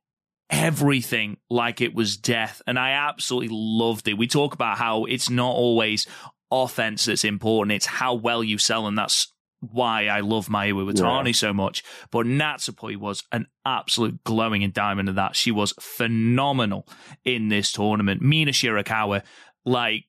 everything 0.50 1.36
like 1.50 1.80
it 1.80 1.94
was 1.94 2.16
death. 2.16 2.62
And 2.66 2.78
I 2.78 2.90
absolutely 2.90 3.50
loved 3.52 4.08
it. 4.08 4.18
We 4.18 4.26
talk 4.26 4.54
about 4.54 4.78
how 4.78 5.04
it's 5.04 5.30
not 5.30 5.50
always 5.50 6.06
offense 6.50 7.06
that's 7.06 7.24
important, 7.24 7.74
it's 7.74 7.86
how 7.86 8.14
well 8.14 8.42
you 8.42 8.58
sell. 8.58 8.86
And 8.86 8.96
that's 8.96 9.32
why 9.72 10.06
I 10.06 10.20
love 10.20 10.48
Mayu 10.48 10.74
Iwatani 10.74 11.26
yeah. 11.26 11.32
so 11.32 11.52
much. 11.52 11.82
But 12.10 12.26
Natsupoi 12.26 12.96
was 12.96 13.22
an 13.32 13.46
absolute 13.64 14.22
glowing 14.24 14.62
in 14.62 14.72
diamond 14.72 15.08
of 15.08 15.14
that. 15.16 15.36
She 15.36 15.50
was 15.50 15.72
phenomenal 15.80 16.86
in 17.24 17.48
this 17.48 17.72
tournament. 17.72 18.22
Mina 18.22 18.52
Shirakawa, 18.52 19.22
like 19.64 20.04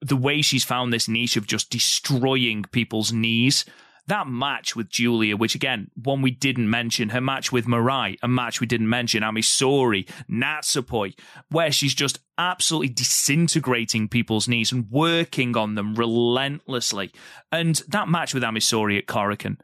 the 0.00 0.16
way 0.16 0.42
she's 0.42 0.64
found 0.64 0.92
this 0.92 1.08
niche 1.08 1.36
of 1.36 1.46
just 1.46 1.70
destroying 1.70 2.64
people's 2.64 3.12
knees 3.12 3.64
that 4.08 4.26
match 4.26 4.76
with 4.76 4.88
Giulia, 4.88 5.36
which 5.36 5.54
again, 5.54 5.90
one 5.94 6.22
we 6.22 6.30
didn't 6.30 6.70
mention, 6.70 7.08
her 7.10 7.20
match 7.20 7.50
with 7.50 7.66
Mirai, 7.66 8.16
a 8.22 8.28
match 8.28 8.60
we 8.60 8.66
didn't 8.66 8.88
mention, 8.88 9.22
Ami 9.22 9.40
Sohrei, 9.40 10.08
Natsupoi, 10.30 11.18
where 11.50 11.72
she's 11.72 11.94
just 11.94 12.20
absolutely 12.38 12.88
disintegrating 12.88 14.08
people's 14.08 14.48
knees 14.48 14.72
and 14.72 14.90
working 14.90 15.56
on 15.56 15.74
them 15.74 15.94
relentlessly. 15.94 17.12
And 17.50 17.82
that 17.88 18.08
match 18.08 18.34
with 18.34 18.44
Ami 18.44 18.60
Sohrei 18.60 18.98
at 18.98 19.06
Korakuen, 19.06 19.58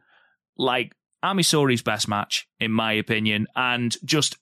like 0.56 0.94
Ami 1.22 1.42
Sohrei's 1.42 1.82
best 1.82 2.08
match, 2.08 2.48
in 2.58 2.72
my 2.72 2.92
opinion, 2.92 3.46
and 3.54 3.96
just 4.04 4.36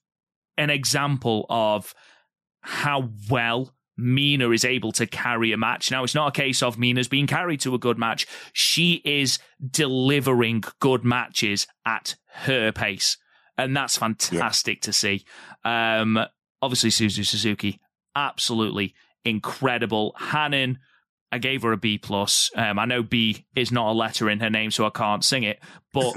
an 0.57 0.71
example 0.71 1.47
of 1.51 1.95
how 2.63 3.11
well 3.31 3.75
Mina 3.97 4.51
is 4.51 4.65
able 4.65 4.93
to 4.93 5.07
carry 5.07 5.53
a 5.53 5.57
match. 5.57 5.91
Now, 5.91 6.05
it's 6.05 6.15
not 6.15 6.29
a 6.29 6.41
case 6.41 6.63
of 6.63 6.79
Mina's 6.79 7.09
being 7.09 7.27
carried 7.27 7.61
to 7.61 7.75
a 7.75 7.79
good 7.79 7.99
match. 7.99 8.27
She 8.53 9.03
is 9.05 9.39
delivering 9.71 10.65
good 10.81 11.05
matches 11.05 11.67
at 11.85 12.17
her 12.33 12.73
pace. 12.73 13.17
And 13.59 13.77
that's 13.77 13.99
fantastic 13.99 14.77
yeah. 14.79 14.81
to 14.83 14.93
see. 14.93 15.25
Um, 15.65 16.19
obviously, 16.63 16.91
Suzu 16.91 17.27
Suzuki, 17.27 17.81
absolutely 18.17 18.95
incredible. 19.25 20.15
Hanan, 20.19 20.79
I 21.33 21.39
gave 21.39 21.63
her 21.63 21.73
a 21.73 21.77
B 21.77 21.99
plus. 21.99 22.51
Um, 22.57 22.79
I 22.79 22.87
know 22.87 23.03
B 23.03 23.45
is 23.55 23.71
not 23.71 23.91
a 23.91 23.93
letter 23.93 24.31
in 24.31 24.41
her 24.41 24.51
name, 24.51 24.71
so 24.71 24.87
I 24.87 24.91
can't 24.91 25.25
sing 25.25 25.43
it, 25.43 25.61
but 25.93 26.15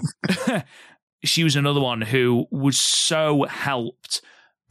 she 1.23 1.43
was 1.43 1.55
another 1.55 1.81
one 1.81 2.01
who 2.01 2.47
was 2.51 2.79
so 2.79 3.43
helped 3.43 4.21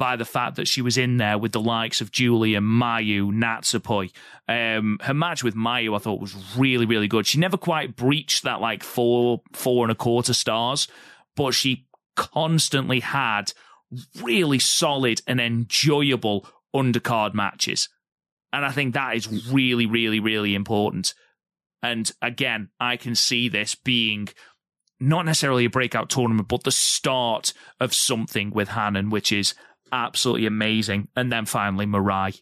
by 0.02 0.16
the 0.16 0.24
fact 0.24 0.56
that 0.56 0.66
she 0.66 0.82
was 0.82 0.98
in 0.98 1.18
there 1.18 1.38
with 1.38 1.52
the 1.52 1.60
likes 1.60 2.00
of 2.00 2.10
Giulia, 2.10 2.58
Mayu, 2.58 3.30
Natsupoi. 3.30 4.10
Um, 4.48 4.98
her 5.00 5.14
match 5.14 5.44
with 5.44 5.54
Mayu, 5.54 5.94
I 5.94 6.00
thought, 6.00 6.20
was 6.20 6.34
really, 6.56 6.86
really 6.86 7.06
good. 7.06 7.24
She 7.24 7.38
never 7.38 7.56
quite 7.56 7.94
breached 7.94 8.42
that 8.42 8.60
like 8.60 8.82
four, 8.82 9.42
four 9.52 9.84
and 9.84 9.92
a 9.92 9.94
quarter 9.94 10.34
stars, 10.34 10.88
but 11.36 11.52
she 11.54 11.86
constantly 12.16 12.98
had 12.98 13.52
really 14.20 14.58
solid 14.58 15.22
and 15.28 15.40
enjoyable 15.40 16.48
undercard 16.74 17.32
matches. 17.32 17.88
And 18.52 18.64
I 18.64 18.72
think 18.72 18.94
that 18.94 19.14
is 19.14 19.52
really, 19.52 19.86
really, 19.86 20.18
really 20.18 20.56
important. 20.56 21.14
And 21.80 22.10
again, 22.20 22.70
I 22.80 22.96
can 22.96 23.14
see 23.14 23.48
this 23.48 23.76
being 23.76 24.30
not 24.98 25.26
necessarily 25.26 25.66
a 25.66 25.70
breakout 25.70 26.10
tournament, 26.10 26.48
but 26.48 26.64
the 26.64 26.72
start 26.72 27.52
of 27.78 27.94
something 27.94 28.50
with 28.50 28.70
Hanan, 28.70 29.08
which 29.08 29.30
is 29.30 29.54
absolutely 29.92 30.46
amazing. 30.46 31.08
And 31.14 31.30
then 31.30 31.46
finally, 31.46 31.86
Mirai, 31.86 32.40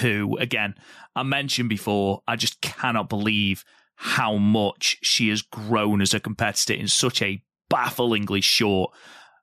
who, 0.00 0.36
again, 0.38 0.74
I 1.16 1.22
mentioned 1.22 1.68
before, 1.68 2.22
I 2.26 2.36
just 2.36 2.60
cannot 2.60 3.08
believe 3.08 3.64
how 3.94 4.36
much 4.36 4.98
she 5.02 5.28
has 5.30 5.42
grown 5.42 6.00
as 6.00 6.14
a 6.14 6.20
competitor 6.20 6.74
in 6.74 6.88
such 6.88 7.22
a 7.22 7.42
bafflingly 7.70 8.42
short 8.42 8.92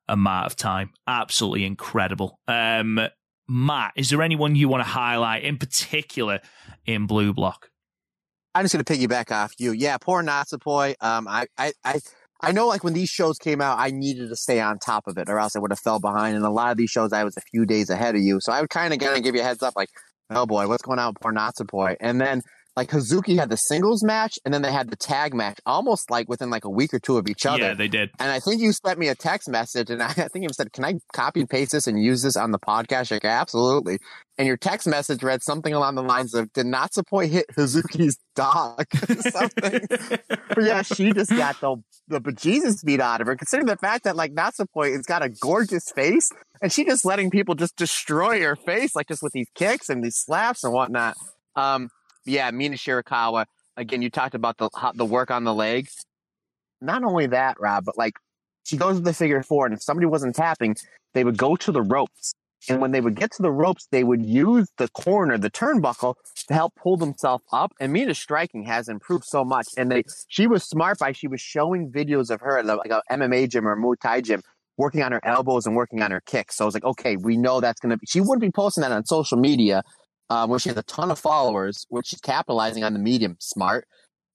amount 0.08 0.46
of 0.46 0.56
time. 0.56 0.90
Absolutely 1.06 1.64
incredible. 1.64 2.40
Um, 2.48 3.00
Matt, 3.48 3.92
is 3.96 4.10
there 4.10 4.22
anyone 4.22 4.56
you 4.56 4.68
want 4.68 4.82
to 4.82 4.88
highlight 4.88 5.44
in 5.44 5.58
particular 5.58 6.40
in 6.84 7.06
Blue 7.06 7.32
Block? 7.32 7.70
I'm 8.54 8.64
just 8.64 8.72
going 8.72 8.84
to 8.84 8.92
piggyback 8.92 9.30
off 9.30 9.52
you. 9.58 9.72
Yeah, 9.72 9.98
poor 9.98 10.22
Natsupoi. 10.22 10.94
Um, 11.00 11.28
I, 11.28 11.46
I, 11.58 11.72
I 11.84 12.00
I 12.40 12.52
know 12.52 12.66
like 12.66 12.84
when 12.84 12.92
these 12.92 13.08
shows 13.08 13.38
came 13.38 13.60
out, 13.60 13.78
I 13.78 13.90
needed 13.90 14.28
to 14.28 14.36
stay 14.36 14.60
on 14.60 14.78
top 14.78 15.06
of 15.06 15.16
it 15.16 15.28
or 15.28 15.38
else 15.38 15.56
I 15.56 15.58
would 15.58 15.70
have 15.70 15.80
fell 15.80 16.00
behind. 16.00 16.36
And 16.36 16.44
a 16.44 16.50
lot 16.50 16.70
of 16.70 16.76
these 16.76 16.90
shows, 16.90 17.12
I 17.12 17.24
was 17.24 17.36
a 17.36 17.40
few 17.40 17.64
days 17.64 17.90
ahead 17.90 18.14
of 18.14 18.20
you. 18.20 18.40
So 18.40 18.52
I 18.52 18.60
would 18.60 18.70
kind 18.70 18.92
of 18.92 19.00
kind 19.00 19.16
of 19.16 19.22
give 19.22 19.34
you 19.34 19.40
a 19.40 19.44
heads 19.44 19.62
up 19.62 19.74
like, 19.76 19.88
oh 20.30 20.46
boy, 20.46 20.68
what's 20.68 20.82
going 20.82 20.98
on 20.98 21.08
with 21.08 21.20
poor 21.20 21.32
Natsupoi? 21.32 21.96
And 22.00 22.20
then 22.20 22.42
like 22.76 22.90
Hazuki 22.90 23.38
had 23.38 23.48
the 23.48 23.56
singles 23.56 24.04
match 24.04 24.38
and 24.44 24.52
then 24.52 24.60
they 24.60 24.70
had 24.70 24.90
the 24.90 24.96
tag 24.96 25.32
match 25.32 25.58
almost 25.64 26.10
like 26.10 26.28
within 26.28 26.50
like 26.50 26.66
a 26.66 26.70
week 26.70 26.92
or 26.92 26.98
two 26.98 27.16
of 27.16 27.26
each 27.26 27.46
other. 27.46 27.62
Yeah, 27.62 27.74
they 27.74 27.88
did. 27.88 28.10
And 28.18 28.30
I 28.30 28.38
think 28.38 28.60
you 28.60 28.72
sent 28.72 28.98
me 28.98 29.08
a 29.08 29.14
text 29.14 29.48
message 29.48 29.88
and 29.88 30.02
I, 30.02 30.08
I 30.10 30.28
think 30.28 30.42
you 30.42 30.48
said, 30.52 30.72
Can 30.72 30.84
I 30.84 30.94
copy 31.14 31.40
and 31.40 31.48
paste 31.48 31.72
this 31.72 31.86
and 31.86 32.02
use 32.02 32.22
this 32.22 32.36
on 32.36 32.50
the 32.50 32.58
podcast? 32.58 33.10
Like, 33.10 33.24
absolutely. 33.24 33.98
And 34.38 34.46
your 34.46 34.58
text 34.58 34.86
message 34.86 35.22
read 35.22 35.42
something 35.42 35.72
along 35.72 35.94
the 35.94 36.02
lines 36.02 36.34
of, 36.34 36.52
Did 36.52 36.66
not 36.66 36.92
support 36.92 37.28
hit 37.28 37.46
Hazuki's 37.56 38.18
dog? 38.36 38.84
something. 39.30 39.80
but 40.28 40.62
yeah, 40.62 40.82
she 40.82 41.12
just 41.12 41.30
got 41.30 41.58
the 41.60 41.76
the 42.08 42.20
bejesus 42.20 42.84
beat 42.84 43.00
out 43.00 43.20
of 43.20 43.26
her, 43.26 43.34
considering 43.34 43.66
the 43.66 43.76
fact 43.76 44.04
that 44.04 44.14
like 44.14 44.32
Natsupoi 44.32 44.92
has 44.92 45.06
got 45.06 45.24
a 45.24 45.28
gorgeous 45.28 45.90
face 45.90 46.30
and 46.62 46.70
she 46.70 46.84
just 46.84 47.04
letting 47.04 47.30
people 47.30 47.54
just 47.54 47.74
destroy 47.76 48.40
her 48.42 48.54
face, 48.54 48.94
like 48.94 49.08
just 49.08 49.22
with 49.22 49.32
these 49.32 49.48
kicks 49.54 49.88
and 49.88 50.04
these 50.04 50.16
slaps 50.16 50.62
and 50.62 50.72
whatnot. 50.72 51.16
Um, 51.56 51.88
yeah, 52.26 52.50
Mina 52.50 52.76
Shirakawa. 52.76 53.46
Again, 53.76 54.02
you 54.02 54.10
talked 54.10 54.34
about 54.34 54.58
the 54.58 54.70
the 54.94 55.04
work 55.04 55.30
on 55.30 55.44
the 55.44 55.54
leg. 55.54 55.88
Not 56.80 57.04
only 57.04 57.26
that, 57.28 57.58
Rob, 57.60 57.84
but 57.84 57.96
like 57.96 58.14
she 58.64 58.76
goes 58.76 58.96
to 58.96 59.02
the 59.02 59.14
figure 59.14 59.42
four, 59.42 59.66
and 59.66 59.74
if 59.74 59.82
somebody 59.82 60.06
wasn't 60.06 60.34
tapping, 60.34 60.76
they 61.14 61.24
would 61.24 61.38
go 61.38 61.56
to 61.56 61.72
the 61.72 61.82
ropes. 61.82 62.34
And 62.68 62.80
when 62.80 62.90
they 62.90 63.00
would 63.00 63.14
get 63.14 63.30
to 63.32 63.42
the 63.42 63.52
ropes, 63.52 63.86
they 63.92 64.02
would 64.02 64.24
use 64.24 64.68
the 64.76 64.88
corner, 64.88 65.38
the 65.38 65.50
turnbuckle, 65.50 66.14
to 66.48 66.54
help 66.54 66.74
pull 66.74 66.96
themselves 66.96 67.44
up. 67.52 67.72
And 67.78 67.92
Mina's 67.92 68.18
striking 68.18 68.64
has 68.64 68.88
improved 68.88 69.24
so 69.24 69.44
much. 69.44 69.68
And 69.76 69.90
they, 69.90 70.02
she 70.28 70.46
was 70.46 70.64
smart 70.64 70.98
by 70.98 71.12
she 71.12 71.28
was 71.28 71.40
showing 71.40 71.92
videos 71.92 72.30
of 72.30 72.40
her 72.40 72.58
at 72.58 72.66
like 72.66 72.90
a 72.90 73.02
MMA 73.10 73.48
gym 73.50 73.68
or 73.68 73.72
a 73.72 73.76
Muay 73.76 73.94
Thai 74.00 74.20
gym, 74.20 74.42
working 74.76 75.02
on 75.02 75.12
her 75.12 75.24
elbows 75.24 75.66
and 75.66 75.76
working 75.76 76.02
on 76.02 76.10
her 76.10 76.20
kicks. 76.20 76.56
So 76.56 76.64
I 76.64 76.66
was 76.66 76.74
like, 76.74 76.84
okay, 76.84 77.16
we 77.16 77.36
know 77.36 77.60
that's 77.60 77.80
to 77.80 77.88
be. 77.88 78.06
She 78.06 78.20
wouldn't 78.20 78.40
be 78.40 78.50
posting 78.50 78.82
that 78.82 78.90
on 78.90 79.06
social 79.06 79.38
media, 79.38 79.84
um, 80.30 80.50
where 80.50 80.58
she 80.58 80.68
has 80.68 80.78
a 80.78 80.82
ton 80.82 81.10
of 81.10 81.18
followers, 81.18 81.86
where 81.88 82.02
she's 82.04 82.20
capitalizing 82.20 82.84
on 82.84 82.92
the 82.92 82.98
medium 82.98 83.36
smart. 83.38 83.86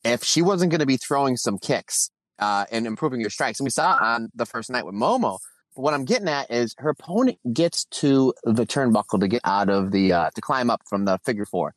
If 0.03 0.23
she 0.23 0.41
wasn't 0.41 0.71
going 0.71 0.79
to 0.79 0.85
be 0.85 0.97
throwing 0.97 1.37
some 1.37 1.59
kicks 1.59 2.09
uh, 2.39 2.65
and 2.71 2.87
improving 2.87 3.21
your 3.21 3.29
strikes, 3.29 3.59
and 3.59 3.65
we 3.65 3.71
saw 3.71 3.97
on 4.01 4.29
the 4.33 4.45
first 4.45 4.69
night 4.69 4.85
with 4.85 4.95
Momo. 4.95 5.37
But 5.75 5.83
what 5.83 5.93
I'm 5.93 6.05
getting 6.05 6.27
at 6.27 6.49
is 6.51 6.75
her 6.79 6.89
opponent 6.89 7.37
gets 7.53 7.85
to 7.85 8.33
the 8.43 8.65
turnbuckle 8.65 9.19
to 9.19 9.27
get 9.27 9.41
out 9.45 9.69
of 9.69 9.91
the 9.91 10.11
uh, 10.11 10.29
to 10.33 10.41
climb 10.41 10.69
up 10.69 10.81
from 10.89 11.05
the 11.05 11.19
figure 11.23 11.45
four, 11.45 11.73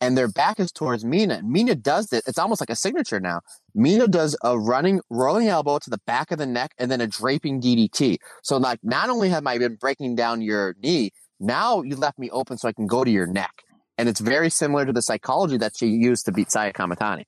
and 0.00 0.16
their 0.18 0.28
back 0.28 0.58
is 0.58 0.72
towards 0.72 1.04
Mina. 1.04 1.42
Mina 1.44 1.74
does 1.74 2.12
it; 2.12 2.24
it's 2.26 2.38
almost 2.38 2.60
like 2.60 2.70
a 2.70 2.76
signature 2.76 3.20
now. 3.20 3.40
Mina 3.74 4.08
does 4.08 4.36
a 4.42 4.58
running 4.58 5.00
rolling 5.10 5.48
elbow 5.48 5.78
to 5.78 5.90
the 5.90 6.00
back 6.06 6.32
of 6.32 6.38
the 6.38 6.46
neck 6.46 6.72
and 6.78 6.90
then 6.90 7.00
a 7.00 7.06
draping 7.06 7.60
DDT. 7.60 8.18
So 8.42 8.56
like, 8.56 8.80
not 8.82 9.10
only 9.10 9.28
have 9.28 9.46
I 9.46 9.58
been 9.58 9.76
breaking 9.76 10.16
down 10.16 10.42
your 10.42 10.74
knee, 10.82 11.12
Now 11.40 11.82
you 11.82 11.96
left 11.96 12.18
me 12.18 12.30
open 12.30 12.58
so 12.58 12.68
I 12.68 12.72
can 12.72 12.86
go 12.86 13.02
to 13.02 13.10
your 13.10 13.26
neck. 13.26 13.62
And 13.98 14.08
it's 14.08 14.20
very 14.20 14.50
similar 14.50 14.86
to 14.86 14.92
the 14.92 15.02
psychology 15.02 15.56
that 15.58 15.72
she 15.76 15.86
used 15.86 16.26
to 16.26 16.32
beat 16.32 16.50
Saya 16.50 16.72
Kamitani. 16.72 17.24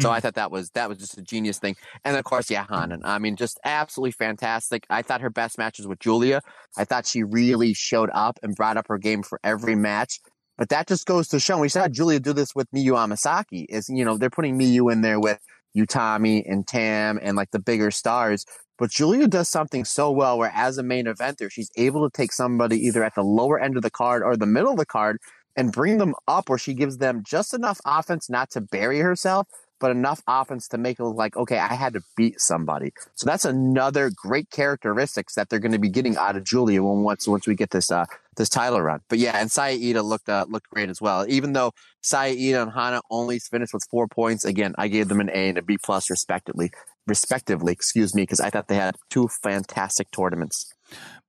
So. 0.00 0.10
I 0.10 0.14
mm-hmm. 0.14 0.22
thought 0.22 0.34
that 0.34 0.50
was 0.50 0.70
that 0.70 0.88
was 0.88 0.98
just 0.98 1.16
a 1.18 1.22
genius 1.22 1.58
thing. 1.58 1.76
And 2.04 2.16
of 2.16 2.24
course, 2.24 2.50
yeah, 2.50 2.66
Hanan. 2.68 3.02
I 3.04 3.20
mean, 3.20 3.36
just 3.36 3.60
absolutely 3.64 4.10
fantastic. 4.10 4.84
I 4.90 5.02
thought 5.02 5.20
her 5.20 5.30
best 5.30 5.56
matches 5.56 5.86
with 5.86 6.00
Giulia. 6.00 6.40
I 6.76 6.84
thought 6.84 7.06
she 7.06 7.22
really 7.22 7.74
showed 7.74 8.10
up 8.12 8.40
and 8.42 8.56
brought 8.56 8.76
up 8.76 8.88
her 8.88 8.98
game 8.98 9.22
for 9.22 9.38
every 9.44 9.76
match. 9.76 10.18
But 10.58 10.70
that 10.70 10.88
just 10.88 11.06
goes 11.06 11.28
to 11.28 11.38
show. 11.38 11.58
We 11.58 11.68
saw 11.68 11.86
Giulia 11.86 12.18
do 12.18 12.32
this 12.32 12.56
with 12.56 12.68
Miyu 12.72 12.94
Amasaki. 12.94 13.66
Is 13.68 13.88
you 13.88 14.04
know 14.04 14.18
they're 14.18 14.30
putting 14.30 14.58
Miyu 14.58 14.92
in 14.92 15.02
there 15.02 15.20
with 15.20 15.38
Utami 15.76 16.42
and 16.44 16.66
Tam 16.66 17.18
and 17.22 17.36
like 17.36 17.50
the 17.52 17.60
bigger 17.60 17.90
stars. 17.92 18.44
But 18.78 18.90
Giulia 18.90 19.28
does 19.28 19.48
something 19.48 19.84
so 19.84 20.10
well 20.10 20.38
where 20.38 20.52
as 20.54 20.78
a 20.78 20.82
main 20.82 21.06
eventer, 21.06 21.50
she's 21.50 21.70
able 21.76 22.08
to 22.08 22.16
take 22.16 22.32
somebody 22.32 22.78
either 22.86 23.04
at 23.04 23.14
the 23.14 23.22
lower 23.22 23.60
end 23.60 23.76
of 23.76 23.82
the 23.82 23.90
card 23.90 24.22
or 24.22 24.36
the 24.36 24.46
middle 24.46 24.72
of 24.72 24.78
the 24.78 24.86
card 24.86 25.18
and 25.56 25.72
bring 25.72 25.98
them 25.98 26.14
up 26.26 26.48
where 26.48 26.58
she 26.58 26.74
gives 26.74 26.98
them 26.98 27.22
just 27.24 27.54
enough 27.54 27.80
offense 27.84 28.28
not 28.28 28.50
to 28.50 28.60
bury 28.60 28.98
herself, 28.98 29.46
but 29.80 29.90
enough 29.90 30.22
offense 30.26 30.66
to 30.68 30.78
make 30.78 30.98
it 30.98 31.04
look 31.04 31.16
like, 31.16 31.36
okay, 31.36 31.58
I 31.58 31.74
had 31.74 31.92
to 31.94 32.00
beat 32.16 32.40
somebody. 32.40 32.92
So 33.14 33.26
that's 33.26 33.44
another 33.44 34.10
great 34.14 34.50
characteristics 34.50 35.34
that 35.34 35.48
they're 35.48 35.58
going 35.58 35.72
to 35.72 35.78
be 35.78 35.90
getting 35.90 36.16
out 36.16 36.36
of 36.36 36.44
Giulia 36.44 36.82
when 36.82 37.02
once 37.02 37.28
once 37.28 37.46
we 37.46 37.54
get 37.54 37.70
this 37.70 37.90
uh 37.90 38.06
this 38.36 38.48
title 38.48 38.80
run. 38.80 39.00
But 39.08 39.18
yeah, 39.18 39.38
and 39.38 39.50
Saya 39.50 39.76
Iida 39.76 40.02
looked 40.02 40.28
uh, 40.28 40.46
looked 40.48 40.70
great 40.70 40.88
as 40.88 41.00
well. 41.00 41.26
Even 41.28 41.52
though 41.52 41.72
Saya 42.00 42.34
Iida 42.34 42.62
and 42.62 42.72
Hana 42.72 43.02
only 43.10 43.38
finished 43.38 43.74
with 43.74 43.86
four 43.90 44.08
points, 44.08 44.44
again, 44.44 44.74
I 44.78 44.88
gave 44.88 45.08
them 45.08 45.20
an 45.20 45.30
A 45.30 45.48
and 45.50 45.58
a 45.58 45.62
B 45.62 45.76
plus 45.76 46.10
respectively, 46.10 46.70
respectively. 47.06 47.72
Excuse 47.72 48.14
me, 48.14 48.22
because 48.22 48.40
I 48.40 48.50
thought 48.50 48.68
they 48.68 48.76
had 48.76 48.96
two 49.10 49.28
fantastic 49.42 50.10
tournaments. 50.10 50.72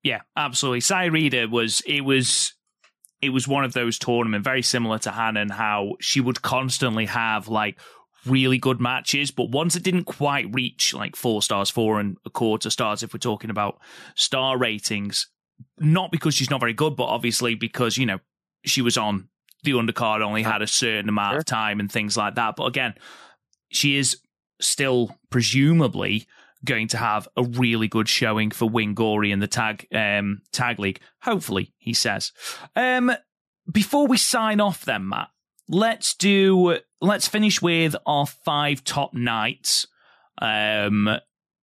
Yeah, 0.04 0.22
absolutely. 0.38 0.82
Cyrida 0.82 1.50
was 1.50 1.82
it 1.86 2.02
was 2.02 2.54
it 3.22 3.30
was 3.30 3.48
one 3.48 3.64
of 3.64 3.74
those 3.74 3.98
tournaments 3.98 4.44
very 4.44 4.62
similar 4.62 5.00
to 5.00 5.12
Hanan 5.12 5.50
how 5.50 5.94
she 6.00 6.22
would 6.22 6.42
constantly 6.42 7.06
have 7.06 7.48
like 7.48 7.80
really 8.26 8.58
good 8.58 8.80
matches, 8.82 9.32
but 9.32 9.50
ones 9.52 9.74
that 9.76 9.84
didn't 9.84 10.04
quite 10.06 10.54
reach 10.54 10.94
like 10.94 11.16
four 11.16 11.42
stars, 11.42 11.70
four 11.70 12.00
and 12.00 12.18
a 12.26 12.30
quarter 12.30 12.70
stars 12.70 13.04
if 13.04 13.14
we're 13.14 13.20
talking 13.20 13.50
about 13.50 13.80
star 14.16 14.58
ratings. 14.58 15.28
Not 15.80 16.12
because 16.12 16.34
she's 16.36 16.50
not 16.50 16.60
very 16.60 16.74
good, 16.74 16.96
but 16.96 17.06
obviously 17.06 17.56
because, 17.56 17.98
you 17.98 18.06
know, 18.06 18.20
she 18.66 18.82
was 18.82 18.98
on 18.98 19.30
the 19.64 19.72
undercard, 19.72 20.22
only 20.22 20.44
had 20.44 20.62
a 20.62 20.68
certain 20.68 21.08
amount 21.08 21.34
Sure. 21.34 21.40
of 21.40 21.46
time 21.46 21.80
and 21.80 21.92
things 21.92 22.18
like 22.18 22.36
that. 22.36 22.56
But 22.58 22.66
again, 22.66 22.96
she 23.72 23.96
is 23.98 24.18
still 24.60 25.16
presumably 25.30 26.28
going 26.64 26.88
to 26.90 26.98
have 26.98 27.28
a 27.38 27.44
really 27.44 27.88
good 27.88 28.10
showing 28.10 28.52
for 28.52 28.70
Wingori 28.70 29.32
in 29.32 29.40
the 29.40 29.48
tag 29.48 29.88
um, 29.94 30.42
tag 30.52 30.80
league. 30.80 31.00
Hopefully, 31.22 31.74
he 31.78 31.94
says. 31.94 32.32
Um, 32.76 33.12
before 33.72 34.08
we 34.08 34.18
sign 34.18 34.60
off, 34.60 34.86
then 34.86 35.08
Matt, 35.08 35.30
let's 35.68 36.14
do 36.16 36.80
let's 37.02 37.28
finish 37.28 37.62
with 37.62 37.96
our 38.06 38.26
five 38.26 38.84
top 38.84 39.14
nights. 39.14 39.88
Um, 40.42 41.10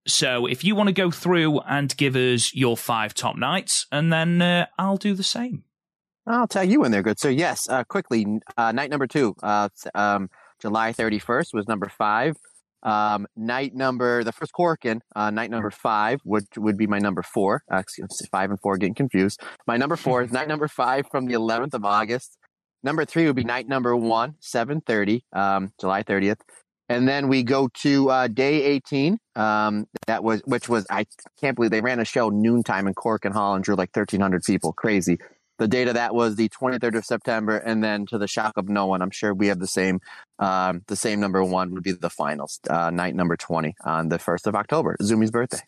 so 0.06 0.46
if 0.46 0.64
you 0.64 0.74
want 0.74 0.88
to 0.88 0.92
go 0.92 1.10
through 1.10 1.60
and 1.60 1.96
give 1.96 2.16
us 2.16 2.54
your 2.54 2.76
five 2.76 3.14
top 3.14 3.36
nights, 3.36 3.86
and 3.92 4.12
then 4.12 4.42
uh, 4.42 4.66
I'll 4.78 4.96
do 4.96 5.14
the 5.14 5.22
same. 5.22 5.64
I'll 6.26 6.46
tag 6.46 6.70
you 6.70 6.84
in 6.84 6.92
there, 6.92 7.02
good 7.02 7.18
So 7.18 7.28
Yes, 7.28 7.68
uh, 7.68 7.84
quickly. 7.84 8.26
Uh, 8.56 8.72
night 8.72 8.90
number 8.90 9.06
two, 9.06 9.34
uh, 9.42 9.68
um, 9.94 10.30
July 10.60 10.92
31st 10.92 11.52
was 11.52 11.66
number 11.66 11.88
five. 11.88 12.36
Um, 12.82 13.26
night 13.36 13.74
number, 13.74 14.24
the 14.24 14.32
first 14.32 14.52
Korakuen, 14.52 15.00
uh, 15.14 15.30
night 15.30 15.50
number 15.50 15.70
five 15.70 16.20
would 16.24 16.44
would 16.56 16.76
be 16.76 16.86
my 16.86 16.98
number 16.98 17.22
four. 17.22 17.62
Uh, 17.72 17.76
excuse 17.76 18.08
me, 18.20 18.28
five 18.30 18.50
and 18.50 18.60
four 18.60 18.76
getting 18.76 18.94
confused. 18.94 19.40
My 19.66 19.76
number 19.76 19.96
four 19.96 20.22
is 20.22 20.32
night 20.32 20.48
number 20.48 20.68
five 20.68 21.06
from 21.10 21.26
the 21.26 21.34
11th 21.34 21.74
of 21.74 21.84
August. 21.84 22.38
Number 22.82 23.04
three 23.04 23.26
would 23.26 23.36
be 23.36 23.44
night 23.44 23.68
number 23.68 23.96
one, 23.96 24.34
7:30, 24.40 25.22
um, 25.32 25.72
July 25.80 26.02
30th. 26.02 26.40
And 26.88 27.08
then 27.08 27.28
we 27.28 27.42
go 27.42 27.68
to 27.82 28.10
uh, 28.10 28.28
day 28.28 28.62
18. 28.64 29.18
Um, 29.36 29.86
that 30.06 30.24
was 30.24 30.42
which 30.44 30.68
was 30.68 30.84
I 30.90 31.06
can't 31.40 31.54
believe 31.54 31.70
they 31.70 31.80
ran 31.80 32.00
a 32.00 32.04
show 32.04 32.28
noontime 32.28 32.86
in 32.86 32.94
Korakuen 32.94 33.32
Hall 33.32 33.54
and 33.54 33.64
drew 33.64 33.76
like 33.76 33.96
1,300 33.96 34.42
people. 34.42 34.72
Crazy 34.72 35.18
the 35.62 35.68
date 35.68 35.86
of 35.86 35.94
that 35.94 36.12
was 36.12 36.34
the 36.34 36.48
23rd 36.48 36.96
of 36.96 37.04
September, 37.04 37.56
and 37.56 37.84
then 37.84 38.04
to 38.06 38.18
the 38.18 38.26
shock 38.26 38.54
of 38.56 38.68
no 38.68 38.86
one, 38.86 39.00
I'm 39.00 39.12
sure 39.12 39.32
we 39.32 39.46
have 39.46 39.60
the 39.60 39.68
same, 39.68 40.00
um, 40.40 40.82
the 40.88 40.96
same 40.96 41.20
number 41.20 41.42
one 41.44 41.72
would 41.72 41.84
be 41.84 41.92
the 41.92 42.10
finals, 42.10 42.58
uh, 42.68 42.90
night 42.90 43.14
number 43.14 43.36
20 43.36 43.76
on 43.84 44.08
the 44.08 44.18
1st 44.18 44.48
of 44.48 44.56
October, 44.56 44.96
Zumi's 45.00 45.30
birthday. 45.30 45.60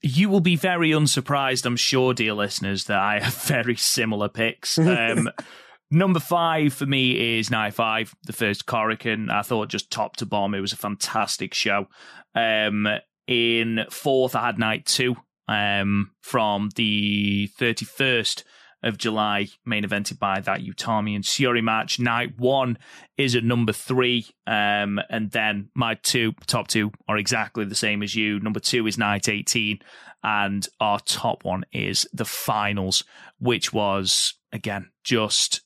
You 0.00 0.30
will 0.30 0.40
be 0.40 0.56
very 0.56 0.92
unsurprised, 0.92 1.66
I'm 1.66 1.76
sure, 1.76 2.14
dear 2.14 2.32
listeners, 2.32 2.84
that 2.84 2.98
I 2.98 3.20
have 3.20 3.34
very 3.42 3.76
similar 3.76 4.30
picks. 4.30 4.78
Um, 4.78 5.28
number 5.90 6.20
five 6.20 6.72
for 6.72 6.86
me 6.86 7.38
is 7.38 7.50
Night 7.50 7.74
Five, 7.74 8.14
the 8.24 8.32
first 8.32 8.64
Korakuen. 8.64 9.30
I 9.30 9.42
thought 9.42 9.68
just 9.68 9.90
top 9.90 10.16
to 10.16 10.26
bottom, 10.26 10.54
it 10.54 10.60
was 10.60 10.72
a 10.72 10.76
fantastic 10.76 11.52
show. 11.52 11.88
Um, 12.34 12.88
in 13.26 13.84
fourth, 13.90 14.34
I 14.34 14.46
had 14.46 14.58
Night 14.58 14.86
Two 14.86 15.16
um, 15.48 16.10
from 16.20 16.70
the 16.76 17.50
31st 17.58 18.44
of 18.82 18.98
July, 18.98 19.48
main 19.64 19.82
evented 19.82 20.18
by 20.18 20.40
that 20.40 20.60
Utami 20.60 21.14
and 21.14 21.24
Syuri 21.24 21.62
match. 21.62 21.98
Night 21.98 22.38
one 22.38 22.78
is 23.16 23.34
at 23.34 23.42
number 23.42 23.72
three, 23.72 24.26
um, 24.46 25.00
and 25.08 25.30
then 25.30 25.70
my 25.74 25.94
two 25.94 26.34
top 26.46 26.68
two 26.68 26.92
are 27.08 27.16
exactly 27.16 27.64
the 27.64 27.74
same 27.74 28.02
as 28.02 28.14
you. 28.14 28.38
Number 28.40 28.60
two 28.60 28.86
is 28.86 28.98
night 28.98 29.26
eighteen, 29.28 29.78
and 30.22 30.68
our 30.80 31.00
top 31.00 31.44
one 31.44 31.64
is 31.72 32.06
the 32.12 32.26
finals, 32.26 33.04
which 33.38 33.72
was 33.72 34.34
again 34.52 34.90
just 35.02 35.62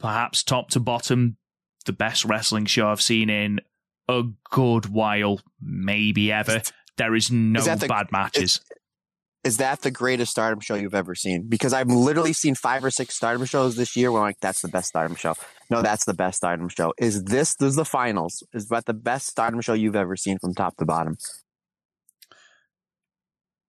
perhaps 0.00 0.42
top 0.42 0.70
to 0.70 0.80
bottom 0.80 1.36
the 1.84 1.92
best 1.92 2.24
wrestling 2.24 2.66
show 2.66 2.88
I've 2.88 3.02
seen 3.02 3.28
in 3.28 3.60
a 4.08 4.22
good 4.50 4.86
while, 4.86 5.40
maybe 5.60 6.32
ever. 6.32 6.62
There 6.98 7.14
is 7.14 7.30
no 7.30 7.60
Is 7.60 7.66
the- 7.80 7.86
bad 7.88 8.12
matches. 8.12 8.60
Is 9.44 9.56
that 9.58 9.80
the 9.82 9.90
greatest 9.92 10.32
stardom 10.32 10.58
show 10.60 10.74
you've 10.74 10.96
ever 10.96 11.14
seen? 11.14 11.48
Because 11.48 11.72
I've 11.72 11.86
literally 11.86 12.32
seen 12.32 12.56
five 12.56 12.84
or 12.84 12.90
six 12.90 13.14
stardom 13.14 13.46
shows 13.46 13.76
this 13.76 13.96
year 13.96 14.10
where 14.12 14.20
I'm 14.20 14.26
like, 14.26 14.40
that's 14.40 14.60
the 14.60 14.68
best 14.68 14.88
stardom 14.88 15.14
show. 15.16 15.34
No, 15.70 15.80
that's 15.80 16.04
the 16.04 16.12
best 16.12 16.38
stardom 16.38 16.68
show. 16.68 16.92
Is 16.98 17.22
this, 17.22 17.54
this 17.54 17.70
is 17.70 17.76
the 17.76 17.84
finals? 17.84 18.42
Is 18.52 18.68
that 18.68 18.86
the 18.86 18.92
best 18.94 19.28
stardom 19.28 19.60
show 19.60 19.74
you've 19.74 19.96
ever 19.96 20.16
seen 20.16 20.38
from 20.38 20.54
top 20.54 20.76
to 20.78 20.84
bottom? 20.84 21.16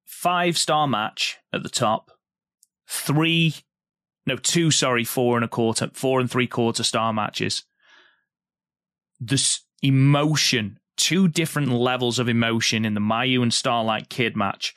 five 0.06 0.58
star 0.58 0.86
match 0.88 1.38
at 1.54 1.64
the 1.64 1.70
top, 1.70 2.12
three, 2.90 3.56
no, 4.26 4.36
two, 4.36 4.70
sorry, 4.70 5.06
four 5.06 5.38
and 5.38 5.46
a 5.46 5.48
quarter, 5.48 5.90
four 5.94 6.20
and 6.20 6.30
three 6.30 6.48
quarter 6.48 6.84
star 6.84 7.14
matches. 7.14 7.64
This 9.20 9.62
emotion, 9.82 10.80
two 11.00 11.28
different 11.28 11.72
levels 11.72 12.20
of 12.20 12.30
emotion 12.30 12.86
in 12.86 12.94
the 12.94 13.00
Mayu 13.00 13.42
and 13.42 13.54
Starlight 13.54 14.10
Kid 14.10 14.36
match. 14.36 14.76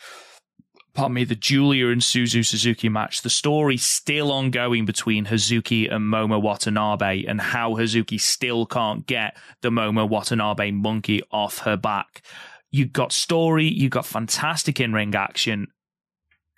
Pardon 0.94 1.15
me, 1.15 1.24
the 1.24 1.35
Giulia 1.35 1.89
and 1.89 2.01
Suzu 2.01 2.44
Suzuki 2.44 2.89
match. 2.89 3.23
The 3.23 3.31
story 3.31 3.77
still 3.77 4.31
ongoing 4.31 4.85
between 4.85 5.27
Hazuki 5.27 5.93
and 5.93 6.05
Momo 6.12 6.40
Watanabe 6.40 7.24
and 7.24 7.40
how 7.40 7.73
Hazuki 7.73 8.20
still 8.20 8.66
can't 8.66 9.07
get 9.07 9.36
the 9.62 9.70
Momo 9.70 10.09
Watanabe 10.09 10.70
monkey 10.70 11.23
off 11.31 11.59
her 11.61 11.77
back. 11.77 12.23
You've 12.70 12.93
got 12.93 13.12
story, 13.12 13.66
You've 13.66 13.90
got 13.90 14.07
fantastic 14.07 14.81
in 14.81 14.93
ring 14.93 15.15
action. 15.15 15.69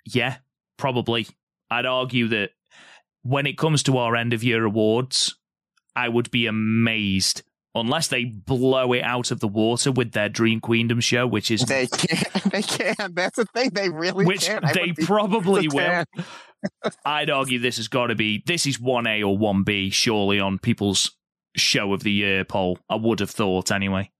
Yeah, 0.05 0.37
probably. 0.77 1.27
I'd 1.71 1.85
argue 1.85 2.27
that 2.27 2.51
when 3.23 3.47
it 3.47 3.57
comes 3.57 3.83
to 3.83 3.97
our 3.97 4.15
end 4.15 4.33
of 4.33 4.43
year 4.43 4.63
awards, 4.65 5.35
I 5.95 6.09
would 6.09 6.29
be 6.29 6.45
amazed 6.45 7.41
unless 7.75 8.07
they 8.07 8.23
blow 8.23 8.93
it 8.93 9.01
out 9.01 9.29
of 9.31 9.41
the 9.41 9.47
water 9.47 9.91
with 9.91 10.13
their 10.13 10.29
Dream 10.29 10.61
Queendom 10.61 11.01
show, 11.01 11.27
which 11.27 11.51
is 11.51 11.61
They 11.61 11.87
can't. 11.87 12.43
They 12.51 12.61
can't. 12.61 13.15
That's 13.15 13.35
the 13.35 13.45
thing. 13.45 13.71
They 13.73 13.89
really 13.89 14.25
which 14.25 14.45
can't. 14.45 14.65
They 14.73 14.93
probably 14.93 15.67
will. 15.67 16.05
I'd 17.05 17.29
argue 17.29 17.59
this 17.59 17.77
has 17.77 17.87
got 17.87 18.07
to 18.07 18.15
be 18.15 18.41
this 18.45 18.65
is 18.65 18.79
one 18.79 19.05
A 19.05 19.21
or 19.23 19.37
one 19.37 19.63
B 19.63 19.89
surely 19.89 20.39
on 20.39 20.57
people's 20.57 21.11
show 21.55 21.93
of 21.93 22.03
the 22.03 22.11
year 22.11 22.45
poll. 22.45 22.79
I 22.89 22.95
would 22.95 23.19
have 23.19 23.29
thought 23.29 23.71
anyway. 23.71 24.11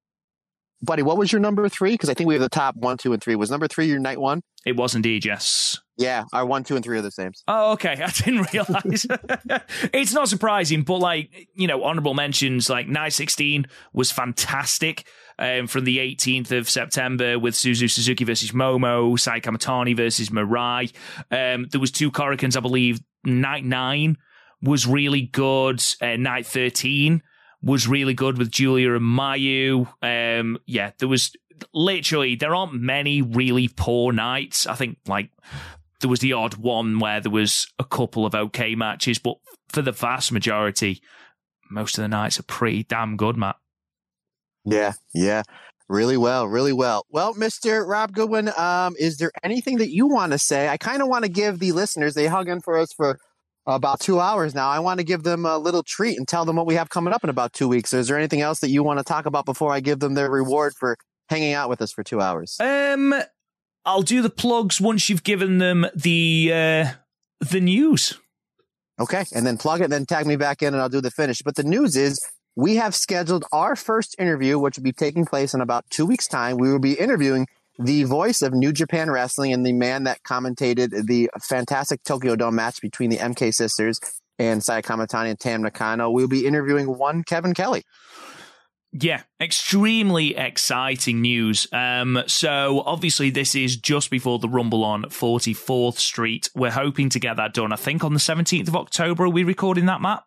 Buddy, 0.82 1.02
what 1.04 1.18
was 1.18 1.32
your 1.32 1.40
number 1.40 1.68
three? 1.70 1.92
Because 1.92 2.10
I 2.10 2.14
think 2.14 2.28
we 2.28 2.34
have 2.36 2.42
the 2.42 2.50
top 2.50 2.76
one, 2.76 2.98
two, 2.98 3.14
and 3.14 3.24
three. 3.24 3.36
Was 3.36 3.50
number 3.50 3.68
three 3.68 3.88
your 3.88 4.00
night 4.00 4.20
one? 4.20 4.42
It 4.66 4.76
was 4.76 4.94
indeed 4.94 5.26
yes. 5.26 5.80
Yeah, 5.98 6.26
our 6.34 6.46
one, 6.46 6.64
two, 6.64 6.76
and 6.76 6.84
three 6.84 6.98
are 6.98 7.02
the 7.02 7.12
same. 7.12 7.32
Oh, 7.48 7.74
okay. 7.74 7.92
I 8.06 8.10
didn't 8.10 8.52
realize. 8.54 9.08
it's 9.94 10.14
not 10.14 10.28
surprising, 10.28 10.84
but 10.84 10.98
like, 10.98 11.48
you 11.56 11.68
know, 11.68 11.84
honorable 11.84 12.14
mentions 12.14 12.70
like 12.70 12.88
Night 12.88 13.14
16 13.14 13.66
was 13.94 14.12
fantastic 14.12 15.08
um, 15.40 15.68
from 15.68 15.86
the 15.86 15.98
18th 15.98 16.52
of 16.52 16.70
September 16.70 17.40
with 17.40 17.54
Suzu 17.54 17.90
Suzuki 17.90 18.24
versus 18.24 18.52
Momo, 18.52 19.18
Sai 19.20 19.40
Kamitani 19.40 19.96
versus 19.96 20.30
Mirai. 20.30 20.94
Um, 21.32 21.68
there 21.72 21.82
was 21.82 21.92
two 21.92 22.12
Korakuens, 22.12 22.58
I 22.58 22.62
believe. 22.62 23.02
Night 23.24 23.64
9 23.64 24.18
was 24.62 24.86
really 24.86 25.22
good. 25.22 25.84
Uh, 26.02 26.18
Night 26.18 26.46
13 26.46 27.22
was 27.62 27.88
really 27.88 28.14
good 28.14 28.38
with 28.38 28.52
Giulia 28.52 28.94
and 28.96 29.02
Mayu. 29.02 29.88
Um, 30.02 30.58
yeah, 30.66 30.92
there 31.00 31.08
was 31.08 31.32
literally, 31.74 32.36
there 32.36 32.54
aren't 32.54 32.74
many 32.74 33.22
really 33.22 33.68
poor 33.70 34.12
nights. 34.12 34.68
I 34.68 34.76
think 34.76 34.98
like 35.08 35.32
there 36.06 36.10
was 36.12 36.20
the 36.20 36.34
odd 36.34 36.54
one 36.58 37.00
where 37.00 37.20
there 37.20 37.32
was 37.32 37.66
a 37.80 37.84
couple 37.84 38.28
of 38.28 38.36
okay 38.36 38.76
matches, 38.76 39.18
but 39.18 39.38
for 39.70 39.82
the 39.82 39.92
vast 39.92 40.32
majority, 40.32 41.02
most 41.72 41.98
of 41.98 42.04
the 42.04 42.08
nights 42.08 42.40
are 42.40 42.44
pretty 42.44 42.84
damn 42.84 43.18
good, 43.18 43.36
Matt. 43.36 43.56
Yeah, 44.66 44.94
yeah. 45.16 45.42
Really 45.90 46.16
well, 46.16 46.48
really 46.48 46.74
well. 46.74 47.08
Well, 47.10 47.34
Mr. 47.34 47.84
Rob 47.88 48.14
Goodwin, 48.14 48.52
um, 48.56 48.94
is 49.00 49.18
there 49.18 49.32
anything 49.42 49.78
that 49.78 49.90
you 49.90 50.06
want 50.06 50.32
to 50.34 50.38
say? 50.38 50.68
I 50.68 50.78
kind 50.78 51.02
of 51.02 51.08
want 51.08 51.26
to 51.26 51.32
give 51.32 51.58
the 51.58 51.72
listeners, 51.72 52.14
they 52.14 52.28
hug 52.28 52.50
in 52.50 52.62
for 52.62 52.78
us 52.78 52.94
for 52.94 53.18
about 53.66 54.00
two 54.00 54.20
hours 54.20 54.54
now. 54.54 54.70
I 54.70 54.78
want 54.78 55.00
to 55.00 55.04
give 55.04 55.24
them 55.24 55.44
a 55.44 55.58
little 55.58 55.82
treat 55.82 56.20
and 56.20 56.28
tell 56.28 56.46
them 56.46 56.56
what 56.56 56.68
we 56.68 56.76
have 56.76 56.90
coming 56.90 57.16
up 57.16 57.24
in 57.24 57.32
about 57.32 57.54
two 57.54 57.68
weeks. 57.68 57.94
Is 57.94 58.10
there 58.10 58.18
anything 58.20 58.42
else 58.42 58.60
that 58.60 58.70
you 58.70 58.84
want 58.84 59.00
to 59.00 59.04
talk 59.04 59.26
about 59.26 59.46
before 59.46 59.72
I 59.72 59.80
give 59.80 60.02
them 60.02 60.14
their 60.14 60.30
reward 60.30 60.74
for 60.80 60.98
hanging 61.30 61.54
out 61.54 61.68
with 61.68 61.82
us 61.82 61.92
for 61.92 62.04
two 62.04 62.22
hours? 62.22 62.58
Um, 62.60 63.16
I'll 63.86 64.02
do 64.02 64.22
the 64.22 64.30
plugs 64.30 64.82
once 64.82 65.10
you've 65.10 65.24
given 65.24 65.60
them 65.60 65.86
the 65.96 66.52
uh, 66.54 66.86
the 67.40 67.62
news. 67.62 68.20
Okay, 69.00 69.26
and 69.34 69.46
then 69.46 69.58
plug 69.58 69.82
it, 69.82 69.90
then 69.90 70.06
tag 70.06 70.26
me 70.26 70.38
back 70.38 70.62
in, 70.62 70.74
and 70.74 70.82
I'll 70.82 70.90
do 70.90 71.02
the 71.02 71.12
finish. 71.12 71.42
But 71.42 71.56
the 71.56 71.64
news 71.64 71.98
is 71.98 72.20
we 72.56 72.76
have 72.78 72.96
scheduled 72.96 73.46
our 73.52 73.76
first 73.76 74.16
interview, 74.18 74.58
which 74.58 74.78
will 74.78 74.84
be 74.84 74.94
taking 74.94 75.26
place 75.26 75.54
in 75.54 75.62
about 75.62 75.86
two 75.90 76.06
weeks' 76.06 76.28
time. 76.28 76.58
We 76.58 76.72
will 76.72 76.80
be 76.80 76.94
interviewing 76.94 77.48
the 77.78 78.04
voice 78.04 78.42
of 78.42 78.54
New 78.54 78.72
Japan 78.72 79.12
Wrestling 79.12 79.52
and 79.52 79.66
the 79.66 79.74
man 79.74 80.06
that 80.06 80.24
commentated 80.24 81.08
the 81.08 81.30
fantastic 81.42 82.04
Tokyo 82.04 82.38
Dome 82.38 82.56
match 82.56 82.82
between 82.82 83.10
the 83.10 83.18
MK 83.18 83.54
sisters 83.54 84.00
and 84.40 84.64
Saya 84.64 84.82
Kamitani 84.82 85.32
and 85.32 85.40
Tam 85.40 85.62
Nakano. 85.62 86.10
We'll 86.10 86.30
be 86.30 86.46
interviewing 86.46 86.98
one 86.98 87.24
Kevin 87.24 87.54
Kelly. 87.54 87.84
Yeah, 88.98 89.24
extremely 89.42 90.38
exciting 90.38 91.20
news. 91.20 91.68
Um, 91.74 92.24
so 92.28 92.82
obviously 92.86 93.30
this 93.30 93.54
is 93.54 93.76
just 93.76 94.10
before 94.10 94.40
the 94.40 94.48
Rumble 94.48 94.86
on 94.86 95.04
44th 95.04 95.98
Street. 95.98 96.50
We're 96.56 96.72
hoping 96.72 97.10
to 97.10 97.20
get 97.20 97.36
that 97.36 97.54
done. 97.54 97.74
I 97.74 97.76
think 97.76 98.06
on 98.06 98.14
the 98.14 98.20
17th 98.20 98.70
of 98.70 98.76
October. 98.78 99.26
Are 99.26 99.30
we 99.30 99.44
recording 99.44 99.86
that, 99.88 100.00
Matt? 100.00 100.24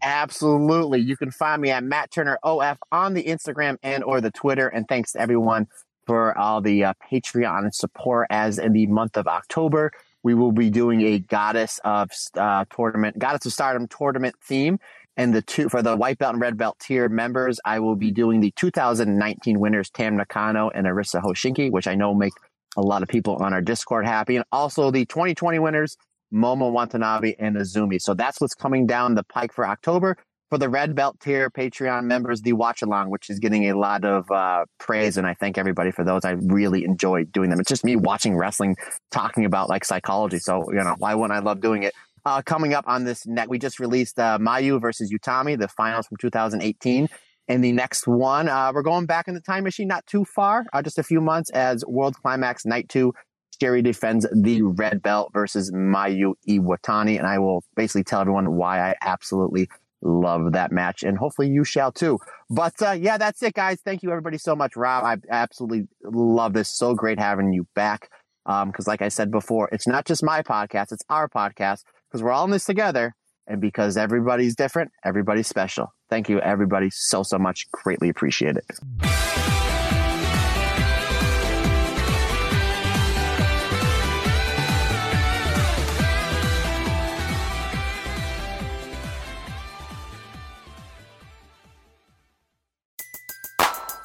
Absolutely. 0.04 1.00
You 1.00 1.16
can 1.16 1.30
find 1.30 1.62
me 1.62 1.70
at 1.70 1.82
Matt 1.82 2.10
Turner 2.10 2.38
OF 2.42 2.78
on 2.92 3.14
the 3.14 3.24
Instagram 3.24 3.78
and 3.82 4.04
or 4.04 4.20
the 4.20 4.30
Twitter. 4.30 4.68
And 4.68 4.86
thanks 4.86 5.12
to 5.12 5.20
everyone 5.20 5.66
for 6.06 6.36
all 6.36 6.60
the 6.60 6.84
uh, 6.84 6.92
Patreon 7.10 7.74
support 7.74 8.26
as 8.28 8.58
in 8.58 8.74
the 8.74 8.86
month 8.86 9.16
of 9.16 9.26
October. 9.26 9.90
We 10.22 10.34
will 10.34 10.52
be 10.52 10.68
doing 10.68 11.00
a 11.00 11.18
Goddess 11.18 11.80
of 11.84 12.10
uh, 12.36 12.66
Tournament, 12.74 13.18
Goddess 13.18 13.46
of 13.46 13.52
Stardom 13.54 13.88
tournament 13.88 14.34
theme. 14.42 14.78
And 15.16 15.34
the 15.34 15.40
two 15.40 15.70
for 15.70 15.80
the 15.80 15.96
white 15.96 16.18
belt 16.18 16.34
and 16.34 16.42
red 16.42 16.58
belt 16.58 16.78
tier 16.80 17.08
members, 17.08 17.58
I 17.64 17.78
will 17.78 17.96
be 17.96 18.10
doing 18.10 18.40
the 18.40 18.50
2019 18.56 19.58
winners, 19.58 19.88
Tam 19.88 20.16
Nakano 20.16 20.68
and 20.70 20.86
Arisa 20.86 21.22
Hoshiki, 21.22 21.70
which 21.70 21.86
I 21.86 21.94
know 21.94 22.12
make 22.12 22.32
a 22.76 22.82
lot 22.82 23.02
of 23.02 23.08
people 23.08 23.36
on 23.36 23.54
our 23.54 23.62
Discord 23.62 24.06
happy. 24.06 24.36
And 24.36 24.44
also 24.52 24.90
the 24.90 25.06
2020 25.06 25.60
winners, 25.60 25.96
Momo 26.34 26.72
Watanabe, 26.72 27.34
and 27.38 27.56
Azumi. 27.56 28.00
So 28.00 28.14
that's 28.14 28.40
what's 28.40 28.54
coming 28.54 28.86
down 28.86 29.14
the 29.14 29.22
pike 29.22 29.52
for 29.52 29.66
October. 29.66 30.16
For 30.50 30.58
the 30.58 30.68
Red 30.68 30.94
Belt 30.94 31.18
tier 31.20 31.50
Patreon 31.50 32.04
members, 32.04 32.42
the 32.42 32.52
watch 32.52 32.82
along, 32.82 33.10
which 33.10 33.30
is 33.30 33.38
getting 33.40 33.70
a 33.70 33.76
lot 33.76 34.04
of 34.04 34.30
uh, 34.30 34.66
praise, 34.78 35.16
and 35.16 35.26
I 35.26 35.34
thank 35.34 35.56
everybody 35.58 35.90
for 35.90 36.04
those. 36.04 36.24
I 36.24 36.32
really 36.32 36.84
enjoy 36.84 37.24
doing 37.24 37.50
them. 37.50 37.58
It's 37.58 37.68
just 37.68 37.82
me 37.82 37.96
watching 37.96 38.36
wrestling, 38.36 38.76
talking 39.10 39.46
about 39.46 39.68
like 39.68 39.84
psychology. 39.84 40.38
So 40.38 40.70
you 40.70 40.84
know, 40.84 40.94
why 40.98 41.14
wouldn't 41.14 41.32
I 41.32 41.40
love 41.40 41.60
doing 41.60 41.82
it? 41.82 41.94
Uh, 42.26 42.40
coming 42.42 42.72
up 42.72 42.84
on 42.86 43.04
this 43.04 43.26
net, 43.26 43.48
we 43.48 43.58
just 43.58 43.80
released 43.80 44.18
uh, 44.18 44.38
Mayu 44.38 44.80
versus 44.80 45.12
Utami, 45.12 45.58
the 45.58 45.66
finals 45.68 46.06
from 46.06 46.18
2018. 46.18 47.08
And 47.48 47.62
the 47.62 47.72
next 47.72 48.06
one, 48.06 48.48
uh, 48.48 48.72
we're 48.74 48.82
going 48.82 49.06
back 49.06 49.28
in 49.28 49.34
the 49.34 49.40
time 49.40 49.64
machine, 49.64 49.88
not 49.88 50.06
too 50.06 50.24
far, 50.24 50.64
uh, 50.72 50.82
just 50.82 50.98
a 50.98 51.02
few 51.02 51.20
months, 51.20 51.50
as 51.50 51.84
World 51.86 52.16
Climax 52.16 52.64
Night 52.64 52.88
2 52.88 53.12
Syuri 53.56 53.82
defends 53.82 54.26
the 54.32 54.62
red 54.62 55.02
belt 55.02 55.30
versus 55.32 55.70
Mayu 55.72 56.34
Iwatani. 56.48 57.18
And 57.18 57.26
I 57.26 57.38
will 57.38 57.64
basically 57.76 58.04
tell 58.04 58.20
everyone 58.20 58.56
why 58.56 58.80
I 58.80 58.94
absolutely 59.02 59.68
love 60.02 60.52
that 60.52 60.70
match. 60.70 61.02
And 61.02 61.16
hopefully 61.16 61.48
you 61.48 61.64
shall 61.64 61.90
too. 61.90 62.18
But 62.50 62.80
uh, 62.82 62.92
yeah, 62.92 63.16
that's 63.16 63.42
it, 63.42 63.54
guys. 63.54 63.78
Thank 63.84 64.02
you, 64.02 64.10
everybody, 64.10 64.38
so 64.38 64.54
much. 64.54 64.76
Rob, 64.76 65.04
I 65.04 65.16
absolutely 65.30 65.88
love 66.02 66.52
this. 66.52 66.70
So 66.76 66.94
great 66.94 67.18
having 67.18 67.52
you 67.52 67.66
back. 67.74 68.10
Because, 68.44 68.86
um, 68.86 68.90
like 68.90 69.00
I 69.00 69.08
said 69.08 69.30
before, 69.30 69.70
it's 69.72 69.86
not 69.86 70.04
just 70.04 70.22
my 70.22 70.42
podcast, 70.42 70.92
it's 70.92 71.04
our 71.08 71.30
podcast 71.30 71.80
because 72.10 72.22
we're 72.22 72.32
all 72.32 72.44
in 72.44 72.50
this 72.50 72.66
together. 72.66 73.14
And 73.46 73.60
because 73.60 73.96
everybody's 73.96 74.54
different, 74.54 74.90
everybody's 75.04 75.48
special. 75.48 75.92
Thank 76.10 76.28
you, 76.28 76.40
everybody, 76.40 76.90
so, 76.90 77.22
so 77.22 77.38
much. 77.38 77.66
Greatly 77.72 78.08
appreciate 78.10 78.56
it. 78.56 79.43